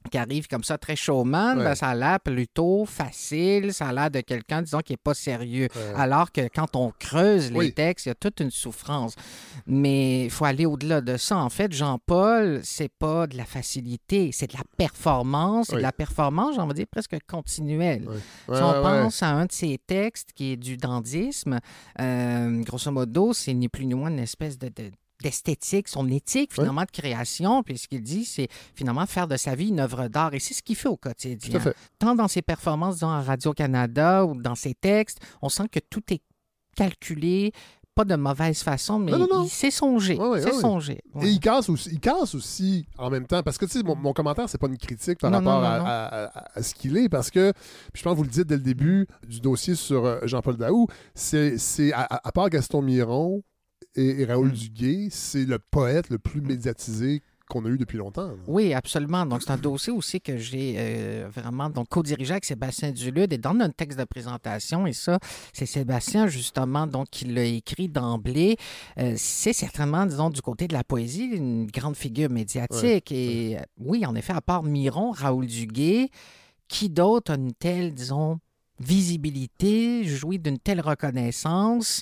qui 0.10 0.18
arrive 0.18 0.48
comme 0.48 0.64
ça 0.64 0.78
très 0.78 0.96
showman, 0.96 1.58
ben, 1.58 1.76
ça 1.76 1.90
a 1.90 1.96
l'air 1.96 2.20
plutôt 2.20 2.86
facile, 2.86 3.74
ça 3.74 3.88
a 3.88 3.94
l'air 3.94 4.12
de 4.12 4.22
quelqu'un, 4.22 4.62
disons, 4.62 4.80
qui 4.80 4.94
n'est 4.94 4.98
pas 4.98 5.14
sérieux. 5.14 5.68
Alors 5.96 6.32
que 6.32 6.48
quand 6.54 6.76
on 6.76 6.92
creuse 6.98 7.52
les 7.52 7.72
textes, 7.72 8.06
il 8.06 8.10
y 8.10 8.12
a 8.12 8.16
toute 8.16 8.40
une 8.40 8.52
souffrance. 8.52 9.16
Mais 9.68 10.26
il 10.26 10.30
faut 10.30 10.46
aller 10.46 10.66
au-delà 10.66 11.02
de 11.02 11.18
ça. 11.18 11.38
En 11.38 11.50
fait, 11.50 11.72
Jean-Paul, 11.72 12.62
c'est 12.64 12.92
pas 12.92 13.28
de 13.28 13.38
la 13.38 13.46
facilité, 13.46 14.32
c'est 14.32 14.52
de 14.52 14.58
la 14.58 14.64
performance. 14.78 15.68
C'est 15.70 15.78
de 15.78 15.82
la 15.82 15.92
performance, 15.92 16.56
j'en 16.56 16.68
dire, 16.68 16.88
presque 16.90 17.18
continuelle. 17.28 18.08
si 18.46 18.62
on 18.62 18.82
pense 18.82 19.24
à 19.24 19.30
un 19.30 19.46
de 19.46 19.52
ses 19.52 19.78
textes 19.78 20.34
qui 20.34 20.54
est 20.54 20.58
du 20.58 20.78
dandisme, 20.78 21.60
euh, 22.00 22.62
grosso 22.64 22.92
modo, 22.92 23.34
c'est 23.34 23.54
ni 23.54 23.70
plus 23.70 23.86
ni 23.86 23.94
moins 23.94 24.10
une 24.10 24.20
espèce 24.20 24.58
de 24.58 24.70
d'esthétique, 25.26 25.88
son 25.88 26.08
éthique 26.08 26.54
finalement 26.54 26.84
de 26.84 26.92
création. 26.92 27.64
Puis 27.64 27.80
ce 27.80 27.88
qu'il 27.88 28.04
dit, 28.04 28.26
c'est 28.26 28.48
finalement 28.76 29.08
faire 29.08 29.28
de 29.28 29.38
sa 29.38 29.56
vie 29.56 29.70
une 29.70 29.80
œuvre 29.80 30.08
d'art. 30.08 30.36
Et 30.36 30.40
c'est 30.40 30.54
ce 30.54 30.62
qu'il 30.62 30.76
fait 30.76 30.88
au 30.88 30.98
quotidien. 30.98 31.60
Tant 31.98 32.14
dans 32.14 32.28
ses 32.28 32.44
performances, 32.44 33.02
à 33.02 33.22
Radio-Canada 33.22 34.24
ou 34.26 34.40
dans 34.40 34.54
ses 34.54 34.76
textes, 34.76 35.20
on 35.42 35.50
sent 35.50 35.68
que 35.72 35.80
tout 35.80 36.04
est 36.12 36.22
calculé, 36.76 37.54
pas 37.96 38.06
de 38.06 38.16
mauvaise 38.16 38.62
façon, 38.62 39.00
mais 39.00 39.14
il 39.14 39.50
s'est 39.50 39.72
songé. 39.72 40.20
c'est 40.44 40.54
songé. 40.54 41.02
Et 41.22 41.28
il 41.28 41.40
casse, 41.40 41.70
aussi, 41.70 41.90
il 41.92 42.00
casse 42.00 42.36
aussi 42.36 42.86
en 42.98 43.10
même 43.10 43.26
temps, 43.26 43.42
parce 43.42 43.58
que 43.58 43.66
tu 43.66 43.80
sais, 43.80 43.84
mon, 43.84 44.14
commentaire, 44.14 44.48
c'est 44.50 44.58
pas 44.60 44.68
une 44.68 44.78
critique 44.78 45.20
par 45.20 45.32
rapport 45.32 45.64
à, 45.64 46.30
ce 46.62 46.76
qu'il 46.76 46.98
est, 46.98 47.10
parce 47.10 47.32
que, 47.32 47.52
puis 47.94 48.02
je 48.02 48.04
pense 48.04 48.14
que 48.14 48.18
vous 48.18 48.24
le 48.24 48.30
dites 48.30 48.48
dès 48.48 48.58
le 48.58 48.62
début 48.62 49.08
du 49.28 49.40
dossier 49.40 49.74
sur 49.76 50.06
euh, 50.06 50.20
Jean-Paul 50.24 50.58
Daou, 50.58 50.88
c'est 51.16 51.58
à, 51.94 52.32
part 52.34 52.50
Gaston 52.50 52.82
Miron, 52.82 53.42
et, 53.96 54.26
Raoul 54.26 54.50
hmm. 54.50 54.54
Duguay, 54.54 55.08
c'est 55.10 55.46
le 55.46 55.60
poète 55.60 56.10
le 56.10 56.18
plus 56.18 56.42
médiatisé 56.42 57.22
qu'on 57.50 57.64
a 57.66 57.70
eu 57.70 57.78
depuis 57.78 57.98
longtemps. 57.98 58.32
Oui, 58.48 58.74
absolument. 58.74 59.26
Donc, 59.26 59.44
c'est 59.44 59.52
un 59.52 59.58
dossier 59.58 59.94
aussi 59.94 60.20
que 60.20 60.38
j'ai 60.38 60.76
euh, 60.78 61.30
vraiment 61.32 61.70
donc 61.70 61.90
co-dirigé 61.90 62.32
avec 62.32 62.46
Sébastien 62.46 62.92
Dulude 62.92 63.32
et 63.34 63.38
dans 63.38 63.54
notre 63.54 63.76
texte 63.76 64.00
de 64.00 64.04
présentation. 64.04 64.88
Et 64.88 64.94
ça, 64.94 65.20
c'est 65.54 65.68
Sébastien, 65.68 66.28
justement, 66.28 66.88
donc, 66.88 67.08
qui 67.12 67.26
l'a 67.26 67.44
écrit 67.44 67.88
d'emblée. 67.88 68.58
Euh, 68.98 69.14
c'est 69.16 69.54
certainement, 69.54 70.06
disons, 70.06 70.32
du 70.32 70.42
côté 70.42 70.68
de 70.68 70.74
la 70.74 70.84
poésie, 70.84 71.26
une 71.26 71.68
grande 71.68 71.96
figure 71.96 72.32
médiatique. 72.32 73.12
et 73.12 73.58
euh, 73.58 73.62
oui, 73.78 74.06
en 74.06 74.16
effet, 74.16 74.34
à 74.34 74.42
part 74.42 74.64
Miron, 74.64 75.12
Raoul 75.12 75.46
Duguay, 75.46 76.10
qui 76.68 76.90
d'autre 76.90 77.34
a 77.34 77.36
une 77.36 77.54
telle, 77.54 77.94
disons, 77.94 78.40
visibilité, 78.80 80.04
jouit 80.04 80.40
d'une 80.40 80.58
telle 80.58 80.82
reconnaissance? 80.82 82.02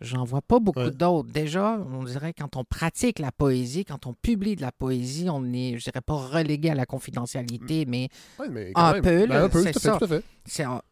J'en 0.00 0.24
vois 0.24 0.40
pas 0.40 0.58
beaucoup 0.58 0.90
d'autres. 0.90 1.30
Déjà, 1.30 1.78
on 1.92 2.04
dirait 2.04 2.32
quand 2.32 2.56
on 2.56 2.64
pratique 2.64 3.18
la 3.18 3.32
poésie, 3.32 3.84
quand 3.84 4.06
on 4.06 4.14
publie 4.14 4.56
de 4.56 4.62
la 4.62 4.72
poésie, 4.72 5.28
on 5.30 5.44
est, 5.52 5.76
je 5.78 5.84
dirais 5.84 6.00
pas 6.00 6.14
relégué 6.14 6.70
à 6.70 6.74
la 6.74 6.86
confidentialité, 6.86 7.84
mais, 7.86 8.08
un, 8.74 9.00
peu, 9.00 9.26
c'est 9.62 9.78
ça. 9.78 9.98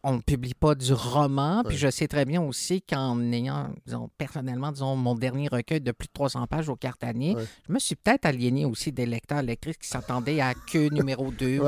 on 0.03 0.13
ne 0.13 0.21
publie 0.21 0.53
pas 0.53 0.75
du 0.75 0.93
roman. 0.93 1.63
Puis 1.63 1.77
je 1.77 1.89
sais 1.89 2.07
très 2.07 2.25
bien 2.25 2.41
aussi 2.41 2.83
qu'en 2.83 3.19
ayant, 3.31 3.69
disons, 3.87 4.09
personnellement, 4.17 4.71
disons, 4.71 4.95
mon 4.95 5.15
dernier 5.15 5.47
recueil 5.47 5.81
de 5.81 5.91
plus 5.91 6.07
de 6.07 6.13
300 6.13 6.45
pages 6.47 6.69
au 6.69 6.75
Cartanier, 6.75 7.35
je 7.67 7.73
me 7.73 7.79
suis 7.79 7.95
peut-être 7.95 8.25
aliéné 8.25 8.65
aussi 8.65 8.91
des 8.91 9.07
lecteurs, 9.07 9.41
lectrices 9.41 9.77
qui 9.77 9.87
s'attendaient 9.87 10.39
à 10.39 10.53
que 10.53 10.93
numéro 10.93 11.31
2. 11.31 11.61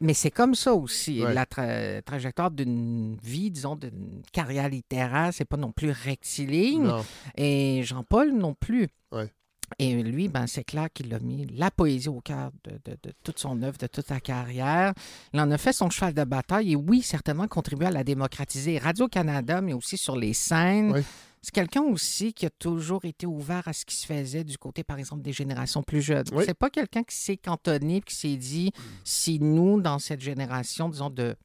Mais 0.00 0.14
c'est 0.14 0.30
comme 0.30 0.54
ça 0.54 0.74
aussi. 0.74 1.18
La 1.18 1.46
trajectoire 1.46 2.50
d'une 2.50 3.16
vie, 3.22 3.50
disons, 3.50 3.76
d'une 3.76 4.22
carrière 4.32 4.68
littéraire, 4.68 5.30
c'est 5.32 5.44
pas 5.44 5.56
non 5.56 5.72
plus 5.72 5.90
rectiligne. 5.90 6.90
Et 7.36 7.82
Jean-Paul 7.84 8.32
non 8.32 8.54
plus. 8.54 8.88
Et 9.78 10.02
lui, 10.02 10.28
ben, 10.28 10.46
c'est 10.46 10.64
clair 10.64 10.88
qu'il 10.92 11.12
a 11.14 11.18
mis 11.18 11.46
la 11.46 11.70
poésie 11.70 12.08
au 12.08 12.20
cœur 12.20 12.50
de, 12.64 12.96
toute 13.22 13.38
son 13.38 13.62
œuvre, 13.62 13.78
de 13.78 13.86
toute 13.86 14.06
sa 14.06 14.20
carrière. 14.20 14.92
Il 15.32 15.40
en 15.40 15.50
a 15.50 15.58
fait 15.58 15.72
son 15.72 15.90
cheval 15.90 16.14
de 16.14 16.24
bataille 16.24 16.72
et 16.72 16.76
oui, 16.76 17.02
certainement 17.02 17.48
contribué 17.48 17.86
à 17.86 17.90
la 17.90 18.04
démocratiser. 18.04 18.78
Radio-Canada, 18.78 19.60
mais 19.60 19.72
aussi 19.72 19.96
sur 19.96 20.16
les 20.16 20.34
scènes. 20.34 21.02
C'est 21.44 21.52
quelqu'un 21.52 21.82
aussi 21.82 22.32
qui 22.32 22.46
a 22.46 22.50
toujours 22.50 23.04
été 23.04 23.26
ouvert 23.26 23.68
à 23.68 23.74
ce 23.74 23.84
qui 23.84 23.94
se 23.96 24.06
faisait 24.06 24.44
du 24.44 24.56
côté, 24.56 24.82
par 24.82 24.98
exemple, 24.98 25.20
des 25.20 25.34
générations 25.34 25.82
plus 25.82 26.00
jeunes. 26.00 26.24
C'est 26.42 26.54
pas 26.54 26.70
quelqu'un 26.70 27.02
qui 27.02 27.14
s'est 27.14 27.36
cantonné 27.36 28.00
qui 28.00 28.14
s'est 28.14 28.36
dit 28.36 28.72
si 29.04 29.38
nous, 29.38 29.78
dans 29.78 29.98
cette 29.98 30.22
génération, 30.22 30.88
disons, 30.88 31.10
de 31.10 31.36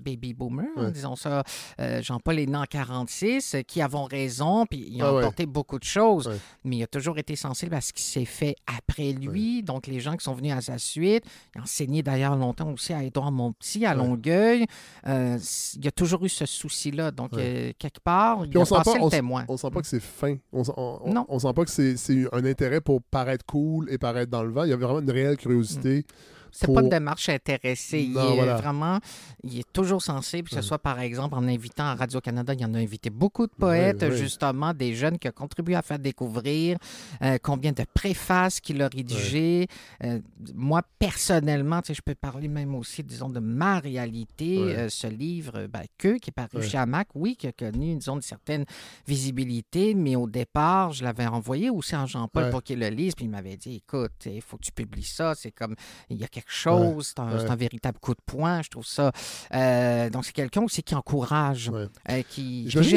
baby 0.00 0.34
boomer, 0.34 0.90
disons 0.92 1.16
ça. 1.16 1.44
Euh, 1.80 2.02
Jean-Paul 2.02 2.38
est 2.38 2.46
né 2.46 2.56
en 2.56 2.64
46, 2.64 3.54
euh, 3.54 3.62
qui 3.62 3.80
avons 3.82 4.04
raison, 4.04 4.66
puis 4.66 4.86
il 4.90 5.02
a 5.02 5.08
apporté 5.08 5.46
beaucoup 5.46 5.78
de 5.78 5.84
choses, 5.84 6.30
mais 6.64 6.78
il 6.78 6.82
a 6.82 6.86
toujours 6.86 7.18
été 7.18 7.36
sensible 7.36 7.74
à 7.74 7.80
ce 7.80 7.92
qui 7.92 8.02
s'est 8.02 8.24
fait 8.24 8.56
après 8.66 9.12
lui. 9.12 9.62
Donc, 9.62 9.86
les 9.86 10.00
gens 10.00 10.16
qui 10.16 10.24
sont 10.24 10.34
venus 10.34 10.52
à 10.52 10.60
sa 10.60 10.78
suite, 10.78 11.24
il 11.54 11.60
a 11.60 11.62
enseigné 11.62 12.02
d'ailleurs 12.02 12.36
longtemps 12.36 12.70
aussi 12.72 12.92
à 12.92 13.02
Édouard 13.02 13.32
Montpetit, 13.32 13.86
à 13.86 13.94
Longueuil. 13.94 14.66
Euh, 15.06 15.38
il 15.76 15.84
y 15.84 15.88
a 15.88 15.92
toujours 15.92 16.24
eu 16.24 16.28
ce 16.28 16.46
souci-là. 16.46 17.10
Donc, 17.10 17.32
quelque 17.32 18.00
part, 18.02 18.44
il 18.46 18.56
a 18.56 18.66
passé 18.66 18.98
le 18.98 19.10
témoin. 19.10 19.44
On 19.48 19.56
sent 19.56 19.70
pas 19.70 19.80
que 19.80 19.86
c'est 19.86 20.00
fin. 20.00 20.36
On, 20.52 20.62
on, 20.76 21.26
on, 21.28 21.38
sent 21.38 21.52
pas 21.54 21.64
que 21.64 21.70
c'est 21.70 22.26
un 22.32 22.44
intérêt 22.44 22.80
pour 22.80 23.02
paraître 23.02 23.44
cool 23.44 23.90
et 23.90 23.98
paraître 23.98 24.30
dans 24.30 24.42
le 24.42 24.50
vent. 24.50 24.64
Il 24.64 24.70
y 24.70 24.72
a 24.72 24.76
vraiment 24.76 25.00
une 25.00 25.10
réelle 25.10 25.36
curiosité. 25.36 25.98
Mm. 25.98 26.39
C'est 26.52 26.72
pas 26.72 26.82
une 26.82 26.88
démarche 26.88 27.28
intéressée. 27.28 28.00
il 28.00 28.16
est 28.16 28.54
vraiment, 28.54 28.98
il 29.42 29.60
est 29.60 29.72
toujours 29.72 30.02
sensible, 30.02 30.48
que 30.48 30.54
ce 30.54 30.62
soit 30.62 30.78
par 30.78 31.00
exemple 31.00 31.34
en 31.34 31.46
invitant 31.46 31.84
à 31.84 31.94
Radio-Canada, 31.94 32.54
il 32.54 32.64
en 32.64 32.74
a 32.74 32.78
invité 32.78 33.10
beaucoup 33.10 33.46
de 33.46 33.52
poètes, 33.52 34.10
justement, 34.14 34.74
des 34.74 34.94
jeunes 34.94 35.18
qui 35.18 35.28
ont 35.28 35.32
contribué 35.32 35.74
à 35.74 35.82
faire 35.82 35.98
découvrir, 35.98 36.78
euh, 37.22 37.38
combien 37.42 37.72
de 37.72 37.84
préfaces 37.94 38.60
qu'il 38.60 38.82
a 38.82 38.88
rédigées. 38.88 39.66
Euh, 40.04 40.20
moi, 40.54 40.82
personnellement, 40.98 41.80
je 41.86 42.00
peux 42.04 42.14
parler 42.14 42.48
même 42.48 42.74
aussi, 42.74 43.02
disons, 43.02 43.28
de 43.28 43.40
ma 43.40 43.78
réalité. 43.78 44.58
Euh, 44.58 44.88
ce 44.88 45.06
livre, 45.06 45.66
ben, 45.66 45.82
Que, 45.98 46.18
qui 46.18 46.30
est 46.30 46.32
paru 46.32 46.62
chez 46.62 46.78
Amac, 46.78 47.08
oui, 47.14 47.36
qui 47.36 47.46
a 47.46 47.52
connu, 47.52 47.96
disons, 47.96 48.16
une 48.16 48.22
certaine 48.22 48.64
visibilité, 49.06 49.94
mais 49.94 50.16
au 50.16 50.26
départ, 50.26 50.92
je 50.92 51.04
l'avais 51.04 51.26
envoyé 51.26 51.70
aussi 51.70 51.94
à 51.94 52.06
Jean-Paul 52.06 52.50
pour 52.50 52.62
qu'il 52.62 52.78
le 52.80 52.88
lise, 52.88 53.14
puis 53.14 53.26
il 53.26 53.30
m'avait 53.30 53.56
dit, 53.56 53.76
écoute, 53.76 54.12
il 54.26 54.42
faut 54.42 54.56
que 54.56 54.64
tu 54.64 54.72
publies 54.72 55.04
ça, 55.04 55.34
c'est 55.34 55.50
comme, 55.50 55.74
il 56.08 56.16
y 56.16 56.24
a 56.24 56.28
quelque 56.28 56.39
chose. 56.46 57.14
c'est 57.14 57.20
un, 57.20 57.56
véritable 57.56 57.98
coup 57.98 58.14
de 58.14 58.20
poing, 58.24 58.62
je 58.62 58.70
trouve 58.70 58.86
ça. 58.86 59.12
Euh, 59.54 60.10
donc, 60.10 60.24
c'est 60.24 60.32
quelqu'un 60.32 60.62
aussi 60.62 60.82
qui 60.82 60.94
encourage, 60.94 61.70
euh, 61.70 62.22
qui, 62.28 62.70
je 62.70 62.80
qu'il 62.80 62.92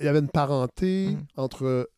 y, 0.00 0.08
avait 0.08 0.18
une 0.18 0.28
parenté 0.28 1.10
mm. 1.10 1.26
entre 1.36 1.88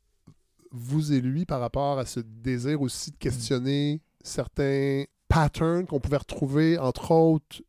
vous 0.72 1.12
et 1.12 1.20
lui 1.20 1.46
par 1.46 1.60
rapport 1.60 1.98
à 1.98 2.06
ce 2.06 2.20
désir 2.20 2.80
aussi 2.80 3.10
de 3.10 3.16
questionner 3.16 4.00
certains 4.22 5.04
patterns 5.28 5.86
qu'on 5.86 6.00
pouvait 6.00 6.18
retrouver, 6.18 6.78
entre 6.78 7.12
autres, 7.12 7.62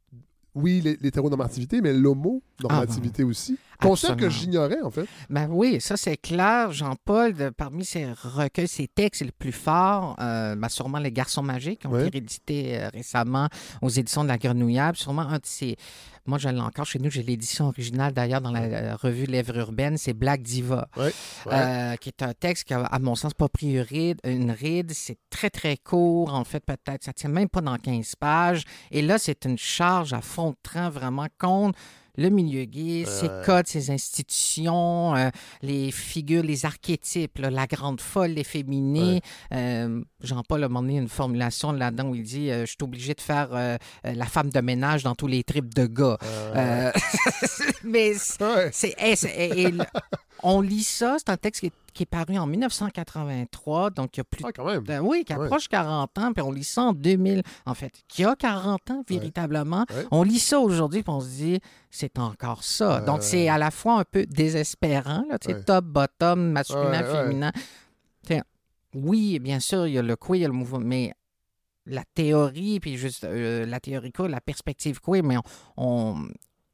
oui, 0.54 0.82
l'hétéronormativité, 1.02 1.82
mais 1.82 1.94
l'homo-normativité 1.94 3.24
ah, 3.24 3.28
aussi. 3.28 3.58
Concept 3.82 4.20
que 4.20 4.30
j'ignorais, 4.30 4.82
en 4.82 4.92
fait. 4.92 5.06
Ben 5.30 5.48
oui, 5.50 5.82
ça, 5.82 5.98
c'est 5.98 6.18
clair. 6.18 6.72
Jean-Paul, 6.72 7.52
parmi 7.58 7.84
ses 7.86 8.08
recueils, 8.12 8.68
ses 8.68 8.88
textes 8.88 9.22
les 9.22 9.32
plus 9.32 9.52
forts, 9.52 10.16
euh, 10.20 10.56
ben, 10.56 10.70
sûrement 10.70 11.00
Les 11.00 11.12
Garçons 11.12 11.44
Magiques, 11.44 11.82
qui 11.82 11.88
ont 11.88 12.00
été 12.00 12.18
édités 12.18 12.78
euh, 12.78 12.90
récemment 12.90 13.48
aux 13.82 13.90
éditions 13.90 14.24
de 14.24 14.30
La 14.30 14.38
Grenouillable. 14.38 14.98
Sûrement 14.98 15.24
un 15.24 15.38
de 15.38 15.46
ses 15.46 15.78
moi, 16.26 16.38
je 16.38 16.50
l'ai 16.50 16.60
encore 16.60 16.86
chez 16.86 17.00
nous. 17.00 17.10
J'ai 17.10 17.24
l'édition 17.24 17.68
originale 17.68 18.14
d'ailleurs 18.14 18.42
dans 18.42 18.52
la 18.52 18.62
euh, 18.62 18.96
revue 18.96 19.26
Lèvres 19.26 19.58
urbaines. 19.58 19.98
C'est 19.98 20.14
Black 20.14 20.44
Diva, 20.44 20.88
euh, 20.98 21.96
qui 21.96 22.10
est 22.10 22.22
un 22.22 22.34
texte 22.34 22.66
qui 22.66 22.74
a, 22.74 22.82
à 22.82 23.00
mon 23.00 23.16
sens, 23.16 23.34
pas 23.34 23.50
pris 23.50 23.74
une 23.74 23.82
ride. 23.82 24.20
Une 24.24 24.52
ride. 24.52 24.92
C'est 24.94 25.18
très, 25.30 25.50
très 25.50 25.78
court. 25.78 26.34
En 26.34 26.44
fait, 26.44 26.64
peut-être, 26.64 27.04
ça 27.04 27.14
tient 27.14 27.30
même 27.30 27.50
pas 27.50 27.62
dans 27.62 27.78
15 27.78 28.16
pages. 28.18 28.64
Et 28.92 29.02
là, 29.02 29.18
c'est 29.18 29.46
une 29.46 29.58
charge 29.58 30.14
à 30.14 30.22
fond 30.22 30.52
de 30.52 30.58
train 30.62 30.90
vraiment 30.90 31.28
contre 31.40 31.78
le 32.18 32.30
milieu 32.30 32.66
gay, 32.66 33.06
ses 33.06 33.30
codes, 33.46 33.68
ses 33.68 33.92
institutions, 33.92 35.16
euh, 35.16 35.30
les 35.62 35.92
figures, 35.92 36.44
les 36.44 36.66
archétypes, 36.66 37.40
la 37.40 37.68
grande 37.68 38.02
folle, 38.02 38.32
l'efféminé. 38.32 39.22
Euh, 39.54 40.02
Jean-Paul 40.22 40.64
a 40.64 40.68
demandé 40.68 40.94
une 40.94 41.10
formulation 41.10 41.72
là-dedans 41.72 42.10
où 42.10 42.16
il 42.16 42.24
dit 42.24 42.50
Je 42.50 42.66
suis 42.66 42.78
obligé 42.82 43.14
de 43.14 43.22
faire 43.22 43.50
la 44.04 44.26
femme 44.26 44.50
de 44.50 44.60
ménage 44.60 45.04
dans 45.04 45.16
tous 45.16 45.28
les 45.28 45.44
tripes 45.44 45.74
de 45.74 45.86
gars. 45.86 46.18
mais 47.84 48.14
c'est. 48.72 48.96
on 50.44 50.62
lit 50.62 50.84
ça, 50.84 51.18
c'est 51.20 51.30
un 51.32 51.38
texte 51.38 51.62
qui 51.62 51.68
est 51.68 51.74
qui 51.94 52.04
est 52.04 52.08
paru 52.08 52.38
en 52.38 52.48
1983, 52.48 53.90
donc 53.92 54.16
il 54.16 54.20
y 54.20 54.22
a 54.22 54.24
plus... 54.24 54.44
Ah, 54.46 54.52
quand 54.52 54.66
même. 54.66 55.06
oui, 55.06 55.24
qui 55.26 55.34
approche 55.34 55.68
40 55.68 56.18
ans, 56.18 56.34
puis 56.34 56.42
on 56.42 56.52
lit 56.52 56.64
ça 56.64 56.84
en 56.84 56.94
2000, 56.94 57.44
en 57.66 57.74
fait, 57.74 57.92
qui 58.08 58.24
a 58.24 58.36
40 58.36 58.92
ans 58.92 59.04
véritablement. 59.08 59.86
On 60.12 60.24
lit 60.24 60.40
ça 60.40 60.60
aujourd'hui, 60.60 61.04
puis 61.04 61.14
on 61.14 61.22
se 61.22 61.28
dit, 61.28 61.60
c'est 61.90 62.20
encore 62.20 62.64
ça. 62.64 63.02
donc 63.02 63.24
c'est 63.24 63.50
à 63.50 63.58
la 63.58 63.72
fois 63.72 64.00
un 64.00 64.04
peu 64.04 64.26
désespérant, 64.26 65.26
là, 65.30 65.38
top, 65.40 65.86
bottom, 65.86 66.52
masculin, 66.52 67.04
féminin. 67.04 67.52
oui, 68.94 69.40
bien 69.40 69.60
sûr, 69.60 69.88
il 69.88 69.94
y 69.94 69.98
a 69.98 70.02
le 70.02 70.16
queer, 70.16 70.36
il 70.36 70.42
y 70.42 70.46
a 70.46 70.48
le 70.48 70.54
mouvement, 70.54 70.80
mais 70.80 71.14
la 71.86 72.04
théorie, 72.14 72.80
puis 72.80 72.98
juste 72.98 73.24
euh, 73.24 73.66
la 73.66 73.80
théorie 73.80 74.12
queer, 74.12 74.28
la 74.28 74.42
perspective 74.42 75.00
queer, 75.02 75.24
mais 75.24 75.38
on 75.78 76.28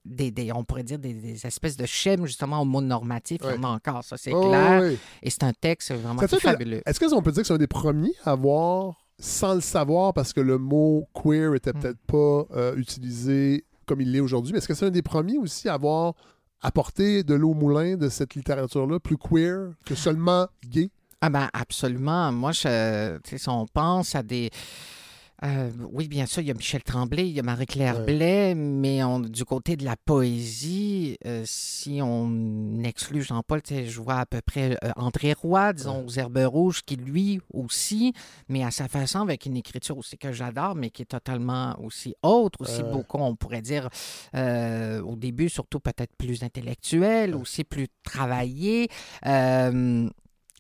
des, 0.08 0.52
on 0.52 0.64
pourrait 0.64 0.84
dire 0.84 1.00
des, 1.00 1.46
espèces 1.46 1.78
de 1.78 1.86
schèmes 1.86 2.26
justement 2.26 2.62
au 2.62 2.66
mot 2.66 2.82
normatif. 2.82 3.42
Il 3.44 3.56
y 3.56 3.58
en 3.58 3.64
a 3.64 3.68
encore, 3.68 4.04
ça 4.04 4.18
c'est 4.18 4.32
clair. 4.32 4.92
Et 5.22 5.30
c'est 5.30 5.44
un 5.44 5.54
texte 5.54 5.94
vraiment 5.94 6.22
fabuleux. 6.22 6.82
Est-ce 6.86 7.00
qu'on 7.00 7.22
peut 7.22 7.32
dire 7.32 7.44
que 7.44 7.48
c'est 7.48 7.54
un 7.54 7.58
des 7.58 7.68
premiers 7.68 8.14
à 8.26 8.32
avoir, 8.32 8.96
sans 9.20 9.56
le 9.56 9.62
savoir, 9.62 10.14
parce 10.14 10.34
que 10.34 10.42
le 10.42 10.58
mot 10.58 11.08
queer 11.14 11.56
était 11.56 11.72
hmm. 11.72 11.80
peut-être 11.80 12.00
pas 12.08 12.46
euh, 12.56 12.76
utilisé 12.76 13.66
comme 13.86 14.02
il 14.02 14.12
l'est 14.12 14.20
aujourd'hui, 14.20 14.52
mais 14.52 14.60
est-ce 14.60 14.68
que 14.68 14.74
c'est 14.74 14.86
un 14.86 14.92
des 14.92 15.02
premiers 15.02 15.38
aussi 15.38 15.70
à 15.70 15.76
avoir 15.76 16.14
apporté 16.62 17.24
de 17.24 17.34
l'eau 17.34 17.52
au 17.52 17.54
moulin 17.54 17.96
de 17.96 18.10
cette 18.10 18.36
littérature-là, 18.36 19.00
plus 19.00 19.18
queer 19.18 19.72
que 19.86 19.96
seulement 19.96 20.48
gay? 20.66 20.90
Ah 21.22 21.30
ben 21.30 21.50
absolument. 21.54 22.32
Moi, 22.32 22.52
je, 22.52 23.18
si 23.24 23.50
on 23.50 23.66
pense 23.66 24.14
à 24.14 24.22
des 24.22 24.52
euh, 25.44 25.70
oui, 25.92 26.08
bien 26.08 26.26
sûr, 26.26 26.42
il 26.42 26.48
y 26.48 26.52
a 26.52 26.56
Michel 26.56 26.84
Tremblay, 26.84 27.30
il 27.30 27.36
y 27.36 27.40
a 27.40 27.44
Marie-Claire 27.44 28.04
Blais, 28.04 28.56
mais 28.56 29.02
du 29.30 29.46
côté 29.46 29.76
de 29.76 29.86
la 29.86 29.96
poésie, 29.96 31.18
euh, 31.26 31.44
si 31.46 32.00
on 32.02 32.82
exclut 32.84 33.22
Jean-Paul, 33.22 33.62
je 33.70 34.02
vois 34.02 34.16
à 34.16 34.26
peu 34.26 34.42
près 34.42 34.78
euh, 34.84 34.92
André 34.96 35.34
Roy, 35.34 35.74
disons, 35.74 36.06
aux 36.06 36.10
Herbes 36.10 36.44
Rouges, 36.46 36.82
qui 36.84 36.96
lui 36.96 37.40
aussi, 37.54 38.14
mais 38.50 38.64
à 38.64 38.72
sa 38.72 38.88
façon, 38.88 39.20
avec 39.20 39.46
une 39.46 39.58
écriture 39.58 39.98
aussi 39.98 40.18
que 40.18 40.32
j'adore, 40.32 40.74
mais 40.74 40.90
qui 40.90 41.04
est 41.04 41.06
totalement 41.06 41.76
aussi 41.84 42.16
autre, 42.24 42.60
aussi 42.62 42.82
beaucoup, 42.82 43.20
on 43.20 43.36
pourrait 43.36 43.62
dire, 43.62 43.90
au 44.34 45.16
début, 45.16 45.50
surtout 45.50 45.80
peut-être 45.80 46.16
plus 46.18 46.42
intellectuel, 46.42 47.36
aussi 47.36 47.64
plus 47.64 47.88
travaillé 48.04 48.90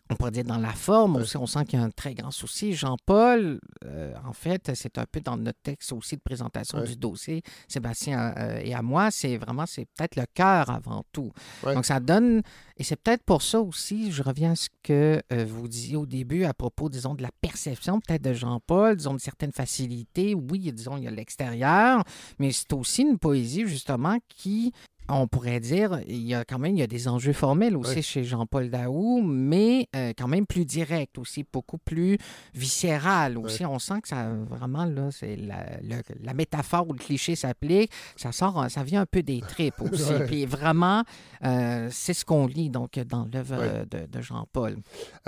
on 0.09 0.15
pourrait 0.15 0.31
dire 0.31 0.43
dans 0.43 0.57
la 0.57 0.73
forme 0.73 1.17
aussi, 1.17 1.38
on 1.38 1.47
sent 1.47 1.65
qu'il 1.65 1.79
y 1.79 1.81
a 1.81 1.85
un 1.85 1.89
très 1.89 2.13
grand 2.13 2.31
souci. 2.31 2.73
Jean-Paul, 2.73 3.59
euh, 3.85 4.13
en 4.25 4.34
fait, 4.34 4.71
c'est 4.75 4.97
un 4.97 5.05
peu 5.05 5.21
dans 5.21 5.38
notre 5.38 5.59
texte 5.61 5.91
aussi 5.91 6.15
de 6.15 6.21
présentation 6.21 6.81
du 6.84 6.95
dossier, 6.95 7.41
Sébastien 7.67 8.34
euh, 8.38 8.61
et 8.63 8.73
à 8.73 8.81
moi, 8.81 9.11
c'est 9.11 9.38
vraiment, 9.38 9.65
c'est 9.65 9.85
peut-être 9.85 10.15
le 10.15 10.25
cœur 10.34 10.69
avant 10.69 11.03
tout. 11.11 11.31
Donc 11.63 11.85
ça 11.85 11.99
donne, 11.99 12.41
et 12.77 12.84
c'est 12.84 12.95
peut-être 12.95 13.23
pour 13.23 13.41
ça 13.41 13.59
aussi, 13.59 14.11
je 14.11 14.23
reviens 14.23 14.51
à 14.51 14.55
ce 14.55 14.69
que 14.84 15.21
euh, 15.34 15.45
vous 15.45 15.67
disiez 15.67 15.97
au 15.97 16.05
début 16.05 16.45
à 16.45 16.53
propos, 16.53 16.89
disons, 16.89 17.15
de 17.15 17.23
la 17.23 17.31
perception 17.41 17.99
peut-être 17.99 18.21
de 18.21 18.34
Jean-Paul, 18.34 18.95
disons, 18.95 19.13
de 19.13 19.19
certaines 19.19 19.51
facilités. 19.51 20.35
Oui, 20.35 20.71
disons, 20.71 20.97
il 20.97 21.03
y 21.03 21.07
a 21.07 21.11
l'extérieur, 21.11 22.03
mais 22.39 22.51
c'est 22.51 22.71
aussi 22.73 23.01
une 23.01 23.17
poésie, 23.17 23.67
justement, 23.67 24.17
qui 24.29 24.73
on 25.09 25.27
pourrait 25.27 25.59
dire, 25.59 25.99
il 26.07 26.25
y 26.25 26.34
a 26.34 26.43
quand 26.43 26.59
même 26.59 26.73
il 26.73 26.79
y 26.79 26.84
a 26.84 26.88
des 26.88 27.07
enjeux 27.07 27.34
formels 27.34 27.77
aussi 27.77 28.01
chez 28.01 28.23
Jean-Paul 28.23 28.69
Daou, 28.69 29.21
mais 29.23 29.88
euh, 29.95 30.13
quand 30.17 30.27
même 30.27 30.45
plus 30.45 30.65
direct 30.65 31.17
aussi, 31.17 31.45
beaucoup 31.51 31.77
plus 31.77 32.17
viscéral 32.53 33.38
aussi. 33.38 33.65
On 33.65 33.79
sent 33.79 34.01
que 34.01 34.07
ça 34.07 34.29
vraiment 34.49 34.85
là, 34.85 35.09
c'est 35.11 35.38
la, 35.38 36.34
métaphore 36.34 36.88
ou 36.89 36.93
le 36.93 36.99
cliché 36.99 37.35
s'applique, 37.35 37.91
ça 38.15 38.31
sort, 38.31 38.69
ça 38.69 38.84
vient 38.84 39.01
un 39.01 39.05
peu 39.05 39.23
des 39.23 39.41
tripes 39.41 39.81
aussi. 39.91 40.13
Puis 40.27 40.45
vraiment, 40.45 41.03
euh, 41.43 41.88
c'est 41.91 42.13
ce 42.13 42.25
qu'on 42.25 42.47
lit 42.47 42.69
donc 42.69 42.99
dans 42.99 43.27
l'œuvre 43.31 43.85
de, 43.89 44.21
Jean-Paul. 44.21 44.77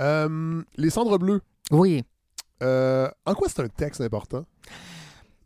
Euh, 0.00 0.62
les 0.76 0.90
cendres 0.90 1.18
bleues. 1.18 1.40
Oui. 1.70 2.04
en 2.60 3.34
quoi 3.34 3.48
c'est 3.48 3.62
un 3.62 3.68
texte 3.68 4.00
important? 4.00 4.44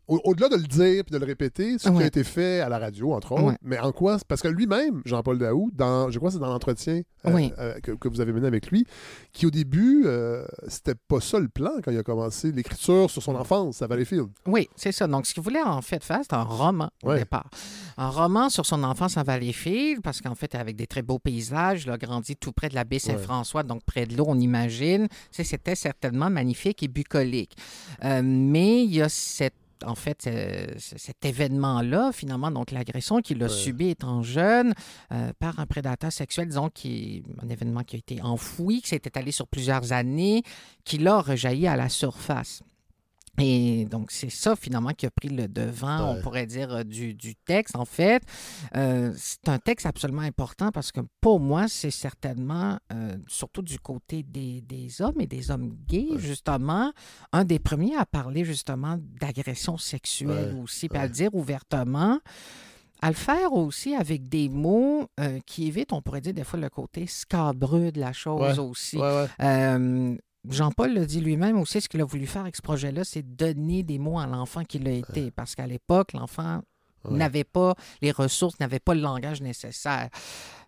Au-delà 0.07 0.49
de 0.49 0.55
le 0.55 0.63
dire 0.63 1.03
puis 1.03 1.13
de 1.13 1.17
le 1.17 1.25
répéter, 1.25 1.77
ce 1.77 1.89
qui 1.89 2.03
a 2.03 2.05
été 2.05 2.23
fait 2.23 2.59
à 2.59 2.69
la 2.69 2.79
radio, 2.79 3.13
entre 3.13 3.33
autres, 3.33 3.57
mais 3.61 3.79
en 3.79 3.91
quoi 3.91 4.17
Parce 4.27 4.41
que 4.41 4.47
lui-même, 4.47 5.01
Jean-Paul 5.05 5.37
Daou, 5.37 5.71
dans, 5.73 6.11
je 6.11 6.17
crois 6.17 6.29
que 6.29 6.33
c'est 6.33 6.39
dans 6.39 6.51
l'entretien 6.51 7.01
euh, 7.25 7.49
euh, 7.59 7.79
que, 7.81 8.07
vous 8.07 8.21
avez 8.21 8.31
mené 8.31 8.47
avec 8.47 8.69
lui, 8.69 8.85
qui 9.33 9.45
au 9.45 9.51
début, 9.51 10.03
euh, 10.05 10.45
c'était 10.67 10.95
pas 10.95 11.19
ça 11.19 11.39
le 11.39 11.47
plan 11.47 11.71
quand 11.83 11.91
il 11.91 11.97
a 11.97 12.03
commencé 12.03 12.51
l'écriture 12.51 13.09
sur 13.09 13.23
son 13.23 13.35
enfance 13.35 13.81
à 13.81 13.87
Valleyfield. 13.87 14.29
Oui, 14.45 14.69
c'est 14.75 14.91
ça. 14.91 15.07
Donc, 15.07 15.25
ce 15.25 15.33
qu'il 15.33 15.43
voulait 15.43 15.61
en 15.61 15.81
fait 15.81 16.03
faire, 16.03 16.19
c'est 16.21 16.35
un 16.35 16.43
roman 16.43 16.89
au 17.03 17.13
départ. 17.13 17.49
Un 17.97 18.09
roman 18.09 18.49
sur 18.49 18.65
son 18.65 18.83
enfance 18.83 19.17
à 19.17 19.23
Valleyfield, 19.23 20.01
parce 20.01 20.21
qu'en 20.21 20.35
fait, 20.35 20.53
avec 20.55 20.75
des 20.75 20.87
très 20.87 21.01
beaux 21.01 21.19
paysages, 21.19 21.83
il 21.85 21.91
a 21.91 21.97
grandi 21.97 22.35
tout 22.35 22.51
près 22.51 22.69
de 22.69 22.75
la 22.75 22.83
baie 22.83 22.99
Saint-François, 22.99 23.63
donc 23.63 23.83
près 23.83 24.05
de 24.05 24.15
l'eau, 24.15 24.25
on 24.27 24.39
imagine. 24.39 25.07
C'était 25.31 25.75
certainement 25.75 26.29
magnifique 26.29 26.83
et 26.83 26.87
bucolique. 26.87 27.55
mais 28.01 28.83
il 28.83 28.95
y 28.95 29.01
a 29.01 29.09
cette 29.09 29.55
en 29.83 29.95
fait, 29.95 30.29
cet 30.77 31.25
événement-là, 31.25 32.11
finalement, 32.11 32.51
donc 32.51 32.71
l'agression 32.71 33.21
qu'il 33.21 33.43
a 33.43 33.49
subi 33.49 33.89
étant 33.89 34.23
jeune 34.23 34.73
euh, 35.11 35.31
par 35.39 35.59
un 35.59 35.65
prédateur 35.65 36.11
sexuel, 36.11 36.47
disons, 36.47 36.69
qui 36.69 37.23
un 37.41 37.49
événement 37.49 37.83
qui 37.83 37.95
a 37.95 37.99
été 37.99 38.21
enfoui, 38.21 38.81
qui 38.81 38.89
s'est 38.89 38.95
étalé 38.95 39.31
sur 39.31 39.47
plusieurs 39.47 39.91
années, 39.91 40.43
qui 40.83 40.97
l'a 40.97 41.21
rejailli 41.21 41.67
à 41.67 41.75
la 41.75 41.89
surface. 41.89 42.61
Et 43.37 43.85
donc, 43.85 44.11
c'est 44.11 44.29
ça 44.29 44.55
finalement 44.55 44.91
qui 44.91 45.05
a 45.05 45.11
pris 45.11 45.29
le 45.29 45.47
devant, 45.47 46.11
on 46.11 46.21
pourrait 46.21 46.45
dire, 46.45 46.71
euh, 46.71 46.83
du, 46.83 47.35
texte. 47.45 47.75
En 47.75 47.85
fait, 47.85 48.23
euh, 48.75 49.13
c'est 49.17 49.49
un 49.49 49.59
texte 49.59 49.85
absolument 49.85 50.21
important 50.21 50.71
parce 50.71 50.91
que 50.91 51.01
pour 51.21 51.39
moi, 51.39 51.67
c'est 51.67 51.91
certainement, 51.91 52.79
euh, 52.93 53.17
surtout 53.27 53.61
du 53.61 53.79
côté 53.79 54.23
des, 54.23 55.01
hommes 55.01 55.19
et 55.19 55.27
des 55.27 55.51
hommes 55.51 55.75
gays, 55.87 56.17
justement, 56.17 56.93
un 57.33 57.43
des 57.43 57.59
premiers 57.59 57.95
à 57.97 58.05
parler 58.05 58.45
justement 58.45 58.97
d'agression 59.19 59.77
sexuelle 59.77 60.55
aussi, 60.63 60.87
puis 60.87 60.97
à 60.97 61.03
le 61.03 61.09
dire 61.09 61.33
ouvertement 61.33 62.19
à 63.01 63.09
le 63.09 63.15
faire 63.15 63.51
aussi 63.53 63.93
avec 63.93 64.29
des 64.29 64.47
mots 64.47 65.07
qui 65.45 65.67
évitent, 65.67 65.91
on 65.91 66.01
pourrait 66.01 66.21
dire 66.21 66.33
des 66.33 66.45
fois, 66.45 66.59
le 66.59 66.69
côté 66.69 67.05
scabreux 67.07 67.91
de 67.91 67.99
la 67.99 68.13
chose 68.13 68.57
aussi. 68.57 68.97
Jean-Paul 70.49 70.93
le 70.93 71.05
dit 71.05 71.21
lui-même 71.21 71.59
aussi, 71.59 71.81
ce 71.81 71.89
qu'il 71.89 72.01
a 72.01 72.05
voulu 72.05 72.27
faire 72.27 72.41
avec 72.43 72.55
ce 72.55 72.61
projet-là, 72.61 73.03
c'est 73.03 73.23
donner 73.23 73.83
des 73.83 73.99
mots 73.99 74.19
à 74.19 74.27
l'enfant 74.27 74.63
qu'il 74.63 74.87
a 74.87 74.91
été. 74.91 75.31
Parce 75.31 75.55
qu'à 75.55 75.67
l'époque, 75.67 76.13
l'enfant 76.13 76.61
n'avait 77.09 77.43
pas 77.43 77.75
les 78.01 78.11
ressources, 78.11 78.59
n'avait 78.59 78.79
pas 78.79 78.93
le 78.93 79.01
langage 79.01 79.41
nécessaire. 79.41 80.09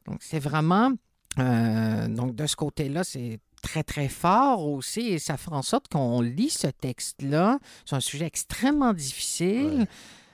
Donc, 0.06 0.18
c'est 0.22 0.40
vraiment. 0.40 0.92
Euh, 1.40 2.08
donc, 2.08 2.36
de 2.36 2.48
ce 2.48 2.56
côté-là, 2.56 3.04
c'est 3.04 3.40
très, 3.62 3.84
très 3.84 4.08
fort 4.08 4.68
aussi. 4.68 5.02
Et 5.02 5.20
ça 5.20 5.38
fait 5.38 5.52
en 5.52 5.62
sorte 5.62 5.88
qu'on 5.88 6.22
lit 6.22 6.50
ce 6.50 6.68
texte-là. 6.68 7.60
C'est 7.86 7.96
un 7.96 8.00
sujet 8.00 8.26
extrêmement 8.26 8.94
difficile. 8.94 9.88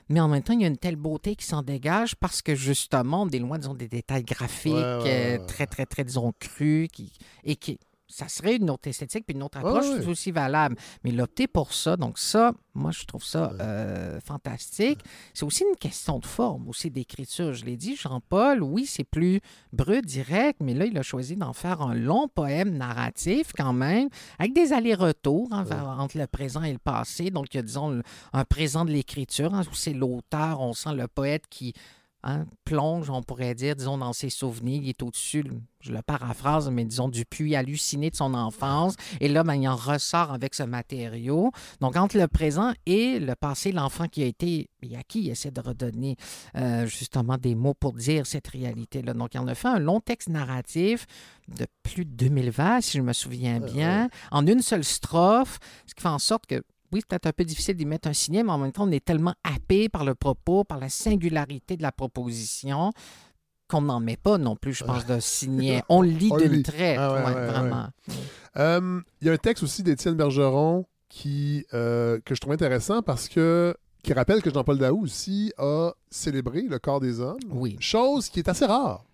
Mais 0.10 0.20
en 0.20 0.28
même 0.28 0.44
temps, 0.44 0.54
il 0.54 0.62
y 0.62 0.66
a 0.66 0.68
une 0.68 0.78
telle 0.78 0.98
beauté 0.98 1.36
qui 1.36 1.46
s'en 1.46 1.64
dégage 1.64 2.16
parce 2.16 2.42
que 2.42 2.56
justement, 2.56 3.24
on 3.24 3.30
est 3.30 3.40
loin, 3.40 3.58
disons, 3.58 3.74
des 3.74 3.88
détails 3.88 4.24
graphiques 4.24 4.74
euh, 4.76 5.40
très, 5.48 5.66
très, 5.66 5.86
très, 5.86 6.04
disons, 6.04 6.34
crus 6.40 6.90
qui, 6.92 7.14
et 7.44 7.56
qui, 7.56 7.80
ça 8.14 8.28
serait 8.28 8.58
une 8.58 8.70
autre 8.70 8.88
esthétique 8.88 9.26
puis 9.26 9.36
une 9.36 9.42
autre 9.42 9.58
approche 9.58 9.86
tout 9.86 10.08
aussi 10.08 10.32
valable. 10.32 10.76
Mais 11.04 11.12
l'opter 11.12 11.48
pour 11.48 11.74
ça, 11.74 11.98
donc 11.98 12.20
ça, 12.20 12.54
moi, 12.76 12.92
je 12.92 13.06
trouve 13.06 13.24
ça 13.24 13.54
euh, 13.60 14.20
fantastique. 14.20 15.00
C'est 15.34 15.46
aussi 15.46 15.64
une 15.68 15.78
question 15.78 16.20
de 16.20 16.26
forme, 16.26 16.70
aussi 16.70 16.92
d'écriture. 16.92 17.54
Je 17.54 17.66
l'ai 17.66 17.76
dit, 17.76 17.96
Jean-Paul, 17.96 18.62
oui, 18.62 18.86
c'est 18.86 19.04
plus 19.04 19.42
brut, 19.72 20.06
direct, 20.06 20.60
mais 20.62 20.76
là, 20.76 20.86
il 20.86 20.96
a 20.98 21.02
choisi 21.02 21.36
d'en 21.36 21.54
faire 21.54 21.82
un 21.82 21.96
long 21.96 22.28
poème 22.28 22.78
narratif 22.78 23.52
quand 23.58 23.74
même, 23.74 24.10
avec 24.38 24.54
des 24.54 24.74
allers-retours 24.74 25.50
hein, 25.52 25.66
entre 25.98 26.20
le 26.20 26.28
présent 26.28 26.62
et 26.62 26.72
le 26.72 26.80
passé. 26.80 27.32
Donc, 27.32 27.48
il 27.54 27.58
y 27.58 27.60
a, 27.60 27.64
disons, 27.64 28.02
un 28.32 28.46
présent 28.46 28.86
de 28.86 28.92
l'écriture, 28.92 29.56
hein, 29.56 29.64
où 29.72 29.74
c'est 29.74 29.94
l'auteur, 29.94 30.62
on 30.62 30.74
sent 30.74 30.94
le 30.94 31.08
poète 31.08 31.46
qui 31.50 31.74
Hein, 32.26 32.46
plonge, 32.64 33.10
on 33.10 33.22
pourrait 33.22 33.54
dire, 33.54 33.76
disons, 33.76 33.98
dans 33.98 34.14
ses 34.14 34.30
souvenirs. 34.30 34.82
Il 34.82 34.88
est 34.88 35.04
au-dessus, 35.04 35.44
je 35.82 35.92
le 35.92 36.02
paraphrase, 36.02 36.70
mais 36.70 36.86
disons, 36.86 37.10
du 37.10 37.26
puits 37.26 37.54
halluciné 37.54 38.10
de 38.10 38.16
son 38.16 38.34
enfance. 38.34 38.96
Et 39.20 39.28
là, 39.28 39.44
ben, 39.44 39.56
il 39.56 39.68
en 39.68 39.76
ressort 39.76 40.32
avec 40.32 40.54
ce 40.54 40.64
matériau. 40.64 41.52
Donc, 41.82 41.98
entre 41.98 42.18
le 42.18 42.30
présent 42.30 42.72
et 42.86 43.20
le 43.20 43.36
passé, 43.36 43.74
l'enfant 43.74 44.08
qui 44.08 44.24
a 44.24 44.26
été, 44.26 44.70
et 44.82 44.96
à 44.96 45.04
qui 45.04 45.24
il 45.24 45.30
essaie 45.32 45.52
de 45.52 45.60
redonner 45.60 46.16
euh, 46.56 46.86
justement 46.86 47.38
des 47.38 47.56
mots 47.56 47.74
pour 47.74 47.92
dire 47.92 48.26
cette 48.26 48.48
réalité-là. 48.48 49.14
Donc, 49.14 49.34
il 49.34 49.40
en 49.40 49.48
a 49.48 49.56
fait 49.56 49.68
un 49.68 49.80
long 49.80 50.00
texte 50.00 50.30
narratif 50.30 51.06
de 51.50 51.68
plus 51.84 52.06
de 52.06 52.12
2020, 52.12 52.80
si 52.80 52.98
je 52.98 53.04
me 53.04 53.12
souviens 53.12 53.60
bien, 53.60 54.10
en 54.32 54.48
une 54.48 54.62
seule 54.62 54.86
strophe, 54.86 55.60
ce 55.88 55.94
qui 55.94 56.02
fait 56.02 56.08
en 56.08 56.20
sorte 56.20 56.46
que 56.46 56.64
oui, 56.94 57.00
c'est 57.02 57.08
peut-être 57.08 57.28
un 57.28 57.34
peu 57.34 57.44
difficile 57.44 57.76
d'y 57.76 57.86
mettre 57.86 58.08
un 58.08 58.14
signet, 58.14 58.44
mais 58.44 58.52
en 58.52 58.58
même 58.58 58.72
temps, 58.72 58.88
on 58.88 58.92
est 58.92 59.04
tellement 59.04 59.34
happé 59.44 59.90
par 59.90 60.06
le 60.06 60.16
propos, 60.16 60.64
par 60.64 60.80
la 60.80 60.90
singularité 60.90 61.76
de 61.76 61.82
la 61.82 61.92
proposition 61.92 62.92
qu'on 63.68 63.82
n'en 63.82 64.00
met 64.00 64.18
pas 64.18 64.38
non 64.38 64.56
plus, 64.56 64.74
je 64.74 64.84
pense, 64.84 65.06
de 65.06 65.20
signet. 65.20 65.84
On 65.90 66.02
lit 66.02 66.32
d'une 66.38 66.62
traite, 66.62 67.00
ah 67.00 67.10
vraiment. 67.10 67.88
Euh, 68.58 69.02
il 69.22 69.28
y 69.28 69.30
a 69.30 69.34
un 69.34 69.38
texte 69.38 69.64
aussi 69.64 69.82
d'Étienne 69.82 70.14
Bergeron 70.16 70.86
qui, 71.10 71.66
euh, 71.74 72.20
que 72.24 72.36
je 72.36 72.42
trouve 72.42 72.54
intéressant 72.54 73.02
parce 73.02 73.28
que 73.28 73.76
qui 74.04 74.14
rappelle 74.14 74.42
que 74.42 74.54
Jean-Paul 74.54 74.78
Daou 74.78 75.02
aussi 75.02 75.54
a 75.58 75.94
célébré 76.12 76.64
le 76.64 76.78
corps 76.78 77.00
des 77.00 77.22
hommes. 77.22 77.40
Oui. 77.50 77.78
Chose 77.80 78.30
qui 78.30 78.40
est 78.40 78.50
assez 78.50 78.66
rare 78.66 79.06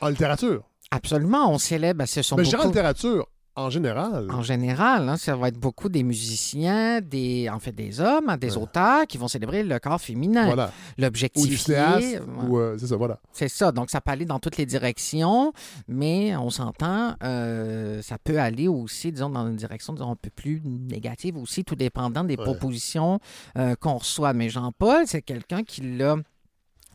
en 0.00 0.08
littérature. 0.08 0.68
Absolument, 0.90 1.52
on 1.52 1.58
célèbre. 1.58 2.04
Ce 2.06 2.22
sont 2.22 2.36
Mais 2.36 2.42
beaucoup... 2.42 2.50
je 2.50 2.56
dirais 2.56 2.64
en 2.64 2.68
littérature, 2.68 3.28
en 3.58 3.70
général. 3.70 4.30
En 4.30 4.42
général, 4.42 5.08
hein, 5.08 5.16
ça 5.16 5.36
va 5.36 5.48
être 5.48 5.58
beaucoup 5.58 5.88
des 5.88 6.02
musiciens, 6.02 7.00
des, 7.00 7.48
en 7.50 7.58
fait 7.58 7.72
des 7.72 8.00
hommes, 8.00 8.36
des 8.40 8.56
auteurs 8.56 9.06
qui 9.06 9.18
vont 9.18 9.28
célébrer 9.28 9.62
le 9.62 9.78
corps 9.78 10.00
féminin. 10.00 10.46
Voilà. 10.46 10.72
L'objectif. 10.96 11.68
Euh, 11.70 12.76
c'est 12.78 12.86
ça, 12.86 12.96
voilà. 12.96 13.18
C'est 13.32 13.48
ça. 13.48 13.72
Donc, 13.72 13.90
ça 13.90 14.00
peut 14.00 14.10
aller 14.10 14.24
dans 14.24 14.38
toutes 14.38 14.56
les 14.56 14.66
directions, 14.66 15.52
mais 15.86 16.36
on 16.36 16.50
s'entend, 16.50 17.14
euh, 17.22 18.00
ça 18.02 18.16
peut 18.22 18.38
aller 18.38 18.68
aussi, 18.68 19.12
disons, 19.12 19.30
dans 19.30 19.46
une 19.46 19.56
direction 19.56 19.92
disons, 19.92 20.12
un 20.12 20.16
peu 20.16 20.30
plus 20.30 20.62
négative 20.64 21.36
aussi, 21.36 21.64
tout 21.64 21.76
dépendant 21.76 22.24
des 22.24 22.36
propositions 22.36 23.18
euh, 23.56 23.74
qu'on 23.76 23.96
reçoit. 23.96 24.32
Mais 24.32 24.48
Jean-Paul, 24.48 25.04
c'est 25.06 25.22
quelqu'un 25.22 25.62
qui 25.62 25.80
l'a 25.80 26.16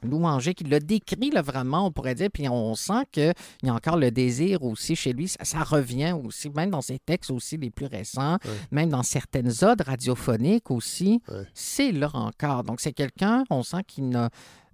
louanger, 0.03 0.53
qui 0.53 0.63
l'a 0.63 0.80
décrit 0.80 1.30
là, 1.31 1.41
vraiment, 1.41 1.88
on 1.88 1.91
pourrait 1.91 2.15
dire, 2.15 2.30
puis 2.31 2.47
on 2.49 2.75
sent 2.75 3.05
qu'il 3.11 3.34
y 3.63 3.69
a 3.69 3.73
encore 3.73 3.97
le 3.97 4.11
désir 4.11 4.63
aussi 4.63 4.95
chez 4.95 5.13
lui. 5.13 5.27
Ça, 5.27 5.63
revient 5.63 6.13
aussi, 6.23 6.49
même 6.49 6.69
dans 6.69 6.81
ses 6.81 6.99
textes 6.99 7.31
aussi 7.31 7.57
les 7.57 7.69
plus 7.69 7.85
récents, 7.85 8.38
même 8.71 8.89
dans 8.89 9.03
certaines 9.03 9.51
odes 9.61 9.81
radiophoniques 9.81 10.71
aussi, 10.71 11.21
c'est 11.53 11.91
là 11.91 12.09
encore. 12.13 12.63
Donc 12.63 12.80
c'est 12.80 12.93
quelqu'un, 12.93 13.43
on 13.49 13.63
sent 13.63 13.84
qu'il 13.88 14.09
n'a... 14.09 14.30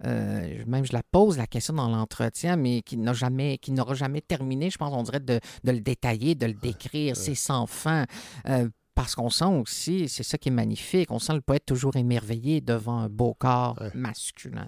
Euh, 0.06 0.64
même 0.66 0.86
je 0.86 0.94
la 0.94 1.02
pose 1.02 1.36
la 1.36 1.46
question 1.46 1.74
dans 1.74 1.88
l'entretien, 1.88 2.56
mais 2.56 2.80
qui 2.80 2.96
n'a 2.96 3.12
jamais, 3.12 3.58
qui 3.58 3.70
n'aura 3.70 3.92
jamais 3.92 4.22
terminé, 4.22 4.70
je 4.70 4.78
pense, 4.78 4.94
on 4.94 5.02
dirait, 5.02 5.20
de, 5.20 5.40
le 5.62 5.80
détailler, 5.80 6.34
de 6.34 6.46
le 6.46 6.54
décrire. 6.54 7.16
C'est 7.16 7.34
sans 7.34 7.66
fin. 7.66 8.06
Euh, 8.48 8.68
parce 9.00 9.14
qu'on 9.14 9.30
sent 9.30 9.46
aussi, 9.46 10.10
c'est 10.10 10.22
ça 10.22 10.36
qui 10.36 10.50
est 10.50 10.52
magnifique, 10.52 11.10
on 11.10 11.18
sent 11.18 11.32
le 11.32 11.40
poète 11.40 11.64
toujours 11.64 11.96
émerveillé 11.96 12.60
devant 12.60 12.98
un 12.98 13.08
beau 13.08 13.32
corps 13.32 13.82
masculin. 13.94 14.66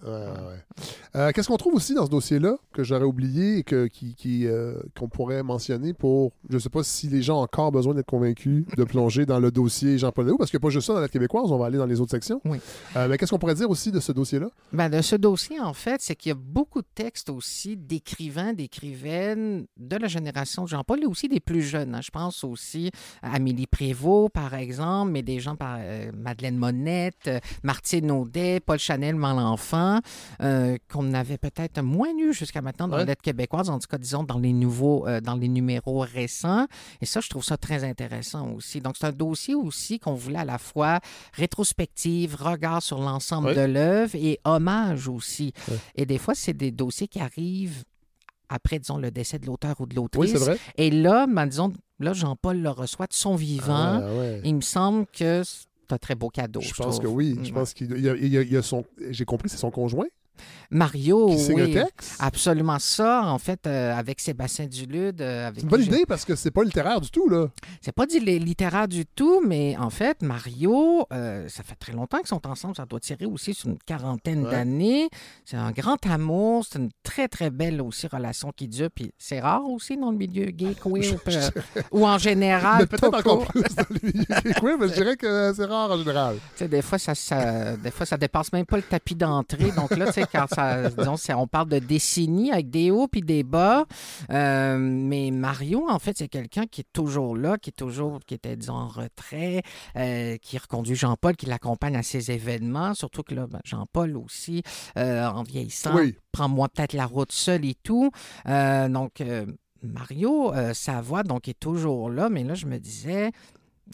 Euh, 1.14 1.30
qu'est-ce 1.32 1.48
qu'on 1.48 1.58
trouve 1.58 1.74
aussi 1.74 1.92
dans 1.92 2.06
ce 2.06 2.10
dossier-là 2.10 2.56
que 2.72 2.82
j'aurais 2.82 3.04
oublié 3.04 3.58
et 3.58 3.62
que, 3.62 3.86
qui, 3.88 4.46
euh, 4.46 4.80
qu'on 4.98 5.08
pourrait 5.08 5.42
mentionner 5.42 5.92
pour, 5.92 6.32
je 6.48 6.54
ne 6.54 6.58
sais 6.60 6.70
pas 6.70 6.82
si 6.82 7.08
les 7.08 7.20
gens 7.20 7.40
ont 7.40 7.42
encore 7.42 7.72
besoin 7.72 7.92
d'être 7.94 8.06
convaincus 8.06 8.64
de 8.74 8.84
plonger 8.84 9.26
dans 9.26 9.38
le 9.38 9.50
dossier 9.50 9.98
Jean-Paul 9.98 10.24
Léo, 10.24 10.38
parce 10.38 10.50
qu'il 10.50 10.56
n'y 10.58 10.62
a 10.62 10.66
pas 10.66 10.70
juste 10.70 10.86
ça 10.86 10.94
dans 10.94 11.00
la 11.00 11.08
québécoise, 11.08 11.52
on 11.52 11.58
va 11.58 11.66
aller 11.66 11.76
dans 11.76 11.84
les 11.84 12.00
autres 12.00 12.12
sections. 12.12 12.40
Oui. 12.46 12.56
Euh, 12.96 13.08
mais 13.08 13.18
qu'est-ce 13.18 13.32
qu'on 13.32 13.38
pourrait 13.38 13.54
dire 13.54 13.68
aussi 13.68 13.92
de 13.92 14.00
ce 14.00 14.12
dossier-là? 14.12 14.48
Ben, 14.72 14.88
de 14.88 15.02
ce 15.02 15.16
dossier, 15.16 15.60
en 15.60 15.74
fait, 15.74 16.00
c'est 16.00 16.16
qu'il 16.16 16.30
y 16.30 16.32
a 16.32 16.38
beaucoup 16.38 16.80
de 16.80 16.88
textes 16.94 17.28
aussi 17.28 17.76
d'écrivains, 17.76 18.54
d'écrivaines 18.54 19.66
de 19.76 19.96
la 19.96 20.08
génération 20.08 20.64
de 20.64 20.68
Jean-Paul 20.68 21.02
et 21.02 21.06
aussi 21.06 21.28
des 21.28 21.40
plus 21.40 21.60
jeunes. 21.60 21.94
Hein. 21.94 22.00
Je 22.02 22.10
pense 22.10 22.44
aussi 22.44 22.90
à 23.20 23.34
Amélie 23.34 23.66
Prévost, 23.66 24.21
par 24.28 24.54
exemple, 24.54 25.12
mais 25.12 25.22
des 25.22 25.40
gens 25.40 25.56
par 25.56 25.78
euh, 25.80 26.10
Madeleine 26.14 26.56
Monette, 26.56 27.28
euh, 27.28 27.40
Martine 27.62 28.10
Audet, 28.10 28.60
Paul 28.60 28.78
Chanel, 28.78 29.14
Malenfant, 29.14 30.00
euh, 30.42 30.76
qu'on 30.90 31.14
avait 31.14 31.38
peut-être 31.38 31.80
moins 31.82 32.12
eu 32.18 32.32
jusqu'à 32.32 32.62
maintenant 32.62 32.88
dans 32.88 32.96
la 32.96 33.04
lettre 33.04 33.22
québécoise, 33.22 33.70
en 33.70 33.78
tout 33.78 33.88
cas, 33.88 33.98
disons, 33.98 34.24
dans 34.24 34.38
les 34.38 34.52
nouveaux, 34.52 35.06
dans 35.22 35.34
les 35.34 35.48
numéros 35.48 36.00
récents. 36.00 36.66
Et 37.00 37.06
ça, 37.06 37.20
je 37.20 37.28
trouve 37.28 37.44
ça 37.44 37.56
très 37.56 37.84
intéressant 37.84 38.50
aussi. 38.52 38.80
Donc, 38.80 38.96
c'est 38.98 39.06
un 39.06 39.12
dossier 39.12 39.54
aussi 39.54 39.98
qu'on 39.98 40.14
voulait 40.14 40.38
à 40.38 40.44
la 40.44 40.58
fois 40.58 41.00
rétrospective, 41.34 42.36
regard 42.36 42.82
sur 42.82 43.00
l'ensemble 43.00 43.54
de 43.54 43.60
l'œuvre 43.60 44.14
et 44.14 44.40
hommage 44.44 45.08
aussi. 45.08 45.52
Et 45.94 46.06
des 46.06 46.18
fois, 46.18 46.34
c'est 46.34 46.54
des 46.54 46.70
dossiers 46.70 47.08
qui 47.08 47.20
arrivent 47.20 47.84
après, 48.52 48.78
disons, 48.78 48.98
le 48.98 49.10
décès 49.10 49.38
de 49.38 49.46
l'auteur 49.46 49.80
ou 49.80 49.86
de 49.86 49.94
l'autrice. 49.94 50.32
Oui, 50.32 50.38
c'est 50.38 50.44
vrai. 50.44 50.58
Et 50.76 50.90
là, 50.90 51.26
ben, 51.26 51.46
disons, 51.46 51.72
là, 51.98 52.12
Jean-Paul 52.12 52.58
le 52.58 52.70
reçoit 52.70 53.06
de 53.06 53.14
son 53.14 53.34
vivant. 53.34 54.00
Ah, 54.02 54.08
Il 54.44 54.56
me 54.56 54.60
semble 54.60 55.06
que 55.06 55.42
c'est 55.44 55.92
un 55.92 55.98
très 55.98 56.14
beau 56.14 56.28
cadeau. 56.28 56.60
Je, 56.60 56.74
pense 56.74 57.00
que 57.00 57.06
oui. 57.06 57.38
Je 57.42 57.52
pense 57.52 57.72
qu'il 57.72 57.98
y 57.98 58.56
a 58.56 58.62
son. 58.62 58.84
J'ai 59.10 59.24
compris, 59.24 59.48
c'est 59.48 59.56
son 59.56 59.70
conjoint? 59.70 60.06
Mario, 60.72 61.36
oui. 61.50 61.76
Absolument 62.18 62.78
ça, 62.78 63.24
en 63.26 63.38
fait, 63.38 63.66
euh, 63.66 63.94
avec 63.94 64.20
Sébastien 64.20 64.66
Dulude. 64.66 65.20
Euh, 65.20 65.50
c'est 65.54 65.62
une 65.62 65.68
bonne 65.68 65.82
idée 65.82 66.04
parce 66.08 66.24
que 66.24 66.34
c'est 66.34 66.50
pas 66.50 66.64
littéraire 66.64 66.98
du 67.00 67.10
tout, 67.10 67.28
là. 67.28 67.48
C'est 67.82 67.92
pas 67.92 68.06
littéraire 68.06 68.88
du 68.88 69.04
tout, 69.04 69.42
mais 69.46 69.76
en 69.78 69.90
fait, 69.90 70.22
Mario, 70.22 71.06
euh, 71.12 71.46
ça 71.48 71.62
fait 71.62 71.74
très 71.74 71.92
longtemps 71.92 72.18
qu'ils 72.18 72.28
sont 72.28 72.46
ensemble. 72.46 72.74
Ça 72.74 72.86
doit 72.86 73.00
tirer 73.00 73.26
aussi 73.26 73.52
sur 73.52 73.68
une 73.68 73.78
quarantaine 73.84 74.44
d'années. 74.44 75.10
C'est 75.44 75.58
un 75.58 75.72
grand 75.72 76.04
amour. 76.06 76.64
C'est 76.64 76.78
une 76.78 76.90
très, 77.02 77.28
très 77.28 77.50
belle 77.50 77.82
aussi 77.82 78.06
relation 78.06 78.50
qui 78.56 78.66
dure. 78.66 78.88
Puis 78.94 79.12
c'est 79.18 79.40
rare 79.40 79.68
aussi 79.68 79.98
dans 79.98 80.10
le 80.10 80.16
milieu 80.16 80.46
gay, 80.46 80.74
queer, 80.74 81.18
ou 81.92 82.06
en 82.06 82.16
général. 82.16 82.86
Peut-être 82.86 83.14
encore 83.14 83.46
plus 83.48 83.62
dans 83.62 83.84
le 83.90 83.98
milieu 84.02 84.24
gay, 84.24 84.54
queer, 84.54 84.78
mais 84.78 84.88
je 84.88 84.94
dirais 84.94 85.16
que 85.18 85.52
c'est 85.54 85.66
rare 85.66 85.90
en 85.90 85.98
général. 85.98 86.36
Tu 86.36 86.60
sais, 86.60 86.68
des 86.68 86.80
fois, 86.80 86.98
ça, 86.98 87.14
ça, 87.14 87.76
des 87.76 87.90
fois, 87.90 88.06
ça 88.06 88.16
dépasse 88.16 88.50
même 88.54 88.64
pas 88.64 88.76
le 88.76 88.82
tapis 88.82 89.14
d'entrée. 89.14 89.70
Donc 89.72 89.94
là, 89.96 90.10
tu 90.10 90.21
quand 90.30 90.46
ça, 90.48 90.90
disons, 90.90 91.16
on 91.36 91.46
parle 91.46 91.68
de 91.68 91.78
décennies 91.78 92.52
avec 92.52 92.70
des 92.70 92.90
hauts 92.90 93.08
puis 93.08 93.22
des 93.22 93.42
bas. 93.42 93.84
Euh, 94.30 94.76
mais 94.78 95.30
Mario, 95.30 95.86
en 95.88 95.98
fait, 95.98 96.16
c'est 96.16 96.28
quelqu'un 96.28 96.66
qui 96.66 96.82
est 96.82 96.92
toujours 96.92 97.36
là, 97.36 97.58
qui 97.58 97.70
est 97.70 97.76
toujours, 97.76 98.20
qui 98.26 98.34
était, 98.34 98.56
disons, 98.56 98.74
en 98.74 98.88
retrait, 98.88 99.62
euh, 99.96 100.36
qui 100.38 100.58
reconduit 100.58 100.94
Jean-Paul, 100.94 101.36
qui 101.36 101.46
l'accompagne 101.46 101.96
à 101.96 102.02
ses 102.02 102.30
événements. 102.30 102.94
Surtout 102.94 103.22
que 103.22 103.34
là, 103.34 103.46
ben, 103.46 103.60
Jean-Paul 103.64 104.16
aussi, 104.16 104.62
euh, 104.98 105.26
en 105.26 105.42
vieillissant, 105.42 105.94
prend 106.32 106.48
moi 106.48 106.68
peut-être 106.68 106.92
la 106.92 107.06
route 107.06 107.32
seul 107.32 107.64
et 107.64 107.74
tout. 107.82 108.10
donc, 108.46 109.22
Mario, 109.82 110.52
sa 110.74 111.00
voix, 111.00 111.22
donc, 111.24 111.48
est 111.48 111.58
toujours 111.58 112.08
là. 112.08 112.28
Mais 112.28 112.44
là, 112.44 112.54
je 112.54 112.66
me 112.66 112.78
disais, 112.78 113.32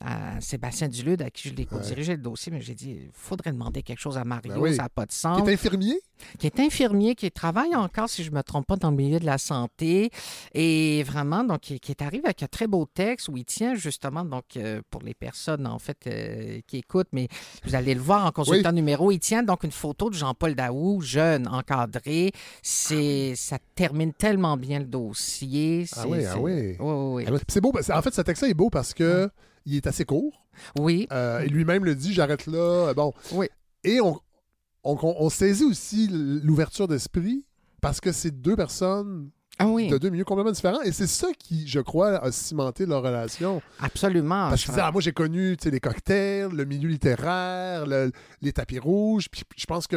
à 0.00 0.40
Sébastien 0.40 0.88
Dulude, 0.88 1.22
à 1.22 1.30
qui 1.30 1.48
je 1.48 1.54
l'ai 1.54 1.64
co-dirigé 1.64 2.12
le 2.12 2.22
dossier, 2.22 2.52
mais 2.52 2.60
j'ai 2.60 2.74
dit, 2.74 2.90
il 2.90 3.10
faudrait 3.12 3.52
demander 3.52 3.82
quelque 3.82 3.98
chose 3.98 4.16
à 4.16 4.24
Mario, 4.24 4.60
ben 4.60 4.72
ça 4.72 4.82
n'a 4.82 4.88
pas 4.88 5.06
de 5.06 5.12
sens. 5.12 5.42
Qui 5.42 5.48
est 5.48 5.52
infirmier? 5.54 6.00
Qui 6.38 6.46
est 6.46 6.60
infirmier, 6.60 7.14
qui 7.14 7.30
travaille 7.30 7.74
encore, 7.74 8.08
si 8.08 8.22
je 8.22 8.30
ne 8.30 8.36
me 8.36 8.42
trompe 8.42 8.66
pas, 8.66 8.76
dans 8.76 8.90
le 8.90 8.96
milieu 8.96 9.18
de 9.18 9.26
la 9.26 9.38
santé. 9.38 10.10
Et 10.54 11.02
vraiment, 11.04 11.42
donc, 11.42 11.60
qui, 11.60 11.74
est 11.74 12.02
arrivé 12.02 12.24
avec 12.26 12.42
un 12.42 12.46
très 12.46 12.66
beau 12.66 12.86
texte 12.86 13.28
où 13.28 13.36
il 13.36 13.44
tient 13.44 13.74
justement, 13.74 14.24
donc, 14.24 14.44
euh, 14.56 14.82
pour 14.90 15.02
les 15.02 15.14
personnes, 15.14 15.66
en 15.66 15.78
fait, 15.78 15.98
euh, 16.06 16.60
qui 16.66 16.78
écoutent, 16.78 17.08
mais 17.12 17.28
vous 17.64 17.74
allez 17.74 17.94
le 17.94 18.00
voir 18.00 18.26
en 18.26 18.30
consultant 18.30 18.72
numéro, 18.72 19.10
il 19.10 19.20
tient 19.20 19.42
donc 19.42 19.64
une 19.64 19.72
photo 19.72 20.10
de 20.10 20.14
Jean-Paul 20.14 20.54
Daou, 20.54 21.00
jeune, 21.00 21.48
encadré. 21.48 22.32
C'est, 22.62 23.34
ça 23.34 23.58
termine 23.74 24.12
tellement 24.12 24.56
bien 24.56 24.78
le 24.78 24.86
dossier. 24.86 25.86
Ah 25.96 26.06
oui, 26.06 26.24
ah 26.24 26.38
oui. 26.38 26.76
oui, 26.78 27.24
oui. 27.30 27.38
C'est 27.48 27.60
beau. 27.60 27.72
En 27.72 28.02
fait, 28.02 28.14
ce 28.14 28.22
texte-là 28.22 28.48
est 28.48 28.54
beau 28.54 28.70
parce 28.70 28.94
que 28.94 29.30
il 29.68 29.76
est 29.76 29.86
assez 29.86 30.04
court. 30.04 30.46
Oui. 30.78 31.06
Euh, 31.12 31.40
et 31.40 31.48
lui-même 31.48 31.84
le 31.84 31.94
dit, 31.94 32.12
j'arrête 32.12 32.46
là. 32.46 32.92
Bon. 32.94 33.12
Oui. 33.32 33.46
Et 33.84 34.00
on, 34.00 34.18
on, 34.82 35.30
saisit 35.30 35.64
aussi 35.64 36.08
l'ouverture 36.08 36.88
d'esprit 36.88 37.44
parce 37.80 38.00
que 38.00 38.10
c'est 38.12 38.30
deux 38.30 38.56
personnes 38.56 39.30
ah 39.58 39.66
oui. 39.66 39.88
de 39.88 39.98
deux 39.98 40.10
milieux 40.10 40.24
complètement 40.24 40.52
différents. 40.52 40.82
Et 40.82 40.92
c'est 40.92 41.06
ça 41.06 41.28
qui, 41.38 41.66
je 41.66 41.80
crois, 41.80 42.18
a 42.24 42.32
cimenté 42.32 42.86
leur 42.86 43.02
relation. 43.02 43.62
Absolument. 43.80 44.48
Parce 44.48 44.64
que 44.64 44.72
ah, 44.78 44.90
moi, 44.90 45.00
j'ai 45.00 45.12
connu 45.12 45.56
les 45.64 45.80
cocktails, 45.80 46.50
le 46.50 46.64
milieu 46.64 46.88
littéraire, 46.88 47.84
les 48.40 48.52
tapis 48.52 48.78
rouges. 48.78 49.28
Puis 49.30 49.42
je 49.56 49.66
pense 49.66 49.86
que 49.86 49.96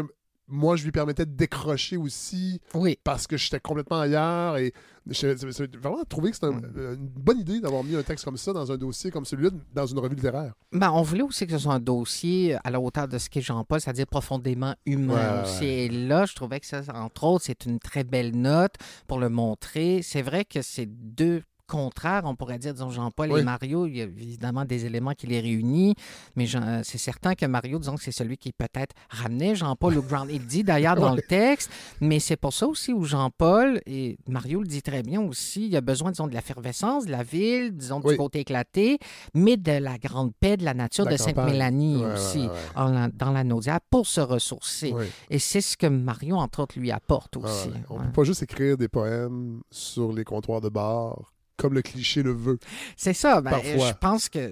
moi, 0.52 0.76
je 0.76 0.84
lui 0.84 0.91
permettais 0.91 1.26
de 1.26 1.32
décrocher 1.32 1.98
aussi. 1.98 2.61
Oui. 2.73 2.99
Parce 3.03 3.26
que 3.26 3.38
j'étais 3.38 3.60
complètement 3.60 4.02
ailleurs. 4.02 4.57
Et 4.57 4.73
j'ai 5.07 5.34
vraiment 5.34 6.03
trouvé 6.07 6.30
que 6.30 6.36
c'était 6.36 6.52
mm. 6.52 6.95
une 6.95 7.07
bonne 7.07 7.40
idée 7.40 7.60
d'avoir 7.60 7.84
mis 7.84 7.95
un 7.95 8.03
texte 8.03 8.26
comme 8.26 8.38
ça 8.38 8.53
dans 8.53 8.72
un 8.72 8.78
dossier 8.78 9.10
comme 9.10 9.26
celui-là, 9.26 9.49
dans 9.73 9.86
une 9.86 9.99
revue 9.99 10.15
littéraire. 10.15 10.53
Ben, 10.72 10.91
on 10.91 11.02
voulait 11.02 11.23
aussi 11.23 11.48
que 11.48 11.53
ce 11.53 11.60
soit 11.60 11.73
un 11.73 11.80
dossier 11.80 12.57
à 12.64 12.69
la 12.69 12.80
hauteur 12.80 13.07
de 13.07 13.18
ce 13.18 13.30
qu'est 13.30 13.41
Jean-Paul, 13.41 13.82
c'est-à-dire 13.82 14.07
profondément 14.07 14.76
humain 14.86 15.44
aussi. 15.44 15.65
Et 15.65 15.90
là, 15.90 16.26
je 16.26 16.36
trouvais 16.36 16.60
que 16.60 16.68
ça, 16.68 16.82
entre 16.94 17.23
autres, 17.23 17.45
c'est 17.45 17.65
une 17.65 17.80
très 17.80 18.03
belle 18.03 18.36
note 18.36 18.76
pour 19.07 19.19
le 19.19 19.30
montrer. 19.30 20.02
C'est 20.03 20.22
vrai 20.22 20.45
que 20.45 20.61
c'est 20.61 20.88
deux 20.88 21.44
contraire, 21.72 22.23
on 22.26 22.35
pourrait 22.35 22.60
dire, 22.60 22.73
disons, 22.73 22.89
Jean-Paul 22.89 23.39
et 23.39 23.43
Mario, 23.43 23.88
il 23.88 23.95
y 23.95 24.02
a 24.02 24.03
évidemment 24.03 24.65
des 24.65 24.85
éléments 24.85 25.14
qui 25.14 25.26
les 25.26 25.39
réunissent, 25.39 25.95
mais 26.35 26.45
euh, 26.56 26.81
c'est 26.84 26.98
certain 26.98 27.34
que 27.34 27.45
Mario, 27.45 27.80
disons 27.80 27.95
que 27.95 28.03
c'est 28.03 28.11
celui 28.11 28.38
qui 28.38 28.52
peut-être 28.52 28.93
ramenait 29.10 29.56
Jean-Paul 29.56 29.98
au 29.98 30.02
ground. 30.02 30.30
Il 30.30 30.45
dit 30.45 30.64
d'ailleurs 30.64 30.95
dans 31.06 31.15
le 31.15 31.22
texte, 31.22 31.72
mais 32.02 32.19
c'est 32.19 32.35
pour 32.35 32.52
ça 32.52 32.68
aussi 32.68 32.91
où 32.91 33.06
Jean-Paul, 33.06 33.81
et 33.85 34.18
Mario 34.27 34.61
le 34.61 34.68
dit 34.68 34.81
très 34.81 35.02
bien 35.02 35.22
aussi, 35.22 35.65
il 35.65 35.72
y 35.72 35.77
a 35.77 35.81
besoin, 35.81 36.11
disons, 36.11 36.27
de 36.27 36.34
l'effervescence 36.34 37.06
de 37.06 37.11
la 37.11 37.23
ville, 37.23 37.72
disons, 37.72 38.02
du 38.02 38.18
côté 38.18 38.41
éclaté, 38.41 38.99
mais 39.34 39.56
de 39.56 39.72
la 39.72 39.98
grande 39.98 40.34
paix 40.38 40.57
de 40.57 40.65
la 40.65 40.73
nature 40.73 41.06
de 41.06 41.15
Sainte-Mélanie 41.15 42.03
aussi, 42.06 42.49
dans 42.76 43.31
la 43.31 43.43
Naudière, 43.45 43.80
pour 43.89 44.07
se 44.07 44.19
ressourcer. 44.19 44.93
Et 45.30 45.39
c'est 45.39 45.61
ce 45.61 45.77
que 45.77 45.88
Mario, 45.88 46.35
entre 46.35 46.64
autres, 46.64 46.77
lui 46.77 46.91
apporte 46.91 47.38
aussi. 47.38 47.69
On 47.89 47.99
ne 47.99 48.06
peut 48.07 48.11
pas 48.11 48.23
juste 48.26 48.43
écrire 48.43 48.76
des 48.77 48.89
poèmes 48.89 49.61
sur 49.72 50.11
les 50.11 50.26
comptoirs 50.26 50.60
de 50.60 50.69
bar 50.69 51.31
comme 51.62 51.74
le 51.76 51.82
cliché 51.82 52.24
le 52.24 52.34
veut. 52.34 52.58
C'est 52.98 53.14
ça. 53.14 53.42
Ben, 53.42 53.60
je 53.64 53.94
pense 54.00 54.30
que 54.30 54.52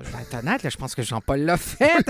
je 0.00 0.10
vais 0.10 0.22
être 0.22 0.34
honnête, 0.38 0.68
je 0.68 0.76
pense 0.76 0.94
que 0.94 1.02
Jean-Paul 1.02 1.40
l'a 1.40 1.56
fait. 1.56 2.04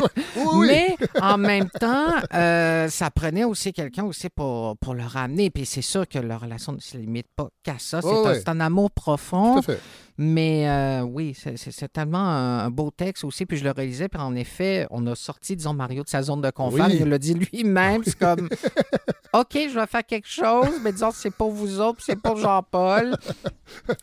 Mais 0.59 0.97
en 1.21 1.39
même 1.39 1.71
temps, 1.71 2.13
euh, 2.35 2.89
ça 2.89 3.11
prenait 3.11 3.45
aussi 3.45 3.73
quelqu'un 3.73 4.05
aussi 4.05 4.29
pour, 4.29 4.77
pour 4.79 4.95
le 4.95 5.05
ramener. 5.05 5.51
Puis 5.51 5.67
c'est 5.67 5.83
sûr 5.83 6.07
que 6.09 6.19
leur 6.19 6.41
relation 6.41 6.73
ne 6.73 6.81
se 6.81 6.97
limite 6.97 7.29
pas 7.35 7.49
qu'à 7.63 7.77
ça. 7.79 8.01
C'est 8.03 8.49
un, 8.49 8.61
amour 8.61 8.91
profond. 8.91 9.55
Tout 9.55 9.71
à 9.71 9.75
fait. 9.75 9.81
Mais 10.17 10.69
euh, 10.69 11.03
oui, 11.03 11.35
c'est 11.35 11.93
tellement 11.93 12.19
un, 12.19 12.71
beau 12.71 12.91
texte 12.91 13.25
aussi. 13.25 13.47
Puis 13.47 13.57
je 13.57 13.65
le 13.65 13.73
réalisais. 13.73 14.09
Puis 14.09 14.21
en 14.21 14.35
effet, 14.37 14.87
on 14.91 15.07
a 15.07 15.15
sorti, 15.15 15.57
disons, 15.57 15.75
Mario 15.75 16.05
de 16.05 16.09
sa 16.09 16.23
zone 16.23 16.41
de 16.41 16.51
confort. 16.51 16.89
Il 16.89 17.09
l'a 17.09 17.19
dit 17.19 17.35
lui-même. 17.35 18.03
C'est 18.05 18.19
comme, 18.19 18.49
OK, 19.33 19.53
je 19.53 19.79
vais 19.79 19.87
faire 19.87 20.07
quelque 20.07 20.29
chose. 20.29 20.71
Mais 20.83 20.93
disons, 20.93 21.11
c'est 21.13 21.33
pour 21.33 21.51
vous 21.51 21.81
autres, 21.81 22.01
c'est 22.05 22.21
pour 22.21 22.37
Jean-Paul. 22.37 23.17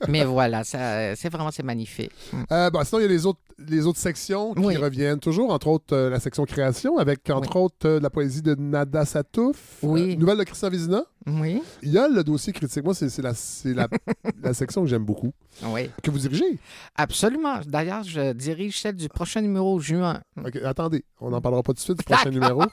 mais 0.09 0.25
voilà, 0.25 0.63
c'est 0.63 1.29
vraiment, 1.29 1.51
c'est 1.51 1.63
magnifique. 1.63 2.11
Euh, 2.51 2.69
bon, 2.69 2.83
sinon, 2.83 2.99
il 2.99 3.03
y 3.03 3.05
a 3.05 3.09
les 3.09 3.25
autres, 3.25 3.39
les 3.57 3.85
autres 3.85 3.99
sections 3.99 4.53
qui 4.53 4.75
reviennent 4.75 5.19
toujours. 5.19 5.53
Entre 5.53 5.67
autres, 5.67 5.95
euh, 5.95 6.09
la 6.09 6.19
section 6.19 6.43
création, 6.43 6.97
avec 6.97 7.29
entre 7.29 7.55
autres 7.55 7.87
la 7.87 8.09
poésie 8.09 8.41
de 8.41 8.55
Nada 8.55 9.05
Satouf. 9.05 9.77
Oui. 9.81 10.17
nouvelle 10.17 10.37
de 10.37 10.43
Christian 10.43 10.69
Vizina. 10.69 11.03
Oui. 11.27 11.61
Il 11.83 11.91
y 11.91 11.97
a 11.97 12.07
le 12.07 12.23
dossier 12.23 12.51
critique. 12.51 12.83
Moi, 12.83 12.93
c'est 12.95 13.15
la, 13.21 13.33
la, 13.65 13.87
la 14.43 14.53
section 14.53 14.81
que 14.81 14.87
j'aime 14.87 15.05
beaucoup. 15.05 15.31
Oui. 15.63 15.89
Que 16.01 16.09
vous 16.09 16.17
dirigez. 16.17 16.57
Absolument. 16.95 17.59
D'ailleurs, 17.65 18.03
je 18.03 18.33
dirige 18.33 18.79
celle 18.81 18.95
du 18.95 19.07
prochain 19.07 19.41
numéro 19.41 19.79
juin. 19.79 20.21
OK, 20.43 20.55
attendez. 20.63 21.03
On 21.19 21.29
n'en 21.29 21.41
parlera 21.41 21.61
pas 21.61 21.73
tout 21.73 21.77
de 21.77 21.79
suite 21.81 21.97
du 21.99 22.03
prochain 22.05 22.31
numéro. 22.31 22.63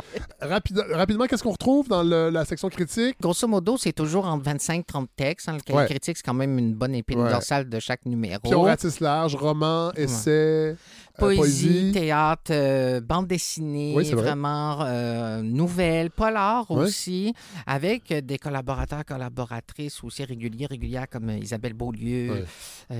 rapidement, 0.40 1.26
qu'est-ce 1.26 1.42
qu'on 1.42 1.50
retrouve 1.52 1.88
dans 1.88 2.02
la 2.02 2.44
section 2.44 2.68
critique? 2.68 3.16
Grosso 3.20 3.46
modo, 3.46 3.76
c'est 3.76 3.92
toujours 3.92 4.26
entre 4.26 4.44
25-30 4.50 5.06
textes. 5.16 5.48
Hein. 5.48 5.58
Le 5.68 5.86
critique, 5.86 6.16
c'est 6.16 6.24
quand 6.24 6.34
même 6.34 6.58
une 6.58 6.74
bonne 6.74 6.94
épine 6.94 7.18
dorsale 7.28 7.68
de 7.68 7.78
chaque 7.80 8.06
numéro. 8.06 8.40
Puis 8.42 8.54
on 8.54 8.62
ratisse 8.62 9.00
large, 9.00 9.34
roman, 9.34 9.92
essai, 9.94 10.76
euh, 11.22 11.36
poésie, 11.36 11.92
théâtre, 11.92 12.50
euh, 12.50 13.00
bande 13.00 13.26
dessinée, 13.26 13.94
vraiment 14.12 14.78
euh, 14.82 15.42
nouvelles, 15.42 16.10
polar 16.10 16.70
aussi, 16.70 17.32
avec 17.66 18.12
des 18.12 18.38
collaborateurs, 18.38 19.04
collaboratrices 19.04 20.02
aussi 20.04 20.24
réguliers, 20.24 20.66
régulières 20.66 21.08
comme 21.08 21.30
Isabelle 21.30 21.74
Beaulieu, 21.74 22.44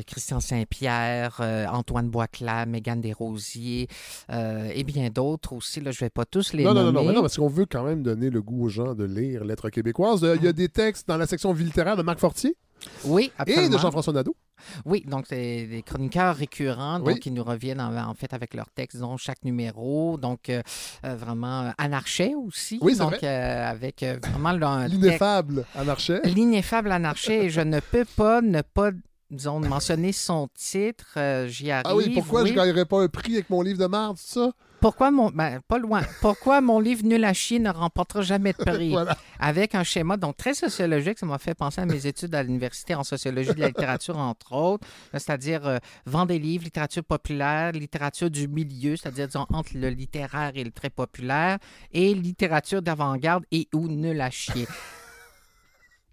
Christian 0.07 0.40
Saint-Pierre, 0.40 1.40
Antoine 1.73 2.09
Boisclat, 2.09 2.66
Mégane 2.66 3.01
Desrosiers 3.01 3.89
et 4.31 4.85
bien 4.85 5.09
d'autres 5.11 5.55
aussi. 5.55 5.81
Là, 5.81 5.90
je 5.90 5.99
ne 5.99 6.07
vais 6.07 6.11
pas 6.11 6.24
tous 6.24 6.53
les 6.53 6.65
non, 6.65 6.74
nommer. 6.74 6.93
Non, 6.93 7.05
non, 7.05 7.12
non, 7.12 7.20
parce 7.23 7.36
qu'on 7.36 7.49
veut 7.49 7.66
quand 7.66 7.85
même 7.85 8.03
donner 8.03 8.31
le 8.31 8.43
goût 8.43 8.65
aux 8.65 8.69
gens 8.69 8.95
de 8.95 9.05
lire 9.05 9.45
Lettres 9.45 9.70
québécoises. 9.70 10.27
Il 10.39 10.45
y 10.45 10.49
a 10.49 10.53
des 10.53 10.69
textes 10.69 11.09
dans 11.09 11.16
la 11.16 11.27
section 11.27 11.53
vie 11.53 11.65
littéraire 11.65 11.97
de 11.97 12.03
Marc 12.03 12.19
Fortier. 12.19 12.57
Oui, 13.05 13.32
absolument. 13.39 13.66
Et 13.66 13.69
de 13.70 13.78
Jean-François 13.78 14.12
Nadeau. 14.12 14.36
Oui, 14.85 15.05
donc 15.06 15.26
c'est 15.28 15.66
des 15.66 15.82
chroniqueurs 15.82 16.36
récurrents 16.36 17.01
donc, 17.01 17.20
qui 17.20 17.30
nous 17.30 17.44
reviennent 17.44 17.80
en, 17.80 18.14
fait 18.14 18.32
avec 18.32 18.55
leurs 18.55 18.70
textes 18.70 18.98
dans 18.98 19.16
chaque 19.16 19.44
numéro. 19.44 20.18
Donc 20.18 20.48
euh, 20.48 20.62
euh, 21.05 21.16
vraiment 21.16 21.72
Anarchet 21.78 22.35
aussi. 22.35 22.78
Oui, 22.80 22.97
donc 22.97 23.14
vrai. 23.14 23.20
Euh, 23.24 23.70
avec 23.70 24.05
vraiment 24.22 24.52
l'ineffable 24.86 25.64
Anarchet. 25.74 26.20
L'ineffable 26.24 26.93
Anarchet. 26.93 27.47
et 27.47 27.51
je 27.51 27.60
ne 27.60 27.80
peux 27.80 28.05
pas 28.05 28.40
ne 28.40 28.62
pas 28.62 28.90
disons, 29.30 29.60
mentionner 29.60 30.12
son 30.12 30.48
titre. 30.55 31.18
J'y 31.48 31.70
arrive. 31.70 31.86
Ah 31.86 31.97
oui, 31.97 32.10
pourquoi 32.14 32.44
je 32.44 32.52
ne 32.52 32.56
gagnerais 32.56 32.86
pas 32.86 33.02
un 33.02 33.09
prix 33.09 33.35
avec 33.35 33.51
mon 33.51 33.62
livre 33.62 33.78
de 33.78 33.86
merde, 33.86 34.16
ça? 34.18 34.52
Pourquoi 34.80 35.10
mon. 35.10 35.30
Ben, 35.30 35.60
pas 35.66 35.78
loin. 35.78 36.02
Pourquoi 36.20 36.60
mon 36.60 36.78
livre 36.78 37.05
Nul 37.05 37.24
à 37.24 37.32
chier 37.32 37.59
ne 37.59 37.70
remportera 37.70 38.22
jamais 38.22 38.52
de 38.52 38.62
prix? 38.64 38.94
Avec 39.40 39.74
un 39.74 39.82
schéma 39.82 40.16
donc 40.16 40.36
très 40.36 40.55
sociologique, 40.55 41.18
ça 41.18 41.26
m'a 41.26 41.38
fait 41.38 41.55
penser 41.55 41.80
à 41.80 41.86
mes 41.86 42.06
études 42.06 42.34
à 42.34 42.42
l'université 42.42 42.94
en 42.94 43.05
sociologie 43.05 43.55
de 43.55 43.60
la 43.60 43.68
littérature, 43.68 44.18
entre 44.18 44.52
autres. 44.52 44.86
C'est-à-dire 45.12 45.66
euh, 45.66 45.78
vendre 46.06 46.28
des 46.28 46.38
livres, 46.38 46.64
littérature 46.64 47.05
populaire, 47.05 47.72
littérature 47.72 48.30
du 48.30 48.46
milieu, 48.46 48.96
c'est-à-dire 48.96 49.28
entre 49.50 49.70
le 49.74 49.88
littéraire 49.88 50.52
et 50.55 50.64
le 50.64 50.70
très 50.70 50.90
populaire, 50.90 51.59
et 51.92 52.14
littérature 52.14 52.82
d'avant-garde 52.82 53.44
et 53.50 53.68
ou 53.74 53.88
nul 53.88 54.20
à 54.20 54.30
chier. 54.30 54.66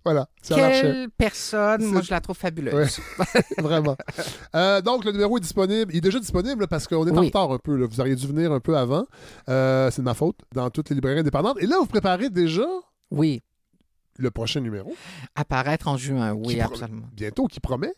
Voilà. 0.05 0.27
Quelle 0.47 1.09
personne, 1.17 1.83
moi 1.83 2.01
je 2.01 2.11
la 2.11 2.21
trouve 2.21 2.37
fabuleuse. 2.37 2.99
Vraiment. 3.57 3.97
Euh, 4.55 4.79
donc 4.81 5.03
le 5.03 5.11
numéro 5.11 5.37
est 5.37 5.41
disponible. 5.41 5.91
Il 5.93 5.97
est 5.97 6.01
déjà 6.01 6.19
disponible 6.19 6.67
parce 6.67 6.87
qu'on 6.87 7.07
est 7.07 7.17
en 7.17 7.21
retard 7.21 7.51
un 7.51 7.57
peu. 7.57 7.83
Vous 7.83 7.99
auriez 7.99 8.15
dû 8.15 8.27
venir 8.27 8.51
un 8.51 8.59
peu 8.59 8.77
avant. 8.77 9.05
Euh, 9.49 9.89
c'est 9.89 10.03
de 10.03 10.05
ma 10.05 10.13
faute. 10.13 10.37
Dans 10.53 10.69
toutes 10.69 10.89
les 10.89 10.95
librairies 10.95 11.21
indépendantes. 11.21 11.57
Et 11.59 11.65
là, 11.65 11.77
vous 11.79 11.87
préparez 11.87 12.29
déjà. 12.29 12.67
Oui 13.09 13.41
le 14.17 14.31
prochain 14.31 14.61
numéro. 14.61 14.95
Apparaître 15.35 15.87
en 15.87 15.97
juin, 15.97 16.33
oui, 16.33 16.59
absolument. 16.59 17.07
Bientôt, 17.13 17.47
qui 17.47 17.59
promet? 17.59 17.93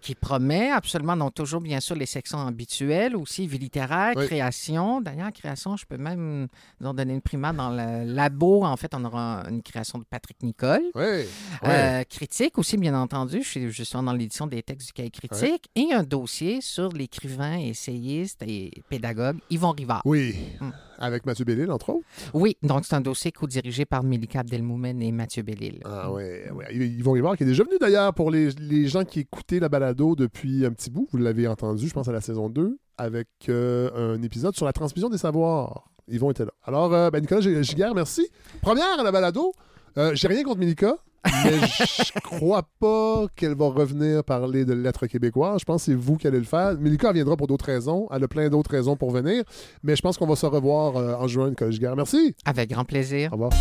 Qui 0.00 0.14
promet, 0.14 0.70
absolument. 0.70 1.16
Donc, 1.16 1.34
toujours, 1.34 1.60
bien 1.60 1.80
sûr, 1.80 1.96
les 1.96 2.06
sections 2.06 2.38
habituelles, 2.38 3.16
aussi 3.16 3.48
vie 3.48 3.58
littéraire, 3.58 4.14
création. 4.14 5.00
D'ailleurs, 5.00 5.32
création, 5.32 5.76
je 5.76 5.84
peux 5.84 5.96
même 5.96 6.46
vous 6.80 6.92
donner 6.92 7.14
une 7.14 7.20
primate 7.20 7.56
dans 7.56 7.70
le 7.70 8.04
labo. 8.04 8.64
En 8.64 8.76
fait, 8.76 8.94
on 8.94 9.04
aura 9.04 9.42
une 9.50 9.62
création 9.62 9.98
de 9.98 10.04
Patrick 10.04 10.40
Nicole. 10.42 10.84
Oui. 10.94 11.24
Euh, 11.64 12.04
critique 12.04 12.58
aussi, 12.58 12.76
bien 12.76 12.94
entendu. 12.94 13.42
Je 13.42 13.48
suis 13.48 13.70
justement 13.72 14.04
dans 14.04 14.12
l'édition 14.12 14.46
des 14.46 14.62
textes 14.62 14.86
du 14.86 14.92
cahier 14.92 15.10
critique. 15.10 15.68
Et 15.74 15.92
un 15.92 16.04
dossier 16.04 16.60
sur 16.60 16.90
l'écrivain, 16.90 17.58
essayiste 17.58 18.42
et 18.46 18.70
pédagogue 18.88 19.38
Yvon 19.50 19.72
Rivard. 19.72 20.02
Oui. 20.04 20.36
Hum. 20.60 20.72
Avec 20.98 21.26
Mathieu 21.26 21.44
Bellil, 21.44 21.70
entre 21.70 21.90
autres? 21.90 22.06
Oui, 22.32 22.56
donc 22.62 22.86
c'est 22.86 22.94
un 22.94 23.02
dossier 23.02 23.30
co-dirigé 23.30 23.84
par 23.84 24.02
Mélika 24.02 24.40
Abdelmoumen 24.40 25.02
et 25.02 25.12
Mathieu 25.12 25.42
Bellil. 25.42 25.55
Ah 25.84 26.12
oui, 26.12 26.22
ouais. 26.54 26.66
ils 26.74 27.02
vont 27.02 27.16
y 27.16 27.20
voir, 27.20 27.36
qui 27.36 27.42
est 27.42 27.46
déjà 27.46 27.64
venu 27.64 27.76
d'ailleurs 27.80 28.14
pour 28.14 28.30
les, 28.30 28.50
les, 28.60 28.86
gens 28.86 29.04
qui 29.04 29.20
écoutaient 29.20 29.60
la 29.60 29.68
balado 29.68 30.14
depuis 30.14 30.64
un 30.64 30.72
petit 30.72 30.90
bout. 30.90 31.08
Vous 31.10 31.18
l'avez 31.18 31.46
entendu, 31.48 31.88
je 31.88 31.94
pense, 31.94 32.08
à 32.08 32.12
la 32.12 32.20
saison 32.20 32.48
2, 32.48 32.78
avec 32.98 33.28
euh, 33.48 34.14
un 34.14 34.22
épisode 34.22 34.54
sur 34.54 34.66
la 34.66 34.72
transmission 34.72 35.08
des 35.08 35.18
savoirs. 35.18 35.88
Ils 36.08 36.20
vont 36.20 36.30
être 36.30 36.44
là. 36.44 36.52
Alors, 36.64 36.94
euh, 36.94 37.10
ben, 37.10 37.20
Nicolas 37.20 37.40
Giguère, 37.40 37.94
merci. 37.94 38.28
Première 38.60 39.00
à 39.00 39.02
la 39.02 39.10
balado. 39.10 39.52
Euh, 39.98 40.12
j'ai 40.14 40.28
rien 40.28 40.44
contre 40.44 40.58
Mélika 40.58 40.96
mais 41.44 41.58
je 41.58 42.12
crois 42.22 42.62
pas 42.78 43.26
qu'elle 43.34 43.54
va 43.54 43.68
revenir 43.68 44.24
parler 44.24 44.64
de 44.64 44.72
lettres 44.72 45.06
québécoises. 45.06 45.60
Je 45.60 45.64
pense 45.64 45.82
que 45.82 45.92
c'est 45.92 45.98
vous 45.98 46.16
qui 46.16 46.26
allez 46.26 46.38
le 46.38 46.44
faire. 46.44 46.74
Milika 46.78 47.12
viendra 47.12 47.36
pour 47.36 47.46
d'autres 47.46 47.66
raisons. 47.66 48.08
Elle 48.12 48.24
a 48.24 48.28
plein 48.28 48.48
d'autres 48.48 48.70
raisons 48.70 48.96
pour 48.96 49.10
venir. 49.10 49.44
Mais 49.82 49.96
je 49.96 50.02
pense 50.02 50.18
qu'on 50.18 50.26
va 50.26 50.36
se 50.36 50.46
revoir 50.46 50.96
euh, 50.96 51.14
en 51.14 51.26
juin, 51.26 51.52
Collège 51.54 51.80
Guerre. 51.80 51.96
Merci. 51.96 52.34
Avec 52.44 52.70
grand 52.70 52.84
plaisir. 52.84 53.30
Au 53.32 53.36
revoir. 53.36 53.52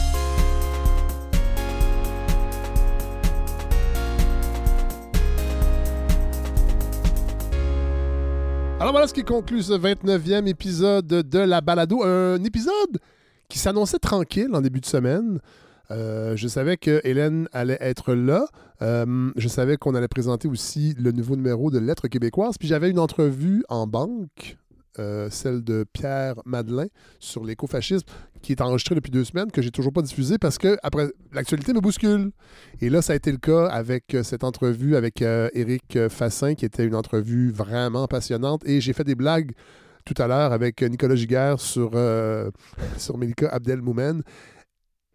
Alors 8.85 8.93
voilà 8.93 9.07
ce 9.07 9.15
qui 9.15 9.23
conclut 9.23 9.63
ce 9.63 9.73
29e 9.73 10.45
épisode 10.45 11.07
de 11.07 11.39
la 11.39 11.59
balado. 11.59 12.03
Un 12.03 12.43
épisode 12.43 12.99
qui 13.49 13.57
s'annonçait 13.57 13.97
tranquille 13.97 14.51
en 14.53 14.61
début 14.61 14.79
de 14.79 14.85
semaine. 14.85 15.39
Euh, 15.89 16.35
je 16.35 16.47
savais 16.47 16.77
que 16.77 17.01
Hélène 17.03 17.49
allait 17.51 17.79
être 17.81 18.13
là. 18.13 18.45
Euh, 18.83 19.31
je 19.37 19.47
savais 19.47 19.77
qu'on 19.77 19.95
allait 19.95 20.07
présenter 20.07 20.47
aussi 20.47 20.93
le 20.99 21.11
nouveau 21.11 21.35
numéro 21.35 21.71
de 21.71 21.79
Lettres 21.79 22.07
québécoises. 22.09 22.59
Puis 22.59 22.67
j'avais 22.67 22.91
une 22.91 22.99
entrevue 22.99 23.63
en 23.69 23.87
banque, 23.87 24.55
euh, 24.99 25.29
celle 25.29 25.63
de 25.63 25.85
Pierre 25.93 26.35
Madelin 26.45 26.87
sur 27.19 27.43
l'écofascisme, 27.43 28.05
qui 28.41 28.51
est 28.51 28.61
enregistrée 28.61 28.95
depuis 28.95 29.11
deux 29.11 29.23
semaines, 29.23 29.51
que 29.51 29.61
j'ai 29.61 29.71
toujours 29.71 29.93
pas 29.93 30.01
diffusée 30.01 30.37
parce 30.37 30.57
que 30.57 30.77
après 30.83 31.07
l'actualité 31.33 31.73
me 31.73 31.79
bouscule. 31.79 32.31
Et 32.81 32.89
là, 32.89 33.01
ça 33.01 33.13
a 33.13 33.15
été 33.15 33.31
le 33.31 33.37
cas 33.37 33.67
avec 33.67 34.15
cette 34.23 34.43
entrevue 34.43 34.95
avec 34.95 35.21
Éric 35.21 36.07
Fassin, 36.09 36.55
qui 36.55 36.65
était 36.65 36.85
une 36.85 36.95
entrevue 36.95 37.51
vraiment 37.51 38.07
passionnante. 38.07 38.67
Et 38.67 38.81
j'ai 38.81 38.93
fait 38.93 39.03
des 39.03 39.15
blagues 39.15 39.51
tout 40.05 40.19
à 40.21 40.27
l'heure 40.27 40.53
avec 40.53 40.81
Nicolas 40.83 41.15
Giguère 41.15 41.59
sur, 41.59 41.91
sur 42.97 43.17
Melika 43.17 43.47
Abdelmoumen. 43.49 44.21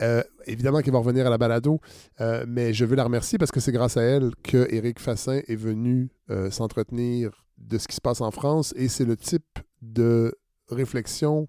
Euh, 0.02 0.23
évidemment 0.47 0.81
qu'elle 0.81 0.93
va 0.93 0.98
revenir 0.98 1.27
à 1.27 1.31
la 1.31 1.39
balado, 1.39 1.81
euh, 2.20 2.44
mais 2.48 2.73
je 2.73 2.85
veux 2.85 2.97
la 2.97 3.05
remercier 3.05 3.36
parce 3.39 3.51
que 3.51 3.61
c'est 3.61 3.73
grâce 3.73 3.97
à 3.97 4.02
elle 4.02 4.31
que 4.43 4.66
Éric 4.73 4.98
Fassin 4.98 5.40
est 5.47 5.57
venu 5.57 6.11
euh, 6.31 6.51
s'entretenir 6.51 7.44
de 7.59 7.77
ce 7.77 7.86
qui 7.86 7.97
se 7.97 8.01
passe 8.01 8.23
en 8.23 8.31
France 8.31 8.73
et 8.77 8.89
c'est 8.89 9.05
le 9.05 9.16
type 9.16 9.59
de 9.82 10.36
réflexion 10.69 11.48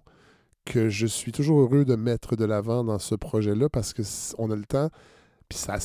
que 0.64 0.88
je 0.88 1.06
suis 1.06 1.32
toujours 1.32 1.60
heureux 1.60 1.84
de 1.84 1.96
mettre 1.96 2.36
de 2.36 2.44
l'avant 2.44 2.84
dans 2.84 2.98
ce 2.98 3.14
projet-là 3.14 3.68
parce 3.68 3.92
qu'on 3.92 4.50
a 4.50 4.56
le 4.56 4.64
temps. 4.64 4.90
Puis 5.48 5.58
ça, 5.58 5.76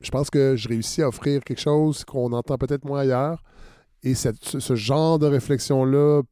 je 0.00 0.10
pense 0.10 0.30
que 0.30 0.54
je 0.56 0.68
réussis 0.68 1.02
à 1.02 1.08
offrir 1.08 1.42
quelque 1.42 1.60
chose 1.60 2.04
qu'on 2.04 2.32
entend 2.32 2.58
peut-être 2.58 2.84
moins 2.84 3.00
ailleurs. 3.00 3.42
Et 4.02 4.14
ce 4.14 4.74
genre 4.76 5.18
de 5.18 5.26
réflexion-là 5.26 6.22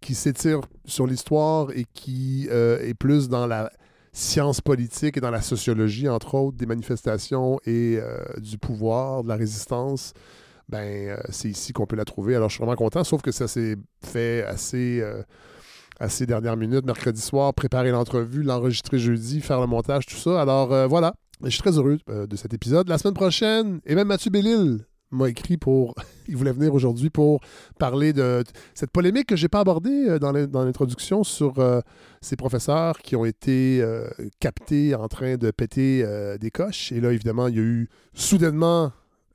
qui 0.00 0.14
s'étire 0.14 0.60
sur 0.84 1.06
l'histoire 1.06 1.70
et 1.72 1.84
qui 1.92 2.46
est 2.48 2.94
plus 2.94 3.28
dans 3.28 3.46
la 3.46 3.70
sciences 4.12 4.60
politiques 4.60 5.16
et 5.16 5.20
dans 5.20 5.30
la 5.30 5.40
sociologie, 5.40 6.08
entre 6.08 6.34
autres, 6.34 6.56
des 6.56 6.66
manifestations 6.66 7.58
et 7.64 7.98
euh, 7.98 8.18
du 8.38 8.58
pouvoir, 8.58 9.22
de 9.22 9.28
la 9.28 9.36
résistance, 9.36 10.12
ben, 10.68 10.78
euh, 10.78 11.16
c'est 11.30 11.48
ici 11.48 11.72
qu'on 11.72 11.86
peut 11.86 11.96
la 11.96 12.04
trouver. 12.04 12.34
Alors, 12.34 12.48
je 12.48 12.54
suis 12.54 12.62
vraiment 12.62 12.76
content, 12.76 13.04
sauf 13.04 13.22
que 13.22 13.32
ça 13.32 13.48
s'est 13.48 13.76
fait 14.04 14.44
assez, 14.44 15.00
euh, 15.00 15.22
assez 16.00 16.26
dernière 16.26 16.56
minute, 16.56 16.84
mercredi 16.84 17.20
soir, 17.20 17.54
préparer 17.54 17.90
l'entrevue, 17.90 18.42
l'enregistrer 18.42 18.98
jeudi, 18.98 19.40
faire 19.40 19.60
le 19.60 19.66
montage, 19.66 20.06
tout 20.06 20.16
ça. 20.16 20.40
Alors, 20.40 20.88
voilà, 20.88 21.14
je 21.42 21.50
suis 21.50 21.60
très 21.60 21.76
heureux 21.76 21.98
de 22.08 22.36
cet 22.36 22.54
épisode. 22.54 22.88
La 22.88 22.98
semaine 22.98 23.14
prochaine, 23.14 23.80
et 23.86 23.94
même 23.94 24.08
Mathieu 24.08 24.30
Bellil 24.30 24.84
m'a 25.12 25.28
écrit 25.28 25.56
pour. 25.56 25.94
il 26.28 26.36
voulait 26.36 26.52
venir 26.52 26.74
aujourd'hui 26.74 27.10
pour 27.10 27.40
parler 27.78 28.12
de 28.12 28.42
cette 28.74 28.90
polémique 28.90 29.26
que 29.26 29.36
j'ai 29.36 29.48
pas 29.48 29.60
abordée 29.60 30.08
euh, 30.08 30.18
dans 30.18 30.64
l'introduction 30.64 31.24
sur 31.24 31.58
euh, 31.58 31.80
ces 32.20 32.36
professeurs 32.36 32.98
qui 32.98 33.14
ont 33.16 33.24
été 33.24 33.80
euh, 33.82 34.08
captés 34.40 34.94
en 34.94 35.08
train 35.08 35.36
de 35.36 35.50
péter 35.50 36.04
des 36.40 36.50
coches. 36.50 36.92
Et 36.92 37.00
là, 37.00 37.12
évidemment, 37.12 37.48
il 37.48 37.56
y 37.56 37.58
a 37.58 37.62
eu 37.62 37.88
soudainement. 38.14 38.92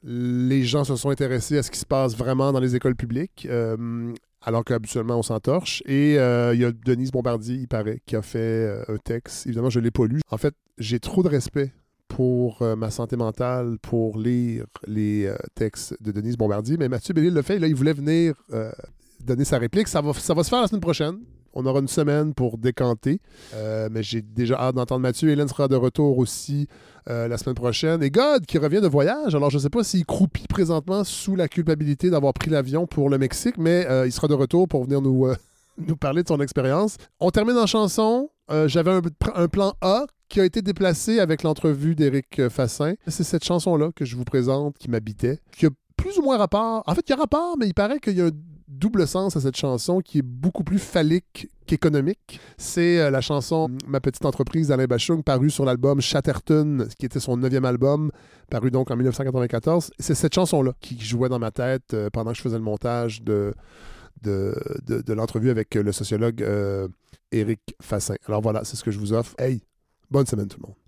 Les 0.09 0.63
gens 0.63 0.83
se 0.83 0.95
sont 0.95 1.09
intéressés 1.09 1.57
à 1.57 1.63
ce 1.63 1.69
qui 1.69 1.79
se 1.79 1.85
passe 1.85 2.15
vraiment 2.15 2.53
dans 2.53 2.59
les 2.59 2.75
écoles 2.75 2.95
publiques 2.95 3.47
alors 4.43 4.63
qu'habituellement, 4.63 5.17
on 5.17 5.23
s'entorche. 5.23 5.83
Et 5.85 6.13
il 6.13 6.59
y 6.59 6.65
a 6.65 6.71
Denise 6.71 7.11
Bombardier, 7.11 7.55
il 7.55 7.67
paraît, 7.67 8.01
qui 8.05 8.15
a 8.15 8.21
fait 8.21 8.83
un 8.87 8.97
texte. 8.97 9.45
Évidemment, 9.45 9.69
je 9.69 9.79
ne 9.79 9.83
l'ai 9.83 9.91
pas 9.91 10.05
lu. 10.05 10.21
En 10.31 10.37
fait, 10.37 10.53
j'ai 10.77 10.99
trop 10.99 11.21
de 11.23 11.27
respect 11.27 11.73
pour 12.07 12.61
euh, 12.61 12.75
ma 12.75 12.89
santé 12.89 13.15
mentale 13.15 13.77
pour 13.81 14.17
lire 14.17 14.65
les 14.87 15.25
euh, 15.25 15.35
textes 15.55 15.95
de 16.01 16.11
Denise 16.11 16.37
Bombardier. 16.37 16.77
Mais 16.77 16.89
Mathieu 16.89 17.13
Bellil 17.13 17.33
le 17.33 17.41
fait, 17.41 17.59
là, 17.59 17.67
il 17.67 17.75
voulait 17.75 17.93
venir 17.93 18.33
euh, 18.53 18.71
donner 19.23 19.45
sa 19.45 19.57
réplique. 19.57 19.87
Ça 19.87 20.01
va, 20.01 20.13
ça 20.13 20.33
va 20.33 20.43
se 20.43 20.49
faire 20.49 20.61
la 20.61 20.67
semaine 20.67 20.81
prochaine. 20.81 21.19
On 21.59 21.65
aura 21.65 21.79
une 21.79 21.87
semaine 21.87 22.35
pour 22.35 22.59
décanter. 22.59 23.19
mais 23.91 24.03
j'ai 24.03 24.21
déjà 24.21 24.59
hâte 24.59 24.75
d'entendre 24.75 25.01
Mathieu. 25.01 25.29
Hélène 25.29 25.47
sera 25.47 25.67
de 25.67 25.75
retour 25.75 26.19
aussi 26.19 26.67
la 27.07 27.35
semaine 27.39 27.55
prochaine. 27.55 28.03
Et 28.03 28.11
God, 28.11 28.45
qui 28.45 28.59
revient 28.59 28.79
de 28.79 28.87
voyage. 28.87 29.33
Alors, 29.33 29.49
je 29.49 29.57
ne 29.57 29.61
sais 29.63 29.69
pas 29.71 29.83
s'il 29.83 30.05
croupit 30.05 30.47
présentement 30.47 31.03
sous 31.03 31.35
la 31.35 31.47
culpabilité 31.47 32.11
d'avoir 32.11 32.33
pris 32.33 32.51
l'avion 32.51 32.85
pour 32.85 33.09
le 33.09 33.17
Mexique, 33.17 33.57
mais 33.57 33.87
il 34.05 34.11
sera 34.11 34.27
de 34.27 34.35
retour 34.35 34.67
pour 34.67 34.83
venir 34.83 35.01
nous, 35.01 35.33
parler 35.99 36.21
de 36.21 36.27
son 36.27 36.39
expérience. 36.41 36.97
On 37.19 37.31
termine 37.31 37.57
en 37.57 37.65
chanson. 37.65 38.29
J'avais 38.67 38.91
un, 39.33 39.47
plan 39.47 39.73
A 39.81 40.05
qui 40.29 40.39
a 40.39 40.45
été 40.45 40.61
déplacé 40.61 41.19
avec 41.19 41.41
l'entrevue 41.41 41.95
d'Éric 41.95 42.49
Fassin. 42.49 42.93
C'est 43.07 43.23
cette 43.23 43.43
chanson-là 43.43 43.89
que 43.95 44.05
je 44.05 44.15
vous 44.15 44.25
présente 44.25 44.77
qui 44.77 44.91
m'habitait, 44.91 45.39
qui 45.51 45.65
a 45.65 45.69
plus 45.95 46.19
ou 46.19 46.21
moins 46.21 46.37
rapport. 46.37 46.83
En 46.85 46.93
fait, 46.93 47.03
il 47.07 47.11
y 47.11 47.13
a 47.13 47.17
rapport, 47.17 47.57
mais 47.57 47.65
il 47.65 47.73
paraît 47.73 47.99
qu'il 47.99 48.15
y 48.15 48.21
a 48.21 48.29
double 48.77 49.07
sens 49.07 49.35
à 49.35 49.41
cette 49.41 49.55
chanson 49.55 49.99
qui 49.99 50.19
est 50.19 50.25
beaucoup 50.25 50.63
plus 50.63 50.79
phallique 50.79 51.49
qu'économique. 51.65 52.39
C'est 52.57 52.99
euh, 52.99 53.09
la 53.09 53.21
chanson 53.21 53.69
Ma 53.87 53.99
petite 53.99 54.25
entreprise 54.25 54.69
d'Alain 54.69 54.85
Bachung, 54.85 55.23
parue 55.23 55.49
sur 55.49 55.65
l'album 55.65 56.01
Chatterton, 56.01 56.87
qui 56.97 57.05
était 57.05 57.19
son 57.19 57.37
neuvième 57.37 57.65
album, 57.65 58.11
paru 58.49 58.71
donc 58.71 58.91
en 58.91 58.95
1994. 58.95 59.91
C'est 59.99 60.15
cette 60.15 60.33
chanson-là 60.33 60.73
qui 60.79 60.99
jouait 60.99 61.29
dans 61.29 61.39
ma 61.39 61.51
tête 61.51 61.93
euh, 61.93 62.09
pendant 62.11 62.31
que 62.31 62.37
je 62.37 62.41
faisais 62.41 62.57
le 62.57 62.63
montage 62.63 63.21
de, 63.21 63.53
de, 64.23 65.13
l'entrevue 65.13 65.49
avec 65.49 65.75
le 65.75 65.91
sociologue 65.91 66.41
euh, 66.41 66.87
Éric 67.31 67.75
Fassin. 67.81 68.15
Alors 68.27 68.41
voilà, 68.41 68.63
c'est 68.63 68.75
ce 68.75 68.83
que 68.83 68.91
je 68.91 68.99
vous 68.99 69.13
offre. 69.13 69.33
Hey, 69.37 69.61
Bonne 70.09 70.25
semaine 70.25 70.47
tout 70.47 70.59
le 70.61 70.67
monde. 70.67 70.86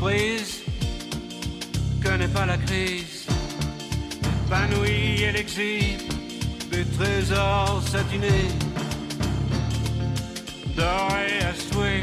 Entreprise 0.00 0.62
connaît 2.02 2.28
pas 2.28 2.46
la 2.46 2.56
crise 2.56 3.26
épanouie 4.46 5.22
et 5.22 5.32
l'exhibe 5.32 6.00
des 6.70 6.84
trésors 6.96 7.82
satinés, 7.86 8.48
dorés 10.76 11.40
à 11.42 11.54
souhait. 11.54 12.02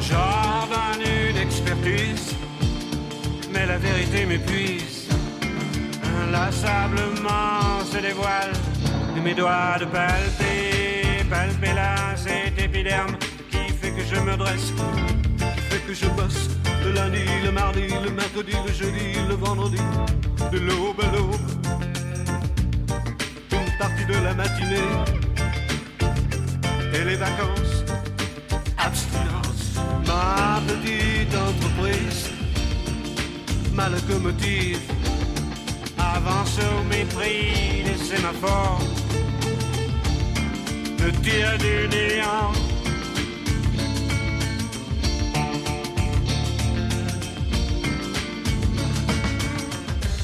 J'ordonne 0.00 1.02
une 1.30 1.36
expertise, 1.36 2.34
mais 3.52 3.66
la 3.66 3.78
vérité 3.78 4.26
m'épuise. 4.26 5.08
Inlassablement 6.22 7.84
se 7.92 7.98
dévoile 7.98 8.52
et 9.16 9.20
mes 9.20 9.34
doigts 9.34 9.78
de 9.78 9.84
palper, 9.86 10.73
palper 11.30 11.74
là 11.74 12.16
cet 12.16 12.60
épiderme 12.60 13.16
qui 13.50 13.72
fait 13.72 13.90
que 13.90 14.04
je 14.04 14.20
me 14.20 14.36
dresse 14.36 14.72
que 15.86 15.94
je 15.94 16.06
bosse 16.10 16.48
le 16.84 16.92
lundi, 16.92 17.24
le 17.44 17.50
mardi, 17.50 17.88
le 18.02 18.10
mercredi, 18.10 18.52
le 18.66 18.72
jeudi, 18.72 19.18
le 19.28 19.34
vendredi, 19.34 19.82
de 20.52 20.58
l'aube 20.58 21.00
à 21.02 21.10
l'aube. 21.14 21.36
Une 23.52 23.78
partie 23.78 24.06
de 24.06 24.24
la 24.24 24.34
matinée 24.34 24.90
et 26.94 27.04
les 27.04 27.16
vacances, 27.16 27.84
abstinence. 28.78 29.78
Ma 30.06 30.60
petite 30.66 31.34
entreprise, 31.34 32.30
ma 33.72 33.88
locomotive, 33.88 34.80
avance 35.98 36.58
au 36.58 36.84
mépris 36.84 37.84
des 37.84 38.04
sémaphores, 38.04 38.80
me 41.04 41.12
tire 41.22 41.58
du 41.58 41.88
néant 41.88 42.52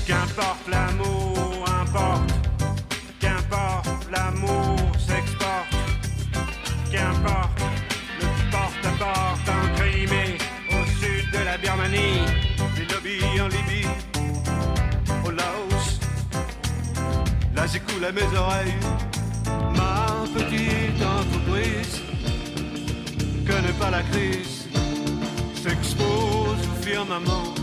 Qu'importe 0.06 0.66
l'amour, 0.68 1.64
importe. 1.82 2.32
Qu'importe 3.20 4.06
l'amour 4.10 4.76
s'exporte. 4.98 5.76
Qu'importe 6.90 7.60
le 8.20 8.26
porte-à-porte 8.50 9.48
en 9.48 9.74
Crimée, 9.76 10.38
au 10.70 10.84
sud 11.00 11.30
de 11.30 11.44
la 11.44 11.56
Birmanie, 11.58 12.24
les 12.76 12.86
lobbies 12.92 13.40
en 13.40 13.48
Libye, 13.48 13.86
au 15.24 15.30
Laos. 15.30 16.00
Là 17.54 17.66
j'écoule 17.66 18.04
à 18.04 18.12
mes 18.12 18.36
oreilles 18.36 19.09
petite 20.34 21.02
entreprise 21.02 22.00
connaît 23.46 23.78
pas 23.78 23.90
la 23.90 24.02
crise, 24.02 24.68
s'expose 25.54 26.62
au 26.70 26.82
firmament. 26.82 27.54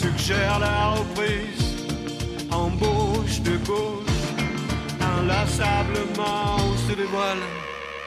Suggère 0.00 0.58
la 0.58 0.90
reprise, 0.90 1.64
embauche 2.50 3.40
de 3.40 3.56
gauche, 3.66 4.22
inlassablement 5.00 6.56
on 6.58 6.76
se 6.88 6.94
dévoile, 6.96 7.44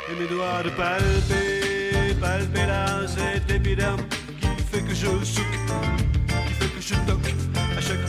et 0.09 0.19
mes 0.19 0.27
doigts 0.27 0.63
de 0.63 0.69
palper, 0.69 2.13
palper 2.21 2.65
là 2.67 3.07
cet 3.07 3.49
épiderme 3.49 4.01
qui 4.41 4.63
fait 4.71 4.83
que 4.83 4.93
je 4.93 5.25
souque, 5.25 5.59
qui 6.47 6.53
fait 6.53 6.71
que 6.75 6.81
je 6.81 6.95
toque 7.07 7.46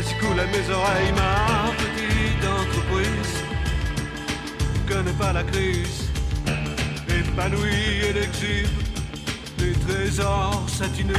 à 0.00 0.46
mes 0.46 0.70
oreilles 0.74 1.12
ma 1.12 1.72
petite 1.76 2.44
entreprise 2.48 3.44
connaît 4.88 5.12
pas 5.12 5.32
la 5.32 5.42
crise. 5.44 6.10
Épanouie 7.08 8.00
et 8.08 8.16
exhibe 8.16 8.68
des 9.58 9.72
trésors 9.72 10.64
satinés. 10.68 11.12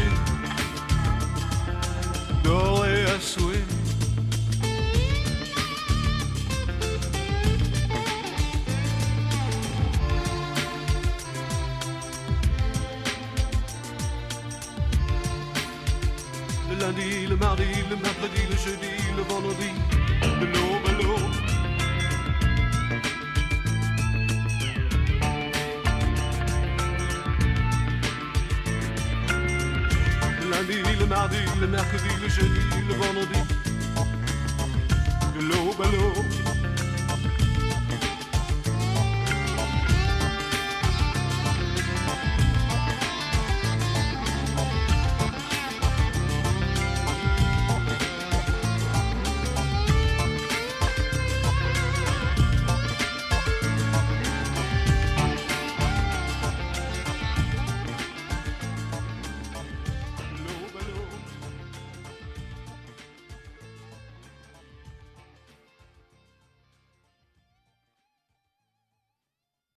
Dorés 2.43 3.05
à 3.05 3.19
souhait 3.19 3.65
lundi, 17.61 17.83
le 17.89 17.95
mardi, 17.95 17.99
le 17.99 18.07
mercredi, 18.07 18.41
le 18.49 18.57
jeudi, 18.57 18.91
le 19.15 19.23
vendredi, 19.23 19.71
de 20.21 20.45
l'aube 20.45 20.91